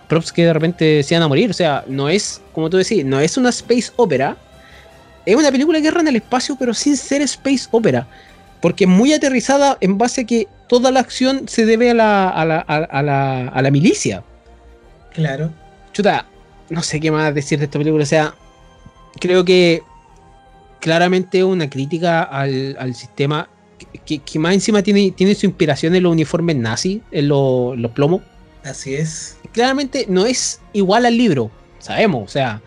props 0.07 0.31
que 0.31 0.45
de 0.45 0.53
repente 0.53 1.03
se 1.03 1.13
iban 1.13 1.23
a 1.23 1.27
morir. 1.27 1.49
O 1.49 1.53
sea, 1.53 1.83
no 1.87 2.09
es, 2.09 2.41
como 2.53 2.69
tú 2.69 2.77
decís, 2.77 3.03
no 3.05 3.19
es 3.19 3.37
una 3.37 3.49
space 3.49 3.91
opera. 3.95 4.37
Es 5.25 5.35
una 5.35 5.51
película 5.51 5.77
de 5.79 5.83
guerra 5.83 6.01
en 6.01 6.07
el 6.07 6.15
espacio, 6.15 6.55
pero 6.57 6.73
sin 6.73 6.95
ser 6.97 7.21
space 7.21 7.67
opera. 7.71 8.07
Porque 8.61 8.85
es 8.85 8.89
muy 8.89 9.13
aterrizada 9.13 9.77
en 9.81 9.97
base 9.97 10.21
a 10.21 10.23
que 10.25 10.47
toda 10.67 10.89
la 10.91 10.99
acción 11.01 11.47
se 11.47 11.65
debe 11.65 11.91
a 11.91 11.93
la, 11.93 12.29
a 12.29 12.45
la, 12.45 12.59
a- 12.59 13.03
la, 13.03 13.47
a 13.49 13.61
la 13.61 13.71
milicia. 13.71 14.23
Claro. 15.13 15.51
Chuta, 15.93 16.25
no 16.69 16.81
sé 16.81 16.99
qué 16.99 17.11
más 17.11 17.33
decir 17.35 17.59
de 17.59 17.65
esta 17.65 17.77
película. 17.77 18.03
O 18.03 18.07
sea, 18.07 18.33
creo 19.19 19.43
que 19.45 19.81
claramente 20.79 21.43
una 21.43 21.69
crítica 21.69 22.23
al, 22.23 22.75
al 22.79 22.95
sistema 22.95 23.49
que, 23.77 23.99
que- 23.99 24.19
que 24.19 24.39
más 24.39 24.53
encima 24.53 24.81
tiene, 24.81 25.11
tiene 25.11 25.35
su 25.35 25.45
inspiración 25.45 25.95
en 25.95 26.03
los 26.03 26.11
uniformes 26.11 26.55
nazis, 26.55 27.01
en 27.11 27.27
lo- 27.27 27.75
los 27.75 27.91
plomos. 27.91 28.21
Así 28.63 28.95
es. 28.95 29.36
Claramente 29.51 30.05
no 30.09 30.25
es 30.25 30.61
igual 30.73 31.05
al 31.05 31.17
libro, 31.17 31.49
sabemos. 31.79 32.23
O 32.25 32.27
sea, 32.27 32.61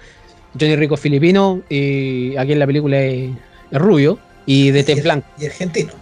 Johnny 0.58 0.76
Rico 0.76 0.94
es 0.96 1.00
filipino, 1.00 1.62
y 1.68 2.36
aquí 2.36 2.52
en 2.52 2.58
la 2.58 2.66
película 2.66 3.00
es, 3.00 3.30
es 3.70 3.78
rubio 3.80 4.18
y 4.46 4.70
de 4.70 4.82
tez 4.84 5.02
blanca. 5.02 5.28
Y 5.38 5.46
argentino. 5.46 5.92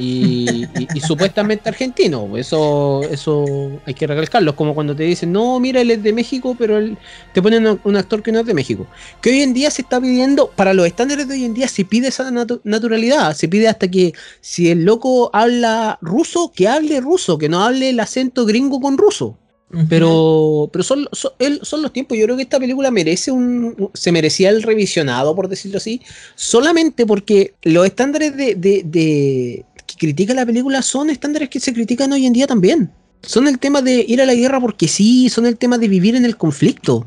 Y, 0.00 0.64
y- 0.78 0.86
y 0.94 1.00
supuestamente 1.00 1.68
argentino. 1.68 2.36
Eso, 2.36 3.00
eso 3.10 3.44
hay 3.84 3.94
que 3.94 4.06
recalcarlo. 4.06 4.52
Es 4.52 4.56
como 4.56 4.72
cuando 4.72 4.94
te 4.94 5.02
dicen, 5.02 5.32
no, 5.32 5.58
mira, 5.58 5.80
él 5.80 5.90
es 5.90 6.00
de 6.04 6.12
México, 6.12 6.54
pero 6.56 6.78
él, 6.78 6.96
te 7.34 7.42
ponen 7.42 7.66
un, 7.66 7.80
un 7.82 7.96
actor 7.96 8.22
que 8.22 8.30
no 8.30 8.38
es 8.38 8.46
de 8.46 8.54
México. 8.54 8.86
Que 9.20 9.30
hoy 9.30 9.42
en 9.42 9.52
día 9.54 9.72
se 9.72 9.82
está 9.82 10.00
pidiendo, 10.00 10.50
para 10.54 10.72
los 10.72 10.86
estándares 10.86 11.26
de 11.26 11.34
hoy 11.34 11.44
en 11.44 11.52
día, 11.54 11.66
se 11.66 11.84
pide 11.84 12.06
esa 12.06 12.30
natu- 12.30 12.60
naturalidad. 12.62 13.34
Se 13.34 13.48
pide 13.48 13.66
hasta 13.66 13.90
que 13.90 14.12
si 14.40 14.70
el 14.70 14.84
loco 14.84 15.30
habla 15.32 15.98
ruso, 16.00 16.52
que 16.54 16.68
hable 16.68 17.00
ruso, 17.00 17.36
que 17.36 17.48
no 17.48 17.64
hable 17.64 17.90
el 17.90 17.98
acento 17.98 18.46
gringo 18.46 18.80
con 18.80 18.96
ruso. 18.96 19.36
Pero, 19.88 20.70
pero 20.72 20.82
son, 20.82 21.06
son, 21.12 21.32
son 21.62 21.82
los 21.82 21.92
tiempos. 21.92 22.16
Yo 22.16 22.24
creo 22.24 22.36
que 22.36 22.42
esta 22.44 22.58
película 22.58 22.90
merece 22.90 23.30
un, 23.30 23.90
se 23.92 24.12
merecía 24.12 24.48
el 24.48 24.62
revisionado, 24.62 25.34
por 25.36 25.48
decirlo 25.48 25.76
así, 25.76 26.00
solamente 26.36 27.04
porque 27.04 27.54
los 27.62 27.84
estándares 27.84 28.34
de, 28.36 29.64
que 29.86 29.94
critica 29.98 30.32
la 30.32 30.46
película 30.46 30.80
son 30.80 31.10
estándares 31.10 31.50
que 31.50 31.60
se 31.60 31.74
critican 31.74 32.12
hoy 32.12 32.24
en 32.24 32.32
día 32.32 32.46
también. 32.46 32.90
Son 33.22 33.46
el 33.46 33.58
tema 33.58 33.82
de 33.82 34.04
ir 34.08 34.22
a 34.22 34.26
la 34.26 34.34
guerra 34.34 34.58
porque 34.60 34.88
sí, 34.88 35.28
son 35.28 35.44
el 35.44 35.58
tema 35.58 35.76
de 35.76 35.88
vivir 35.88 36.16
en 36.16 36.24
el 36.24 36.36
conflicto. 36.36 37.06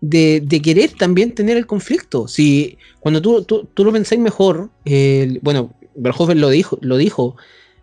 De, 0.00 0.60
querer 0.62 0.92
también 0.92 1.34
tener 1.34 1.56
el 1.56 1.66
conflicto. 1.66 2.28
Si 2.28 2.78
cuando 3.00 3.20
tú, 3.20 3.42
tú, 3.42 3.68
tú 3.74 3.84
lo 3.84 3.92
pensáis 3.92 4.20
mejor, 4.20 4.70
el- 4.84 5.40
bueno, 5.42 5.74
Verhoeven 5.96 6.40
lo 6.40 6.48
dijo, 6.48 6.78
lo 6.80 6.96
dijo. 6.96 7.36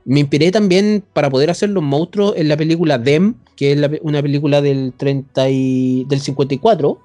Me 0.10 0.22
inspiré 0.22 0.52
también 0.52 1.04
para 1.14 1.30
poder 1.30 1.50
hacer 1.50 1.70
los 1.70 1.84
monstruos 1.84 2.34
en 2.38 2.48
la 2.48 2.56
película 2.56 2.98
Dem, 2.98 3.36
que 3.58 3.74
es 3.74 3.80
una 4.02 4.22
película 4.22 4.62
del 4.62 4.94
30 4.96 5.50
y, 5.50 6.06
del 6.06 6.22
54, 6.22 6.98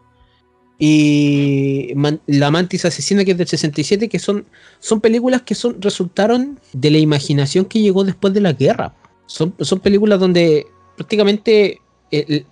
y 0.78 1.92
Man- 1.96 2.20
La 2.26 2.50
Mantis 2.50 2.84
Asesina, 2.84 3.24
que 3.24 3.32
es 3.32 3.38
del 3.38 3.46
67, 3.48 4.08
que 4.08 4.18
son, 4.18 4.44
son 4.80 5.00
películas 5.00 5.42
que 5.42 5.54
son, 5.54 5.80
resultaron 5.80 6.58
de 6.72 6.90
la 6.90 6.98
imaginación 6.98 7.64
que 7.64 7.80
llegó 7.80 8.04
después 8.04 8.34
de 8.34 8.40
la 8.40 8.52
guerra. 8.52 8.94
Son, 9.26 9.54
son 9.60 9.80
películas 9.80 10.18
donde 10.20 10.66
prácticamente 10.96 11.78
el- 12.10 12.46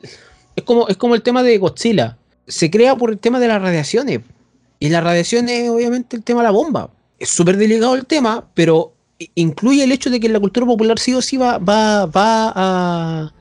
es, 0.56 0.62
como, 0.64 0.88
es 0.88 0.96
como 0.96 1.14
el 1.14 1.22
tema 1.22 1.42
de 1.42 1.58
Godzilla. 1.58 2.18
Se 2.46 2.70
crea 2.70 2.96
por 2.96 3.10
el 3.10 3.18
tema 3.18 3.38
de 3.40 3.48
las 3.48 3.60
radiaciones. 3.62 4.20
Y 4.78 4.88
la 4.88 5.00
radiación 5.00 5.48
es 5.48 5.68
obviamente 5.68 6.16
el 6.16 6.22
tema 6.24 6.40
de 6.40 6.44
la 6.44 6.50
bomba. 6.52 6.90
Es 7.18 7.28
súper 7.28 7.56
delicado 7.56 7.94
el 7.94 8.06
tema, 8.06 8.48
pero 8.54 8.92
incluye 9.34 9.84
el 9.84 9.92
hecho 9.92 10.10
de 10.10 10.20
que 10.20 10.28
la 10.28 10.40
cultura 10.40 10.66
popular 10.66 10.98
sí 10.98 11.14
o 11.14 11.22
sí 11.22 11.36
va, 11.36 11.58
va, 11.58 12.06
va 12.06 12.52
a, 12.54 13.32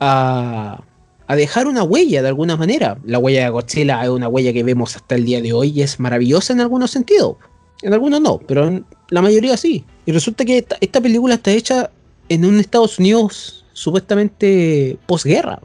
a, 0.00 0.84
a 1.26 1.36
dejar 1.36 1.66
una 1.66 1.82
huella 1.82 2.22
de 2.22 2.28
alguna 2.28 2.56
manera. 2.56 2.98
La 3.04 3.18
huella 3.18 3.44
de 3.44 3.50
Godzilla 3.50 4.02
es 4.02 4.10
una 4.10 4.28
huella 4.28 4.52
que 4.52 4.62
vemos 4.62 4.96
hasta 4.96 5.14
el 5.14 5.24
día 5.24 5.40
de 5.40 5.52
hoy 5.52 5.70
y 5.70 5.82
es 5.82 5.98
maravillosa 6.00 6.52
en 6.52 6.60
algunos 6.60 6.90
sentidos. 6.90 7.36
En 7.82 7.92
algunos 7.92 8.20
no, 8.20 8.38
pero 8.38 8.66
en 8.66 8.84
la 9.10 9.22
mayoría 9.22 9.56
sí. 9.56 9.84
Y 10.04 10.12
resulta 10.12 10.44
que 10.44 10.58
esta, 10.58 10.76
esta 10.80 11.00
película 11.00 11.34
está 11.34 11.52
hecha 11.52 11.90
en 12.28 12.44
un 12.44 12.58
Estados 12.58 12.98
Unidos 12.98 13.64
supuestamente 13.72 14.98
posguerra, 15.06 15.60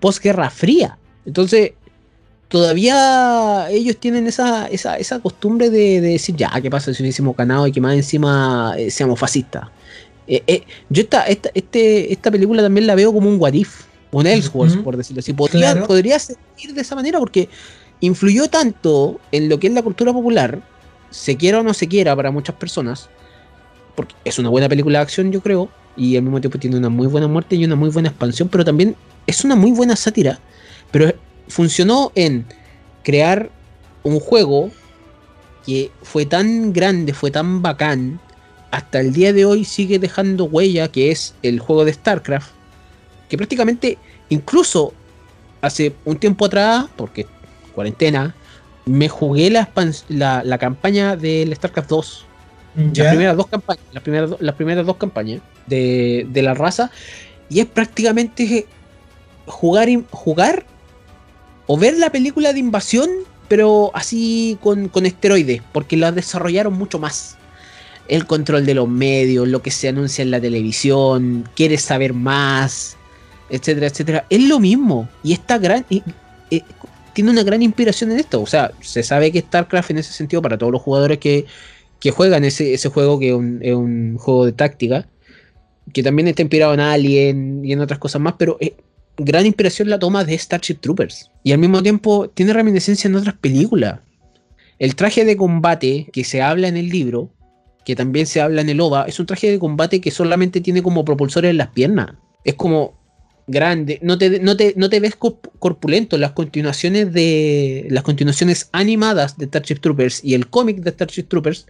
posguerra 0.00 0.50
fría. 0.50 0.98
Entonces, 1.26 1.72
todavía 2.54 3.68
ellos 3.68 3.96
tienen 3.96 4.28
esa, 4.28 4.68
esa, 4.68 4.96
esa 4.96 5.18
costumbre 5.18 5.70
de, 5.70 6.00
decir, 6.00 6.36
ya, 6.36 6.52
¿qué 6.62 6.70
pasa 6.70 6.94
si 6.94 7.02
hubiésemos 7.02 7.36
ganado 7.36 7.66
y 7.66 7.72
que 7.72 7.80
más 7.80 7.96
encima 7.96 8.76
eh, 8.78 8.92
seamos 8.92 9.18
fascistas? 9.18 9.64
Eh, 10.28 10.40
eh, 10.46 10.62
yo 10.88 11.02
esta, 11.02 11.24
esta, 11.24 11.50
este, 11.52 12.12
esta 12.12 12.30
película 12.30 12.62
también 12.62 12.86
la 12.86 12.94
veo 12.94 13.12
como 13.12 13.28
un 13.28 13.40
what 13.40 13.54
if, 13.54 13.86
un 14.12 14.28
Elseworlds, 14.28 14.76
por 14.76 14.96
decirlo 14.96 15.18
así. 15.18 15.32
Podría, 15.32 15.84
podría 15.84 16.16
seguir 16.20 16.74
de 16.74 16.80
esa 16.80 16.94
manera 16.94 17.18
porque 17.18 17.48
influyó 17.98 18.46
tanto 18.46 19.18
en 19.32 19.48
lo 19.48 19.58
que 19.58 19.66
es 19.66 19.72
la 19.72 19.82
cultura 19.82 20.12
popular, 20.12 20.62
se 21.10 21.36
quiera 21.36 21.58
o 21.58 21.64
no 21.64 21.74
se 21.74 21.88
quiera 21.88 22.14
para 22.14 22.30
muchas 22.30 22.54
personas, 22.54 23.08
porque 23.96 24.14
es 24.24 24.38
una 24.38 24.48
buena 24.48 24.68
película 24.68 25.00
de 25.00 25.02
acción, 25.02 25.32
yo 25.32 25.40
creo, 25.40 25.70
y 25.96 26.16
al 26.16 26.22
mismo 26.22 26.40
tiempo 26.40 26.56
tiene 26.60 26.76
una 26.76 26.88
muy 26.88 27.08
buena 27.08 27.26
muerte 27.26 27.56
y 27.56 27.64
una 27.64 27.74
muy 27.74 27.90
buena 27.90 28.10
expansión, 28.10 28.48
pero 28.48 28.64
también 28.64 28.94
es 29.26 29.44
una 29.44 29.56
muy 29.56 29.72
buena 29.72 29.96
sátira, 29.96 30.38
pero 30.92 31.12
funcionó 31.48 32.12
en 32.14 32.46
crear 33.02 33.50
un 34.02 34.20
juego 34.20 34.70
que 35.66 35.90
fue 36.02 36.26
tan 36.26 36.72
grande, 36.72 37.14
fue 37.14 37.30
tan 37.30 37.62
bacán, 37.62 38.20
hasta 38.70 39.00
el 39.00 39.12
día 39.12 39.32
de 39.32 39.44
hoy 39.44 39.64
sigue 39.64 39.98
dejando 39.98 40.44
huella, 40.44 40.88
que 40.88 41.10
es 41.10 41.34
el 41.42 41.60
juego 41.60 41.84
de 41.84 41.92
StarCraft, 41.92 42.50
que 43.28 43.36
prácticamente, 43.36 43.98
incluso 44.28 44.92
hace 45.60 45.94
un 46.04 46.16
tiempo 46.16 46.46
atrás, 46.46 46.86
porque 46.96 47.26
cuarentena, 47.74 48.34
me 48.84 49.08
jugué 49.08 49.48
la, 49.50 49.70
la, 50.08 50.58
campaña 50.58 51.16
del 51.16 51.54
StarCraft 51.54 51.88
2. 51.88 52.26
Las 52.96 53.08
primeras 53.08 53.36
dos 53.36 53.46
campañas, 53.46 53.84
las 53.92 54.02
primeras, 54.02 54.30
las 54.40 54.54
primeras 54.56 54.84
dos 54.84 54.96
campañas 54.96 55.40
de, 55.66 56.26
de, 56.28 56.42
la 56.42 56.54
raza. 56.54 56.90
Y 57.48 57.60
es 57.60 57.66
prácticamente 57.66 58.66
jugar, 59.46 59.88
jugar 60.10 60.66
o 61.66 61.76
ver 61.76 61.96
la 61.98 62.10
película 62.10 62.52
de 62.52 62.58
invasión, 62.58 63.08
pero 63.48 63.90
así 63.94 64.58
con, 64.60 64.88
con 64.88 65.06
esteroides, 65.06 65.62
porque 65.72 65.96
la 65.96 66.12
desarrollaron 66.12 66.74
mucho 66.74 66.98
más. 66.98 67.36
El 68.06 68.26
control 68.26 68.66
de 68.66 68.74
los 68.74 68.88
medios, 68.88 69.48
lo 69.48 69.62
que 69.62 69.70
se 69.70 69.88
anuncia 69.88 70.22
en 70.22 70.30
la 70.30 70.40
televisión, 70.40 71.48
quieres 71.54 71.82
saber 71.82 72.12
más, 72.12 72.96
etcétera, 73.48 73.86
etcétera. 73.86 74.26
Es 74.28 74.42
lo 74.42 74.60
mismo. 74.60 75.08
Y 75.22 75.32
está 75.32 75.56
gran. 75.58 75.86
Eh, 75.90 76.02
tiene 77.14 77.30
una 77.30 77.42
gran 77.42 77.62
inspiración 77.62 78.10
en 78.10 78.18
esto. 78.18 78.42
O 78.42 78.46
sea, 78.46 78.72
se 78.80 79.02
sabe 79.02 79.32
que 79.32 79.40
StarCraft 79.40 79.92
en 79.92 79.98
ese 79.98 80.12
sentido, 80.12 80.42
para 80.42 80.58
todos 80.58 80.72
los 80.72 80.82
jugadores 80.82 81.18
que, 81.18 81.46
que 82.00 82.10
juegan 82.10 82.44
ese, 82.44 82.74
ese 82.74 82.90
juego, 82.90 83.18
que 83.18 83.28
es 83.28 83.34
un, 83.34 83.60
es 83.62 83.74
un, 83.74 84.18
juego 84.18 84.44
de 84.44 84.52
táctica, 84.52 85.06
que 85.92 86.02
también 86.02 86.28
está 86.28 86.42
inspirado 86.42 86.74
en 86.74 86.80
Alien 86.80 87.64
y 87.64 87.72
en 87.72 87.80
otras 87.80 87.98
cosas 87.98 88.20
más, 88.20 88.34
pero 88.36 88.58
eh, 88.60 88.74
gran 89.16 89.46
inspiración 89.46 89.88
la 89.88 89.98
toma 89.98 90.24
de 90.24 90.36
Starship 90.38 90.76
Troopers. 90.76 91.30
Y 91.42 91.52
al 91.52 91.58
mismo 91.58 91.82
tiempo 91.82 92.28
tiene 92.28 92.52
reminiscencia 92.52 93.08
en 93.08 93.16
otras 93.16 93.36
películas. 93.36 94.00
El 94.78 94.96
traje 94.96 95.24
de 95.24 95.36
combate 95.36 96.08
que 96.12 96.24
se 96.24 96.42
habla 96.42 96.68
en 96.68 96.76
el 96.76 96.88
libro, 96.88 97.30
que 97.84 97.94
también 97.94 98.26
se 98.26 98.40
habla 98.40 98.60
en 98.60 98.68
el 98.68 98.80
OVA, 98.80 99.04
es 99.04 99.20
un 99.20 99.26
traje 99.26 99.50
de 99.50 99.58
combate 99.58 100.00
que 100.00 100.10
solamente 100.10 100.60
tiene 100.60 100.82
como 100.82 101.04
propulsores 101.04 101.50
en 101.50 101.58
las 101.58 101.68
piernas. 101.68 102.14
Es 102.44 102.54
como 102.54 102.94
grande, 103.46 103.98
no 104.02 104.18
te, 104.18 104.40
no 104.40 104.56
te, 104.56 105.00
ves 105.00 105.16
corpulento. 105.16 106.18
Las 106.18 106.32
continuaciones 106.32 107.12
de. 107.12 107.86
Las 107.90 108.02
continuaciones 108.02 108.68
animadas 108.72 109.38
de 109.38 109.46
Starship 109.46 109.76
Troopers 109.76 110.24
y 110.24 110.34
el 110.34 110.48
cómic 110.48 110.78
de 110.78 110.90
Starship 110.90 111.24
Troopers 111.24 111.66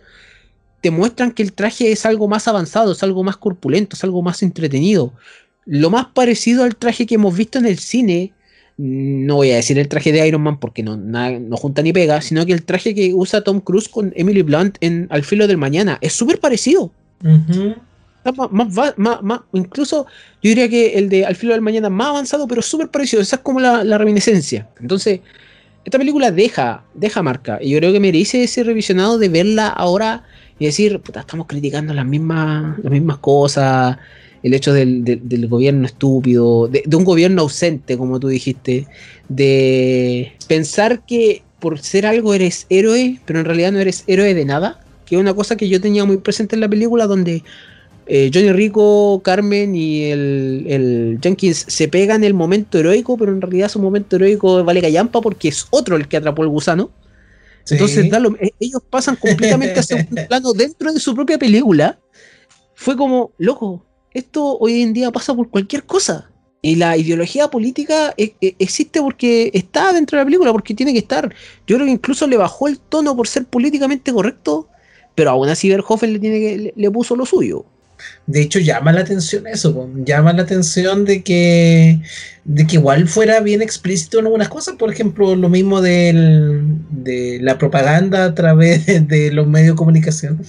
te 0.81 0.91
muestran 0.91 1.33
que 1.33 1.43
el 1.43 1.55
traje 1.55 1.93
es 1.93 2.05
algo 2.05 2.29
más 2.29 2.47
avanzado, 2.47 2.93
es 2.93 3.03
algo 3.03 3.23
más 3.23 3.39
corpulento, 3.39 3.97
es 3.97 4.05
algo 4.05 4.21
más 4.23 4.43
entretenido 4.43 5.15
lo 5.67 5.91
más 5.91 6.07
parecido 6.07 6.65
al 6.65 6.77
traje 6.77 7.07
que 7.07 7.15
hemos 7.15 7.37
visto 7.37 7.59
en 7.59 7.67
el 7.67 7.79
cine, 7.79 8.33
no 8.77 9.37
voy 9.37 9.53
a 9.53 9.57
decir 9.57 9.79
el 9.79 9.89
traje 9.89 10.13
de 10.13 10.27
Iron 10.27 10.43
Man 10.43 10.59
porque 10.59 10.83
no, 10.83 10.97
no 10.97 11.57
junta 11.57 11.83
ni 11.83 11.93
pega, 11.93 12.21
sino 12.21 12.45
que 12.45 12.53
el 12.53 12.65
traje 12.65 12.95
que 12.95 13.15
usa 13.15 13.43
Tom 13.43 13.61
Cruise 13.61 13.89
con 13.89 14.13
Emily 14.17 14.43
Blunt 14.43 14.77
en 14.81 15.07
Al 15.11 15.25
filo 15.25 15.47
del 15.47 15.59
mañana 15.59 15.99
es 16.01 16.13
súper 16.13 16.41
parecido. 16.41 16.91
incluso 19.53 20.07
yo 20.43 20.49
diría 20.49 20.69
que 20.69 20.99
el 20.99 21.09
de 21.09 21.25
Al 21.25 21.37
filo 21.37 21.53
del 21.53 21.63
mañana 21.63 21.89
más 21.89 22.09
avanzado, 22.09 22.49
pero 22.49 22.63
súper 22.63 22.89
parecido. 22.89 23.23
Esa 23.23 23.37
es 23.37 23.43
como 23.43 23.61
la, 23.61 23.97
reminiscencia. 23.97 24.69
Entonces, 24.81 25.21
esta 25.85 25.99
película 25.99 26.33
deja, 26.33 26.85
deja 26.95 27.23
marca. 27.23 27.59
Y 27.61 27.71
yo 27.71 27.79
creo 27.79 27.93
que 27.93 28.01
merece 28.01 28.43
ese 28.43 28.65
revisionado 28.65 29.19
de 29.19 29.29
verla 29.29 29.69
ahora 29.69 30.25
y 30.59 30.67
decir, 30.67 30.99
puta, 31.01 31.21
estamos 31.21 31.47
criticando 31.47 31.95
las 31.95 32.07
mismas, 32.07 32.79
las 32.83 32.91
mismas 32.91 33.19
cosas 33.19 33.99
el 34.45 34.53
hecho 34.53 34.75
del, 34.75 35.49
gobierno 35.49 35.87
estúpido, 35.87 36.69
de, 36.69 36.85
un 36.95 37.05
gobierno 37.05 37.43
ausente, 37.43 37.97
como 37.97 38.21
tú 38.21 38.29
dijiste, 38.29 38.87
de 39.31 40.35
pensar 40.47 41.07
que 41.07 41.43
por 41.61 41.81
ser 41.81 42.05
algo 42.05 42.35
eres 42.35 42.67
héroe, 42.69 43.19
pero 43.25 43.39
en 43.39 43.47
realidad 43.47 43.73
no 43.73 43.79
eres 43.79 44.05
héroe 44.07 44.35
de 44.35 44.45
nada, 44.45 44.85
que 45.07 45.15
es 45.15 45.21
una 45.21 45.33
cosa 45.33 45.57
que 45.57 45.71
yo 45.71 45.81
tenía 45.81 46.05
muy 46.05 46.19
presente 46.19 46.57
en 46.57 46.61
la 46.61 46.69
película, 46.69 47.07
donde 47.07 47.43
eh, 48.07 48.31
Johnny 48.35 48.53
Rico, 48.53 49.23
Carmen 49.25 49.75
y 49.75 50.11
el, 50.11 51.19
Jenkins 51.23 51.65
se 51.67 51.89
pegan 51.89 52.23
el 52.23 52.35
momento 52.35 52.79
heroico, 52.79 53.17
pero 53.17 53.33
en 53.33 53.41
realidad 53.41 53.71
su 53.71 53.81
momento 53.81 54.17
heroico 54.17 54.63
vale 54.63 54.83
callampa 54.83 55.23
porque 55.23 55.49
es 55.49 55.67
otro 55.71 55.97
el 55.97 56.07
que 56.07 56.19
atrapó 56.19 56.43
el 56.43 56.51
gusano. 56.51 56.91
Entonces, 57.71 58.11
ellos 58.61 58.83
pasan 58.91 59.17
completamente 59.17 59.81
a 59.81 59.83
segundo 59.83 60.21
plano 60.29 60.53
dentro 60.53 60.93
de 60.93 61.01
su 61.01 61.15
propia 61.15 61.39
película. 61.39 61.99
Fue 62.75 62.95
como, 62.95 63.33
loco, 63.39 63.87
esto 64.15 64.57
hoy 64.59 64.83
en 64.83 64.93
día 64.93 65.11
pasa 65.11 65.35
por 65.35 65.51
cualquier 65.51 65.85
cosa. 65.85 66.31
Y 66.63 66.77
la 66.77 66.97
ideología 66.97 67.49
política 67.49 68.15
e, 68.17 68.35
e, 68.41 68.55
existe 68.59 69.01
porque 69.03 69.51
está 69.53 69.93
dentro 69.93 70.17
de 70.17 70.23
la 70.23 70.25
película, 70.25 70.53
porque 70.53 70.73
tiene 70.73 70.93
que 70.93 71.01
estar. 71.01 71.35
Yo 71.67 71.77
creo 71.77 71.87
que 71.87 71.93
incluso 71.93 72.27
le 72.27 72.39
bajó 72.39 72.69
el 72.69 72.79
tono 72.79 73.15
por 73.15 73.29
ser 73.29 73.45
políticamente 73.45 74.13
correcto, 74.13 74.69
pero 75.15 75.31
aún 75.31 75.49
así 75.49 75.69
Verhoeven 75.69 76.15
le, 76.15 76.19
tiene 76.21 76.73
le, 76.75 76.91
puso 76.91 77.17
lo 77.17 77.27
suyo. 77.27 77.67
De 78.27 78.41
hecho, 78.41 78.61
llama 78.61 78.93
la 78.93 79.01
atención 79.03 79.47
eso, 79.47 79.91
llama 80.05 80.33
la 80.33 80.43
atención 80.43 81.05
de 81.05 81.23
que, 81.23 82.01
de 82.45 82.67
que 82.67 82.77
igual 82.77 83.09
fuera 83.09 83.41
bien 83.41 83.61
explícito 83.61 84.19
en 84.19 84.27
algunas 84.27 84.49
cosas, 84.49 84.77
por 84.77 84.91
ejemplo, 84.91 85.37
lo 85.37 85.49
mismo 85.49 85.83
de 85.83 87.39
la 87.43 87.59
propaganda 87.59 88.25
a 88.25 88.35
través 88.35 88.87
de 88.87 89.31
los 89.33 89.47
medios 89.47 89.75
de 89.75 89.77
comunicación 89.77 90.41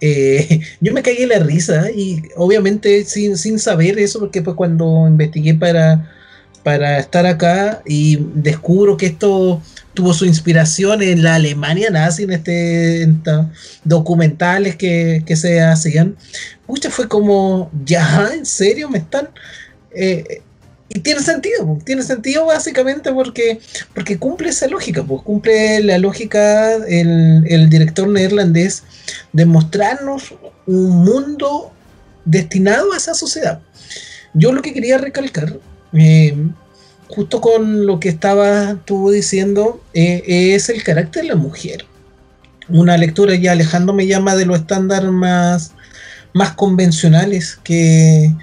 eh, 0.00 0.60
yo 0.80 0.92
me 0.92 1.02
caí 1.02 1.22
en 1.22 1.28
la 1.30 1.38
risa 1.38 1.90
y 1.90 2.22
obviamente 2.36 3.04
sin, 3.04 3.36
sin 3.36 3.58
saber 3.58 3.98
eso, 3.98 4.20
porque 4.20 4.42
pues 4.42 4.56
cuando 4.56 5.06
investigué 5.06 5.54
para, 5.54 6.10
para 6.62 6.98
estar 6.98 7.26
acá 7.26 7.82
y 7.86 8.18
descubro 8.34 8.96
que 8.96 9.06
esto 9.06 9.62
tuvo 9.94 10.14
su 10.14 10.24
inspiración 10.24 11.02
en 11.02 11.22
la 11.22 11.34
Alemania 11.34 11.90
nazi, 11.90 12.22
en 12.22 12.30
este 12.30 13.08
documentales 13.84 14.76
que, 14.76 15.24
se 15.36 15.60
hacían, 15.60 16.16
mucha 16.66 16.90
fue 16.90 17.08
como, 17.08 17.70
ya, 17.84 18.30
¿en 18.34 18.46
serio 18.46 18.88
me 18.88 18.98
están? 18.98 19.28
Eh, 19.92 20.42
y 20.92 20.98
tiene 20.98 21.20
sentido, 21.20 21.78
tiene 21.84 22.02
sentido 22.02 22.46
básicamente 22.46 23.12
porque, 23.12 23.60
porque 23.94 24.18
cumple 24.18 24.48
esa 24.48 24.66
lógica, 24.66 25.04
pues 25.04 25.22
cumple 25.22 25.80
la 25.84 25.98
lógica 25.98 26.74
el, 26.74 27.44
el 27.46 27.70
director 27.70 28.08
neerlandés 28.08 28.82
de 29.32 29.46
mostrarnos 29.46 30.34
un 30.66 31.04
mundo 31.04 31.72
destinado 32.24 32.92
a 32.92 32.96
esa 32.96 33.14
sociedad. 33.14 33.60
Yo 34.34 34.50
lo 34.50 34.62
que 34.62 34.72
quería 34.72 34.98
recalcar, 34.98 35.60
eh, 35.92 36.36
justo 37.06 37.40
con 37.40 37.86
lo 37.86 38.00
que 38.00 38.08
estaba 38.08 38.74
tú 38.84 39.12
diciendo, 39.12 39.80
eh, 39.94 40.54
es 40.54 40.70
el 40.70 40.82
carácter 40.82 41.22
de 41.22 41.28
la 41.28 41.36
mujer. 41.36 41.86
Una 42.68 42.96
lectura 42.96 43.36
ya 43.36 43.52
alejándome 43.52 44.08
llama 44.08 44.34
de 44.34 44.46
los 44.46 44.58
estándares 44.58 45.10
más, 45.10 45.72
más 46.32 46.54
convencionales 46.54 47.60
que, 47.62 48.34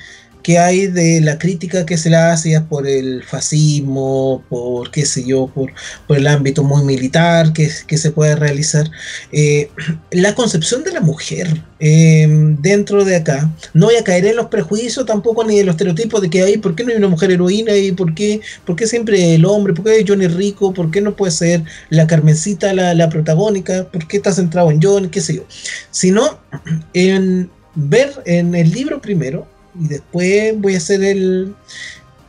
que 0.47 0.57
hay 0.57 0.87
de 0.87 1.19
la 1.19 1.37
crítica 1.37 1.85
que 1.85 1.97
se 1.97 2.09
le 2.09 2.15
hace 2.15 2.61
por 2.61 2.87
el 2.87 3.21
fascismo, 3.21 4.45
por 4.47 4.89
qué 4.91 5.05
sé 5.05 5.25
yo, 5.25 5.47
por, 5.47 5.73
por 6.07 6.15
el 6.15 6.25
ámbito 6.25 6.63
muy 6.63 6.85
militar 6.85 7.51
que, 7.51 7.69
que 7.85 7.97
se 7.97 8.11
puede 8.11 8.33
realizar. 8.37 8.89
Eh, 9.33 9.69
la 10.11 10.35
concepción 10.35 10.85
de 10.85 10.93
la 10.93 11.01
mujer 11.01 11.49
em, 11.79 12.55
dentro 12.61 13.03
de 13.03 13.17
acá, 13.17 13.51
no 13.73 13.87
voy 13.87 13.97
a 13.97 14.05
caer 14.05 14.25
en 14.25 14.37
los 14.37 14.45
prejuicios 14.45 15.05
tampoco 15.05 15.43
ni 15.43 15.59
en 15.59 15.65
los 15.65 15.73
estereotipos 15.73 16.21
de 16.21 16.29
que 16.29 16.41
hay, 16.43 16.57
¿por 16.59 16.75
qué 16.75 16.85
no 16.85 16.91
hay 16.91 16.95
una 16.95 17.09
mujer 17.09 17.29
heroína? 17.29 17.75
¿Y 17.75 17.91
por 17.91 18.15
qué, 18.15 18.39
por 18.65 18.77
qué 18.77 18.87
siempre 18.87 19.35
el 19.35 19.43
hombre? 19.43 19.73
¿Por 19.73 19.83
qué 19.83 20.05
Johnny 20.07 20.27
Rico? 20.27 20.73
¿Por 20.73 20.91
qué 20.91 21.01
no 21.01 21.13
puede 21.13 21.33
ser 21.33 21.63
la 21.89 22.07
Carmencita 22.07 22.73
la, 22.73 22.93
la 22.93 23.09
protagónica? 23.09 23.91
¿Por 23.91 24.07
qué 24.07 24.15
está 24.15 24.31
centrado 24.31 24.71
en 24.71 24.81
Johnny? 24.81 25.09
¿Qué 25.09 25.19
sé 25.19 25.35
yo? 25.35 25.43
Sino 25.91 26.39
en 26.93 27.49
ver 27.75 28.13
en 28.25 28.55
el 28.55 28.71
libro 28.71 29.01
primero, 29.01 29.45
y 29.79 29.87
después 29.87 30.59
voy 30.59 30.75
a 30.75 30.77
hacer 30.77 31.03
el, 31.03 31.55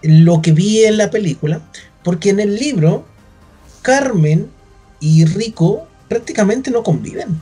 lo 0.02 0.42
que 0.42 0.52
vi 0.52 0.84
en 0.84 0.96
la 0.96 1.10
película, 1.10 1.60
porque 2.04 2.30
en 2.30 2.40
el 2.40 2.56
libro 2.56 3.04
Carmen 3.82 4.50
y 5.00 5.24
Rico 5.24 5.86
prácticamente 6.08 6.70
no 6.70 6.82
conviven. 6.82 7.40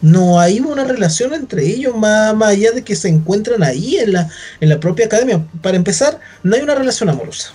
No 0.00 0.38
hay 0.38 0.60
una 0.60 0.84
relación 0.84 1.34
entre 1.34 1.66
ellos 1.66 1.96
más, 1.96 2.34
allá 2.40 2.70
de 2.70 2.82
que 2.82 2.94
se 2.94 3.08
encuentran 3.08 3.64
ahí 3.64 3.96
en 3.96 4.12
la, 4.12 4.30
en 4.60 4.68
la 4.68 4.78
propia 4.78 5.06
academia. 5.06 5.44
Para 5.60 5.76
empezar, 5.76 6.20
no 6.44 6.54
hay 6.54 6.62
una 6.62 6.76
relación 6.76 7.08
amorosa. 7.08 7.52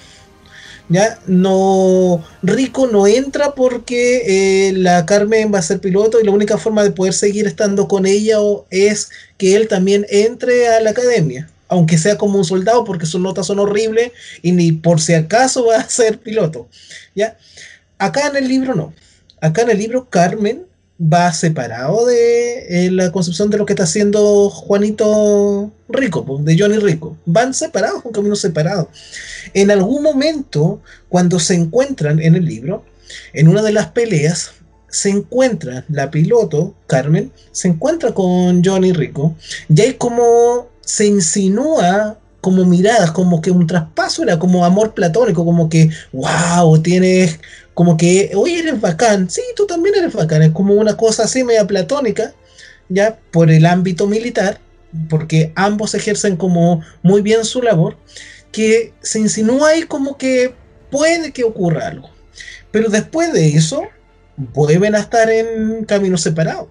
¿ya? 0.89 1.19
No, 1.25 2.23
Rico 2.41 2.87
no 2.87 3.07
entra 3.07 3.55
porque 3.55 4.67
eh, 4.67 4.73
la 4.73 5.05
Carmen 5.05 5.53
va 5.53 5.59
a 5.59 5.63
ser 5.63 5.79
piloto 5.79 6.19
y 6.19 6.25
la 6.25 6.31
única 6.31 6.57
forma 6.57 6.83
de 6.83 6.91
poder 6.91 7.13
seguir 7.13 7.47
estando 7.47 7.87
con 7.87 8.05
ella 8.05 8.37
es 8.69 9.09
que 9.37 9.55
él 9.55 9.67
también 9.67 10.05
entre 10.09 10.67
a 10.67 10.81
la 10.81 10.89
academia, 10.89 11.49
aunque 11.73 11.97
sea 11.97 12.17
como 12.17 12.37
un 12.37 12.45
soldado 12.45 12.83
porque 12.83 13.05
sus 13.05 13.19
notas 13.19 13.47
son 13.47 13.59
horribles 13.59 14.11
y 14.41 14.51
ni 14.51 14.71
por 14.71 15.01
si 15.01 15.13
acaso 15.13 15.65
va 15.65 15.77
a 15.77 15.89
ser 15.89 16.19
piloto, 16.19 16.67
¿ya? 17.15 17.37
Acá 17.97 18.27
en 18.27 18.35
el 18.37 18.47
libro 18.47 18.75
no. 18.75 18.93
Acá 19.41 19.63
en 19.63 19.71
el 19.71 19.79
libro 19.79 20.07
Carmen 20.09 20.65
va 21.01 21.33
separado 21.33 22.05
de 22.05 22.85
eh, 22.85 22.91
la 22.91 23.11
concepción 23.11 23.49
de 23.49 23.57
lo 23.57 23.65
que 23.65 23.73
está 23.73 23.83
haciendo 23.83 24.49
Juanito 24.51 25.71
Rico, 25.89 26.39
de 26.41 26.57
Johnny 26.57 26.77
Rico. 26.77 27.17
Van 27.25 27.53
separados, 27.53 28.05
un 28.05 28.11
camino 28.11 28.35
separado. 28.35 28.89
En 29.53 29.71
algún 29.71 30.03
momento, 30.03 30.79
cuando 31.09 31.39
se 31.39 31.55
encuentran 31.55 32.21
en 32.21 32.35
el 32.35 32.45
libro, 32.45 32.85
en 33.33 33.47
una 33.47 33.63
de 33.63 33.71
las 33.71 33.87
peleas, 33.87 34.51
se 34.89 35.09
encuentra 35.09 35.85
la 35.89 36.11
piloto, 36.11 36.75
Carmen, 36.85 37.31
se 37.51 37.67
encuentra 37.67 38.13
con 38.13 38.63
Johnny 38.63 38.93
Rico, 38.93 39.35
y 39.67 39.81
ahí 39.81 39.93
como 39.95 40.72
se 40.85 41.05
insinúa 41.05 42.17
como 42.41 42.65
miradas, 42.65 43.11
como 43.11 43.41
que 43.41 43.51
un 43.51 43.67
traspaso 43.67 44.23
era 44.23 44.37
como 44.37 44.65
amor 44.65 44.93
platónico, 44.93 45.45
como 45.45 45.69
que, 45.69 45.89
wow, 46.11 46.81
tienes 46.81 47.39
como 47.73 47.95
que, 47.95 48.31
oye, 48.35 48.59
eres 48.59 48.81
bacán, 48.81 49.29
sí, 49.29 49.41
tú 49.55 49.65
también 49.65 49.95
eres 49.95 50.13
bacán, 50.13 50.43
es 50.43 50.51
como 50.51 50.73
una 50.73 50.97
cosa 50.97 51.23
así 51.23 51.43
media 51.43 51.65
platónica, 51.65 52.33
ya, 52.89 53.17
por 53.31 53.49
el 53.49 53.65
ámbito 53.65 54.07
militar, 54.07 54.59
porque 55.09 55.53
ambos 55.55 55.95
ejercen 55.95 56.35
como 56.35 56.81
muy 57.01 57.21
bien 57.21 57.45
su 57.45 57.61
labor, 57.61 57.97
que 58.51 58.93
se 59.01 59.19
insinúa 59.19 59.69
ahí 59.69 59.83
como 59.83 60.17
que 60.17 60.53
puede 60.91 61.31
que 61.31 61.43
ocurra 61.43 61.87
algo. 61.87 62.09
Pero 62.71 62.89
después 62.89 63.33
de 63.33 63.55
eso, 63.55 63.83
vuelven 64.35 64.95
a 64.95 64.99
estar 64.99 65.29
en 65.29 65.85
caminos 65.85 66.21
separados. 66.21 66.67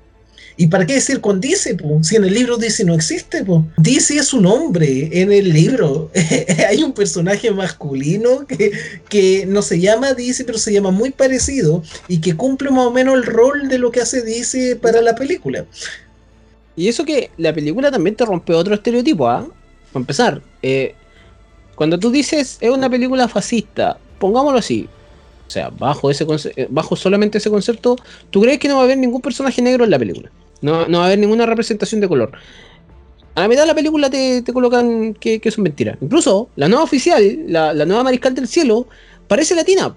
¿Y 0.56 0.66
para 0.66 0.86
qué 0.86 0.94
decir 0.94 1.20
con 1.20 1.40
DC? 1.40 1.76
Si 2.02 2.16
en 2.16 2.24
el 2.24 2.34
libro 2.34 2.56
DC 2.56 2.84
no 2.84 2.94
existe, 2.94 3.44
po? 3.44 3.66
DC 3.78 4.16
es 4.16 4.32
un 4.32 4.46
hombre 4.46 5.08
en 5.12 5.32
el 5.32 5.52
libro. 5.52 6.10
Hay 6.68 6.82
un 6.82 6.92
personaje 6.92 7.50
masculino 7.50 8.46
que, 8.46 8.72
que 9.08 9.46
no 9.46 9.62
se 9.62 9.80
llama 9.80 10.14
DC, 10.14 10.44
pero 10.44 10.58
se 10.58 10.72
llama 10.72 10.90
muy 10.90 11.10
parecido 11.10 11.82
y 12.08 12.20
que 12.20 12.36
cumple 12.36 12.70
más 12.70 12.86
o 12.86 12.90
menos 12.90 13.14
el 13.14 13.24
rol 13.24 13.68
de 13.68 13.78
lo 13.78 13.90
que 13.90 14.00
hace 14.00 14.22
DC 14.22 14.76
para 14.76 15.00
la 15.00 15.14
película. 15.14 15.64
Y 16.76 16.88
eso 16.88 17.04
que 17.04 17.30
la 17.36 17.52
película 17.52 17.90
también 17.90 18.16
te 18.16 18.24
rompe 18.24 18.54
otro 18.54 18.74
estereotipo, 18.74 19.28
¿ah? 19.28 19.46
Para 19.92 20.02
empezar, 20.02 20.42
eh, 20.62 20.94
cuando 21.74 21.98
tú 21.98 22.10
dices 22.10 22.56
es 22.60 22.70
una 22.70 22.88
película 22.88 23.28
fascista, 23.28 23.98
pongámoslo 24.18 24.58
así, 24.58 24.88
o 25.46 25.50
sea, 25.50 25.68
bajo, 25.68 26.10
ese 26.10 26.24
eh, 26.56 26.66
bajo 26.70 26.96
solamente 26.96 27.36
ese 27.36 27.50
concepto, 27.50 27.96
¿tú 28.30 28.40
crees 28.40 28.58
que 28.58 28.68
no 28.68 28.76
va 28.76 28.80
a 28.80 28.84
haber 28.84 28.96
ningún 28.96 29.20
personaje 29.20 29.60
negro 29.60 29.84
en 29.84 29.90
la 29.90 29.98
película? 29.98 30.30
No, 30.62 30.86
no 30.86 30.98
va 30.98 31.04
a 31.04 31.06
haber 31.08 31.18
ninguna 31.18 31.44
representación 31.44 32.00
de 32.00 32.08
color. 32.08 32.32
A 33.34 33.40
la 33.40 33.48
mitad 33.48 33.62
de 33.62 33.66
la 33.66 33.74
película 33.74 34.10
te, 34.10 34.44
colocan 34.52 35.14
que, 35.14 35.40
que 35.40 35.50
son 35.50 35.64
mentiras. 35.64 35.96
Incluso 36.00 36.48
la 36.56 36.68
nueva 36.68 36.84
oficial, 36.84 37.22
la, 37.46 37.72
nueva 37.84 38.04
mariscal 38.04 38.34
del 38.34 38.46
cielo, 38.46 38.86
parece 39.26 39.54
latina. 39.54 39.94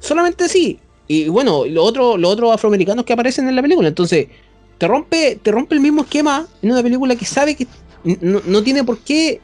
Solamente 0.00 0.44
así. 0.44 0.78
Y 1.06 1.28
bueno, 1.28 1.64
los 1.64 1.86
otros 1.86 2.18
los 2.20 2.32
otros 2.32 2.52
afroamericanos 2.52 3.04
que 3.04 3.12
aparecen 3.12 3.48
en 3.48 3.56
la 3.56 3.62
película. 3.62 3.88
Entonces, 3.88 4.28
te 4.76 4.86
rompe, 4.86 5.38
te 5.42 5.50
rompe 5.50 5.74
el 5.74 5.80
mismo 5.80 6.02
esquema 6.02 6.46
en 6.60 6.72
una 6.72 6.82
película 6.82 7.16
que 7.16 7.24
sabe 7.24 7.54
que 7.54 7.66
no, 8.04 8.42
no 8.44 8.62
tiene 8.62 8.84
por 8.84 8.98
qué 8.98 9.40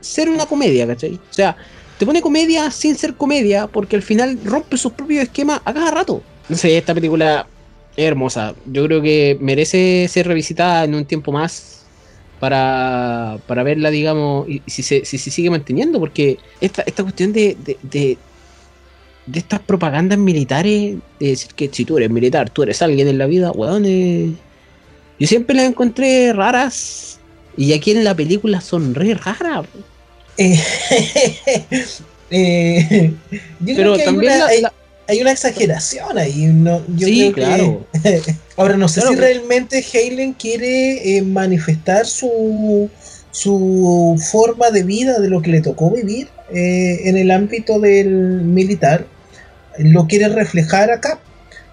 ser 0.00 0.28
una 0.28 0.46
comedia, 0.46 0.86
¿cachai? 0.86 1.14
O 1.14 1.34
sea, 1.34 1.56
te 1.98 2.06
pone 2.06 2.20
comedia 2.22 2.70
sin 2.70 2.96
ser 2.96 3.14
comedia 3.14 3.66
porque 3.66 3.96
al 3.96 4.02
final 4.02 4.38
rompe 4.44 4.76
sus 4.76 4.92
propios 4.92 5.24
esquemas 5.24 5.60
a 5.64 5.72
cada 5.72 5.90
rato. 5.90 6.22
No 6.48 6.56
sé, 6.56 6.76
esta 6.76 6.94
película 6.94 7.46
hermosa. 7.96 8.54
Yo 8.66 8.84
creo 8.86 9.02
que 9.02 9.36
merece 9.40 10.06
ser 10.08 10.26
revisitada 10.26 10.84
en 10.84 10.94
un 10.94 11.04
tiempo 11.04 11.32
más 11.32 11.84
para, 12.40 13.38
para 13.46 13.62
verla, 13.62 13.90
digamos, 13.90 14.48
y, 14.48 14.62
si, 14.66 14.82
se, 14.82 15.04
si 15.04 15.18
se 15.18 15.30
sigue 15.30 15.50
manteniendo, 15.50 16.00
porque 16.00 16.38
esta, 16.60 16.82
esta 16.82 17.02
cuestión 17.02 17.32
de, 17.32 17.56
de, 17.64 17.78
de, 17.82 18.18
estas 19.38 19.60
propagandas 19.60 20.18
militares, 20.18 20.96
de 21.20 21.26
decir 21.28 21.52
que 21.54 21.70
si 21.72 21.84
tú 21.84 21.98
eres 21.98 22.10
militar, 22.10 22.50
tú 22.50 22.64
eres 22.64 22.82
alguien 22.82 23.06
en 23.06 23.18
la 23.18 23.26
vida, 23.26 23.52
weón, 23.52 23.84
eh, 23.86 24.32
yo 25.20 25.26
siempre 25.28 25.54
las 25.54 25.66
encontré 25.66 26.32
raras 26.32 27.20
y 27.56 27.72
aquí 27.74 27.92
en 27.92 28.02
la 28.02 28.14
película 28.14 28.60
son 28.60 28.94
re 28.94 29.14
raras. 29.14 29.66
Eh, 30.36 30.60
eh, 32.30 33.12
Pero 33.64 33.98
también 33.98 34.40
la 34.62 34.72
hay 35.12 35.20
una 35.20 35.32
exageración 35.32 36.16
ahí. 36.16 36.46
No, 36.46 36.82
yo 36.96 37.06
sí, 37.06 37.32
claro. 37.34 37.86
ahora, 38.56 38.76
no 38.76 38.88
sé 38.88 39.02
si 39.02 39.14
realmente 39.14 39.84
Halen 39.92 40.32
quiere 40.32 41.16
eh, 41.16 41.22
manifestar 41.22 42.06
su, 42.06 42.88
su 43.30 44.20
forma 44.30 44.70
de 44.70 44.82
vida, 44.82 45.18
de 45.18 45.28
lo 45.28 45.42
que 45.42 45.50
le 45.50 45.60
tocó 45.60 45.90
vivir 45.90 46.28
eh, 46.50 47.08
en 47.08 47.16
el 47.18 47.30
ámbito 47.30 47.78
del 47.78 48.08
militar. 48.08 49.06
Lo 49.78 50.06
quiere 50.06 50.28
reflejar 50.28 50.90
acá. 50.90 51.20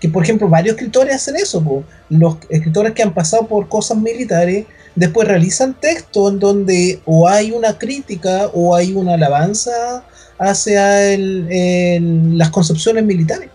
Que 0.02 0.08
por 0.08 0.24
ejemplo, 0.24 0.48
varios 0.48 0.76
escritores 0.76 1.16
hacen 1.16 1.36
eso. 1.36 1.84
Los 2.10 2.38
escritores 2.50 2.94
que 2.94 3.04
han 3.04 3.14
pasado 3.14 3.48
por 3.48 3.68
cosas 3.68 3.98
militares 3.98 4.66
después 4.96 5.28
realizan 5.28 5.80
textos 5.80 6.34
en 6.34 6.40
donde 6.40 7.00
o 7.06 7.28
hay 7.28 7.52
una 7.52 7.78
crítica 7.78 8.50
o 8.54 8.76
hay 8.76 8.94
una 8.94 9.14
alabanza 9.14 10.04
hacia 10.40 11.12
el, 11.14 12.38
las 12.38 12.50
concepciones 12.50 13.04
militares. 13.04 13.50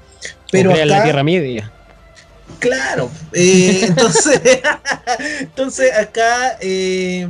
Pero 0.52 0.72
acá, 0.72 0.84
la 0.84 1.02
Tierra 1.02 1.24
Media. 1.24 1.72
Claro, 2.58 3.10
eh, 3.32 3.80
entonces, 3.88 4.40
entonces 5.40 5.92
acá 5.92 6.58
eh, 6.60 7.28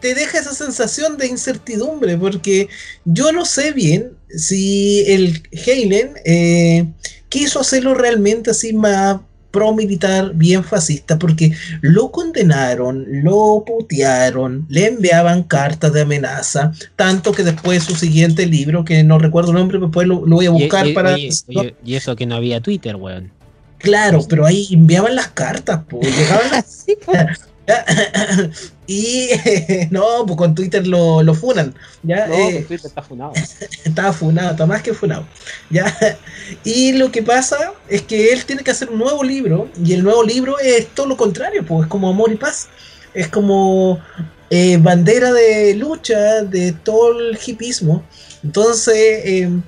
te 0.00 0.14
deja 0.14 0.38
esa 0.38 0.54
sensación 0.54 1.16
de 1.16 1.26
incertidumbre, 1.26 2.16
porque 2.16 2.68
yo 3.04 3.32
no 3.32 3.44
sé 3.44 3.72
bien 3.72 4.12
si 4.34 5.04
el 5.08 5.42
Halen 5.66 6.14
eh, 6.24 6.86
quiso 7.28 7.60
hacerlo 7.60 7.94
realmente 7.94 8.50
así 8.50 8.72
más 8.72 9.20
pro-militar 9.50 10.32
bien 10.34 10.62
fascista 10.62 11.18
porque 11.18 11.52
lo 11.80 12.10
condenaron, 12.10 13.06
lo 13.08 13.64
putearon, 13.66 14.66
le 14.68 14.86
enviaban 14.86 15.42
cartas 15.42 15.92
de 15.92 16.02
amenaza, 16.02 16.72
tanto 16.96 17.32
que 17.32 17.42
después 17.42 17.84
su 17.84 17.94
siguiente 17.94 18.46
libro, 18.46 18.84
que 18.84 19.02
no 19.04 19.18
recuerdo 19.18 19.50
el 19.50 19.56
nombre, 19.56 19.78
después 19.78 20.06
lo, 20.06 20.20
voy 20.20 20.46
a 20.46 20.50
buscar 20.50 20.92
para... 20.94 21.16
y 21.18 21.94
eso 21.94 22.16
que 22.16 22.26
no 22.26 22.36
había 22.36 22.60
Twitter, 22.60 22.96
weón. 22.96 23.32
Claro, 23.78 24.24
pero 24.28 24.44
ahí 24.44 24.68
enviaban 24.72 25.14
las 25.14 25.28
cartas, 25.28 25.82
pues, 25.88 26.16
llegaban 26.16 26.50
las... 26.50 26.86
y 28.88 29.28
no, 29.90 30.24
pues 30.26 30.38
con 30.38 30.54
Twitter 30.54 30.86
lo, 30.86 31.22
lo 31.22 31.34
funan. 31.34 31.74
¿ya? 32.02 32.26
No, 32.26 32.34
eh, 32.34 32.64
Twitter 32.66 32.86
está 32.86 33.02
funado. 33.02 33.34
Estaba 33.84 34.12
funado, 34.14 34.52
está 34.52 34.64
más 34.64 34.82
que 34.82 34.94
funado. 34.94 35.26
¿ya? 35.70 35.94
Y 36.64 36.92
lo 36.92 37.12
que 37.12 37.22
pasa 37.22 37.74
es 37.88 38.02
que 38.02 38.32
él 38.32 38.46
tiene 38.46 38.64
que 38.64 38.70
hacer 38.70 38.88
un 38.88 38.98
nuevo 38.98 39.22
libro, 39.22 39.68
y 39.84 39.92
el 39.92 40.02
nuevo 40.02 40.22
libro 40.22 40.58
es 40.58 40.88
todo 40.94 41.06
lo 41.06 41.18
contrario, 41.18 41.64
pues 41.66 41.82
es 41.82 41.88
como 41.88 42.08
amor 42.08 42.32
y 42.32 42.36
paz. 42.36 42.68
Es 43.12 43.28
como 43.28 44.00
eh, 44.48 44.78
bandera 44.78 45.32
de 45.32 45.74
lucha 45.74 46.42
de 46.42 46.72
todo 46.72 47.20
el 47.20 47.38
hipismo. 47.46 48.02
Entonces, 48.42 49.20
em, 49.24 49.62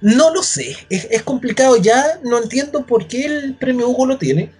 no 0.00 0.32
lo 0.32 0.44
sé, 0.44 0.76
es, 0.88 1.08
es, 1.10 1.22
complicado 1.22 1.76
ya, 1.76 2.20
no 2.22 2.40
entiendo 2.40 2.86
por 2.86 3.08
qué 3.08 3.24
el 3.24 3.54
premio 3.54 3.88
Hugo 3.88 4.06
lo 4.06 4.18
tiene. 4.18 4.52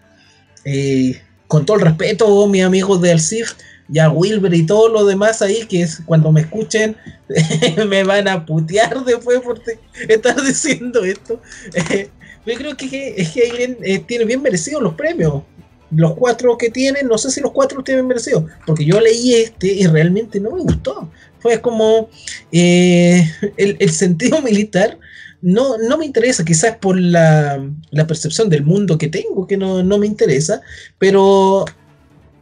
Eh, 0.64 1.22
con 1.48 1.64
todo 1.64 1.76
el 1.76 1.84
respeto, 1.84 2.46
mis 2.46 2.64
amigos 2.64 3.00
de 3.00 3.12
Alcif, 3.12 3.54
ya 3.88 4.10
Wilber 4.10 4.52
y 4.52 4.66
todo 4.66 4.88
lo 4.88 5.04
demás 5.04 5.42
ahí, 5.42 5.64
que 5.66 5.82
es 5.82 6.00
cuando 6.04 6.32
me 6.32 6.40
escuchen, 6.40 6.96
me 7.88 8.02
van 8.02 8.28
a 8.28 8.44
putear 8.44 9.04
después 9.04 9.40
por 9.40 9.60
estar 10.08 10.42
diciendo 10.42 11.04
esto. 11.04 11.40
yo 12.46 12.54
creo 12.54 12.76
que, 12.76 13.14
es 13.16 13.30
que 13.30 13.76
eh, 13.82 13.98
tiene 14.00 14.24
bien 14.24 14.42
merecidos 14.42 14.82
los 14.82 14.94
premios. 14.94 15.42
Los 15.92 16.14
cuatro 16.14 16.58
que 16.58 16.68
tienen, 16.68 17.06
no 17.06 17.16
sé 17.16 17.30
si 17.30 17.40
los 17.40 17.52
cuatro 17.52 17.80
tienen 17.84 18.08
merecido, 18.08 18.48
porque 18.66 18.84
yo 18.84 19.00
leí 19.00 19.34
este 19.34 19.68
y 19.68 19.86
realmente 19.86 20.40
no 20.40 20.50
me 20.50 20.62
gustó. 20.62 21.08
Fue 21.38 21.60
como 21.60 22.10
eh, 22.50 23.30
el 23.56 23.90
sentido 23.90 24.42
militar 24.42 24.98
no, 25.46 25.78
no 25.78 25.96
me 25.96 26.06
interesa, 26.06 26.44
quizás 26.44 26.76
por 26.76 27.00
la, 27.00 27.64
percepción 28.08 28.48
del 28.48 28.64
mundo 28.64 28.98
que 28.98 29.06
tengo, 29.06 29.46
que 29.46 29.56
no, 29.56 29.84
me 29.96 30.06
interesa, 30.06 30.60
pero 30.98 31.64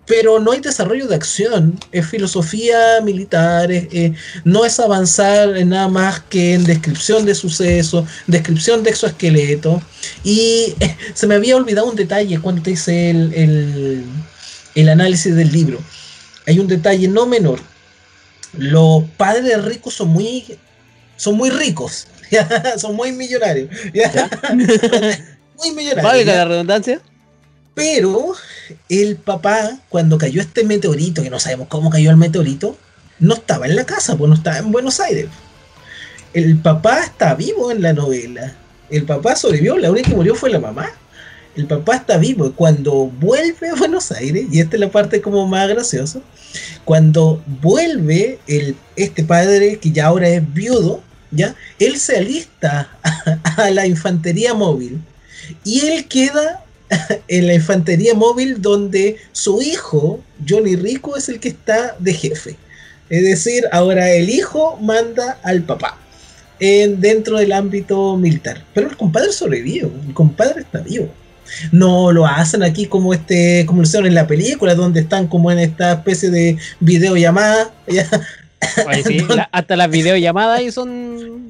pero 0.07 0.39
no 0.39 0.53
hay 0.53 0.61
desarrollo 0.61 1.07
de 1.07 1.15
acción, 1.15 1.79
es 1.93 2.07
filosofía 2.07 3.01
militar, 3.03 3.71
eh, 3.73 4.13
no 4.45 4.65
es 4.67 4.79
avanzar 4.81 5.65
nada 5.67 5.89
más 5.89 6.21
que 6.21 6.55
en 6.55 6.65
descripción 6.65 7.25
de 7.25 7.35
sucesos, 7.35 8.07
descripción 8.27 8.83
de 8.83 8.91
exoesqueleto. 8.91 9.83
Y 10.23 10.75
eh, 10.81 10.97
se 11.15 11.27
me 11.27 11.35
había 11.37 11.57
olvidado 11.57 11.89
un 11.89 11.97
detalle 11.97 12.39
cuando 12.39 12.69
hice 12.69 13.11
el, 13.11 14.05
el, 14.75 14.89
análisis 14.91 15.35
del 15.35 15.51
libro. 15.53 15.79
Hay 16.47 16.59
un 16.59 16.69
detalle 16.69 17.09
no 17.09 17.25
menor. 17.27 17.61
Los 18.53 19.05
padres 19.17 19.65
ricos 19.65 19.95
son 19.95 20.09
muy, 20.09 20.59
son 21.17 21.37
muy 21.37 21.49
ricos, 21.49 22.09
son 22.79 22.95
muy 22.97 23.13
millonarios. 23.13 23.71
muy 25.59 25.71
millonarios. 25.73 26.05
¿Vale 26.05 26.25
la 26.25 26.45
redundancia? 26.45 27.01
Pero 27.75 28.35
el 28.89 29.17
papá, 29.17 29.79
cuando 29.89 30.17
cayó 30.17 30.41
este 30.41 30.65
meteorito, 30.65 31.23
que 31.23 31.31
no 31.31 31.41
sabemos 31.41 31.69
cómo 31.69 31.91
cayó 31.91 32.11
el 32.11 32.17
meteorito, 32.17 32.77
no 33.19 33.35
estaba 33.35 33.67
en 33.67 33.77
la 33.77 33.85
casa, 33.85 34.17
pues 34.17 34.29
no 34.29 34.35
estaba 34.35 34.59
en 34.59 34.71
Buenos 34.71 35.01
Aires. 35.01 35.27
El 36.33 36.59
papá 36.59 37.01
está 37.01 37.35
vivo 37.35 37.71
en 37.71 37.83
la 37.83 37.93
novela. 37.93 38.55
El 38.91 39.05
papá 39.05 39.35
sobrevivió, 39.37 39.77
la 39.77 39.91
única 39.91 40.11
que 40.11 40.17
murió 40.17 40.35
fue 40.35 40.51
la 40.51 40.61
mamá. 40.61 40.91
El 41.57 41.67
papá 41.67 41.97
está 41.97 42.17
vivo. 42.17 42.53
Cuando 42.53 43.07
vuelve 43.07 43.71
a 43.71 43.75
Buenos 43.75 44.13
Aires, 44.13 44.47
y 44.51 44.61
esta 44.61 44.77
es 44.77 44.81
la 44.81 44.91
parte 44.91 45.21
como 45.21 45.47
más 45.47 45.69
graciosa, 45.69 46.21
cuando 46.85 47.43
vuelve 47.61 48.39
el, 48.47 48.77
este 48.97 49.25
padre, 49.25 49.79
que 49.79 49.91
ya 49.91 50.07
ahora 50.07 50.29
es 50.29 50.55
viudo, 50.55 51.03
¿ya? 51.35 51.55
él 51.79 51.99
se 51.99 52.17
alista 52.17 52.89
a 53.57 53.71
la 53.71 53.87
infantería 53.87 54.55
móvil 54.55 55.01
y 55.65 55.87
él 55.87 56.07
queda 56.07 56.65
en 57.29 57.47
la 57.47 57.55
infantería 57.55 58.15
móvil 58.15 58.61
donde 58.61 59.17
su 59.33 59.63
hijo, 59.63 60.21
Johnny 60.47 60.77
Rico, 60.77 61.17
es 61.17 61.29
el 61.29 61.41
que 61.41 61.49
está 61.49 61.97
de 61.99 62.15
jefe. 62.15 62.57
Es 63.11 63.23
decir, 63.23 63.65
ahora 63.73 64.11
el 64.11 64.31
hijo 64.31 64.79
manda 64.81 65.39
al 65.43 65.63
papá 65.63 65.99
en, 66.59 67.01
dentro 67.01 67.39
del 67.39 67.53
ámbito 67.53 68.17
militar. 68.17 68.65
Pero 68.73 68.89
el 68.89 68.97
compadre 68.97 69.33
sobrevivió, 69.33 69.91
el 70.07 70.15
compadre 70.15 70.63
está 70.63 70.81
vivo. 70.81 71.09
No 71.73 72.11
lo 72.11 72.27
hacen 72.27 72.63
aquí 72.63 72.87
como 72.87 73.13
este, 73.13 73.65
como 73.67 73.83
lo 73.83 73.87
hicieron 73.87 74.07
en 74.07 74.15
la 74.15 74.27
película, 74.27 74.75
donde 74.75 75.01
están 75.01 75.27
como 75.27 75.53
en 75.53 75.59
esta 75.59 75.93
especie 75.93 76.31
de 76.31 76.57
videollamada. 76.81 77.73
hasta 79.53 79.77
las 79.77 79.91
videollamadas 79.91 80.61
ahí 80.61 80.73
son, 80.73 81.47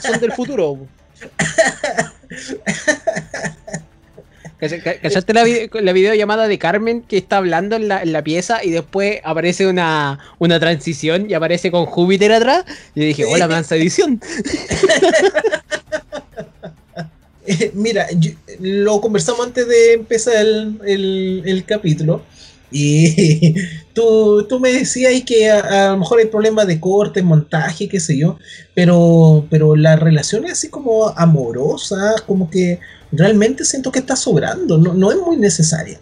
son 0.00 0.20
del 0.20 0.32
futuro. 0.32 0.78
¿Cachaste 4.58 5.32
la, 5.32 5.44
la 5.80 5.92
videollamada 5.92 6.48
de 6.48 6.58
Carmen 6.58 7.02
que 7.02 7.16
está 7.16 7.36
hablando 7.36 7.76
en 7.76 7.86
la, 7.86 8.24
pieza 8.24 8.64
y 8.64 8.70
después 8.70 9.20
aparece 9.22 9.68
una, 9.68 10.18
transición 10.58 11.30
y 11.30 11.34
aparece 11.34 11.70
con 11.70 11.86
Júpiter 11.86 12.32
atrás? 12.32 12.64
Y 12.94 13.00
dije, 13.00 13.24
hola, 13.24 13.46
mansa 13.46 13.76
edición. 13.76 14.20
Mira, 17.72 18.08
lo 18.58 19.00
conversamos 19.00 19.46
antes 19.46 19.66
de 19.68 19.92
empezar 19.94 20.34
el, 20.36 21.64
capítulo. 21.66 22.22
Y 22.70 23.54
tú, 23.92 24.46
me 24.60 24.72
decías 24.72 25.12
que 25.24 25.50
a, 25.50 25.92
lo 25.92 25.98
mejor 25.98 26.20
hay 26.20 26.26
problemas 26.26 26.66
de 26.66 26.80
corte, 26.80 27.22
montaje, 27.22 27.88
qué 27.88 28.00
sé 28.00 28.18
yo, 28.18 28.38
pero, 28.74 29.46
pero 29.50 29.76
la 29.76 29.96
relación 29.96 30.44
es 30.44 30.52
así 30.52 30.68
como 30.68 31.08
amorosa, 31.10 32.16
como 32.26 32.50
que 32.50 32.80
realmente 33.12 33.64
siento 33.64 33.90
que 33.90 34.00
está 34.00 34.16
sobrando, 34.16 34.78
no, 34.78 35.10
es 35.10 35.18
muy 35.18 35.36
necesaria. 35.36 35.98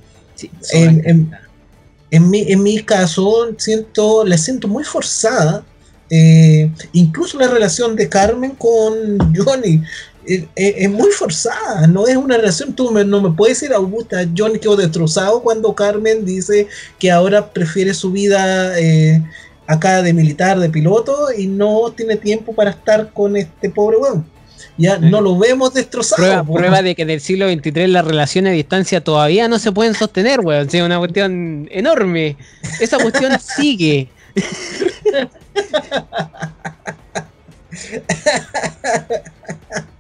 en, 0.73 2.31
mi, 2.31 2.79
caso, 2.83 3.55
siento, 3.59 4.25
la 4.25 4.39
siento 4.39 4.69
muy 4.69 4.85
forzada. 4.85 5.65
Eh, 6.09 6.71
incluso 6.93 7.37
la 7.37 7.49
relación 7.49 7.97
de 7.97 8.09
Carmen 8.09 8.53
con 8.53 9.19
Johnny 9.35 9.83
eh, 10.27 10.49
eh, 10.57 10.75
es, 10.79 10.91
muy 10.91 11.11
forzada, 11.11 11.87
no 11.87 12.07
es 12.07 12.17
una 12.17 12.37
relación, 12.37 12.75
tú 12.75 12.91
no 12.91 13.21
me 13.21 13.31
puedes 13.31 13.61
decir, 13.61 13.75
Augusta, 13.75 14.27
Johnny 14.37 14.59
quedó 14.59 14.77
destrozado 14.77 15.43
cuando 15.43 15.75
Carmen 15.75 16.25
dice 16.25 16.69
que 16.99 17.11
ahora 17.11 17.53
prefiere 17.53 17.95
su 17.95 18.13
vida 18.13 18.75
acá 19.67 20.03
de 20.03 20.13
militar, 20.13 20.59
de 20.59 20.69
piloto, 20.69 21.33
y 21.37 21.47
no 21.47 21.93
tiene 21.97 22.17
tiempo 22.17 22.55
para 22.55 22.71
estar 22.71 23.13
con 23.13 23.37
este 23.37 23.71
pobre 23.71 23.97
weón 23.97 24.37
ya 24.79 24.99
no 24.99 25.21
lo 25.21 25.39
vemos 25.39 25.75
destrozado. 25.75 26.53
Prueba, 26.53 26.83
de 26.83 26.95
que 26.95 27.03
en 27.03 27.11
el 27.11 27.21
siglo 27.21 27.51
XXIII 27.51 27.89
las 27.89 28.05
relaciones 28.05 28.51
a 28.51 28.55
distancia 28.55 29.03
todavía 29.03 29.49
no 29.49 29.59
se 29.59 29.73
pueden 29.73 29.95
sostener, 29.95 30.41
weón. 30.41 30.69
Es 30.71 30.83
una 30.83 30.99
cuestión 30.99 31.67
enorme. 31.71 32.37
Esa 32.81 32.99
cuestión 32.99 33.33
sigue. 33.57 34.09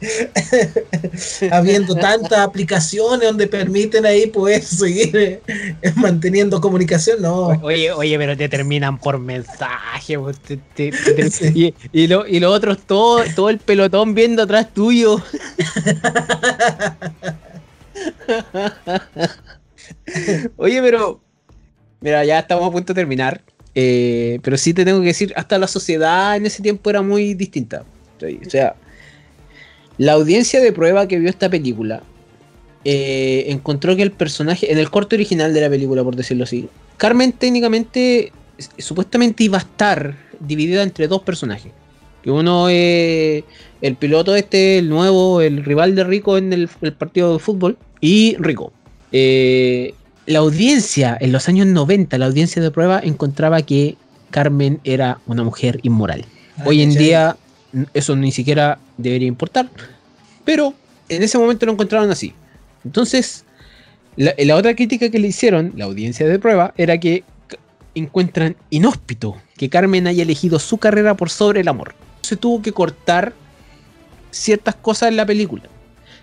habiendo 1.50 1.94
tantas 1.94 2.38
aplicaciones 2.38 3.28
donde 3.28 3.46
permiten 3.46 4.06
ahí 4.06 4.26
pues 4.26 4.66
seguir 4.66 5.10
eh, 5.14 5.40
manteniendo 5.96 6.60
comunicación, 6.60 7.22
no. 7.22 7.48
Oye, 7.62 7.92
oye, 7.92 8.18
pero 8.18 8.36
te 8.36 8.48
terminan 8.48 8.98
por 8.98 9.18
mensaje, 9.18 10.16
y, 11.54 11.74
y, 11.92 12.06
lo, 12.06 12.26
y 12.26 12.40
los 12.40 12.54
otros, 12.54 12.78
todo, 12.86 13.22
todo 13.34 13.50
el 13.50 13.58
pelotón 13.58 14.14
viendo 14.14 14.42
atrás 14.42 14.72
tuyo. 14.72 15.22
oye, 20.56 20.80
pero 20.82 21.20
mira, 22.00 22.24
ya 22.24 22.38
estamos 22.38 22.68
a 22.68 22.72
punto 22.72 22.94
de 22.94 23.00
terminar. 23.00 23.42
Eh, 23.74 24.40
pero 24.42 24.56
sí 24.56 24.74
te 24.74 24.84
tengo 24.84 25.00
que 25.00 25.06
decir, 25.08 25.32
hasta 25.36 25.56
la 25.58 25.68
sociedad 25.68 26.36
en 26.36 26.46
ese 26.46 26.62
tiempo 26.62 26.90
era 26.90 27.02
muy 27.02 27.34
distinta. 27.34 27.84
O 28.20 28.50
sea, 28.50 28.74
la 30.00 30.12
audiencia 30.12 30.62
de 30.62 30.72
prueba 30.72 31.06
que 31.06 31.18
vio 31.18 31.28
esta 31.28 31.50
película 31.50 32.02
eh, 32.86 33.44
encontró 33.48 33.94
que 33.96 34.02
el 34.02 34.12
personaje, 34.12 34.72
en 34.72 34.78
el 34.78 34.88
corte 34.88 35.14
original 35.14 35.52
de 35.52 35.60
la 35.60 35.68
película, 35.68 36.02
por 36.02 36.16
decirlo 36.16 36.44
así, 36.44 36.70
Carmen 36.96 37.32
técnicamente, 37.32 38.32
supuestamente 38.78 39.44
iba 39.44 39.58
a 39.58 39.60
estar 39.60 40.16
dividida 40.40 40.82
entre 40.82 41.06
dos 41.06 41.20
personajes. 41.20 41.72
Que 42.22 42.30
uno 42.30 42.70
es 42.70 43.44
el 43.82 43.96
piloto 43.96 44.34
este, 44.34 44.78
el 44.78 44.88
nuevo, 44.88 45.42
el 45.42 45.62
rival 45.62 45.94
de 45.94 46.04
Rico 46.04 46.38
en 46.38 46.54
el, 46.54 46.68
partido 46.96 47.34
de 47.34 47.38
fútbol, 47.38 47.76
y 48.00 48.36
Rico. 48.38 48.72
Eh, 49.12 49.92
la 50.24 50.38
audiencia, 50.38 51.18
en 51.20 51.30
los 51.30 51.46
años 51.46 51.66
90, 51.66 52.16
la 52.16 52.24
audiencia 52.24 52.62
de 52.62 52.70
prueba 52.70 53.02
encontraba 53.04 53.60
que 53.60 53.96
Carmen 54.30 54.80
era 54.82 55.18
una 55.26 55.44
mujer 55.44 55.78
inmoral. 55.82 56.24
Ah, 56.56 56.64
Hoy 56.66 56.80
en 56.80 56.94
día 56.94 57.36
eso 57.94 58.16
ni 58.16 58.32
siquiera 58.32 58.78
debería 58.96 59.28
importar. 59.28 59.68
Pero 60.44 60.74
en 61.08 61.22
ese 61.22 61.38
momento 61.38 61.66
lo 61.66 61.72
encontraron 61.72 62.10
así. 62.10 62.32
Entonces, 62.84 63.44
la, 64.16 64.56
otra 64.56 64.74
crítica 64.74 65.10
que 65.10 65.18
le 65.18 65.28
hicieron, 65.28 65.72
la 65.76 65.84
audiencia 65.84 66.26
de 66.26 66.38
prueba, 66.38 66.74
era 66.76 66.98
que 66.98 67.24
encuentran 67.94 68.56
inhóspito 68.70 69.36
que 69.56 69.68
Carmen 69.68 70.06
haya 70.06 70.22
elegido 70.22 70.58
su 70.58 70.78
carrera 70.78 71.14
por 71.14 71.30
sobre 71.30 71.60
el 71.60 71.68
amor. 71.68 71.94
Se 72.22 72.36
tuvo 72.36 72.62
que 72.62 72.72
cortar 72.72 73.32
ciertas 74.30 74.74
cosas 74.76 75.08
en 75.08 75.16
la 75.16 75.26
película. 75.26 75.64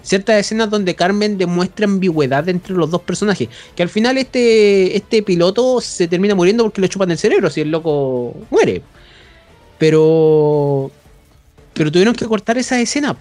Ciertas 0.02 0.40
escenas 0.40 0.70
donde 0.70 0.96
Carmen 0.96 1.38
demuestra 1.38 1.86
ambigüedad 1.86 2.48
entre 2.48 2.74
los 2.74 2.90
dos 2.90 3.02
personajes. 3.02 3.50
Que 3.76 3.84
al 3.84 3.90
final 3.90 4.18
este, 4.18 4.96
este 4.96 5.22
piloto 5.22 5.82
se 5.82 6.08
termina 6.08 6.34
muriendo 6.34 6.64
porque 6.64 6.82
le 6.82 6.90
chupan 6.90 7.12
el 7.12 7.18
cerebro, 7.18 7.50
si 7.50 7.62
el 7.62 7.72
loco 7.72 8.36
muere. 8.50 8.82
Pero 9.78 10.92
pero 11.78 11.92
tuvieron 11.92 12.16
que 12.16 12.26
cortar 12.26 12.58
esa 12.58 12.80
escena 12.80 13.16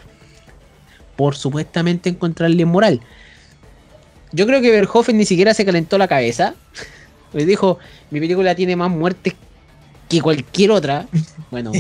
por 1.17 1.37
supuestamente 1.37 2.09
encontrarle 2.09 2.65
moral. 2.65 3.01
Yo 4.33 4.47
creo 4.47 4.61
que 4.61 4.71
Verhoeven 4.71 5.17
ni 5.17 5.25
siquiera 5.25 5.55
se 5.55 5.65
calentó 5.65 5.99
la 5.99 6.09
cabeza. 6.09 6.55
Le 7.33 7.45
dijo, 7.45 7.79
mi 8.11 8.21
película 8.21 8.55
tiene 8.55 8.77
más 8.77 8.91
muertes 8.91 9.35
que 10.09 10.21
cualquier 10.21 10.71
otra. 10.71 11.07
Bueno, 11.49 11.71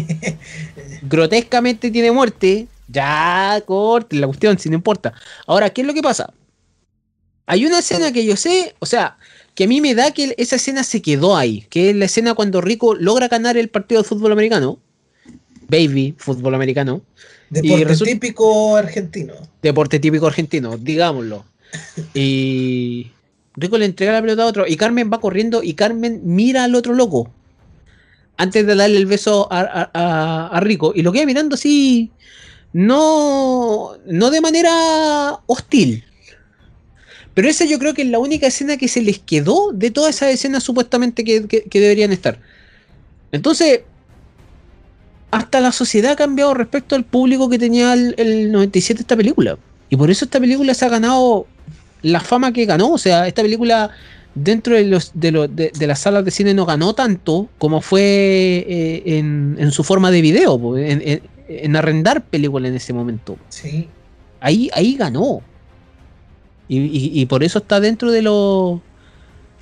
grotescamente 1.02 1.90
tiene 1.90 2.12
muerte. 2.12 2.68
Ya, 2.86 3.60
corte 3.66 4.16
la 4.16 4.28
cuestión, 4.28 4.56
si 4.58 4.68
no 4.68 4.76
importa. 4.76 5.12
Ahora, 5.44 5.70
¿qué 5.70 5.80
es 5.80 5.86
lo 5.86 5.92
que 5.92 6.02
pasa? 6.02 6.32
Hay 7.46 7.66
una 7.66 7.80
escena 7.80 8.12
que 8.12 8.24
yo 8.24 8.36
sé, 8.36 8.76
o 8.78 8.86
sea, 8.86 9.18
que 9.56 9.64
a 9.64 9.66
mí 9.66 9.80
me 9.80 9.94
da 9.96 10.12
que 10.12 10.34
esa 10.38 10.56
escena 10.56 10.84
se 10.84 11.02
quedó 11.02 11.36
ahí, 11.36 11.66
que 11.68 11.90
es 11.90 11.96
la 11.96 12.04
escena 12.04 12.34
cuando 12.34 12.60
Rico 12.60 12.94
logra 12.94 13.26
ganar 13.26 13.56
el 13.56 13.68
partido 13.68 14.02
de 14.02 14.08
fútbol 14.08 14.32
americano 14.32 14.78
baby, 15.68 16.14
fútbol 16.16 16.54
americano. 16.54 17.02
Deporte 17.50 17.96
típico 18.04 18.76
argentino. 18.76 19.34
Deporte 19.62 19.98
típico 19.98 20.26
argentino, 20.26 20.76
digámoslo. 20.76 21.44
y 22.14 23.10
Rico 23.54 23.78
le 23.78 23.86
entrega 23.86 24.12
la 24.12 24.20
pelota 24.20 24.42
a 24.42 24.46
otro 24.46 24.66
y 24.66 24.76
Carmen 24.76 25.10
va 25.12 25.20
corriendo 25.20 25.62
y 25.62 25.74
Carmen 25.74 26.20
mira 26.24 26.64
al 26.64 26.74
otro 26.74 26.94
loco. 26.94 27.30
Antes 28.36 28.66
de 28.66 28.74
darle 28.74 28.98
el 28.98 29.06
beso 29.06 29.48
a, 29.50 30.60
Rico 30.60 30.92
y 30.94 31.02
lo 31.02 31.10
queda 31.10 31.24
mirando 31.24 31.54
así, 31.54 32.10
no, 32.74 33.92
no 34.04 34.30
de 34.30 34.40
manera 34.42 35.40
hostil, 35.46 36.04
Pero 37.32 37.48
esa 37.48 37.64
yo 37.64 37.78
creo 37.78 37.94
que 37.94 38.02
es 38.02 38.08
la 38.08 38.18
única 38.18 38.46
escena 38.46 38.76
que 38.76 38.88
se 38.88 39.00
les 39.00 39.20
quedó 39.20 39.72
de 39.72 39.90
todas 39.90 40.16
esas 40.16 40.34
escenas 40.34 40.64
supuestamente 40.64 41.24
que, 41.24 41.46
que 41.46 41.80
deberían 41.80 42.12
estar. 42.12 42.38
Entonces, 43.32 43.80
hasta 45.30 45.60
la 45.60 45.72
sociedad 45.72 46.12
ha 46.12 46.16
cambiado 46.16 46.54
respecto 46.54 46.94
al 46.94 47.04
público 47.04 47.48
que 47.48 47.58
tenía 47.58 47.92
el, 47.94 48.52
97 48.52 49.00
esta 49.00 49.16
película. 49.16 49.58
Y 49.88 49.96
por 49.96 50.10
eso 50.10 50.24
esta 50.24 50.40
película 50.40 50.74
se 50.74 50.84
ha 50.84 50.88
ganado 50.88 51.46
la 52.02 52.20
fama 52.20 52.52
que 52.52 52.64
ganó. 52.64 52.92
O 52.92 52.98
sea, 52.98 53.26
esta 53.26 53.42
película 53.42 53.90
dentro 54.34 54.76
de, 54.76 54.84
los, 54.84 55.12
de, 55.14 55.72
las 55.80 55.98
salas 56.00 56.24
de 56.24 56.30
cine 56.30 56.54
no 56.54 56.66
ganó 56.66 56.94
tanto 56.94 57.48
como 57.58 57.80
fue 57.80 58.00
eh, 58.68 59.02
en, 59.18 59.70
su 59.72 59.82
forma 59.82 60.10
de 60.10 60.20
video, 60.20 60.76
en, 60.76 61.76
arrendar 61.76 62.24
películas 62.24 62.70
en 62.70 62.76
ese 62.76 62.92
momento. 62.92 63.36
Sí. 63.48 63.88
Ahí, 64.40 64.70
ahí 64.74 64.96
ganó. 64.96 65.42
Y, 66.68 67.24
por 67.26 67.44
eso 67.44 67.60
está 67.60 67.78
dentro 67.78 68.10
de 68.10 68.22
los 68.22 68.80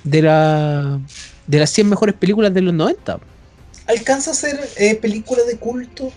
de, 0.03 0.23
la, 0.23 0.99
de 1.45 1.59
las 1.59 1.69
100 1.69 1.89
mejores 1.89 2.15
películas 2.15 2.53
de 2.53 2.61
los 2.61 2.73
90. 2.73 3.19
¿Alcanza 3.87 4.31
a 4.31 4.33
ser 4.33 4.59
eh, 4.77 4.95
película 4.95 5.43
de 5.43 5.57
culto? 5.57 6.11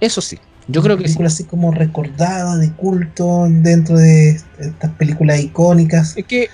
Eso 0.00 0.20
sí, 0.20 0.38
yo 0.68 0.82
creo 0.82 0.96
que 0.96 1.04
película 1.04 1.28
así 1.28 1.44
como 1.44 1.72
recordada 1.72 2.56
de 2.56 2.72
culto 2.72 3.46
dentro 3.48 3.96
de 3.96 4.40
estas 4.58 4.90
películas 4.92 5.40
icónicas. 5.40 6.16
Es 6.16 6.24
que 6.24 6.48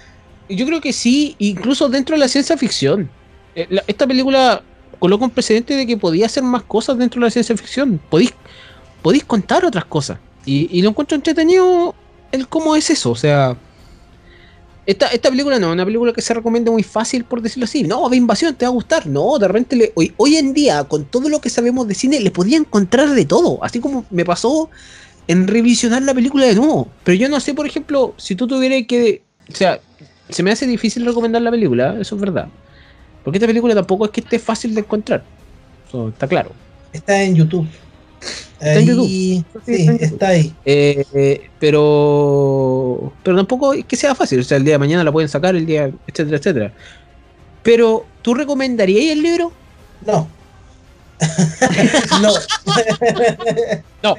yo 0.48 0.66
creo 0.66 0.80
que 0.80 0.92
sí, 0.92 1.34
incluso 1.38 1.88
dentro 1.88 2.14
de 2.14 2.20
la 2.20 2.28
ciencia 2.28 2.56
ficción. 2.56 3.10
Eh, 3.54 3.68
esta 3.86 4.06
película 4.06 4.62
coloca 4.98 5.24
un 5.24 5.30
precedente 5.30 5.74
de 5.74 5.86
que 5.86 5.96
podía 5.96 6.26
hacer 6.26 6.42
más 6.42 6.62
cosas 6.62 6.98
dentro 6.98 7.20
de 7.20 7.26
la 7.26 7.30
ciencia 7.30 7.56
ficción. 7.56 8.00
Podéis, 8.10 8.32
podéis 9.02 9.24
contar 9.24 9.64
otras 9.64 9.84
cosas. 9.84 10.18
Y, 10.44 10.68
y 10.70 10.82
lo 10.82 10.90
encuentro 10.90 11.16
entretenido 11.16 11.94
el 12.32 12.48
cómo 12.48 12.76
es 12.76 12.90
eso. 12.90 13.10
O 13.10 13.16
sea, 13.16 13.56
esta, 14.86 15.30
película 15.30 15.58
no 15.58 15.72
una 15.72 15.84
película 15.84 16.12
que 16.12 16.22
se 16.22 16.32
recomienda 16.32 16.70
muy 16.70 16.84
fácil, 16.84 17.24
por 17.24 17.42
decirlo 17.42 17.64
así. 17.64 17.82
No, 17.82 18.08
de 18.08 18.16
invasión, 18.16 18.54
te 18.54 18.64
va 18.64 18.70
a 18.70 18.72
gustar. 18.72 19.06
No, 19.06 19.36
de 19.38 19.48
repente, 19.48 19.74
le, 19.74 19.92
hoy, 19.96 20.14
hoy 20.16 20.36
en 20.36 20.54
día, 20.54 20.84
con 20.84 21.04
todo 21.04 21.28
lo 21.28 21.40
que 21.40 21.50
sabemos 21.50 21.88
de 21.88 21.94
cine, 21.94 22.20
le 22.20 22.30
podía 22.30 22.56
encontrar 22.56 23.10
de 23.10 23.24
todo. 23.24 23.62
Así 23.64 23.80
como 23.80 24.04
me 24.10 24.24
pasó 24.24 24.70
en 25.26 25.48
revisionar 25.48 26.02
la 26.02 26.14
película 26.14 26.46
de 26.46 26.54
nuevo. 26.54 26.88
Pero 27.02 27.18
yo 27.18 27.28
no 27.28 27.40
sé, 27.40 27.52
por 27.52 27.66
ejemplo, 27.66 28.14
si 28.16 28.36
tú 28.36 28.46
tuvieras 28.46 28.82
que. 28.86 29.22
O 29.52 29.54
sea, 29.54 29.80
se 30.28 30.42
me 30.42 30.52
hace 30.52 30.66
difícil 30.66 31.04
recomendar 31.04 31.42
la 31.42 31.50
película, 31.50 31.96
eso 32.00 32.14
es 32.14 32.20
verdad. 32.20 32.48
Porque 33.24 33.38
esta 33.38 33.46
película 33.48 33.74
tampoco 33.74 34.04
es 34.04 34.12
que 34.12 34.20
esté 34.20 34.38
fácil 34.38 34.74
de 34.74 34.82
encontrar. 34.82 35.24
Está 36.08 36.28
claro. 36.28 36.52
Está 36.92 37.22
en 37.22 37.34
YouTube. 37.34 37.66
Está 38.58 38.78
en 38.78 38.86
YouTube. 38.86 39.44
Sí, 39.66 39.88
está 40.00 40.28
ahí. 40.28 40.54
Eh, 40.64 41.50
pero, 41.58 43.12
pero 43.22 43.36
tampoco 43.36 43.74
es 43.74 43.84
que 43.84 43.96
sea 43.96 44.14
fácil. 44.14 44.40
O 44.40 44.42
sea, 44.42 44.56
el 44.56 44.64
día 44.64 44.74
de 44.74 44.78
mañana 44.78 45.04
la 45.04 45.12
pueden 45.12 45.28
sacar, 45.28 45.54
el 45.54 45.66
día, 45.66 45.90
etcétera, 46.06 46.38
etcétera. 46.38 46.72
Pero, 47.62 48.06
¿tú 48.22 48.34
recomendarías 48.34 49.12
el 49.12 49.22
libro? 49.22 49.52
No. 50.06 50.28
no. 52.22 52.32
no. 54.02 54.16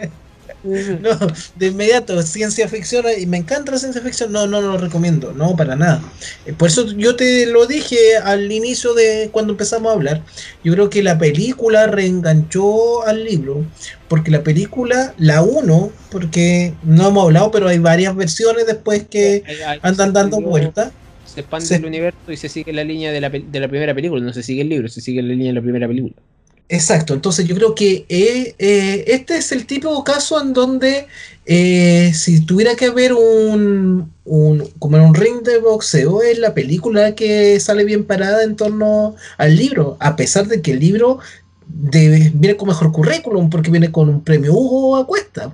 No, 0.63 1.17
de 1.55 1.67
inmediato, 1.67 2.21
ciencia 2.23 2.67
ficción, 2.67 3.05
y 3.17 3.25
me 3.25 3.37
encanta 3.37 3.71
la 3.71 3.77
ciencia 3.77 4.01
ficción, 4.01 4.31
no, 4.31 4.47
no 4.47 4.61
lo 4.61 4.77
recomiendo, 4.77 5.31
no, 5.33 5.55
para 5.55 5.75
nada. 5.75 6.01
Eh, 6.45 6.53
por 6.53 6.69
eso 6.69 6.87
yo 6.93 7.15
te 7.15 7.45
lo 7.45 7.65
dije 7.67 8.17
al 8.23 8.51
inicio 8.51 8.93
de 8.93 9.29
cuando 9.31 9.53
empezamos 9.53 9.91
a 9.91 9.95
hablar, 9.95 10.23
yo 10.63 10.73
creo 10.73 10.89
que 10.89 11.03
la 11.03 11.17
película 11.17 11.87
reenganchó 11.87 13.05
al 13.05 13.23
libro, 13.23 13.65
porque 14.07 14.31
la 14.31 14.43
película, 14.43 15.13
la 15.17 15.43
1, 15.43 15.91
porque 16.11 16.73
no 16.83 17.09
hemos 17.09 17.25
hablado, 17.25 17.51
pero 17.51 17.67
hay 17.67 17.79
varias 17.79 18.15
versiones 18.15 18.65
después 18.65 19.05
que 19.07 19.43
andan 19.81 20.13
dando 20.13 20.41
vueltas. 20.41 20.91
Se 21.25 21.41
expande 21.41 21.75
el 21.75 21.85
universo 21.85 22.31
y 22.31 22.37
se 22.37 22.49
sigue 22.49 22.73
la 22.73 22.83
línea 22.83 23.11
de 23.11 23.21
la, 23.21 23.29
de 23.29 23.59
la 23.59 23.67
primera 23.67 23.93
película, 23.93 24.23
no 24.23 24.33
se 24.33 24.41
sigue 24.41 24.61
el 24.63 24.69
libro, 24.69 24.87
se 24.87 25.01
sigue 25.01 25.21
la 25.21 25.29
línea 25.29 25.47
de 25.47 25.53
la 25.53 25.61
primera 25.61 25.87
película. 25.87 26.15
Exacto, 26.69 27.13
entonces 27.13 27.47
yo 27.47 27.55
creo 27.55 27.75
que 27.75 28.05
eh, 28.09 28.53
eh, 28.59 29.05
este 29.07 29.37
es 29.37 29.53
el 29.53 29.65
típico 29.65 30.03
caso 30.03 30.41
en 30.41 30.51
donde 30.51 31.07
eh, 31.45 32.11
si 32.13 32.45
tuviera 32.45 32.75
que 32.75 32.87
haber 32.87 33.13
un, 33.13 34.11
como 34.77 34.97
en 34.97 35.03
un 35.03 35.15
ring 35.15 35.43
de 35.43 35.59
boxeo, 35.59 36.21
es 36.21 36.39
la 36.39 36.53
película 36.53 37.15
que 37.15 37.57
sale 37.61 37.85
bien 37.85 38.03
parada 38.03 38.43
en 38.43 38.57
torno 38.57 39.15
al 39.37 39.55
libro, 39.55 39.95
a 40.01 40.17
pesar 40.17 40.47
de 40.47 40.61
que 40.61 40.73
el 40.73 40.79
libro 40.79 41.19
viene 41.69 42.57
con 42.57 42.67
mejor 42.67 42.91
currículum 42.91 43.49
porque 43.49 43.71
viene 43.71 43.91
con 43.91 44.09
un 44.09 44.21
premio 44.21 44.53
Hugo 44.53 44.97
a 44.97 45.07
cuesta 45.07 45.53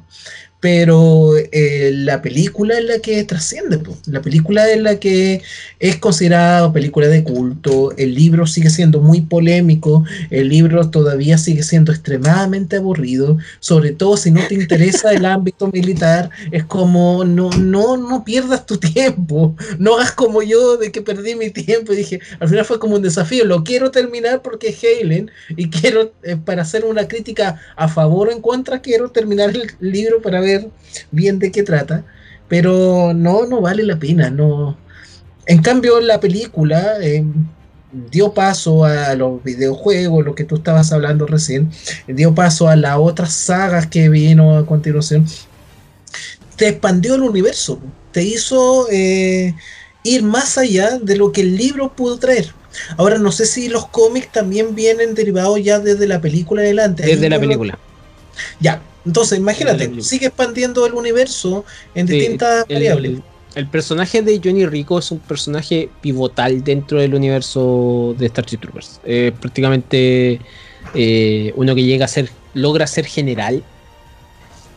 pero 0.63 1.33
eh, 1.51 1.91
la 1.93 2.21
película 2.21 2.77
es 2.77 2.85
la 2.85 2.99
que 2.99 3.21
trasciende, 3.25 3.81
la 4.05 4.21
película 4.21 4.71
es 4.71 4.81
la 4.81 4.97
que 4.97 5.41
es 5.77 5.97
considerada 5.97 6.71
película 6.71 7.09
de 7.09 7.21
culto, 7.21 7.91
el 7.97 8.15
libro 8.15 8.47
sigue 8.47 8.69
siendo 8.69 9.01
muy 9.01 9.19
polémico, 9.19 10.05
el 10.29 10.47
libro 10.47 10.89
todavía 10.89 11.37
sigue 11.37 11.63
siendo 11.63 11.91
extremadamente 11.91 12.77
aburrido, 12.77 13.37
sobre 13.59 13.91
todo 13.91 14.15
si 14.15 14.31
no 14.31 14.39
te 14.47 14.55
interesa 14.55 15.11
el 15.11 15.25
ámbito 15.25 15.67
militar, 15.67 16.29
es 16.53 16.63
como 16.63 17.25
no, 17.25 17.49
no, 17.49 17.97
no 17.97 18.23
pierdas 18.23 18.65
tu 18.65 18.77
tiempo, 18.77 19.57
no 19.79 19.95
hagas 19.95 20.13
como 20.13 20.43
yo 20.43 20.77
de 20.77 20.93
que 20.93 21.01
perdí 21.01 21.35
mi 21.35 21.49
tiempo 21.49 21.91
y 21.91 21.97
dije, 21.97 22.21
al 22.39 22.47
final 22.47 22.63
fue 22.63 22.79
como 22.79 22.95
un 22.95 23.01
desafío, 23.01 23.43
lo 23.43 23.65
quiero 23.65 23.91
terminar 23.91 24.41
porque 24.41 24.69
es 24.69 24.79
Halen 24.81 25.29
y 25.57 25.69
quiero, 25.69 26.13
eh, 26.23 26.37
para 26.37 26.61
hacer 26.61 26.85
una 26.85 27.09
crítica 27.09 27.59
a 27.75 27.89
favor 27.89 28.29
o 28.29 28.31
en 28.31 28.39
contra, 28.39 28.81
quiero 28.81 29.11
terminar 29.11 29.49
el 29.49 29.69
libro 29.81 30.21
para 30.21 30.39
ver 30.39 30.52
bien 31.11 31.39
de 31.39 31.51
qué 31.51 31.63
trata, 31.63 32.03
pero 32.47 33.13
no, 33.13 33.45
no 33.45 33.61
vale 33.61 33.83
la 33.83 33.97
pena, 33.97 34.29
no. 34.29 34.77
En 35.45 35.61
cambio, 35.61 35.99
la 35.99 36.19
película 36.19 36.95
eh, 37.01 37.23
dio 38.11 38.33
paso 38.33 38.85
a 38.85 39.13
los 39.15 39.43
videojuegos, 39.43 40.25
lo 40.25 40.35
que 40.35 40.43
tú 40.43 40.55
estabas 40.55 40.91
hablando 40.91 41.25
recién, 41.27 41.71
dio 42.07 42.33
paso 42.33 42.67
a 42.67 42.75
las 42.75 42.97
otras 42.97 43.33
sagas 43.33 43.87
que 43.87 44.09
vino 44.09 44.57
a 44.57 44.65
continuación. 44.65 45.25
Te 46.55 46.69
expandió 46.69 47.15
el 47.15 47.21
universo, 47.21 47.79
te 48.11 48.23
hizo 48.23 48.87
eh, 48.91 49.55
ir 50.03 50.23
más 50.23 50.57
allá 50.57 50.99
de 50.99 51.15
lo 51.15 51.31
que 51.31 51.41
el 51.41 51.55
libro 51.55 51.93
pudo 51.93 52.17
traer. 52.17 52.53
Ahora 52.97 53.17
no 53.17 53.31
sé 53.31 53.45
si 53.45 53.69
los 53.69 53.87
cómics 53.87 54.31
también 54.31 54.73
vienen 54.73 55.13
derivados 55.13 55.63
ya 55.63 55.79
desde 55.79 56.07
la 56.07 56.21
película 56.21 56.61
adelante. 56.61 57.03
Desde 57.03 57.29
la 57.29 57.39
película. 57.39 57.77
Ya, 58.59 58.81
entonces, 59.05 59.39
imagínate, 59.39 60.01
sigue 60.01 60.27
expandiendo 60.27 60.85
el 60.85 60.93
universo 60.93 61.65
en 61.95 62.05
distintas 62.05 62.65
variables. 62.67 63.19
El, 63.55 63.67
personaje 63.67 64.21
de 64.21 64.41
Johnny 64.43 64.65
Rico 64.65 64.97
es 64.97 65.11
un 65.11 65.19
personaje 65.19 65.89
pivotal 66.01 66.63
dentro 66.63 66.99
del 66.99 67.13
universo 67.13 68.15
de 68.17 68.27
Starship 68.27 68.57
Troopers. 68.57 68.99
prácticamente 69.39 70.39
eh, 70.93 71.53
uno 71.55 71.73
que 71.75 71.83
llega 71.83 72.05
a 72.05 72.07
ser, 72.07 72.29
logra 72.53 72.87
ser 72.87 73.05
general 73.05 73.63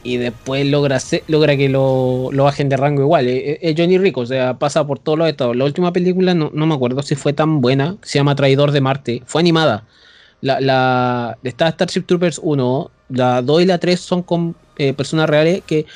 y 0.03 0.19
después 0.19 0.65
logra 0.67 0.99
logra 1.27 1.57
que 1.57 1.69
lo, 1.69 2.31
bajen 2.33 2.69
de 2.69 2.77
rango 2.77 3.03
igual. 3.03 3.27
Es, 3.29 3.75
Johnny 3.77 3.99
Rico, 3.99 4.21
o 4.21 4.27
sea, 4.27 4.55
pasa 4.59 4.87
por 4.87 4.99
todos 4.99 5.19
los 5.19 5.29
estados. 5.29 5.57
La 5.57 5.65
última 5.65 5.93
película, 5.93 6.33
no, 6.33 6.51
me 6.51 6.75
acuerdo 6.75 7.03
si 7.03 7.17
fue 7.17 7.33
tan 7.33 7.61
buena, 7.61 7.97
se 8.03 8.19
llama 8.19 8.37
Traidor 8.37 8.71
de 8.71 8.81
Marte, 8.81 9.23
fue 9.27 9.41
animada. 9.41 9.85
La, 10.47 10.61
la, 10.61 11.39
está 11.43 11.69
Starship 11.73 12.03
Troopers 12.03 12.39
1, 12.41 12.91
la 13.09 13.43
2 13.43 13.63
y 13.63 13.67
la 13.67 13.79
3 13.79 13.99
son 13.99 14.23
con 14.23 14.55
eh, 14.79 14.93
personas 14.93 15.29
reales 15.29 15.63
que, 15.67 15.87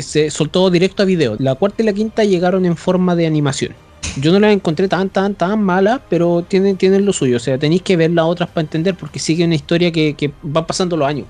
se 0.00 0.30
soltó 0.30 0.70
directo 0.70 1.02
a 1.02 1.06
video. 1.06 1.34
La 1.40 1.56
cuarta 1.56 1.82
y 1.82 1.86
la 1.86 1.92
quinta 1.92 2.22
llegaron 2.22 2.64
en 2.66 2.76
forma 2.76 3.16
de 3.16 3.26
animación. 3.26 3.74
Yo 4.20 4.30
no 4.30 4.38
las 4.38 4.52
encontré 4.52 4.86
tan, 4.86 5.08
tan, 5.10 5.34
tan 5.34 5.60
malas, 5.60 6.00
pero 6.08 6.44
tienen, 6.46 6.76
tienen 6.76 7.04
lo 7.04 7.12
suyo. 7.12 7.38
O 7.38 7.40
sea, 7.40 7.58
tenéis 7.58 7.82
que 7.82 7.96
ver 7.96 8.12
las 8.12 8.26
otras 8.26 8.48
para 8.48 8.60
entender, 8.60 8.94
porque 8.94 9.18
sigue 9.18 9.44
una 9.44 9.56
historia 9.56 9.90
que, 9.90 10.14
que 10.14 10.30
va 10.44 10.64
pasando 10.64 10.96
los 10.96 11.08
años. 11.08 11.26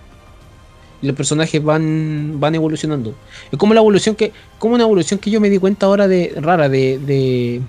Y 1.01 1.07
los 1.07 1.17
personajes 1.17 1.65
van, 1.65 2.39
van 2.39 2.55
evolucionando. 2.55 3.15
Es 3.51 3.59
como 3.59 3.73
la 3.73 3.81
evolución 3.81 4.15
que. 4.15 4.33
Como 4.59 4.75
una 4.75 4.85
evolución 4.85 5.19
que 5.19 5.31
yo 5.31 5.41
me 5.41 5.49
di 5.49 5.57
cuenta 5.59 5.87
ahora 5.87 6.09
de. 6.09 6.35
rara, 6.37 6.69
de. 6.69 6.99
de, 6.99 7.63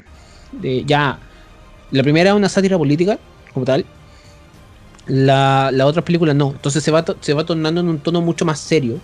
de 0.52 0.84
ya. 0.84 1.18
La 1.92 2.04
primera 2.04 2.32
es 2.32 2.36
una 2.36 2.50
sátira 2.50 2.78
política, 2.78 3.18
como 3.54 3.66
tal. 3.66 3.86
La, 5.08 5.70
la 5.72 5.86
otra 5.86 6.04
película 6.04 6.34
no. 6.34 6.52
Entonces 6.52 6.84
se 6.84 6.92
va, 6.92 7.04
se 7.22 7.34
va 7.34 7.46
tornando 7.46 7.82
en 7.82 7.90
un 7.90 8.00
tono 8.00 8.22
mucho 8.22 8.46
más 8.46 8.60
serio. 8.60 9.00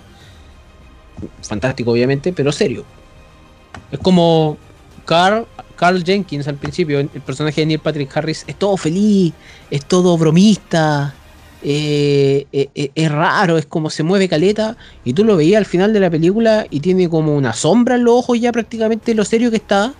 Fantástico, 1.42 1.92
obviamente, 1.92 2.34
pero 2.34 2.52
serio. 2.52 2.84
Es 3.92 4.00
como 4.00 4.58
Carl, 5.06 5.46
Carl 5.76 6.04
Jenkins 6.04 6.48
al 6.48 6.56
principio, 6.56 7.00
el 7.00 7.08
personaje 7.08 7.62
de 7.62 7.68
Neil 7.68 7.80
Patrick 7.80 8.16
Harris, 8.16 8.44
es 8.48 8.56
todo 8.56 8.78
feliz, 8.78 9.34
es 9.70 9.86
todo 9.86 10.18
bromista, 10.18 11.14
eh, 11.66 12.46
eh, 12.52 12.70
eh, 12.76 12.92
es 12.94 13.12
raro, 13.12 13.58
es 13.58 13.66
como 13.66 13.90
se 13.90 14.04
mueve 14.04 14.28
caleta. 14.28 14.78
Y 15.04 15.14
tú 15.14 15.24
lo 15.24 15.38
veías 15.38 15.60
al 15.60 15.66
final 15.66 15.94
de 15.94 16.00
la 16.00 16.10
película 16.10 16.66
y 16.70 16.82
tiene 16.82 17.10
como 17.10 17.36
una 17.36 17.54
sombra 17.54 17.96
en 17.96 18.04
los 18.04 18.16
ojos 18.16 18.40
ya 18.40 18.52
prácticamente 18.52 19.14
lo 19.14 19.26
serio 19.26 19.50
que 19.50 19.58
está. 19.58 19.94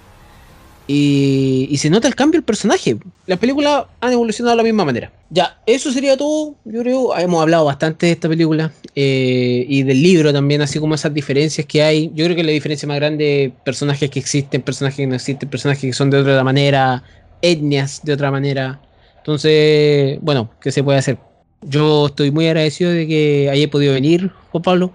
Y, 0.86 1.76
se 1.78 1.90
nota 1.90 2.08
el 2.08 2.16
cambio 2.16 2.40
del 2.40 2.46
personaje. 2.46 2.98
Las 3.26 3.40
películas 3.40 3.86
han 4.02 4.14
evolucionado 4.14 4.56
de 4.56 4.58
la 4.58 4.64
misma 4.64 4.84
manera. 4.84 5.12
Ya, 5.30 5.58
eso 5.66 5.92
sería 5.92 6.18
todo. 6.18 6.56
Yo 6.66 6.82
creo, 6.82 7.18
hemos 7.18 7.42
hablado 7.42 7.66
bastante 7.66 8.08
de 8.08 8.12
esta 8.12 8.28
película 8.28 8.72
eh, 8.96 9.66
y 9.68 9.84
del 9.84 10.02
libro 10.02 10.34
también, 10.34 10.62
así 10.62 10.80
como 10.80 10.96
esas 10.96 11.14
diferencias 11.14 11.66
que 11.66 11.84
hay. 11.84 12.12
Yo 12.14 12.26
creo 12.26 12.36
que 12.36 12.44
la 12.44 12.52
diferencia 12.52 12.88
más 12.88 12.98
grande, 12.98 13.54
personajes 13.64 14.10
que 14.10 14.20
existen, 14.20 14.62
personajes 14.62 14.98
que 14.98 15.08
no 15.08 15.16
existen, 15.16 15.50
personajes 15.50 15.82
que 15.82 15.94
son 15.94 16.10
de 16.10 16.18
otra 16.18 16.44
manera, 16.44 17.04
etnias 17.42 18.02
de 18.04 18.14
otra 18.14 18.30
manera. 18.30 18.82
Entonces, 19.18 20.20
bueno, 20.22 20.50
¿qué 20.60 20.72
se 20.72 20.84
puede 20.84 21.00
hacer? 21.00 21.18
Yo 21.62 22.08
estoy 22.08 22.32
muy 22.32 22.48
agradecido 22.48 22.92
de 22.92 23.08
que 23.08 23.50
haya 23.50 23.70
podido 23.70 23.94
venir, 23.94 24.32
Juan 24.52 24.62
Pablo. 24.62 24.92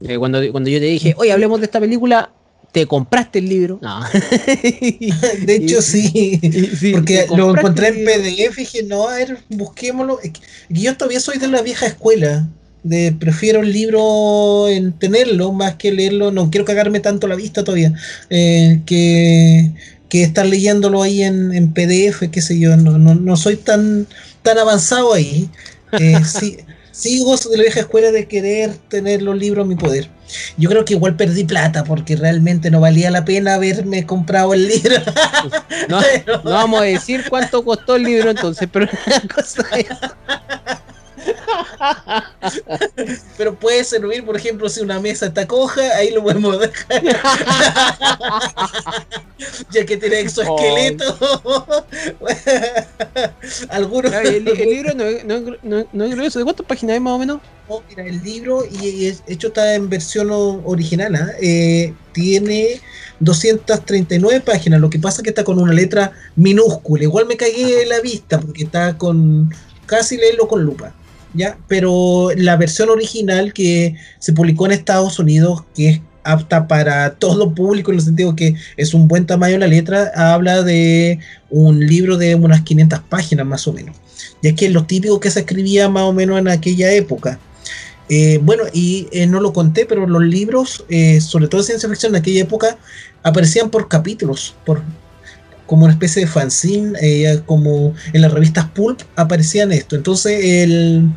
Eh, 0.00 0.18
cuando, 0.18 0.40
cuando 0.52 0.70
yo 0.70 0.78
te 0.78 0.84
dije, 0.84 1.14
oye, 1.16 1.32
hablemos 1.32 1.58
de 1.58 1.66
esta 1.66 1.80
película, 1.80 2.30
te 2.76 2.84
compraste 2.84 3.38
el 3.38 3.48
libro. 3.48 3.78
No. 3.80 4.00
de 5.46 5.54
hecho, 5.56 5.80
sí. 5.80 6.38
porque 6.92 7.26
lo 7.34 7.56
encontré 7.56 7.88
en 7.88 8.04
PDF 8.04 8.58
y 8.58 8.60
dije, 8.60 8.82
no, 8.82 9.08
a 9.08 9.14
ver, 9.14 9.38
busquémoslo. 9.48 10.18
Yo 10.68 10.94
todavía 10.94 11.20
soy 11.20 11.38
de 11.38 11.48
la 11.48 11.62
vieja 11.62 11.86
escuela. 11.86 12.46
De, 12.82 13.12
prefiero 13.18 13.62
el 13.62 13.72
libro 13.72 14.68
en 14.68 14.92
tenerlo 14.92 15.52
más 15.52 15.76
que 15.76 15.90
leerlo. 15.90 16.32
No 16.32 16.50
quiero 16.50 16.66
cagarme 16.66 17.00
tanto 17.00 17.26
la 17.26 17.34
vista 17.34 17.64
todavía. 17.64 17.94
Eh, 18.28 18.82
que, 18.84 19.70
que 20.10 20.22
estar 20.22 20.44
leyéndolo 20.44 21.02
ahí 21.02 21.22
en, 21.22 21.54
en 21.54 21.72
PDF, 21.72 22.28
qué 22.30 22.42
sé 22.42 22.58
yo. 22.58 22.76
No, 22.76 22.98
no, 22.98 23.14
no 23.14 23.36
soy 23.38 23.56
tan, 23.56 24.06
tan 24.42 24.58
avanzado 24.58 25.14
ahí. 25.14 25.48
Eh, 25.98 26.18
sí, 26.24 26.58
sigo 26.96 27.36
de 27.36 27.56
la 27.56 27.62
vieja 27.62 27.80
escuela 27.80 28.10
de 28.10 28.26
querer 28.26 28.74
tener 28.88 29.20
los 29.22 29.36
libros 29.36 29.64
en 29.64 29.68
mi 29.68 29.76
poder. 29.76 30.08
Yo 30.56 30.70
creo 30.70 30.84
que 30.84 30.94
igual 30.94 31.14
perdí 31.14 31.44
plata 31.44 31.84
porque 31.84 32.16
realmente 32.16 32.70
no 32.70 32.80
valía 32.80 33.10
la 33.10 33.24
pena 33.24 33.54
haberme 33.54 34.06
comprado 34.06 34.54
el 34.54 34.66
libro. 34.66 34.96
No, 35.88 36.00
vamos 36.42 36.80
a 36.80 36.84
decir 36.84 37.24
cuánto 37.28 37.64
costó 37.64 37.96
el 37.96 38.02
libro 38.04 38.30
entonces, 38.30 38.68
pero 38.72 38.88
cosa 39.34 39.64
Pero 43.36 43.54
puede 43.54 43.84
servir, 43.84 44.24
por 44.24 44.36
ejemplo, 44.36 44.68
si 44.68 44.80
una 44.80 45.00
mesa 45.00 45.26
está 45.26 45.46
coja, 45.46 45.82
ahí 45.96 46.12
lo 46.12 46.22
podemos 46.22 46.60
dejar. 46.60 47.02
ya 49.70 49.84
que 49.84 49.96
tiene 49.96 50.20
exoesqueleto. 50.20 51.04
Algunos. 53.68 54.12
El, 54.12 54.44
libro 54.44 54.94
no, 54.94 55.04
no, 55.62 55.86
no, 55.92 56.04
es 56.04 56.34
¿De 56.34 56.44
cuántas 56.44 56.66
páginas 56.66 56.96
es 56.96 57.02
más 57.02 57.14
o 57.14 57.18
menos? 57.18 57.40
mira, 57.88 58.06
el 58.06 58.22
libro, 58.22 58.64
y, 58.64 59.06
es, 59.06 59.24
hecho 59.26 59.48
está 59.48 59.74
en 59.74 59.88
versión 59.88 60.28
original, 60.30 61.16
¿ah? 61.16 61.32
eh, 61.40 61.92
tiene 62.12 62.80
239 63.20 64.40
páginas. 64.40 64.80
Lo 64.80 64.90
que 64.90 64.98
pasa 64.98 65.18
es 65.18 65.24
que 65.24 65.30
está 65.30 65.44
con 65.44 65.58
una 65.58 65.72
letra 65.72 66.12
minúscula. 66.36 67.02
Igual 67.02 67.26
me 67.26 67.36
cagué 67.36 67.84
la 67.86 68.00
vista 68.00 68.40
porque 68.40 68.64
está 68.64 68.96
con. 68.96 69.52
casi 69.86 70.16
leerlo 70.16 70.48
con 70.48 70.62
lupa. 70.62 70.94
¿Ya? 71.36 71.58
Pero 71.68 72.30
la 72.36 72.56
versión 72.56 72.90
original 72.90 73.52
que 73.52 73.96
se 74.18 74.32
publicó 74.32 74.66
en 74.66 74.72
Estados 74.72 75.18
Unidos, 75.18 75.64
que 75.74 75.88
es 75.88 76.00
apta 76.24 76.66
para 76.66 77.14
todo 77.14 77.54
público 77.54 77.92
en 77.92 77.98
el 77.98 78.04
sentido 78.04 78.34
que 78.34 78.56
es 78.76 78.94
un 78.94 79.08
buen 79.08 79.26
tamaño 79.26 79.58
la 79.58 79.66
letra, 79.66 80.10
habla 80.14 80.62
de 80.62 81.20
un 81.50 81.86
libro 81.86 82.16
de 82.16 82.34
unas 82.34 82.62
500 82.62 83.00
páginas 83.08 83.46
más 83.46 83.66
o 83.68 83.72
menos. 83.72 83.96
Ya 84.42 84.54
que 84.54 84.66
es 84.66 84.72
lo 84.72 84.84
típico 84.84 85.20
que 85.20 85.30
se 85.30 85.40
escribía 85.40 85.88
más 85.88 86.02
o 86.02 86.12
menos 86.12 86.38
en 86.38 86.48
aquella 86.48 86.92
época. 86.92 87.38
Eh, 88.08 88.38
bueno, 88.42 88.64
y 88.72 89.08
eh, 89.12 89.26
no 89.26 89.40
lo 89.40 89.52
conté, 89.52 89.86
pero 89.86 90.06
los 90.06 90.22
libros, 90.22 90.84
eh, 90.88 91.20
sobre 91.20 91.48
todo 91.48 91.60
de 91.60 91.66
ciencia 91.66 91.88
ficción 91.88 92.14
en 92.14 92.20
aquella 92.20 92.42
época, 92.42 92.78
aparecían 93.22 93.70
por 93.70 93.88
capítulos, 93.88 94.54
por, 94.64 94.82
como 95.66 95.84
una 95.84 95.92
especie 95.92 96.22
de 96.22 96.28
fanzine, 96.28 96.98
eh, 97.00 97.42
como 97.46 97.94
en 98.12 98.22
las 98.22 98.32
revistas 98.32 98.66
Pulp 98.70 99.02
aparecían 99.16 99.72
esto. 99.72 99.96
Entonces 99.96 100.44
el, 100.44 101.10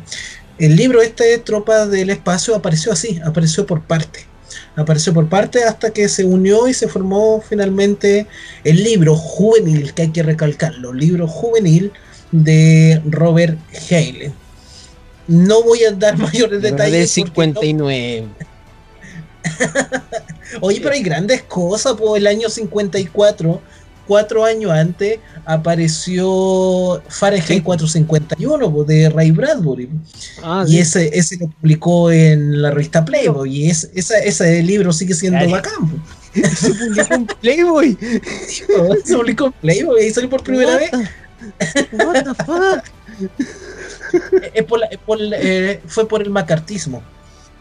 el 0.58 0.76
libro 0.76 1.00
este, 1.00 1.38
Tropa 1.38 1.86
del 1.86 2.10
Espacio, 2.10 2.54
apareció 2.54 2.92
así, 2.92 3.20
apareció 3.24 3.66
por 3.66 3.82
parte. 3.82 4.26
Apareció 4.76 5.14
por 5.14 5.28
parte 5.28 5.64
hasta 5.64 5.90
que 5.90 6.08
se 6.08 6.24
unió 6.24 6.68
y 6.68 6.74
se 6.74 6.88
formó 6.88 7.40
finalmente 7.40 8.26
el 8.64 8.82
libro 8.82 9.16
juvenil, 9.16 9.94
que 9.94 10.02
hay 10.02 10.10
que 10.10 10.22
recalcarlo, 10.22 10.92
libro 10.92 11.26
juvenil 11.26 11.92
de 12.30 13.00
Robert 13.06 13.58
Hale. 13.90 14.32
No 15.26 15.62
voy 15.62 15.84
a 15.84 15.92
dar 15.92 16.16
mayores 16.18 16.62
detalles. 16.62 16.92
De 16.92 17.06
59. 17.06 18.28
Oye, 20.60 20.80
pero 20.80 20.94
hay 20.94 21.02
grandes 21.02 21.42
cosas, 21.42 21.94
por 21.94 22.18
el 22.18 22.26
año 22.26 22.48
54 22.48 23.60
cuatro 24.10 24.44
años 24.44 24.72
antes 24.72 25.20
apareció 25.44 27.00
Fahrenheit 27.08 27.62
451 27.62 28.82
de 28.82 29.08
Ray 29.08 29.30
Bradbury. 29.30 29.88
Ah, 30.42 30.64
y 30.66 30.78
ese, 30.78 31.16
ese 31.16 31.36
lo 31.38 31.46
publicó 31.46 32.10
en 32.10 32.60
la 32.60 32.72
revista 32.72 33.04
Playboy. 33.04 33.56
Y 33.56 33.70
es, 33.70 33.88
ese 33.94 34.62
libro 34.64 34.92
sigue 34.92 35.14
siendo 35.14 35.48
bacán. 35.48 36.02
Se 36.56 36.74
publicó 36.74 37.14
en 37.14 37.26
Playboy. 37.26 37.98
Se 39.04 39.14
publicó 39.14 39.46
en 39.46 39.52
Playboy 39.52 40.04
y 40.04 40.10
salió 40.10 40.28
por 40.28 40.42
primera 40.42 40.76
vez. 40.76 40.90
What 41.92 42.24
the 42.24 42.34
fuck? 42.44 42.84
Eh, 44.52 45.80
fue 45.86 46.08
por 46.08 46.20
el 46.20 46.30
macartismo 46.30 47.00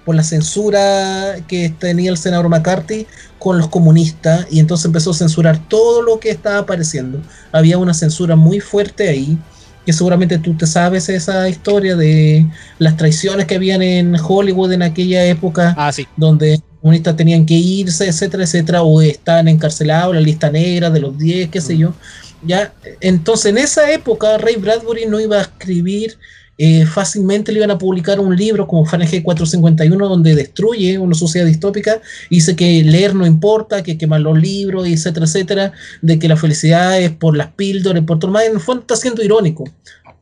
por 0.09 0.15
la 0.15 0.23
censura 0.23 1.35
que 1.47 1.69
tenía 1.69 2.09
el 2.09 2.17
senador 2.17 2.49
McCarthy 2.49 3.05
con 3.37 3.59
los 3.59 3.67
comunistas 3.67 4.47
y 4.49 4.59
entonces 4.59 4.87
empezó 4.87 5.11
a 5.11 5.13
censurar 5.13 5.59
todo 5.67 6.01
lo 6.01 6.19
que 6.19 6.31
estaba 6.31 6.57
apareciendo. 6.57 7.21
Había 7.51 7.77
una 7.77 7.93
censura 7.93 8.35
muy 8.35 8.59
fuerte 8.59 9.07
ahí, 9.07 9.37
que 9.85 9.93
seguramente 9.93 10.39
tú 10.39 10.57
te 10.57 10.65
sabes 10.65 11.09
esa 11.09 11.47
historia 11.47 11.95
de 11.95 12.43
las 12.79 12.97
traiciones 12.97 13.45
que 13.45 13.53
habían 13.53 13.83
en 13.83 14.15
Hollywood 14.19 14.71
en 14.71 14.81
aquella 14.81 15.23
época, 15.25 15.75
ah, 15.77 15.91
sí. 15.91 16.07
donde 16.17 16.53
los 16.53 16.79
comunistas 16.81 17.15
tenían 17.15 17.45
que 17.45 17.53
irse, 17.53 18.07
etcétera, 18.07 18.45
etcétera, 18.45 18.81
o 18.81 19.03
estaban 19.03 19.47
encarcelados, 19.47 20.15
la 20.15 20.21
lista 20.21 20.49
negra 20.49 20.89
de 20.89 21.01
los 21.01 21.15
10, 21.19 21.49
qué 21.49 21.61
sé 21.61 21.77
yo. 21.77 21.93
Ya, 22.41 22.73
entonces 22.99 23.45
en 23.51 23.59
esa 23.59 23.91
época 23.91 24.39
Ray 24.39 24.55
Bradbury 24.55 25.05
no 25.05 25.19
iba 25.19 25.37
a 25.37 25.41
escribir 25.41 26.17
eh, 26.61 26.85
fácilmente 26.85 27.53
le 27.53 27.59
iban 27.59 27.71
a 27.71 27.77
publicar 27.77 28.19
un 28.19 28.35
libro 28.35 28.67
como 28.67 28.85
Fahrenheit 28.85 29.23
451 29.23 30.09
donde 30.09 30.35
destruye 30.35 30.97
una 30.97 31.15
sociedad 31.15 31.47
distópica 31.47 32.01
y 32.29 32.35
dice 32.35 32.53
que 32.53 32.83
leer 32.83 33.15
no 33.15 33.25
importa, 33.25 33.81
que 33.81 33.97
quemar 33.97 34.19
los 34.19 34.37
libros, 34.37 34.85
etcétera, 34.85 35.25
etcétera, 35.25 35.71
de 36.01 36.19
que 36.19 36.27
la 36.27 36.35
felicidad 36.35 36.99
es 36.99 37.11
por 37.11 37.37
las 37.37 37.53
píldoras, 37.53 38.03
por 38.03 38.19
todo 38.19 38.31
más. 38.31 38.43
En 38.43 38.55
el 38.55 38.59
fondo 38.59 38.81
está 38.81 38.97
siendo 38.97 39.23
irónico. 39.23 39.63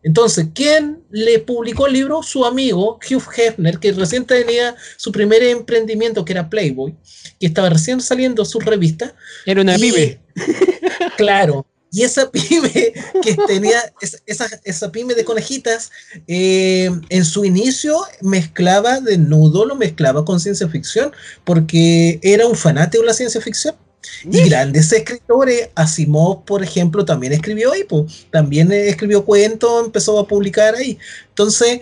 Entonces, 0.03 0.49
¿quién 0.53 0.99
le 1.09 1.39
publicó 1.39 1.88
el 1.88 1.93
libro? 1.93 2.22
Su 2.22 2.45
amigo 2.45 2.99
Hugh 3.09 3.34
Hefner, 3.35 3.80
que 3.80 3.91
recién 3.93 4.23
tenía 4.23 4.76
su 4.95 5.11
primer 5.11 5.41
emprendimiento, 5.41 6.23
que 6.23 6.34
era 6.34 6.51
Playboy, 6.51 6.93
que 7.39 7.47
estaba 7.47 7.69
recién 7.69 7.99
saliendo 7.99 8.45
su 8.45 8.59
revista. 8.59 9.15
Era 9.43 9.61
una 9.61 9.76
pibe. 9.76 10.19
Claro. 11.18 11.65
Y 11.91 12.03
esa 12.03 12.30
pyme 12.31 12.93
que 13.22 13.35
tenía, 13.47 13.93
esa, 14.26 14.47
esa 14.64 14.91
pyme 14.91 15.14
de 15.14 15.26
conejitas, 15.26 15.91
eh, 16.27 16.89
en 17.09 17.26
su 17.26 17.45
inicio 17.45 17.99
mezclaba 18.22 18.99
de 18.99 19.18
nudo, 19.18 19.65
lo 19.65 19.76
mezclaba 19.76 20.26
con 20.26 20.39
ciencia 20.39 20.68
ficción, 20.68 21.11
porque 21.43 22.19
era 22.22 22.45
un 22.45 22.55
fanático 22.55 23.03
de 23.03 23.07
la 23.07 23.14
ciencia 23.14 23.41
ficción. 23.41 23.76
Y 24.23 24.41
grandes 24.49 24.91
escritores, 24.91 25.69
Asimov, 25.76 26.45
por 26.45 26.64
ejemplo, 26.64 27.03
también 27.03 27.34
escribió 27.34 27.73
ahí, 27.73 27.85
también 28.31 28.72
escribió 28.72 29.26
cuentos, 29.26 29.85
empezó 29.85 30.18
a 30.19 30.27
publicar 30.27 30.76
ahí. 30.76 30.97
Entonces, 31.30 31.81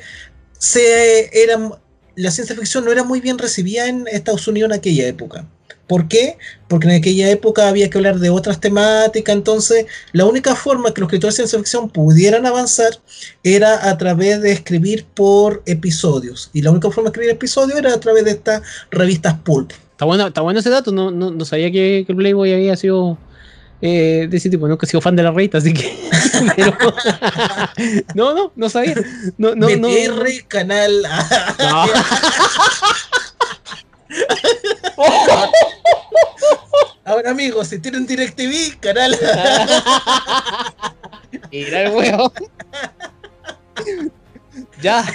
se, 0.57 1.43
era, 1.43 1.79
la 2.15 2.31
ciencia 2.31 2.55
ficción 2.55 2.85
no 2.85 2.91
era 2.91 3.03
muy 3.03 3.21
bien 3.21 3.37
recibida 3.37 3.87
en 3.87 4.07
Estados 4.07 4.47
Unidos 4.47 4.71
en 4.71 4.77
aquella 4.77 5.07
época. 5.07 5.47
¿Por 5.87 6.07
qué? 6.07 6.37
Porque 6.67 6.87
en 6.87 6.95
aquella 6.95 7.29
época 7.29 7.67
había 7.67 7.89
que 7.89 7.97
hablar 7.97 8.17
de 8.19 8.31
otras 8.31 8.59
temáticas, 8.59 9.35
entonces 9.35 9.85
la 10.13 10.25
única 10.25 10.55
forma 10.55 10.93
que 10.93 11.01
los 11.01 11.07
escritores 11.07 11.35
de 11.35 11.43
ciencia 11.43 11.59
ficción 11.59 11.89
pudieran 11.89 12.45
avanzar 12.45 12.99
era 13.43 13.87
a 13.89 13.97
través 13.97 14.41
de 14.41 14.51
escribir 14.51 15.05
por 15.05 15.61
episodios. 15.65 16.49
Y 16.53 16.63
la 16.63 16.71
única 16.71 16.89
forma 16.89 17.09
de 17.09 17.11
escribir 17.11 17.31
episodios 17.31 17.77
era 17.77 17.93
a 17.93 17.99
través 17.99 18.25
de 18.25 18.31
estas 18.31 18.63
revistas 18.89 19.35
pulp. 19.43 19.73
Está 19.91 20.05
bueno, 20.05 20.27
está 20.27 20.41
bueno 20.41 20.59
ese 20.59 20.69
dato, 20.69 20.91
no, 20.91 21.11
no, 21.11 21.45
sabía 21.45 21.71
que, 21.71 22.05
el 22.07 22.15
Playboy 22.15 22.51
había 22.51 22.75
sido 22.75 23.17
eh, 23.81 24.27
de 24.29 24.37
ese 24.37 24.49
tipo, 24.49 24.67
no 24.67 24.77
que 24.77 24.87
he 24.87 24.89
sido 24.89 25.01
fan 25.01 25.15
de 25.15 25.23
la 25.23 25.31
revista, 25.31 25.59
así 25.59 25.73
que. 25.73 25.95
no, 28.15 28.33
no, 28.33 28.51
no 28.55 28.69
sabía. 28.69 28.95
No, 29.37 29.55
no, 29.55 29.69
no. 29.69 29.87
canal. 30.47 31.03
Ahora 37.05 37.31
amigos, 37.31 37.67
si 37.67 37.79
tienen 37.79 38.07
DirecTV, 38.07 38.79
canal. 38.79 39.15
Mira 41.51 41.83
el 41.83 41.93
huevo. 41.93 42.31
ya. 44.81 45.05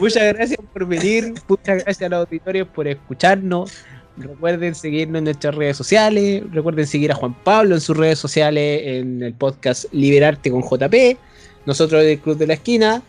Muchas 0.00 0.34
gracias 0.34 0.58
por 0.72 0.86
venir. 0.86 1.34
Muchas 1.46 1.84
gracias 1.84 2.02
a 2.02 2.08
los 2.08 2.26
auditores 2.26 2.66
por 2.66 2.88
escucharnos. 2.88 3.84
Recuerden 4.16 4.74
seguirnos 4.74 5.18
en 5.18 5.24
nuestras 5.24 5.54
redes 5.54 5.76
sociales. 5.76 6.42
Recuerden 6.52 6.86
seguir 6.86 7.12
a 7.12 7.14
Juan 7.14 7.34
Pablo 7.44 7.74
en 7.74 7.80
sus 7.80 7.96
redes 7.96 8.18
sociales, 8.18 8.82
en 8.84 9.22
el 9.22 9.34
podcast 9.34 9.86
Liberarte 9.92 10.50
con 10.50 10.62
JP. 10.62 11.18
Nosotros 11.66 12.02
del 12.02 12.18
Club 12.18 12.36
de 12.36 12.46
la 12.46 12.54
Esquina. 12.54 13.02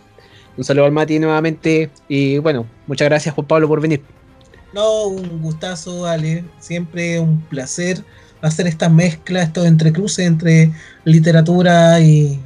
Un 0.58 0.64
saludo 0.64 0.86
al 0.86 0.92
Mati 0.92 1.20
nuevamente. 1.20 1.90
Y 2.08 2.38
bueno, 2.40 2.66
muchas 2.88 3.08
gracias 3.08 3.34
Juan 3.34 3.48
Pablo 3.48 3.68
por 3.68 3.82
venir. 3.82 4.02
No, 4.74 5.08
un 5.08 5.42
gustazo, 5.42 6.06
Ale. 6.06 6.46
Siempre 6.60 7.20
un 7.20 7.42
placer 7.42 8.04
hacer 8.42 8.68
esta 8.68 8.90
mezcla, 8.90 9.44
estos 9.44 9.66
entrecruces 9.66 10.26
entre 10.26 10.72
literatura 11.06 12.00
y, 12.00 12.40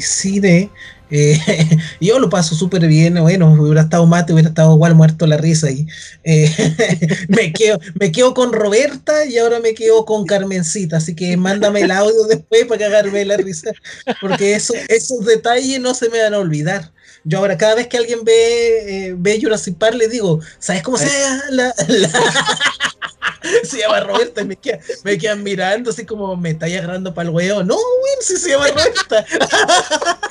cine. 0.00 0.70
Eh, 1.10 1.40
yo 2.00 2.18
lo 2.18 2.28
paso 2.28 2.54
súper 2.54 2.86
bien, 2.86 3.14
bueno, 3.14 3.52
hubiera 3.52 3.82
estado 3.82 4.06
mate, 4.06 4.32
hubiera 4.32 4.50
estado 4.50 4.74
igual 4.74 4.94
muerto 4.94 5.26
la 5.26 5.38
risa 5.38 5.70
y 5.70 5.86
eh, 6.24 6.52
me, 7.28 7.52
quedo, 7.52 7.80
me 7.98 8.12
quedo 8.12 8.34
con 8.34 8.52
Roberta 8.52 9.24
y 9.24 9.38
ahora 9.38 9.58
me 9.58 9.72
quedo 9.74 10.04
con 10.04 10.26
Carmencita, 10.26 10.98
así 10.98 11.14
que 11.14 11.36
mándame 11.36 11.80
el 11.80 11.90
audio 11.92 12.24
después 12.24 12.66
para 12.66 12.80
cagarme 12.80 13.24
la 13.24 13.38
risa, 13.38 13.72
porque 14.20 14.54
eso, 14.54 14.74
esos 14.88 15.24
detalles 15.24 15.80
no 15.80 15.94
se 15.94 16.10
me 16.10 16.22
van 16.22 16.34
a 16.34 16.38
olvidar. 16.38 16.92
Yo 17.24 17.38
ahora 17.38 17.58
cada 17.58 17.74
vez 17.74 17.88
que 17.88 17.98
alguien 17.98 18.24
ve, 18.24 19.08
eh, 19.08 19.14
ve 19.16 19.38
Jurassic 19.40 19.76
Park 19.76 19.94
le 19.94 20.08
digo, 20.08 20.40
¿sabes 20.58 20.82
cómo 20.82 20.96
se 20.96 21.06
llama 21.06 21.42
la, 21.50 21.74
se 23.64 23.78
llama 23.78 24.00
Roberta 24.00 24.42
y 24.42 24.44
me, 24.44 24.58
me 25.04 25.18
quedan 25.18 25.42
mirando 25.42 25.90
así 25.90 26.06
como 26.06 26.36
me 26.36 26.50
está 26.50 26.66
agarrando 26.66 27.14
para 27.14 27.28
el 27.28 27.34
huevo. 27.34 27.62
No, 27.62 27.74
güey, 27.74 28.14
si 28.20 28.36
se 28.36 28.50
llama 28.50 28.68
Roberta. 28.68 29.24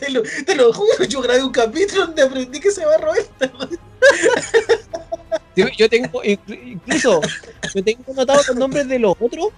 te, 0.00 0.10
lo, 0.10 0.22
te, 0.22 0.54
lo, 0.54 0.72
juro, 0.72 1.04
yo 1.04 1.20
grabé 1.20 1.42
un 1.42 1.52
capítulo 1.52 2.06
donde 2.06 2.22
aprendí 2.22 2.60
que 2.60 2.70
se 2.70 2.82
llama 2.82 2.98
Roberta. 2.98 3.52
yo 5.76 5.88
tengo, 5.88 6.22
incluso, 6.24 7.20
yo 7.74 7.84
tengo 7.84 8.14
notado 8.14 8.42
los 8.48 8.56
nombres 8.56 8.88
de 8.88 8.98
los 8.98 9.14
otros. 9.20 9.48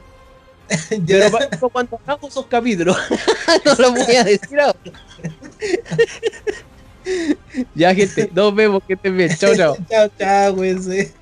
Pero 1.06 1.70
cuando 1.70 2.00
hago 2.06 2.28
esos 2.28 2.46
capítulos, 2.46 2.96
no 3.64 3.74
lo 3.74 3.92
voy 3.92 4.16
a 4.16 4.24
decir 4.24 4.60
ahora. 4.60 4.78
ya, 7.74 7.94
gente, 7.94 8.30
nos 8.32 8.54
vemos, 8.54 8.82
que 8.86 8.94
estén 8.94 9.16
bien. 9.16 9.30
Chao, 9.38 9.54
chao. 9.54 9.76
chao, 9.88 10.10
chao, 10.18 10.54
güey. 10.54 11.12